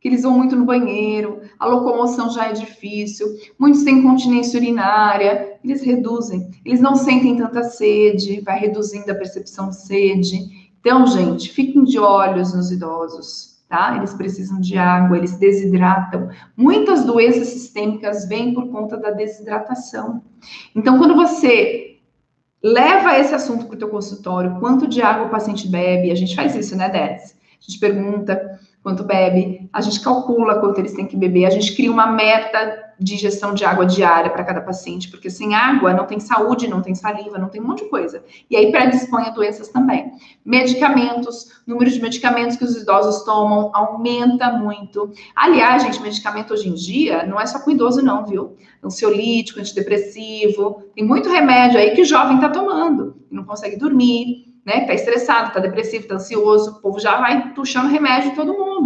Que 0.00 0.08
eles 0.08 0.22
vão 0.22 0.32
muito 0.32 0.54
no 0.54 0.64
banheiro, 0.64 1.40
a 1.58 1.66
locomoção 1.66 2.30
já 2.30 2.46
é 2.46 2.52
difícil, 2.52 3.26
muitos 3.58 3.82
têm 3.82 4.00
continência 4.00 4.56
urinária, 4.56 5.58
eles 5.64 5.82
reduzem, 5.82 6.50
eles 6.64 6.80
não 6.80 6.94
sentem 6.94 7.36
tanta 7.36 7.64
sede, 7.64 8.40
vai 8.42 8.60
reduzindo 8.60 9.10
a 9.10 9.14
percepção 9.14 9.70
de 9.70 9.76
sede. 9.76 10.70
Então, 10.80 11.04
gente, 11.04 11.50
fiquem 11.50 11.82
de 11.82 11.98
olhos 11.98 12.54
nos 12.54 12.70
idosos, 12.70 13.60
tá? 13.68 13.96
Eles 13.96 14.14
precisam 14.14 14.60
de 14.60 14.78
água, 14.78 15.16
eles 15.16 15.36
desidratam. 15.36 16.28
Muitas 16.56 17.04
doenças 17.04 17.48
sistêmicas 17.48 18.28
vêm 18.28 18.54
por 18.54 18.68
conta 18.68 18.96
da 18.96 19.10
desidratação. 19.10 20.22
Então, 20.76 20.96
quando 20.96 21.16
você 21.16 21.87
leva 22.62 23.18
esse 23.18 23.34
assunto 23.34 23.66
para 23.66 23.76
o 23.76 23.78
teu 23.78 23.88
consultório, 23.88 24.58
quanto 24.58 24.86
de 24.86 25.00
água 25.02 25.26
o 25.26 25.30
paciente 25.30 25.68
bebe, 25.68 26.10
a 26.10 26.14
gente 26.14 26.34
faz 26.34 26.54
isso, 26.54 26.76
né, 26.76 26.88
Dez? 26.88 27.36
A 27.60 27.64
gente 27.64 27.78
pergunta 27.78 28.58
quanto 28.82 29.04
bebe, 29.04 29.68
a 29.72 29.80
gente 29.80 30.00
calcula 30.00 30.60
quanto 30.60 30.78
eles 30.78 30.94
têm 30.94 31.06
que 31.06 31.16
beber, 31.16 31.46
a 31.46 31.50
gente 31.50 31.74
cria 31.74 31.90
uma 31.90 32.06
meta 32.06 32.87
de 32.98 33.14
ingestão 33.14 33.54
de 33.54 33.64
água 33.64 33.86
diária 33.86 34.30
para 34.30 34.42
cada 34.42 34.60
paciente, 34.60 35.08
porque 35.08 35.30
sem 35.30 35.54
água 35.54 35.94
não 35.94 36.06
tem 36.06 36.18
saúde, 36.18 36.66
não 36.66 36.82
tem 36.82 36.94
saliva, 36.94 37.38
não 37.38 37.48
tem 37.48 37.60
um 37.60 37.66
monte 37.66 37.84
de 37.84 37.90
coisa. 37.90 38.24
E 38.50 38.56
aí 38.56 38.72
predispõe 38.72 39.24
a 39.24 39.30
doenças 39.30 39.68
também. 39.68 40.12
Medicamentos, 40.44 41.60
número 41.66 41.90
de 41.90 42.00
medicamentos 42.00 42.56
que 42.56 42.64
os 42.64 42.76
idosos 42.76 43.24
tomam 43.24 43.70
aumenta 43.72 44.52
muito. 44.52 45.12
Aliás, 45.34 45.82
gente, 45.82 46.02
medicamento 46.02 46.52
hoje 46.52 46.68
em 46.68 46.74
dia 46.74 47.24
não 47.24 47.40
é 47.40 47.46
só 47.46 47.60
com 47.60 47.70
idoso 47.70 48.02
não, 48.02 48.26
viu? 48.26 48.56
Ansiolítico, 48.82 49.60
antidepressivo, 49.60 50.82
tem 50.94 51.04
muito 51.04 51.28
remédio 51.28 51.78
aí 51.78 51.92
que 51.92 52.02
o 52.02 52.06
jovem 52.06 52.36
está 52.36 52.48
tomando, 52.48 53.16
não 53.30 53.44
consegue 53.44 53.76
dormir, 53.76 54.48
né? 54.68 54.84
Tá 54.84 54.92
estressado, 54.92 55.52
tá 55.52 55.60
depressivo, 55.60 56.06
tá 56.06 56.16
ansioso, 56.16 56.72
o 56.72 56.80
povo 56.80 57.00
já 57.00 57.18
vai 57.18 57.54
puxando 57.54 57.88
remédio 57.88 58.32
em 58.32 58.34
todo 58.34 58.52
mundo. 58.52 58.77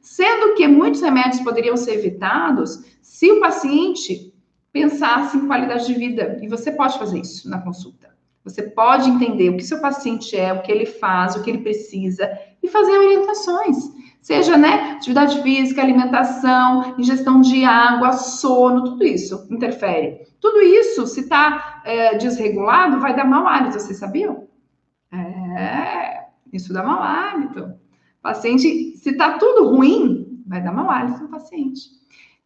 Sendo 0.00 0.54
que 0.54 0.66
muitos 0.66 1.00
remédios 1.00 1.42
poderiam 1.42 1.76
ser 1.76 1.94
evitados 1.94 2.82
se 3.02 3.30
o 3.30 3.40
paciente 3.40 4.32
pensasse 4.72 5.36
em 5.36 5.46
qualidade 5.46 5.86
de 5.86 5.94
vida. 5.94 6.38
E 6.40 6.48
você 6.48 6.72
pode 6.72 6.98
fazer 6.98 7.20
isso 7.20 7.48
na 7.48 7.60
consulta. 7.60 8.10
Você 8.44 8.62
pode 8.62 9.10
entender 9.10 9.50
o 9.50 9.56
que 9.56 9.64
seu 9.64 9.80
paciente 9.80 10.36
é, 10.36 10.52
o 10.52 10.62
que 10.62 10.72
ele 10.72 10.86
faz, 10.86 11.36
o 11.36 11.42
que 11.42 11.50
ele 11.50 11.58
precisa 11.58 12.30
e 12.62 12.68
fazer 12.68 12.92
orientações. 12.92 13.76
Seja, 14.22 14.56
né, 14.56 14.92
atividade 14.92 15.42
física, 15.42 15.80
alimentação, 15.80 16.94
ingestão 16.98 17.40
de 17.40 17.64
água, 17.64 18.12
sono, 18.12 18.84
tudo 18.84 19.04
isso 19.04 19.46
interfere. 19.50 20.26
Tudo 20.40 20.60
isso, 20.60 21.06
se 21.06 21.20
está 21.20 21.82
é, 21.84 22.16
desregulado, 22.16 23.00
vai 23.00 23.14
dar 23.14 23.24
mau 23.24 23.46
hálito, 23.46 23.80
vocês 23.80 23.98
sabiam? 23.98 24.46
É, 25.12 26.24
isso 26.52 26.72
dá 26.72 26.82
mau 26.82 27.02
hálito. 27.02 27.74
Paciente, 28.22 28.96
se 28.96 29.12
tá 29.14 29.38
tudo 29.38 29.70
ruim, 29.70 30.42
vai 30.46 30.62
dar 30.62 30.76
hálito 30.90 31.22
no 31.22 31.28
paciente. 31.28 31.80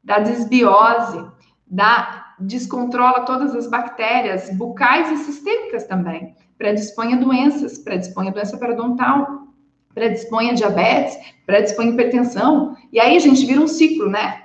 Dá 0.02 0.18
desbiose, 0.18 1.24
dá, 1.66 2.34
descontrola 2.38 3.20
todas 3.20 3.54
as 3.54 3.66
bactérias 3.68 4.50
bucais 4.50 5.10
e 5.10 5.24
sistêmicas 5.24 5.84
também. 5.84 6.34
Predispõe 6.58 7.14
a 7.14 7.16
doenças, 7.16 7.78
predispõe 7.78 8.28
a 8.28 8.32
doença 8.32 8.56
periodontal, 8.58 9.48
predispõe 9.94 10.50
a 10.50 10.54
diabetes, 10.54 11.16
predispõe 11.46 11.86
a 11.86 11.90
hipertensão. 11.90 12.76
E 12.92 13.00
aí, 13.00 13.18
gente, 13.18 13.46
vira 13.46 13.60
um 13.60 13.68
ciclo, 13.68 14.08
né? 14.08 14.42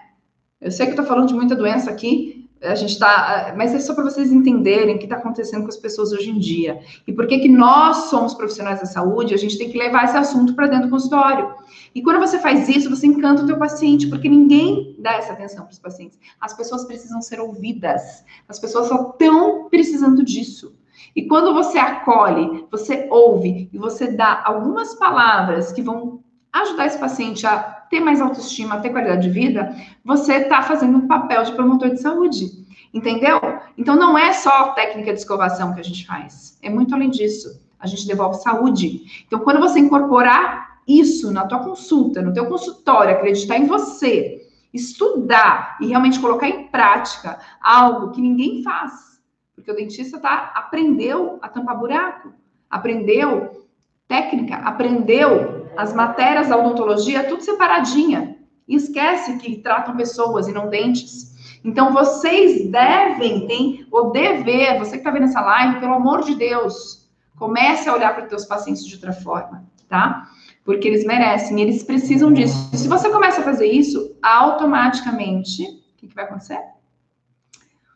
Eu 0.61 0.71
sei 0.71 0.85
que 0.85 0.93
eu 0.93 0.97
tô 0.97 1.03
falando 1.03 1.27
de 1.27 1.33
muita 1.33 1.55
doença 1.55 1.91
aqui, 1.91 2.38
a 2.61 2.75
gente 2.75 2.91
está, 2.91 3.53
mas 3.57 3.73
é 3.73 3.79
só 3.79 3.93
para 3.93 4.03
vocês 4.03 4.31
entenderem 4.31 4.95
o 4.95 4.99
que 4.99 5.05
está 5.05 5.15
acontecendo 5.15 5.61
com 5.63 5.69
as 5.69 5.77
pessoas 5.77 6.11
hoje 6.11 6.29
em 6.29 6.37
dia 6.37 6.79
e 7.07 7.13
por 7.13 7.25
que 7.25 7.39
que 7.39 7.47
nós 7.47 8.09
somos 8.09 8.33
profissionais 8.33 8.79
da 8.79 8.85
saúde, 8.85 9.33
a 9.33 9.37
gente 9.37 9.57
tem 9.57 9.69
que 9.69 9.77
levar 9.77 10.05
esse 10.05 10.17
assunto 10.17 10.53
para 10.53 10.67
dentro 10.67 10.87
do 10.87 10.91
consultório. 10.91 11.53
E 11.95 12.01
quando 12.01 12.19
você 12.19 12.37
faz 12.39 12.67
isso, 12.67 12.89
você 12.89 13.07
encanta 13.07 13.43
o 13.43 13.45
teu 13.45 13.57
paciente, 13.57 14.07
porque 14.07 14.29
ninguém 14.29 14.95
dá 14.99 15.13
essa 15.13 15.33
atenção 15.33 15.63
para 15.63 15.71
os 15.71 15.79
pacientes. 15.79 16.19
As 16.39 16.53
pessoas 16.53 16.85
precisam 16.85 17.21
ser 17.21 17.39
ouvidas. 17.39 18.23
As 18.47 18.59
pessoas 18.59 18.87
só 18.87 19.11
estão 19.11 19.69
precisando 19.69 20.23
disso. 20.23 20.75
E 21.15 21.27
quando 21.27 21.53
você 21.53 21.79
acolhe, 21.79 22.65
você 22.69 23.07
ouve 23.09 23.69
e 23.73 23.77
você 23.77 24.11
dá 24.11 24.43
algumas 24.45 24.93
palavras 24.95 25.71
que 25.71 25.81
vão 25.81 26.23
ajudar 26.51 26.85
esse 26.85 26.99
paciente 26.99 27.47
a 27.47 27.78
ter 27.89 27.99
mais 27.99 28.21
autoestima, 28.21 28.79
ter 28.79 28.89
qualidade 28.89 29.23
de 29.23 29.29
vida, 29.29 29.75
você 30.03 30.35
está 30.35 30.61
fazendo 30.61 30.97
um 30.97 31.07
papel 31.07 31.43
de 31.43 31.51
promotor 31.53 31.89
de 31.89 32.01
saúde. 32.01 32.67
Entendeu? 32.93 33.39
Então 33.77 33.95
não 33.95 34.17
é 34.17 34.33
só 34.33 34.73
técnica 34.73 35.13
de 35.13 35.19
escovação 35.19 35.73
que 35.73 35.79
a 35.79 35.83
gente 35.83 36.05
faz, 36.07 36.57
é 36.61 36.69
muito 36.69 36.93
além 36.95 37.09
disso. 37.09 37.61
A 37.79 37.87
gente 37.87 38.05
devolve 38.05 38.41
saúde. 38.41 39.23
Então, 39.25 39.39
quando 39.39 39.59
você 39.59 39.79
incorporar 39.79 40.79
isso 40.85 41.31
na 41.31 41.45
tua 41.45 41.59
consulta, 41.59 42.21
no 42.21 42.33
teu 42.33 42.47
consultório, 42.47 43.15
acreditar 43.15 43.57
em 43.57 43.67
você, 43.67 44.45
estudar 44.73 45.77
e 45.79 45.87
realmente 45.87 46.19
colocar 46.19 46.49
em 46.49 46.67
prática 46.67 47.39
algo 47.61 48.11
que 48.11 48.19
ninguém 48.19 48.63
faz, 48.63 49.21
porque 49.55 49.71
o 49.71 49.75
dentista 49.75 50.19
tá 50.19 50.51
aprendeu 50.55 51.39
a 51.41 51.47
tampar 51.47 51.77
buraco, 51.77 52.33
aprendeu 52.69 53.65
técnica, 54.07 54.55
aprendeu 54.57 55.68
as 55.79 55.93
matérias 55.93 56.49
da 56.49 56.57
odontologia 56.57 57.23
tudo 57.23 57.41
separadinha 57.41 58.35
e 58.67 58.75
esquece 58.75 59.37
que 59.37 59.55
tratam 59.59 59.95
pessoas 59.95 60.45
e 60.49 60.51
não 60.51 60.69
dentes. 60.69 61.59
Então, 61.63 61.93
vocês 61.93 62.69
devem, 62.69 63.47
tem 63.47 63.87
o 63.89 64.09
dever, 64.09 64.77
você 64.77 64.91
que 64.91 64.97
está 64.97 65.09
vendo 65.09 65.23
essa 65.23 65.39
live, 65.39 65.79
pelo 65.79 65.93
amor 65.93 66.21
de 66.23 66.35
Deus, 66.35 67.09
comece 67.37 67.87
a 67.87 67.93
olhar 67.93 68.13
para 68.13 68.23
os 68.23 68.29
teus 68.29 68.45
pacientes 68.45 68.85
de 68.85 68.93
outra 68.95 69.13
forma, 69.13 69.63
tá? 69.87 70.27
Porque 70.65 70.85
eles 70.85 71.05
merecem, 71.05 71.61
eles 71.61 71.81
precisam 71.81 72.33
disso. 72.33 72.75
Se 72.75 72.89
você 72.89 73.09
começa 73.09 73.39
a 73.39 73.45
fazer 73.45 73.67
isso, 73.67 74.17
automaticamente, 74.21 75.63
o 75.63 75.97
que, 75.97 76.07
que 76.09 76.15
vai 76.15 76.25
acontecer? 76.25 76.59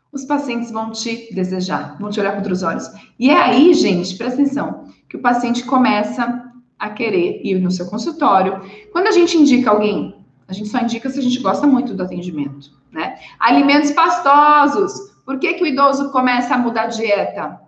Os 0.09 0.23
pacientes 0.23 0.71
vão 0.71 0.89
te 0.89 1.33
desejar, 1.35 1.97
vão 1.99 2.09
te 2.09 2.19
olhar 2.21 2.31
com 2.31 2.37
outros 2.37 2.63
olhos. 2.63 2.89
E 3.19 3.29
é 3.29 3.37
aí, 3.37 3.73
gente, 3.73 4.15
presta 4.15 4.41
atenção, 4.41 4.87
que 5.09 5.17
o 5.17 5.21
paciente 5.21 5.65
começa 5.65 6.52
a 6.83 6.89
querer 6.89 7.41
ir 7.43 7.59
no 7.59 7.71
seu 7.71 7.85
consultório. 7.87 8.61
Quando 8.91 9.07
a 9.07 9.11
gente 9.11 9.37
indica 9.37 9.71
alguém, 9.71 10.15
a 10.47 10.53
gente 10.53 10.69
só 10.69 10.79
indica 10.79 11.09
se 11.09 11.19
a 11.19 11.23
gente 11.23 11.39
gosta 11.39 11.65
muito 11.65 11.93
do 11.93 12.03
atendimento 12.03 12.83
né? 12.93 13.17
Alimentos 13.39 13.91
pastosos. 13.91 15.11
Por 15.25 15.39
que, 15.39 15.55
que 15.55 15.63
o 15.63 15.67
idoso 15.67 16.11
começa 16.11 16.53
a 16.53 16.57
mudar 16.57 16.83
a 16.83 16.87
dieta? 16.87 17.59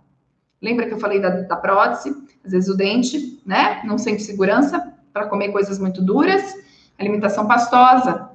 Lembra 0.61 0.85
que 0.85 0.93
eu 0.93 0.99
falei 0.99 1.19
da, 1.19 1.29
da 1.29 1.55
prótese? 1.55 2.15
Às 2.45 2.51
vezes 2.51 2.69
o 2.69 2.77
dente, 2.77 3.41
né? 3.45 3.81
Não 3.83 3.97
sente 3.97 4.21
segurança 4.21 4.93
para 5.11 5.25
comer 5.25 5.51
coisas 5.51 5.79
muito 5.79 6.01
duras. 6.01 6.53
Alimentação 6.97 7.47
pastosa. 7.47 8.29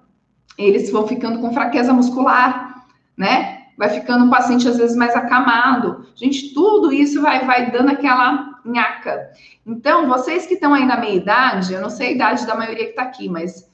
Eles 0.59 0.91
vão 0.91 1.07
ficando 1.07 1.39
com 1.39 1.55
fraqueza 1.55 1.93
muscular, 1.93 2.85
né? 3.17 3.61
Vai 3.79 3.89
ficando 3.89 4.25
um 4.25 4.31
paciente 4.31 4.69
às 4.69 4.77
vezes 4.77 4.97
mais 4.97 5.15
acamado. 5.15 6.07
Gente, 6.15 6.53
tudo 6.53 6.93
isso 6.93 7.23
vai, 7.23 7.47
vai 7.47 7.71
dando 7.71 7.91
aquela 7.91 8.50
nhaca. 8.65 9.31
Então, 9.67 10.09
vocês 10.09 10.47
que 10.47 10.55
estão 10.55 10.75
aí 10.75 10.85
na 10.85 10.99
meia 10.99 11.15
idade, 11.15 11.73
eu 11.73 11.81
não 11.81 11.91
sei 11.91 12.09
a 12.09 12.13
idade 12.13 12.47
da 12.47 12.55
maioria 12.55 12.85
que 12.85 12.91
está 12.91 13.03
aqui, 13.03 13.29
mas 13.29 13.71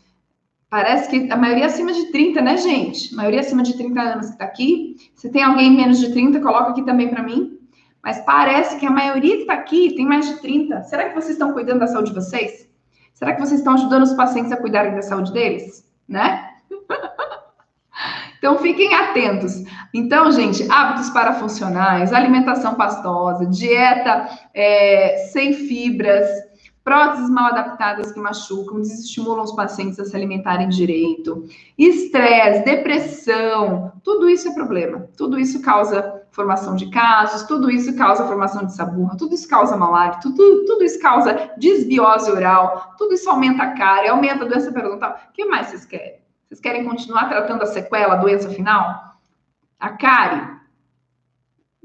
Parece 0.69 1.09
que 1.09 1.31
a 1.31 1.37
maioria 1.37 1.67
acima 1.67 1.93
de 1.93 2.11
30, 2.11 2.43
né, 2.43 2.57
gente? 2.57 3.15
A 3.15 3.17
maioria 3.17 3.41
acima 3.41 3.63
de 3.63 3.77
30 3.77 4.01
anos 4.01 4.27
que 4.27 4.33
está 4.33 4.45
aqui. 4.45 4.97
Se 5.15 5.31
tem 5.31 5.43
alguém 5.43 5.71
menos 5.71 5.99
de 5.99 6.13
30, 6.13 6.41
coloca 6.41 6.71
aqui 6.71 6.83
também 6.83 7.09
para 7.09 7.23
mim. 7.23 7.59
Mas 8.03 8.19
parece 8.21 8.77
que 8.79 8.85
a 8.85 8.91
maioria 8.91 9.37
que 9.37 9.43
está 9.43 9.55
aqui 9.55 9.95
tem 9.95 10.05
mais 10.05 10.29
de 10.29 10.41
30. 10.41 10.83
Será 10.83 11.09
que 11.09 11.15
vocês 11.15 11.33
estão 11.33 11.53
cuidando 11.53 11.81
da 11.81 11.87
saúde 11.87 12.11
de 12.11 12.17
vocês? 12.17 12.69
Será 13.15 13.33
que 13.33 13.41
vocês 13.41 13.61
estão 13.61 13.75
ajudando 13.75 14.03
os 14.03 14.13
pacientes 14.15 14.53
a 14.53 14.57
cuidarem 14.57 14.95
da 14.95 15.03
saúde 15.03 15.33
deles? 15.33 15.89
Né? 16.09 16.51
então 18.39 18.59
fiquem 18.59 18.95
atentos. 18.95 19.63
Então, 19.93 20.31
gente, 20.31 20.71
hábitos 20.71 21.11
parafuncionais, 21.11 22.13
alimentação 22.13 22.75
pastosa, 22.75 23.47
dieta 23.47 24.29
é, 24.55 25.29
sem 25.33 25.53
fibras, 25.53 26.27
próteses 26.87 27.29
mal 27.29 27.47
adaptadas 27.47 28.13
que 28.13 28.21
machucam, 28.21 28.81
desestimulam 28.81 29.43
os 29.43 29.53
pacientes 29.57 29.99
a 29.99 30.05
se 30.05 30.15
alimentarem 30.15 30.69
direito, 30.69 31.45
estresse, 31.77 32.65
depressão, 32.65 33.93
tudo 34.05 34.31
isso 34.31 34.49
é 34.49 34.55
problema. 34.55 35.09
Tudo 35.17 35.37
isso 35.37 35.61
causa 35.61 36.23
formação 36.31 36.77
de 36.77 36.89
casos, 36.91 37.43
tudo 37.43 37.69
isso 37.69 37.97
causa 37.97 38.27
formação 38.29 38.65
de 38.65 38.73
saburra, 38.73 39.17
tudo 39.17 39.35
isso 39.35 39.49
causa 39.49 39.75
hálito, 39.75 40.33
tudo, 40.33 40.65
tudo 40.65 40.85
isso 40.85 41.01
causa 41.01 41.51
desbiose 41.59 42.31
oral, 42.31 42.95
tudo 42.97 43.15
isso 43.15 43.29
aumenta 43.29 43.65
a 43.65 43.73
cárie, 43.73 44.09
aumenta 44.09 44.45
a 44.45 44.49
doença 44.49 44.71
periodontal. 44.71 45.19
O 45.29 45.33
que 45.33 45.45
mais 45.45 45.69
vocês 45.69 45.85
querem? 45.87 46.26
Vocês 46.49 46.61
querem 46.61 46.85
continuar 46.85 47.29
tratando 47.29 47.63
a 47.63 47.67
sequela, 47.67 48.15
a 48.15 48.19
doença 48.19 48.49
final? 48.51 49.19
A 49.79 49.91
cárie? 49.91 50.57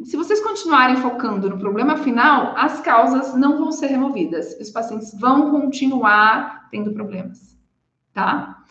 se 0.04 0.18
vocês 0.18 0.42
continuarem 0.42 0.98
focando 0.98 1.50
no 1.50 1.60
problema 1.60 1.98
final, 1.98 2.54
as 2.58 2.80
causas 2.82 3.36
não 3.36 3.58
vão 3.60 3.72
ser 3.72 3.88
removidas. 3.88 4.58
Os 4.60 4.70
pacientes 4.70 5.14
vão 5.20 5.52
continuar 5.52 6.68
tendo 6.72 6.92
problemas, 6.92 7.58
tá? 8.14 8.64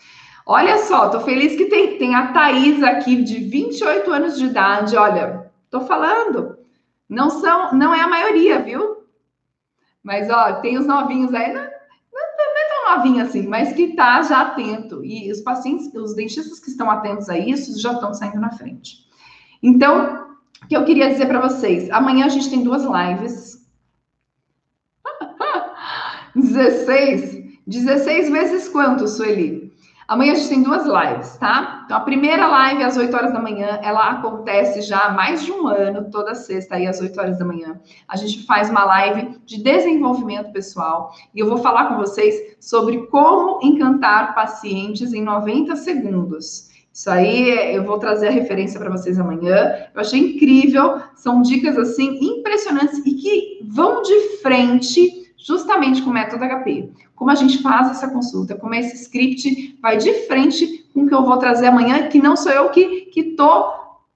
Olha 0.44 0.78
só, 0.78 1.08
tô 1.08 1.20
feliz 1.20 1.54
que 1.54 1.66
tem, 1.66 1.98
tem 1.98 2.14
a 2.14 2.32
Thaís 2.32 2.82
aqui 2.82 3.22
de 3.22 3.38
28 3.38 4.10
anos 4.10 4.38
de 4.38 4.46
idade. 4.46 4.96
Olha, 4.96 5.50
tô 5.70 5.82
falando. 5.82 6.58
Não 7.08 7.30
são, 7.30 7.72
não 7.74 7.94
é 7.94 8.00
a 8.00 8.08
maioria, 8.08 8.60
viu? 8.60 9.04
Mas 10.02 10.28
ó, 10.30 10.54
tem 10.54 10.78
os 10.78 10.86
novinhos 10.86 11.32
aí, 11.34 11.52
não, 11.52 11.62
não, 11.62 11.68
não 11.68 12.58
é 12.58 12.68
tão 12.68 12.79
novinho 12.96 13.22
assim, 13.22 13.46
mas 13.46 13.72
que 13.72 13.94
tá 13.94 14.22
já 14.22 14.42
atento. 14.42 15.04
E 15.04 15.30
os 15.30 15.40
pacientes, 15.40 15.92
os 15.94 16.14
dentistas 16.14 16.58
que 16.60 16.70
estão 16.70 16.90
atentos 16.90 17.28
a 17.28 17.38
isso 17.38 17.80
já 17.80 17.92
estão 17.92 18.14
saindo 18.14 18.40
na 18.40 18.52
frente. 18.52 19.06
Então, 19.62 20.36
que 20.68 20.76
eu 20.76 20.84
queria 20.84 21.10
dizer 21.10 21.26
para 21.26 21.40
vocês. 21.40 21.90
Amanhã 21.90 22.26
a 22.26 22.28
gente 22.28 22.50
tem 22.50 22.62
duas 22.62 22.82
lives. 22.84 23.60
16? 26.34 27.40
16 27.66 28.30
vezes 28.30 28.68
quanto, 28.68 29.06
Sueli? 29.08 29.59
Amanhã 30.10 30.32
a 30.32 30.34
gente 30.34 30.48
tem 30.48 30.62
duas 30.64 30.82
lives, 30.84 31.36
tá? 31.36 31.82
Então, 31.84 31.96
a 31.96 32.00
primeira 32.00 32.44
live 32.48 32.82
às 32.82 32.96
8 32.96 33.16
horas 33.16 33.32
da 33.32 33.40
manhã, 33.40 33.78
ela 33.80 34.10
acontece 34.10 34.82
já 34.82 35.02
há 35.02 35.12
mais 35.12 35.44
de 35.44 35.52
um 35.52 35.68
ano, 35.68 36.10
toda 36.10 36.34
sexta 36.34 36.74
aí 36.74 36.88
às 36.88 37.00
8 37.00 37.20
horas 37.20 37.38
da 37.38 37.44
manhã. 37.44 37.80
A 38.08 38.16
gente 38.16 38.44
faz 38.44 38.68
uma 38.70 38.84
live 38.84 39.38
de 39.46 39.62
desenvolvimento 39.62 40.50
pessoal 40.50 41.12
e 41.32 41.38
eu 41.38 41.46
vou 41.46 41.58
falar 41.58 41.84
com 41.84 41.96
vocês 41.96 42.56
sobre 42.58 43.06
como 43.06 43.60
encantar 43.62 44.34
pacientes 44.34 45.12
em 45.12 45.22
90 45.22 45.76
segundos. 45.76 46.68
Isso 46.92 47.08
aí 47.08 47.72
eu 47.72 47.84
vou 47.84 47.96
trazer 47.96 48.26
a 48.26 48.32
referência 48.32 48.80
para 48.80 48.90
vocês 48.90 49.16
amanhã. 49.16 49.86
Eu 49.94 50.00
achei 50.00 50.18
incrível, 50.18 51.00
são 51.14 51.40
dicas 51.40 51.78
assim 51.78 52.18
impressionantes 52.20 52.98
e 53.06 53.14
que 53.14 53.60
vão 53.62 54.02
de 54.02 54.38
frente 54.42 55.19
justamente 55.46 56.02
com 56.02 56.10
o 56.10 56.12
método 56.12 56.44
HP. 56.44 56.90
Como 57.14 57.30
a 57.30 57.34
gente 57.34 57.62
faz 57.62 57.90
essa 57.90 58.08
consulta, 58.08 58.54
como 58.54 58.74
esse 58.74 58.94
script 59.02 59.78
vai 59.80 59.96
de 59.96 60.12
frente 60.26 60.88
com 60.92 61.02
o 61.02 61.08
que 61.08 61.14
eu 61.14 61.24
vou 61.24 61.38
trazer 61.38 61.66
amanhã, 61.66 62.08
que 62.08 62.20
não 62.20 62.36
sou 62.36 62.52
eu 62.52 62.70
que 62.70 63.10
estou 63.14 63.72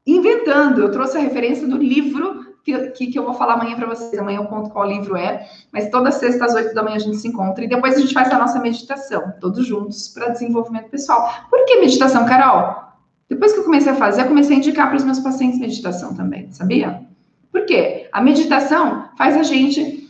inventando. 0.07 0.81
Eu 0.81 0.91
trouxe 0.91 1.17
a 1.17 1.21
referência 1.21 1.67
do 1.67 1.77
livro 1.77 2.55
que, 2.65 2.89
que, 2.91 3.07
que 3.09 3.19
eu 3.19 3.25
vou 3.25 3.35
falar 3.35 3.55
amanhã 3.55 3.77
para 3.77 3.87
vocês. 3.87 4.19
Amanhã 4.19 4.39
eu 4.39 4.47
conto 4.47 4.71
qual 4.71 4.89
livro 4.89 5.17
é, 5.17 5.47
mas 5.73 5.91
toda 5.91 6.11
sexta 6.11 6.47
às 6.47 6.55
oito 6.55 6.75
da 6.75 6.83
manhã 6.83 6.97
a 6.97 7.01
gente 7.01 7.17
se 7.17 7.29
encontra 7.29 7.65
e 7.65 7.69
depois 7.69 7.95
a 7.95 8.01
gente 8.01 8.15
faz 8.15 8.31
a 8.33 8.39
nossa 8.39 8.59
meditação, 8.59 9.35
todos 9.41 9.67
juntos, 9.67 10.09
para 10.09 10.31
desenvolvimento 10.31 10.89
pessoal. 10.89 11.47
Por 11.51 11.65
que 11.67 11.81
meditação, 11.81 12.25
Carol? 12.25 12.83
Depois 13.29 13.53
que 13.53 13.61
eu 13.61 13.65
comecei 13.65 13.93
a 13.93 13.97
fazer, 13.97 14.23
eu 14.23 14.29
comecei 14.29 14.57
a 14.57 14.59
indicar 14.59 14.89
para 14.89 14.97
os 14.97 15.05
meus 15.05 15.19
pacientes 15.19 15.59
meditação 15.59 16.15
também, 16.15 16.51
sabia? 16.53 17.03
Por 17.51 17.65
quê? 17.67 18.09
A 18.13 18.21
meditação 18.21 19.09
faz 19.17 19.37
a 19.37 19.43
gente 19.43 20.04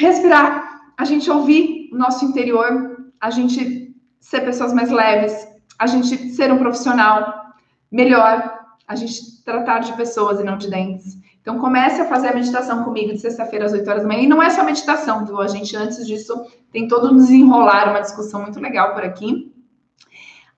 respirar, 0.00 0.80
a 0.96 1.04
gente 1.04 1.30
ouvir 1.30 1.90
o 1.92 1.96
nosso 1.96 2.24
interior, 2.24 3.12
a 3.20 3.30
gente 3.30 3.94
ser 4.18 4.40
pessoas 4.40 4.72
mais 4.72 4.90
leves, 4.90 5.46
a 5.78 5.86
gente 5.86 6.30
ser 6.30 6.50
um 6.52 6.58
profissional 6.58 7.52
melhor, 7.92 8.58
a 8.88 8.94
gente 8.94 9.44
tratar 9.44 9.80
de 9.80 9.92
pessoas 9.92 10.40
e 10.40 10.44
não 10.44 10.56
de 10.56 10.68
dentes. 10.70 11.18
Então, 11.40 11.58
comece 11.58 12.00
a 12.00 12.06
fazer 12.06 12.28
a 12.28 12.34
meditação 12.34 12.84
comigo 12.84 13.12
de 13.12 13.18
sexta-feira 13.18 13.64
às 13.64 13.72
8 13.72 13.88
horas 13.88 14.02
da 14.02 14.08
manhã. 14.08 14.22
E 14.22 14.26
não 14.26 14.42
é 14.42 14.50
só 14.50 14.62
meditação, 14.62 15.24
viu? 15.24 15.40
A 15.40 15.48
gente, 15.48 15.74
antes 15.74 16.06
disso, 16.06 16.46
tem 16.70 16.86
todo 16.86 17.10
um 17.10 17.16
desenrolar, 17.16 17.90
uma 17.90 18.00
discussão 18.00 18.42
muito 18.42 18.60
legal 18.60 18.92
por 18.92 19.02
aqui. 19.02 19.50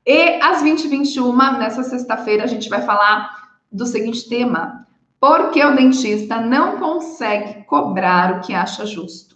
E 0.04 0.40
às 0.42 0.62
20 0.62 0.80
h 0.80 0.88
21 0.88 1.36
nessa 1.58 1.84
sexta-feira, 1.84 2.42
a 2.42 2.48
gente 2.48 2.68
vai 2.68 2.82
falar 2.82 3.52
do 3.70 3.86
seguinte 3.86 4.28
tema: 4.28 4.86
por 5.20 5.50
que 5.50 5.64
o 5.64 5.76
dentista 5.76 6.40
não 6.40 6.78
consegue 6.78 7.62
cobrar 7.64 8.38
o 8.38 8.40
que 8.40 8.52
acha 8.52 8.84
justo? 8.84 9.31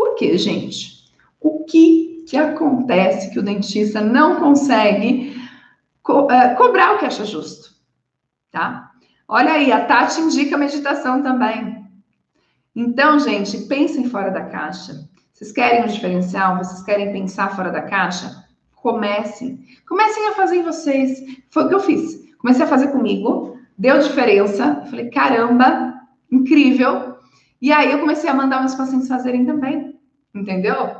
Por 0.00 0.14
quê, 0.14 0.38
gente? 0.38 1.12
O 1.38 1.62
que, 1.66 2.24
que 2.26 2.34
acontece 2.34 3.30
que 3.30 3.38
o 3.38 3.42
dentista 3.42 4.00
não 4.00 4.40
consegue 4.40 5.38
co 6.02 6.22
uh, 6.22 6.56
cobrar 6.56 6.94
o 6.94 6.98
que 6.98 7.04
acha 7.04 7.26
justo? 7.26 7.74
Tá? 8.50 8.92
Olha 9.28 9.52
aí, 9.52 9.70
a 9.70 9.84
Tati 9.84 10.22
indica 10.22 10.56
meditação 10.56 11.22
também. 11.22 11.84
Então, 12.74 13.18
gente, 13.18 13.58
pensem 13.66 14.08
fora 14.08 14.30
da 14.30 14.46
caixa. 14.46 15.06
Vocês 15.34 15.52
querem 15.52 15.84
um 15.84 15.86
diferencial? 15.86 16.56
Vocês 16.56 16.82
querem 16.82 17.12
pensar 17.12 17.54
fora 17.54 17.70
da 17.70 17.82
caixa? 17.82 18.42
Comecem. 18.76 19.62
Comecem 19.86 20.28
a 20.28 20.32
fazer 20.32 20.56
em 20.56 20.62
vocês. 20.62 21.22
Foi 21.50 21.64
o 21.64 21.68
que 21.68 21.74
eu 21.74 21.80
fiz. 21.80 22.18
Comecei 22.38 22.64
a 22.64 22.68
fazer 22.68 22.88
comigo, 22.88 23.58
deu 23.76 23.98
diferença. 23.98 24.82
Falei, 24.88 25.10
caramba, 25.10 25.92
incrível. 26.32 27.19
E 27.60 27.72
aí 27.72 27.92
eu 27.92 27.98
comecei 28.00 28.28
a 28.28 28.34
mandar 28.34 28.60
meus 28.60 28.74
pacientes 28.74 29.08
fazerem 29.08 29.44
também. 29.44 29.98
Entendeu? 30.34 30.96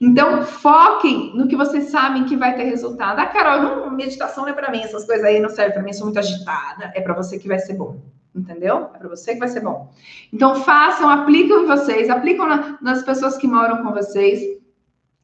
Então, 0.00 0.44
foquem 0.44 1.34
no 1.34 1.48
que 1.48 1.56
vocês 1.56 1.90
sabem 1.90 2.24
que 2.24 2.36
vai 2.36 2.54
ter 2.54 2.64
resultado. 2.64 3.18
Ah, 3.18 3.26
Carol, 3.26 3.62
não, 3.62 3.90
meditação 3.90 4.44
não 4.44 4.50
é 4.50 4.54
para 4.54 4.70
mim, 4.70 4.80
essas 4.82 5.04
coisas 5.04 5.24
aí 5.24 5.40
não 5.40 5.48
servem 5.48 5.74
para 5.74 5.82
mim, 5.82 5.92
sou 5.92 6.06
muito 6.06 6.18
agitada. 6.18 6.92
É 6.94 7.00
para 7.00 7.14
você 7.14 7.38
que 7.38 7.48
vai 7.48 7.58
ser 7.58 7.74
bom. 7.74 8.00
Entendeu? 8.34 8.90
É 8.94 8.98
para 8.98 9.08
você 9.08 9.32
que 9.32 9.40
vai 9.40 9.48
ser 9.48 9.60
bom. 9.60 9.90
Então, 10.32 10.54
façam, 10.62 11.10
aplicam 11.10 11.64
em 11.64 11.66
vocês, 11.66 12.08
aplicam 12.08 12.46
na, 12.46 12.78
nas 12.80 13.02
pessoas 13.02 13.36
que 13.36 13.48
moram 13.48 13.82
com 13.82 13.92
vocês. 13.92 14.40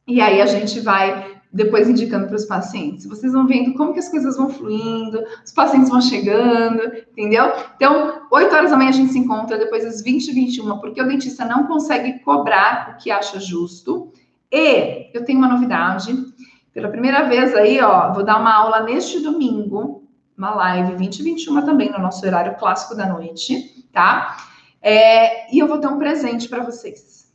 E 0.06 0.20
aí 0.20 0.42
a 0.42 0.46
gente 0.46 0.80
vai 0.80 1.33
depois 1.54 1.88
indicando 1.88 2.26
para 2.26 2.34
os 2.34 2.44
pacientes. 2.44 3.06
Vocês 3.06 3.32
vão 3.32 3.46
vendo 3.46 3.74
como 3.74 3.92
que 3.92 4.00
as 4.00 4.08
coisas 4.08 4.36
vão 4.36 4.50
fluindo, 4.50 5.24
os 5.44 5.52
pacientes 5.52 5.88
vão 5.88 6.00
chegando, 6.00 6.82
entendeu? 7.12 7.52
Então, 7.76 8.22
8 8.32 8.52
horas 8.52 8.70
da 8.72 8.76
manhã 8.76 8.88
a 8.88 8.92
gente 8.92 9.12
se 9.12 9.18
encontra, 9.20 9.56
depois 9.56 9.84
às 9.84 10.02
20 10.02 10.26
e 10.26 10.32
21, 10.32 10.78
porque 10.80 11.00
o 11.00 11.06
dentista 11.06 11.44
não 11.44 11.68
consegue 11.68 12.18
cobrar 12.18 12.90
o 12.94 13.02
que 13.02 13.08
acha 13.08 13.38
justo. 13.38 14.12
E 14.50 15.10
eu 15.14 15.24
tenho 15.24 15.38
uma 15.38 15.48
novidade. 15.48 16.12
Pela 16.72 16.88
primeira 16.88 17.22
vez 17.28 17.54
aí, 17.54 17.80
ó, 17.80 18.12
vou 18.12 18.24
dar 18.24 18.40
uma 18.40 18.52
aula 18.52 18.82
neste 18.82 19.20
domingo, 19.20 20.02
uma 20.36 20.52
live 20.56 20.96
20 20.96 21.20
e 21.20 21.22
21 21.22 21.64
também, 21.64 21.88
no 21.88 22.00
nosso 22.00 22.26
horário 22.26 22.56
clássico 22.56 22.96
da 22.96 23.06
noite, 23.06 23.86
tá? 23.92 24.48
É, 24.82 25.54
e 25.54 25.60
eu 25.60 25.68
vou 25.68 25.78
ter 25.78 25.86
um 25.86 25.98
presente 25.98 26.48
para 26.48 26.64
vocês. 26.64 27.32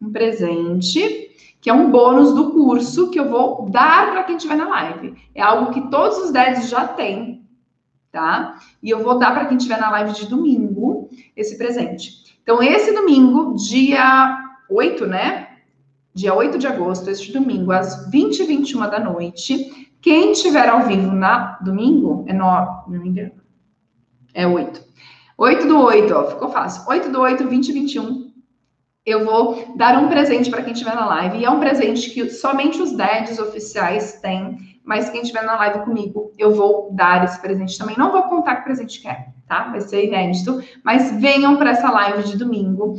Um 0.00 0.10
presente 0.10 1.25
que 1.66 1.70
é 1.70 1.74
um 1.74 1.90
bônus 1.90 2.32
do 2.32 2.52
curso 2.52 3.10
que 3.10 3.18
eu 3.18 3.28
vou 3.28 3.68
dar 3.68 4.12
para 4.12 4.22
quem 4.22 4.36
estiver 4.36 4.54
na 4.54 4.68
live. 4.68 5.16
É 5.34 5.42
algo 5.42 5.72
que 5.72 5.90
todos 5.90 6.16
os 6.18 6.30
DEDs 6.30 6.68
já 6.68 6.86
têm, 6.86 7.44
tá? 8.12 8.60
E 8.80 8.88
eu 8.88 9.02
vou 9.02 9.18
dar 9.18 9.32
para 9.32 9.46
quem 9.46 9.56
estiver 9.56 9.80
na 9.80 9.90
live 9.90 10.12
de 10.12 10.28
domingo 10.28 11.10
esse 11.36 11.58
presente. 11.58 12.38
Então, 12.40 12.62
esse 12.62 12.92
domingo, 12.92 13.56
dia 13.56 14.38
8, 14.70 15.06
né? 15.06 15.56
Dia 16.14 16.34
8 16.34 16.56
de 16.56 16.68
agosto, 16.68 17.10
este 17.10 17.32
domingo, 17.32 17.72
às 17.72 18.08
20 18.12 18.38
e 18.38 18.44
21 18.44 18.80
da 18.88 19.00
noite. 19.00 19.90
Quem 20.00 20.30
estiver 20.30 20.68
ao 20.68 20.86
vivo 20.86 21.10
na 21.10 21.58
domingo, 21.60 22.24
é 22.28 22.32
9, 22.32 22.92
não 22.92 23.00
me 23.00 23.08
engano. 23.08 23.32
É 24.32 24.46
8. 24.46 24.80
8 25.36 25.66
do 25.66 25.80
8, 25.80 26.14
ó, 26.14 26.30
ficou 26.30 26.48
fácil. 26.48 26.88
8 26.88 27.10
do 27.10 27.22
8, 27.22 27.48
20 27.48 27.68
e 27.68 27.72
21 27.72 28.25
eu 29.06 29.24
vou 29.24 29.72
dar 29.76 29.96
um 30.02 30.08
presente 30.08 30.50
para 30.50 30.62
quem 30.62 30.72
estiver 30.72 30.96
na 30.96 31.06
live. 31.06 31.38
E 31.38 31.44
é 31.44 31.50
um 31.50 31.60
presente 31.60 32.10
que 32.10 32.28
somente 32.28 32.82
os 32.82 32.90
DEDs 32.90 33.38
oficiais 33.38 34.20
têm, 34.20 34.58
mas 34.84 35.08
quem 35.08 35.22
estiver 35.22 35.44
na 35.44 35.56
live 35.56 35.84
comigo, 35.84 36.32
eu 36.36 36.52
vou 36.52 36.90
dar 36.92 37.24
esse 37.24 37.40
presente 37.40 37.78
também. 37.78 37.96
Não 37.96 38.10
vou 38.10 38.24
contar 38.24 38.56
que 38.56 38.64
presente 38.64 39.00
que 39.00 39.06
é, 39.06 39.28
tá? 39.46 39.68
Vai 39.70 39.80
ser 39.80 40.04
inédito, 40.04 40.60
mas 40.84 41.12
venham 41.20 41.56
para 41.56 41.70
essa 41.70 41.88
live 41.88 42.24
de 42.24 42.36
domingo, 42.36 42.96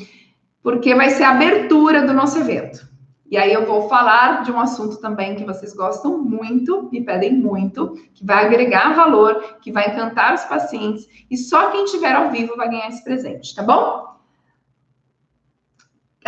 porque 0.63 0.95
vai 0.95 1.09
ser 1.09 1.23
a 1.23 1.31
abertura 1.31 2.07
do 2.07 2.13
nosso 2.13 2.39
evento. 2.39 2.87
E 3.29 3.35
aí 3.35 3.51
eu 3.51 3.65
vou 3.65 3.89
falar 3.89 4.43
de 4.43 4.51
um 4.53 4.59
assunto 4.59 5.01
também 5.01 5.35
que 5.35 5.43
vocês 5.43 5.73
gostam 5.73 6.17
muito, 6.17 6.87
me 6.89 7.03
pedem 7.03 7.33
muito, 7.33 7.95
que 8.13 8.25
vai 8.25 8.45
agregar 8.45 8.95
valor, 8.95 9.57
que 9.61 9.69
vai 9.69 9.89
encantar 9.89 10.33
os 10.33 10.45
pacientes, 10.45 11.05
e 11.29 11.35
só 11.35 11.69
quem 11.71 11.83
estiver 11.83 12.13
ao 12.13 12.31
vivo 12.31 12.55
vai 12.55 12.69
ganhar 12.69 12.87
esse 12.87 13.03
presente, 13.03 13.53
tá 13.53 13.61
bom? 13.61 14.06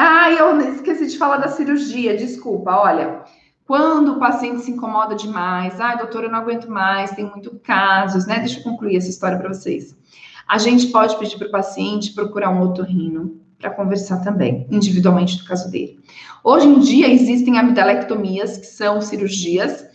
Ah, 0.01 0.31
eu 0.31 0.57
esqueci 0.61 1.07
de 1.07 1.17
falar 1.17 1.39
da 1.39 1.49
cirurgia, 1.49 2.15
desculpa. 2.15 2.71
Olha, 2.71 3.21
quando 3.67 4.13
o 4.13 4.17
paciente 4.17 4.61
se 4.61 4.71
incomoda 4.71 5.13
demais, 5.13 5.77
ah, 5.81 5.95
doutora, 5.95 6.27
eu 6.27 6.31
não 6.31 6.39
aguento 6.39 6.71
mais, 6.71 7.11
tem 7.11 7.25
muito 7.25 7.59
casos, 7.59 8.25
né? 8.25 8.39
Deixa 8.39 8.59
eu 8.59 8.63
concluir 8.63 8.95
essa 8.95 9.09
história 9.09 9.37
para 9.37 9.49
vocês. 9.49 9.93
A 10.47 10.57
gente 10.57 10.87
pode 10.87 11.17
pedir 11.19 11.37
para 11.37 11.49
o 11.49 11.51
paciente 11.51 12.13
procurar 12.13 12.49
um 12.49 12.61
otorrino 12.61 13.41
para 13.59 13.71
conversar 13.71 14.23
também, 14.23 14.65
individualmente 14.71 15.37
do 15.37 15.43
caso 15.43 15.69
dele. 15.69 15.99
Hoje 16.45 16.65
em 16.65 16.79
dia 16.79 17.11
existem 17.11 17.59
amidalectomias, 17.59 18.55
que 18.55 18.67
são 18.67 19.01
cirurgias 19.01 19.85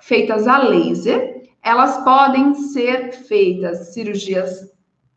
feitas 0.00 0.48
a 0.48 0.56
laser. 0.56 1.42
Elas 1.62 2.02
podem 2.02 2.54
ser 2.54 3.12
feitas 3.12 3.92
cirurgias 3.92 4.73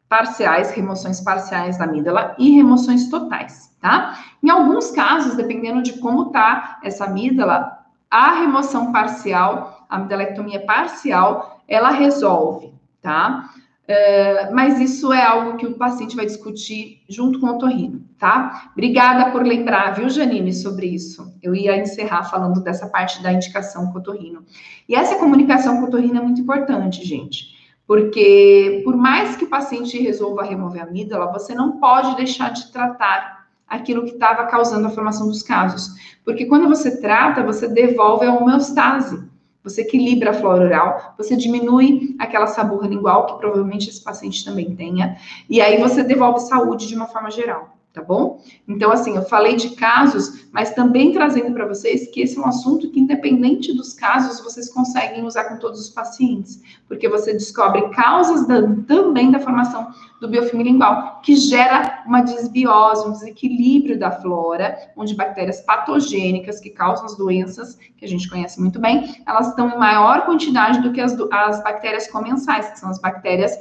parciais, 0.09 0.71
remoções 0.71 1.19
parciais 1.21 1.77
da 1.77 1.85
amígdala 1.85 2.35
e 2.37 2.51
remoções 2.51 3.09
totais, 3.09 3.75
tá? 3.81 4.17
Em 4.41 4.49
alguns 4.49 4.91
casos, 4.91 5.35
dependendo 5.35 5.81
de 5.81 5.93
como 5.99 6.31
tá 6.31 6.79
essa 6.83 7.05
amígdala, 7.05 7.77
a 8.09 8.39
remoção 8.39 8.91
parcial, 8.91 9.85
a 9.89 9.97
amidalectomia 9.97 10.65
parcial, 10.65 11.61
ela 11.67 11.89
resolve, 11.89 12.73
tá? 13.01 13.49
Uh, 13.87 14.53
mas 14.53 14.81
isso 14.81 15.13
é 15.13 15.23
algo 15.23 15.55
que 15.55 15.65
o 15.65 15.75
paciente 15.75 16.13
vai 16.13 16.25
discutir 16.25 17.03
junto 17.07 17.39
com 17.39 17.47
o 17.47 17.51
otorrino, 17.51 18.03
tá? 18.19 18.69
Obrigada 18.73 19.31
por 19.31 19.45
lembrar, 19.45 19.91
viu, 19.91 20.09
Janine, 20.09 20.53
sobre 20.53 20.87
isso. 20.87 21.33
Eu 21.41 21.55
ia 21.55 21.77
encerrar 21.77 22.25
falando 22.25 22.61
dessa 22.61 22.87
parte 22.87 23.23
da 23.23 23.31
indicação 23.31 23.87
com 23.87 23.97
o 23.97 24.01
otorrino. 24.01 24.43
E 24.89 24.95
essa 24.95 25.15
comunicação 25.15 25.77
com 25.77 25.83
o 25.83 25.87
otorrino 25.87 26.17
é 26.17 26.21
muito 26.21 26.41
importante, 26.41 27.05
gente. 27.05 27.56
Porque, 27.87 28.81
por 28.83 28.97
mais 28.97 29.37
que 29.37 29.45
o 29.45 29.49
paciente 29.49 29.97
resolva 29.97 30.43
remover 30.43 30.81
a 30.81 30.85
amígdala, 30.85 31.31
você 31.31 31.55
não 31.55 31.79
pode 31.79 32.17
deixar 32.17 32.51
de 32.51 32.69
tratar 32.71 33.47
aquilo 33.65 34.03
que 34.03 34.11
estava 34.11 34.45
causando 34.45 34.87
a 34.87 34.89
formação 34.89 35.27
dos 35.27 35.41
casos. 35.41 35.95
Porque 36.25 36.45
quando 36.45 36.67
você 36.67 36.99
trata, 36.99 37.43
você 37.43 37.67
devolve 37.67 38.25
a 38.25 38.33
homeostase. 38.33 39.25
Você 39.63 39.81
equilibra 39.81 40.31
a 40.31 40.33
flora 40.33 40.65
oral, 40.65 41.13
você 41.17 41.35
diminui 41.35 42.15
aquela 42.19 42.47
saburra 42.47 42.87
lingual, 42.87 43.25
que 43.25 43.37
provavelmente 43.37 43.89
esse 43.89 44.01
paciente 44.01 44.45
também 44.45 44.73
tenha, 44.75 45.17
e 45.49 45.59
aí 45.59 45.77
você 45.77 46.03
devolve 46.03 46.39
saúde 46.39 46.87
de 46.87 46.95
uma 46.95 47.07
forma 47.07 47.29
geral 47.29 47.76
tá 47.97 48.03
bom? 48.03 48.39
Então, 48.67 48.91
assim, 48.91 49.15
eu 49.15 49.23
falei 49.23 49.55
de 49.55 49.71
casos, 49.71 50.47
mas 50.51 50.71
também 50.75 51.11
trazendo 51.11 51.51
para 51.51 51.65
vocês 51.65 52.07
que 52.11 52.21
esse 52.21 52.37
é 52.37 52.41
um 52.41 52.45
assunto 52.45 52.91
que, 52.91 52.99
independente 52.99 53.75
dos 53.75 53.93
casos, 53.93 54.39
vocês 54.39 54.71
conseguem 54.71 55.25
usar 55.25 55.45
com 55.45 55.57
todos 55.57 55.79
os 55.79 55.89
pacientes, 55.89 56.61
porque 56.87 57.09
você 57.09 57.33
descobre 57.33 57.89
causas 57.89 58.47
da, 58.47 58.61
também 58.85 59.31
da 59.31 59.39
formação 59.39 59.87
do 60.21 60.27
biofilme 60.27 60.63
lingual, 60.63 61.21
que 61.23 61.35
gera 61.35 62.03
uma 62.05 62.21
desbiose, 62.21 63.07
um 63.07 63.11
desequilíbrio 63.11 63.97
da 63.97 64.11
flora, 64.11 64.77
onde 64.95 65.15
bactérias 65.15 65.61
patogênicas 65.61 66.59
que 66.59 66.69
causam 66.69 67.05
as 67.05 67.17
doenças, 67.17 67.79
que 67.97 68.05
a 68.05 68.07
gente 68.07 68.29
conhece 68.29 68.59
muito 68.59 68.79
bem, 68.79 69.15
elas 69.25 69.49
estão 69.49 69.69
em 69.69 69.77
maior 69.77 70.25
quantidade 70.25 70.81
do 70.81 70.91
que 70.91 71.01
as, 71.01 71.15
as 71.31 71.63
bactérias 71.63 72.07
comensais, 72.07 72.69
que 72.69 72.79
são 72.79 72.89
as 72.89 72.99
bactérias 72.99 73.57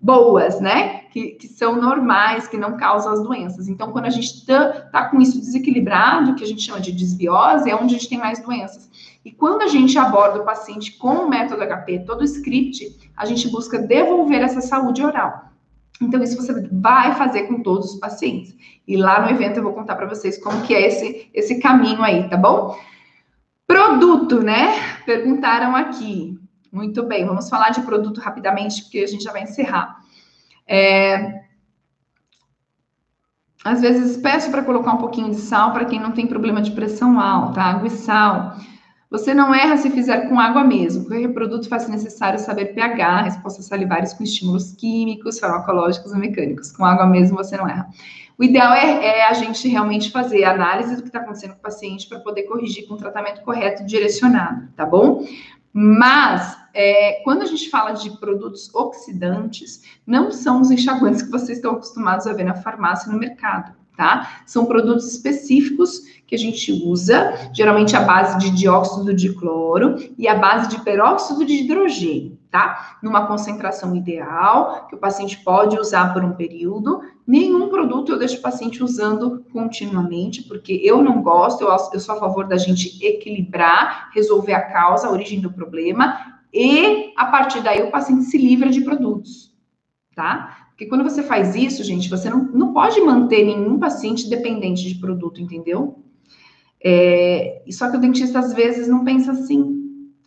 boas, 0.00 0.60
né? 0.60 1.00
Que, 1.10 1.30
que, 1.32 1.48
são 1.48 1.80
normais, 1.80 2.46
que 2.46 2.56
não 2.56 2.76
causam 2.76 3.12
as 3.12 3.22
doenças. 3.22 3.68
Então, 3.68 3.90
quando 3.90 4.04
a 4.04 4.10
gente 4.10 4.26
está 4.26 4.72
tá 4.92 5.08
com 5.08 5.20
isso 5.20 5.38
desequilibrado, 5.38 6.34
que 6.34 6.44
a 6.44 6.46
gente 6.46 6.62
chama 6.62 6.80
de 6.80 6.92
desbiose, 6.92 7.70
é 7.70 7.74
onde 7.74 7.94
a 7.94 7.98
gente 7.98 8.08
tem 8.08 8.18
mais 8.18 8.38
doenças. 8.40 8.90
E 9.24 9.32
quando 9.32 9.62
a 9.62 9.66
gente 9.66 9.98
aborda 9.98 10.40
o 10.40 10.44
paciente 10.44 10.92
com 10.98 11.14
o 11.14 11.28
método 11.28 11.62
HP, 11.62 12.04
todo 12.06 12.20
o 12.20 12.24
script, 12.24 13.10
a 13.16 13.24
gente 13.24 13.48
busca 13.48 13.78
devolver 13.78 14.42
essa 14.42 14.60
saúde 14.60 15.02
oral. 15.02 15.46
Então, 16.00 16.22
isso 16.22 16.36
você 16.36 16.68
vai 16.70 17.14
fazer 17.14 17.44
com 17.44 17.62
todos 17.62 17.94
os 17.94 18.00
pacientes. 18.00 18.54
E 18.86 18.96
lá 18.96 19.20
no 19.22 19.30
evento 19.30 19.56
eu 19.56 19.62
vou 19.62 19.72
contar 19.72 19.96
para 19.96 20.06
vocês 20.06 20.38
como 20.38 20.62
que 20.62 20.74
é 20.74 20.86
esse, 20.86 21.30
esse 21.32 21.58
caminho 21.58 22.02
aí, 22.02 22.28
tá 22.28 22.36
bom? 22.36 22.78
Produto, 23.66 24.40
né? 24.40 25.00
Perguntaram 25.04 25.74
aqui. 25.74 26.38
Muito 26.76 27.02
bem, 27.02 27.24
vamos 27.24 27.48
falar 27.48 27.70
de 27.70 27.80
produto 27.80 28.20
rapidamente, 28.20 28.82
porque 28.82 28.98
a 28.98 29.06
gente 29.06 29.24
já 29.24 29.32
vai 29.32 29.44
encerrar. 29.44 29.96
É... 30.68 31.40
Às 33.64 33.80
vezes 33.80 34.18
peço 34.18 34.50
para 34.50 34.62
colocar 34.62 34.92
um 34.92 34.98
pouquinho 34.98 35.30
de 35.30 35.36
sal 35.36 35.72
para 35.72 35.86
quem 35.86 35.98
não 35.98 36.12
tem 36.12 36.26
problema 36.26 36.60
de 36.60 36.72
pressão 36.72 37.18
alta, 37.18 37.62
água 37.62 37.88
e 37.88 37.90
sal. 37.90 38.58
Você 39.10 39.32
não 39.32 39.54
erra 39.54 39.78
se 39.78 39.88
fizer 39.88 40.28
com 40.28 40.38
água 40.38 40.62
mesmo. 40.64 41.06
Qualquer 41.06 41.32
produto 41.32 41.66
faz 41.66 41.88
necessário 41.88 42.38
saber 42.38 42.74
pH, 42.74 43.22
respostas 43.22 43.64
salivares 43.64 44.12
com 44.12 44.22
estímulos 44.22 44.72
químicos, 44.72 45.38
farmacológicos 45.38 46.12
e 46.12 46.18
mecânicos. 46.18 46.72
Com 46.72 46.84
água 46.84 47.06
mesmo 47.06 47.38
você 47.38 47.56
não 47.56 47.66
erra. 47.66 47.88
O 48.36 48.44
ideal 48.44 48.74
é, 48.74 49.20
é 49.20 49.26
a 49.26 49.32
gente 49.32 49.66
realmente 49.66 50.10
fazer 50.10 50.44
a 50.44 50.50
análise 50.50 50.94
do 50.94 51.00
que 51.00 51.08
está 51.08 51.20
acontecendo 51.20 51.52
com 51.52 51.60
o 51.60 51.62
paciente 51.62 52.06
para 52.06 52.20
poder 52.20 52.42
corrigir 52.42 52.86
com 52.86 52.92
o 52.92 52.98
tratamento 52.98 53.40
correto 53.40 53.82
direcionado, 53.86 54.68
tá 54.76 54.84
bom? 54.84 55.24
Mas, 55.78 56.56
é, 56.76 57.22
quando 57.24 57.40
a 57.40 57.46
gente 57.46 57.70
fala 57.70 57.92
de 57.92 58.10
produtos 58.18 58.72
oxidantes, 58.74 59.82
não 60.06 60.30
são 60.30 60.60
os 60.60 60.70
enxaguantes 60.70 61.22
que 61.22 61.30
vocês 61.30 61.56
estão 61.56 61.72
acostumados 61.72 62.26
a 62.26 62.34
ver 62.34 62.44
na 62.44 62.54
farmácia 62.54 63.10
no 63.10 63.18
mercado, 63.18 63.74
tá? 63.96 64.42
São 64.44 64.66
produtos 64.66 65.10
específicos 65.10 66.02
que 66.26 66.34
a 66.34 66.38
gente 66.38 66.70
usa, 66.84 67.50
geralmente 67.54 67.96
a 67.96 68.02
base 68.02 68.38
de 68.38 68.50
dióxido 68.50 69.14
de 69.14 69.32
cloro 69.32 69.96
e 70.18 70.28
a 70.28 70.34
base 70.34 70.68
de 70.68 70.78
peróxido 70.82 71.46
de 71.46 71.54
hidrogênio, 71.54 72.38
tá? 72.50 72.98
Numa 73.02 73.26
concentração 73.26 73.96
ideal, 73.96 74.86
que 74.86 74.94
o 74.94 74.98
paciente 74.98 75.38
pode 75.38 75.78
usar 75.78 76.12
por 76.12 76.22
um 76.22 76.32
período. 76.32 77.00
Nenhum 77.26 77.70
produto 77.70 78.12
eu 78.12 78.18
deixo 78.18 78.36
o 78.36 78.42
paciente 78.42 78.84
usando 78.84 79.46
continuamente, 79.50 80.42
porque 80.42 80.78
eu 80.84 81.02
não 81.02 81.22
gosto, 81.22 81.64
eu 81.64 82.00
sou 82.00 82.16
a 82.16 82.20
favor 82.20 82.46
da 82.46 82.58
gente 82.58 83.02
equilibrar, 83.02 84.10
resolver 84.12 84.52
a 84.52 84.60
causa, 84.60 85.06
a 85.06 85.10
origem 85.10 85.40
do 85.40 85.50
problema, 85.50 86.35
e 86.56 87.12
a 87.16 87.26
partir 87.26 87.62
daí 87.62 87.82
o 87.82 87.90
paciente 87.90 88.24
se 88.24 88.38
livra 88.38 88.70
de 88.70 88.80
produtos, 88.80 89.54
tá? 90.14 90.68
Porque 90.70 90.86
quando 90.86 91.04
você 91.04 91.22
faz 91.22 91.54
isso, 91.54 91.84
gente, 91.84 92.08
você 92.08 92.30
não, 92.30 92.44
não 92.44 92.72
pode 92.72 92.98
manter 93.02 93.44
nenhum 93.44 93.78
paciente 93.78 94.28
dependente 94.28 94.88
de 94.88 94.94
produto, 94.94 95.40
entendeu? 95.40 96.02
É, 96.82 97.62
só 97.70 97.90
que 97.90 97.96
o 97.98 98.00
dentista 98.00 98.38
às 98.38 98.54
vezes 98.54 98.88
não 98.88 99.04
pensa 99.04 99.32
assim. 99.32 99.74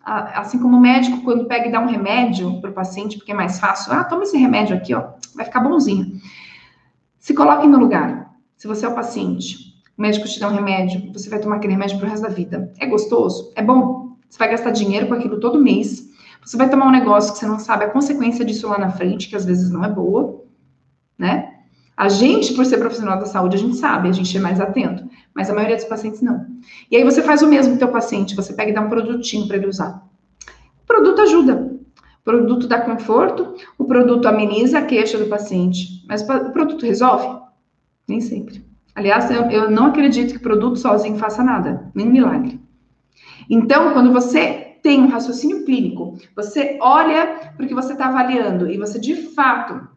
Assim 0.04 0.60
como 0.60 0.78
o 0.78 0.80
médico, 0.80 1.22
quando 1.24 1.46
pega 1.46 1.68
e 1.68 1.72
dá 1.72 1.80
um 1.80 1.88
remédio 1.88 2.60
para 2.62 2.72
o 2.72 2.74
paciente, 2.74 3.18
porque 3.18 3.32
é 3.32 3.36
mais 3.36 3.60
fácil, 3.60 3.94
ah, 3.94 4.04
toma 4.04 4.24
esse 4.24 4.38
remédio 4.38 4.76
aqui, 4.76 4.94
ó, 4.94 5.12
vai 5.36 5.46
ficar 5.46 5.60
bonzinho. 5.60 6.20
Se 7.20 7.34
coloque 7.34 7.68
no 7.68 7.78
lugar. 7.78 8.34
Se 8.58 8.68
você 8.68 8.86
é 8.86 8.90
o 8.90 8.96
paciente, 8.96 9.76
o 9.98 10.02
médico 10.02 10.28
te 10.28 10.40
dá 10.40 10.48
um 10.48 10.54
remédio, 10.54 11.12
você 11.14 11.30
vai 11.30 11.40
tomar 11.40 11.58
aquele 11.58 11.74
remédio 11.74 12.00
pro 12.00 12.08
resto 12.08 12.24
da 12.24 12.30
vida. 12.30 12.74
É 12.80 12.88
gostoso? 12.88 13.52
É 13.56 13.62
bom? 13.62 14.16
Você 14.28 14.40
vai 14.40 14.50
gastar 14.50 14.72
dinheiro 14.72 15.08
com 15.08 15.14
aquilo 15.14 15.40
todo 15.40 15.62
mês. 15.62 16.09
Você 16.44 16.58
vai 16.58 16.70
tomar 16.70 16.88
um 16.88 16.92
negócio 16.92 17.34
que 17.34 17.40
você 17.40 17.46
não 17.46 17.60
sabe 17.60 17.86
a 17.86 17.90
consequência 17.90 18.44
disso 18.44 18.68
lá 18.68 18.78
na 18.78 18.90
frente, 18.90 19.30
que 19.30 19.36
às 19.36 19.46
vezes 19.46 19.70
não 19.70 19.84
é 19.84 19.90
boa, 19.90 20.44
né? 21.18 21.56
A 21.96 22.08
gente, 22.08 22.54
por 22.54 22.66
ser 22.66 22.78
profissional 22.78 23.20
da 23.20 23.26
saúde, 23.26 23.58
a 23.58 23.60
gente 23.60 23.76
sabe, 23.76 24.08
a 24.08 24.12
gente 24.14 24.36
é 24.36 24.40
mais 24.40 24.62
atento, 24.62 25.04
mas 25.36 25.50
a 25.50 25.54
maioria 25.54 25.76
dos 25.76 25.86
pacientes 25.86 26.22
não. 26.22 26.46
E 26.90 26.96
aí 26.96 27.04
você 27.04 27.22
faz 27.22 27.42
o 27.42 27.48
mesmo 27.48 27.72
com 27.72 27.76
o 27.76 27.80
teu 27.80 27.90
paciente, 27.90 28.36
você 28.36 28.54
pega 28.54 28.72
e 28.72 28.74
dá 28.74 28.80
um 28.82 28.88
produtinho 28.88 29.48
para 29.48 29.58
ele 29.58 29.68
usar. 29.68 30.02
O 30.82 30.88
produto 30.88 31.22
ajuda. 31.22 31.78
O 32.22 32.24
produto 32.24 32.68
dá 32.68 32.80
conforto, 32.80 33.54
o 33.78 33.84
produto 33.84 34.28
ameniza 34.28 34.80
a 34.80 34.86
queixa 34.86 35.18
do 35.18 35.26
paciente, 35.26 36.06
mas 36.08 36.22
o 36.22 36.52
produto 36.52 36.86
resolve? 36.86 37.42
Nem 38.08 38.22
sempre. 38.22 38.64
Aliás, 38.96 39.30
eu, 39.30 39.44
eu 39.50 39.70
não 39.70 39.88
acredito 39.88 40.34
que 40.34 40.40
produto 40.40 40.78
sozinho 40.78 41.18
faça 41.18 41.44
nada, 41.44 41.92
nem 41.94 42.10
milagre. 42.10 42.62
Então, 43.50 43.94
quando 43.94 44.14
você 44.14 44.69
tem 44.82 45.02
um 45.02 45.08
raciocínio 45.08 45.66
clínico, 45.66 46.18
você 46.36 46.78
olha 46.82 47.54
porque 47.58 47.74
você 47.74 47.94
está 47.94 48.08
avaliando 48.08 48.70
e 48.70 48.78
você 48.78 49.00
de 49.00 49.16
fato 49.34 49.88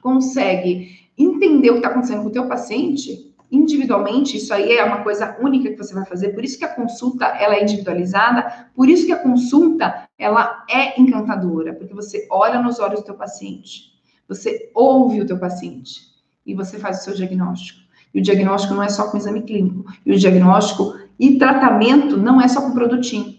consegue 0.00 1.06
entender 1.18 1.70
o 1.70 1.74
que 1.74 1.78
está 1.78 1.88
acontecendo 1.88 2.22
com 2.22 2.28
o 2.28 2.32
teu 2.32 2.46
paciente 2.46 3.34
individualmente, 3.50 4.36
isso 4.36 4.52
aí 4.52 4.72
é 4.72 4.84
uma 4.84 5.02
coisa 5.02 5.36
única 5.40 5.70
que 5.70 5.76
você 5.76 5.94
vai 5.94 6.04
fazer, 6.04 6.30
por 6.30 6.44
isso 6.44 6.58
que 6.58 6.64
a 6.64 6.74
consulta 6.74 7.26
ela 7.26 7.54
é 7.54 7.62
individualizada, 7.62 8.68
por 8.74 8.88
isso 8.88 9.06
que 9.06 9.12
a 9.12 9.18
consulta 9.18 10.08
ela 10.18 10.64
é 10.68 11.00
encantadora, 11.00 11.72
porque 11.74 11.94
você 11.94 12.26
olha 12.30 12.60
nos 12.60 12.80
olhos 12.80 13.00
do 13.00 13.06
teu 13.06 13.14
paciente, 13.14 13.92
você 14.28 14.70
ouve 14.74 15.20
o 15.20 15.26
teu 15.26 15.38
paciente 15.38 16.00
e 16.44 16.54
você 16.54 16.78
faz 16.78 17.00
o 17.00 17.04
seu 17.04 17.14
diagnóstico. 17.14 17.80
E 18.12 18.18
o 18.18 18.22
diagnóstico 18.22 18.74
não 18.74 18.82
é 18.82 18.88
só 18.88 19.10
com 19.10 19.18
exame 19.18 19.42
clínico, 19.42 19.84
e 20.04 20.12
o 20.12 20.18
diagnóstico 20.18 20.94
e 21.18 21.38
tratamento 21.38 22.16
não 22.16 22.40
é 22.40 22.48
só 22.48 22.62
com 22.62 22.72
produtinho, 22.72 23.35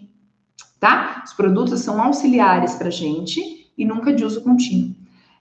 tá? 0.78 1.22
Os 1.24 1.32
produtos 1.32 1.80
são 1.80 2.00
auxiliares 2.02 2.74
para 2.74 2.90
gente 2.90 3.70
e 3.76 3.84
nunca 3.84 4.12
de 4.12 4.24
uso 4.24 4.42
contínuo. 4.42 4.94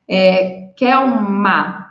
É, 0.07 0.67
uma 1.03 1.87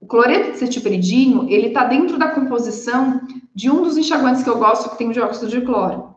o 0.00 0.06
cloreto 0.06 0.52
de 0.52 0.58
cetiperidinho, 0.58 1.48
ele 1.50 1.68
está 1.68 1.84
dentro 1.84 2.18
da 2.18 2.28
composição 2.28 3.20
de 3.54 3.70
um 3.70 3.82
dos 3.82 3.96
enxaguantes 3.96 4.42
que 4.42 4.48
eu 4.48 4.58
gosto, 4.58 4.90
que 4.90 4.98
tem 4.98 5.10
dióxido 5.10 5.48
de 5.48 5.60
cloro. 5.62 6.14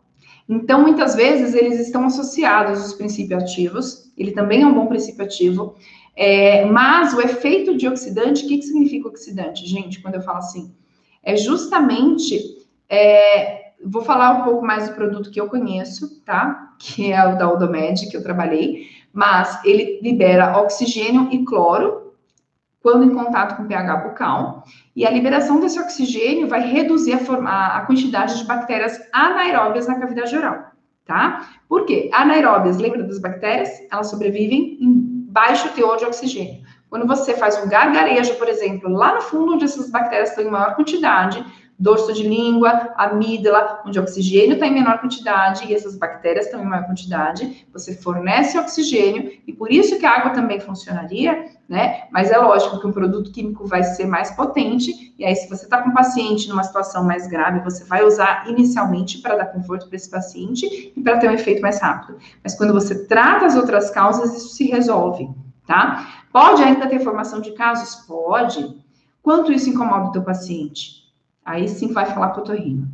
Então, 0.48 0.82
muitas 0.82 1.16
vezes, 1.16 1.56
eles 1.56 1.80
estão 1.80 2.06
associados 2.06 2.82
aos 2.82 2.94
princípios 2.94 3.42
ativos, 3.42 4.12
ele 4.18 4.32
também 4.32 4.62
é 4.62 4.68
um 4.68 4.74
bom 4.74 4.88
princípio 4.88 5.24
ativo, 5.24 5.76
é, 6.16 6.66
mas 6.66 7.14
o 7.14 7.22
efeito 7.22 7.78
de 7.78 7.88
oxidante, 7.88 8.46
o 8.46 8.48
que, 8.48 8.58
que 8.58 8.66
significa 8.66 9.08
oxidante, 9.08 9.66
gente, 9.66 10.02
quando 10.02 10.16
eu 10.16 10.22
falo 10.22 10.40
assim? 10.40 10.72
É 11.24 11.36
justamente, 11.36 12.40
é, 12.90 13.59
vou 13.84 14.02
falar 14.02 14.32
um 14.32 14.44
pouco 14.44 14.66
mais 14.66 14.88
do 14.88 14.96
produto 14.96 15.32
que 15.32 15.40
eu 15.40 15.48
conheço, 15.48 16.22
tá? 16.24 16.74
Que 16.80 17.12
é 17.12 17.28
o 17.28 17.38
da 17.38 17.52
Odomed, 17.52 18.10
que 18.10 18.18
eu 18.18 18.24
trabalhei, 18.24 18.88
mas 19.14 19.64
ele 19.64 20.00
libera 20.02 20.58
oxigênio 20.58 21.30
e 21.32 21.44
cloro, 21.44 22.14
quando 22.82 23.04
em 23.04 23.14
contato 23.14 23.58
com 23.58 23.68
pH 23.68 23.96
bucal, 23.98 24.64
e 24.96 25.06
a 25.06 25.12
liberação 25.12 25.60
desse 25.60 25.80
oxigênio 25.80 26.48
vai 26.48 26.62
reduzir 26.62 27.14
a, 27.14 27.78
a 27.78 27.82
quantidade 27.86 28.38
de 28.38 28.46
bactérias 28.46 29.00
anaeróbias 29.12 29.88
na 29.88 30.00
cavidade 30.00 30.36
oral, 30.36 30.72
tá? 31.06 31.50
Por 31.68 31.86
quê? 31.86 32.10
Anaeróbias, 32.14 32.78
lembra 32.78 33.04
das 33.04 33.20
bactérias? 33.20 33.70
Elas 33.92 34.08
sobrevivem 34.08 34.78
em 34.80 35.26
baixo 35.30 35.70
teor 35.74 35.98
de 35.98 36.06
oxigênio. 36.06 36.64
Quando 36.90 37.06
você 37.06 37.36
faz 37.36 37.62
um 37.64 37.70
gargarejo, 37.70 38.36
por 38.36 38.48
exemplo, 38.48 38.90
lá 38.90 39.16
no 39.16 39.22
fundo 39.22 39.54
onde 39.54 39.66
essas 39.66 39.92
bactérias 39.92 40.30
estão 40.30 40.44
em 40.44 40.50
maior 40.50 40.76
quantidade, 40.76 41.46
dorso 41.80 42.12
de 42.12 42.28
língua, 42.28 42.94
amígdala, 42.98 43.82
onde 43.86 43.98
o 43.98 44.02
oxigênio 44.02 44.54
está 44.54 44.68
em 44.68 44.74
menor 44.74 45.00
quantidade 45.00 45.66
e 45.66 45.74
essas 45.74 45.96
bactérias 45.96 46.46
estão 46.46 46.62
em 46.62 46.66
maior 46.66 46.86
quantidade, 46.86 47.66
você 47.72 47.96
fornece 47.96 48.60
oxigênio 48.60 49.32
e 49.48 49.54
por 49.54 49.72
isso 49.72 49.98
que 49.98 50.06
a 50.06 50.12
água 50.12 50.32
também 50.32 50.60
funcionaria, 50.60 51.46
né? 51.70 52.04
Mas 52.12 52.32
é 52.32 52.38
lógico 52.38 52.80
que 52.82 52.88
um 52.88 52.92
produto 52.92 53.32
químico 53.32 53.66
vai 53.66 53.82
ser 53.84 54.06
mais 54.06 54.32
potente 54.32 55.14
e 55.18 55.24
aí 55.24 55.34
se 55.36 55.48
você 55.48 55.64
está 55.64 55.82
com 55.82 55.90
um 55.90 55.94
paciente 55.94 56.50
numa 56.50 56.64
situação 56.64 57.04
mais 57.04 57.28
grave, 57.28 57.64
você 57.64 57.86
vai 57.86 58.04
usar 58.04 58.50
inicialmente 58.50 59.20
para 59.20 59.38
dar 59.38 59.46
conforto 59.46 59.88
para 59.88 59.96
esse 59.96 60.10
paciente 60.10 60.92
e 60.96 61.02
para 61.02 61.18
ter 61.18 61.30
um 61.30 61.34
efeito 61.34 61.62
mais 61.62 61.80
rápido. 61.80 62.18
Mas 62.44 62.56
quando 62.56 62.74
você 62.74 63.06
trata 63.06 63.46
as 63.46 63.56
outras 63.56 63.90
causas, 63.90 64.36
isso 64.36 64.50
se 64.50 64.66
resolve, 64.66 65.30
tá? 65.66 66.26
Pode 66.34 66.62
ainda 66.62 66.88
ter 66.88 67.00
formação 67.00 67.40
de 67.40 67.52
casos? 67.52 68.06
Pode. 68.06 68.78
Quanto 69.22 69.52
isso 69.52 69.70
incomoda 69.70 70.10
o 70.10 70.12
teu 70.12 70.24
paciente? 70.24 70.99
Aí 71.46 71.68
sim 71.68 71.94
vai 71.94 72.06
falar 72.06 72.30
com 72.30 72.42
o 72.42 72.44
torrino. 72.44 72.88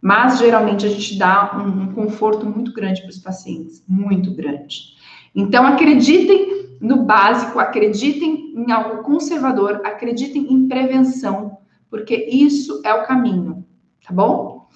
Mas 0.00 0.38
geralmente 0.38 0.84
a 0.84 0.88
gente 0.88 1.16
dá 1.16 1.56
um, 1.56 1.82
um 1.82 1.92
conforto 1.92 2.44
muito 2.44 2.72
grande 2.72 3.02
para 3.02 3.10
os 3.10 3.18
pacientes, 3.18 3.84
muito 3.88 4.34
grande. 4.34 4.94
Então 5.34 5.66
acreditem 5.66 6.76
no 6.80 7.04
básico, 7.04 7.60
acreditem 7.60 8.52
em 8.56 8.72
algo 8.72 9.02
conservador, 9.04 9.80
acreditem 9.84 10.52
em 10.52 10.66
prevenção, 10.66 11.58
porque 11.88 12.16
isso 12.16 12.82
é 12.84 12.92
o 12.92 13.06
caminho, 13.06 13.64
tá 14.06 14.12
bom? 14.12 14.68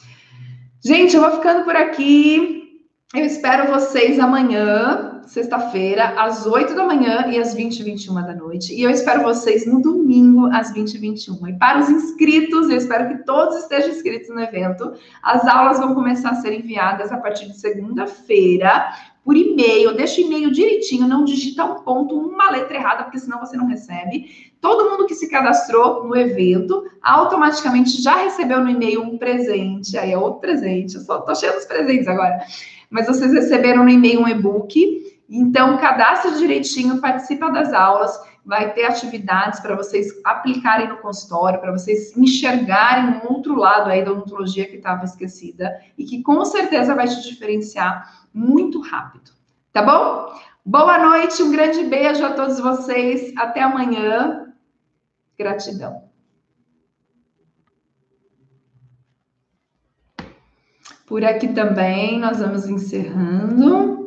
Gente, 0.84 1.16
eu 1.16 1.20
vou 1.20 1.32
ficando 1.32 1.64
por 1.64 1.74
aqui. 1.74 2.84
Eu 3.12 3.24
espero 3.24 3.72
vocês 3.72 4.20
amanhã 4.20 5.05
sexta-feira, 5.26 6.14
às 6.16 6.46
8 6.46 6.74
da 6.74 6.84
manhã 6.84 7.26
e 7.28 7.38
às 7.38 7.52
20 7.52 7.80
e 7.80 7.82
21 7.82 8.14
da 8.14 8.34
noite. 8.34 8.74
E 8.74 8.82
eu 8.82 8.90
espero 8.90 9.22
vocês 9.22 9.66
no 9.66 9.82
domingo, 9.82 10.46
às 10.52 10.72
20 10.72 10.94
e 10.94 10.98
21. 10.98 11.48
E 11.48 11.52
para 11.58 11.80
os 11.80 11.90
inscritos, 11.90 12.70
eu 12.70 12.76
espero 12.76 13.08
que 13.08 13.24
todos 13.24 13.56
estejam 13.56 13.90
inscritos 13.90 14.28
no 14.28 14.40
evento. 14.40 14.92
As 15.22 15.46
aulas 15.46 15.78
vão 15.78 15.94
começar 15.94 16.30
a 16.30 16.34
ser 16.36 16.52
enviadas 16.52 17.12
a 17.12 17.18
partir 17.18 17.46
de 17.46 17.58
segunda-feira 17.58 18.88
por 19.24 19.36
e-mail. 19.36 19.94
Deixa 19.96 20.20
o 20.20 20.24
e-mail 20.24 20.52
direitinho, 20.52 21.08
não 21.08 21.24
digita 21.24 21.64
um 21.64 21.82
ponto, 21.82 22.16
uma 22.16 22.50
letra 22.50 22.76
errada, 22.76 23.04
porque 23.04 23.18
senão 23.18 23.40
você 23.40 23.56
não 23.56 23.66
recebe. 23.66 24.52
Todo 24.60 24.88
mundo 24.88 25.06
que 25.06 25.14
se 25.14 25.28
cadastrou 25.28 26.04
no 26.04 26.16
evento 26.16 26.84
automaticamente 27.02 28.00
já 28.00 28.16
recebeu 28.16 28.60
no 28.60 28.70
e-mail 28.70 29.02
um 29.02 29.18
presente. 29.18 29.98
Aí 29.98 30.12
é 30.12 30.18
outro 30.18 30.40
presente. 30.40 30.94
Eu 30.94 31.00
só 31.00 31.18
tô 31.20 31.34
cheio 31.34 31.52
dos 31.52 31.64
presentes 31.64 32.06
agora. 32.06 32.38
Mas 32.88 33.06
vocês 33.06 33.32
receberam 33.32 33.82
no 33.82 33.90
e-mail 33.90 34.20
um 34.20 34.28
e-book 34.28 35.05
então, 35.28 35.76
cadastre 35.78 36.38
direitinho, 36.38 37.00
participa 37.00 37.50
das 37.50 37.72
aulas, 37.72 38.16
vai 38.44 38.72
ter 38.72 38.84
atividades 38.84 39.58
para 39.58 39.74
vocês 39.74 40.08
aplicarem 40.24 40.88
no 40.88 40.98
consultório, 40.98 41.60
para 41.60 41.72
vocês 41.72 42.16
enxergarem 42.16 43.20
um 43.20 43.32
outro 43.32 43.56
lado 43.56 43.90
aí 43.90 44.04
da 44.04 44.12
odontologia 44.12 44.68
que 44.68 44.76
estava 44.76 45.04
esquecida 45.04 45.76
e 45.98 46.04
que 46.04 46.22
com 46.22 46.44
certeza 46.44 46.94
vai 46.94 47.08
te 47.08 47.22
diferenciar 47.22 48.26
muito 48.32 48.80
rápido. 48.80 49.32
Tá 49.72 49.82
bom? 49.82 50.32
Boa 50.64 50.98
noite, 50.98 51.42
um 51.42 51.50
grande 51.50 51.82
beijo 51.84 52.24
a 52.24 52.32
todos 52.32 52.60
vocês. 52.60 53.32
Até 53.36 53.62
amanhã. 53.62 54.52
Gratidão. 55.36 56.04
Por 61.04 61.24
aqui 61.24 61.48
também 61.48 62.18
nós 62.18 62.38
vamos 62.38 62.66
encerrando. 62.66 64.05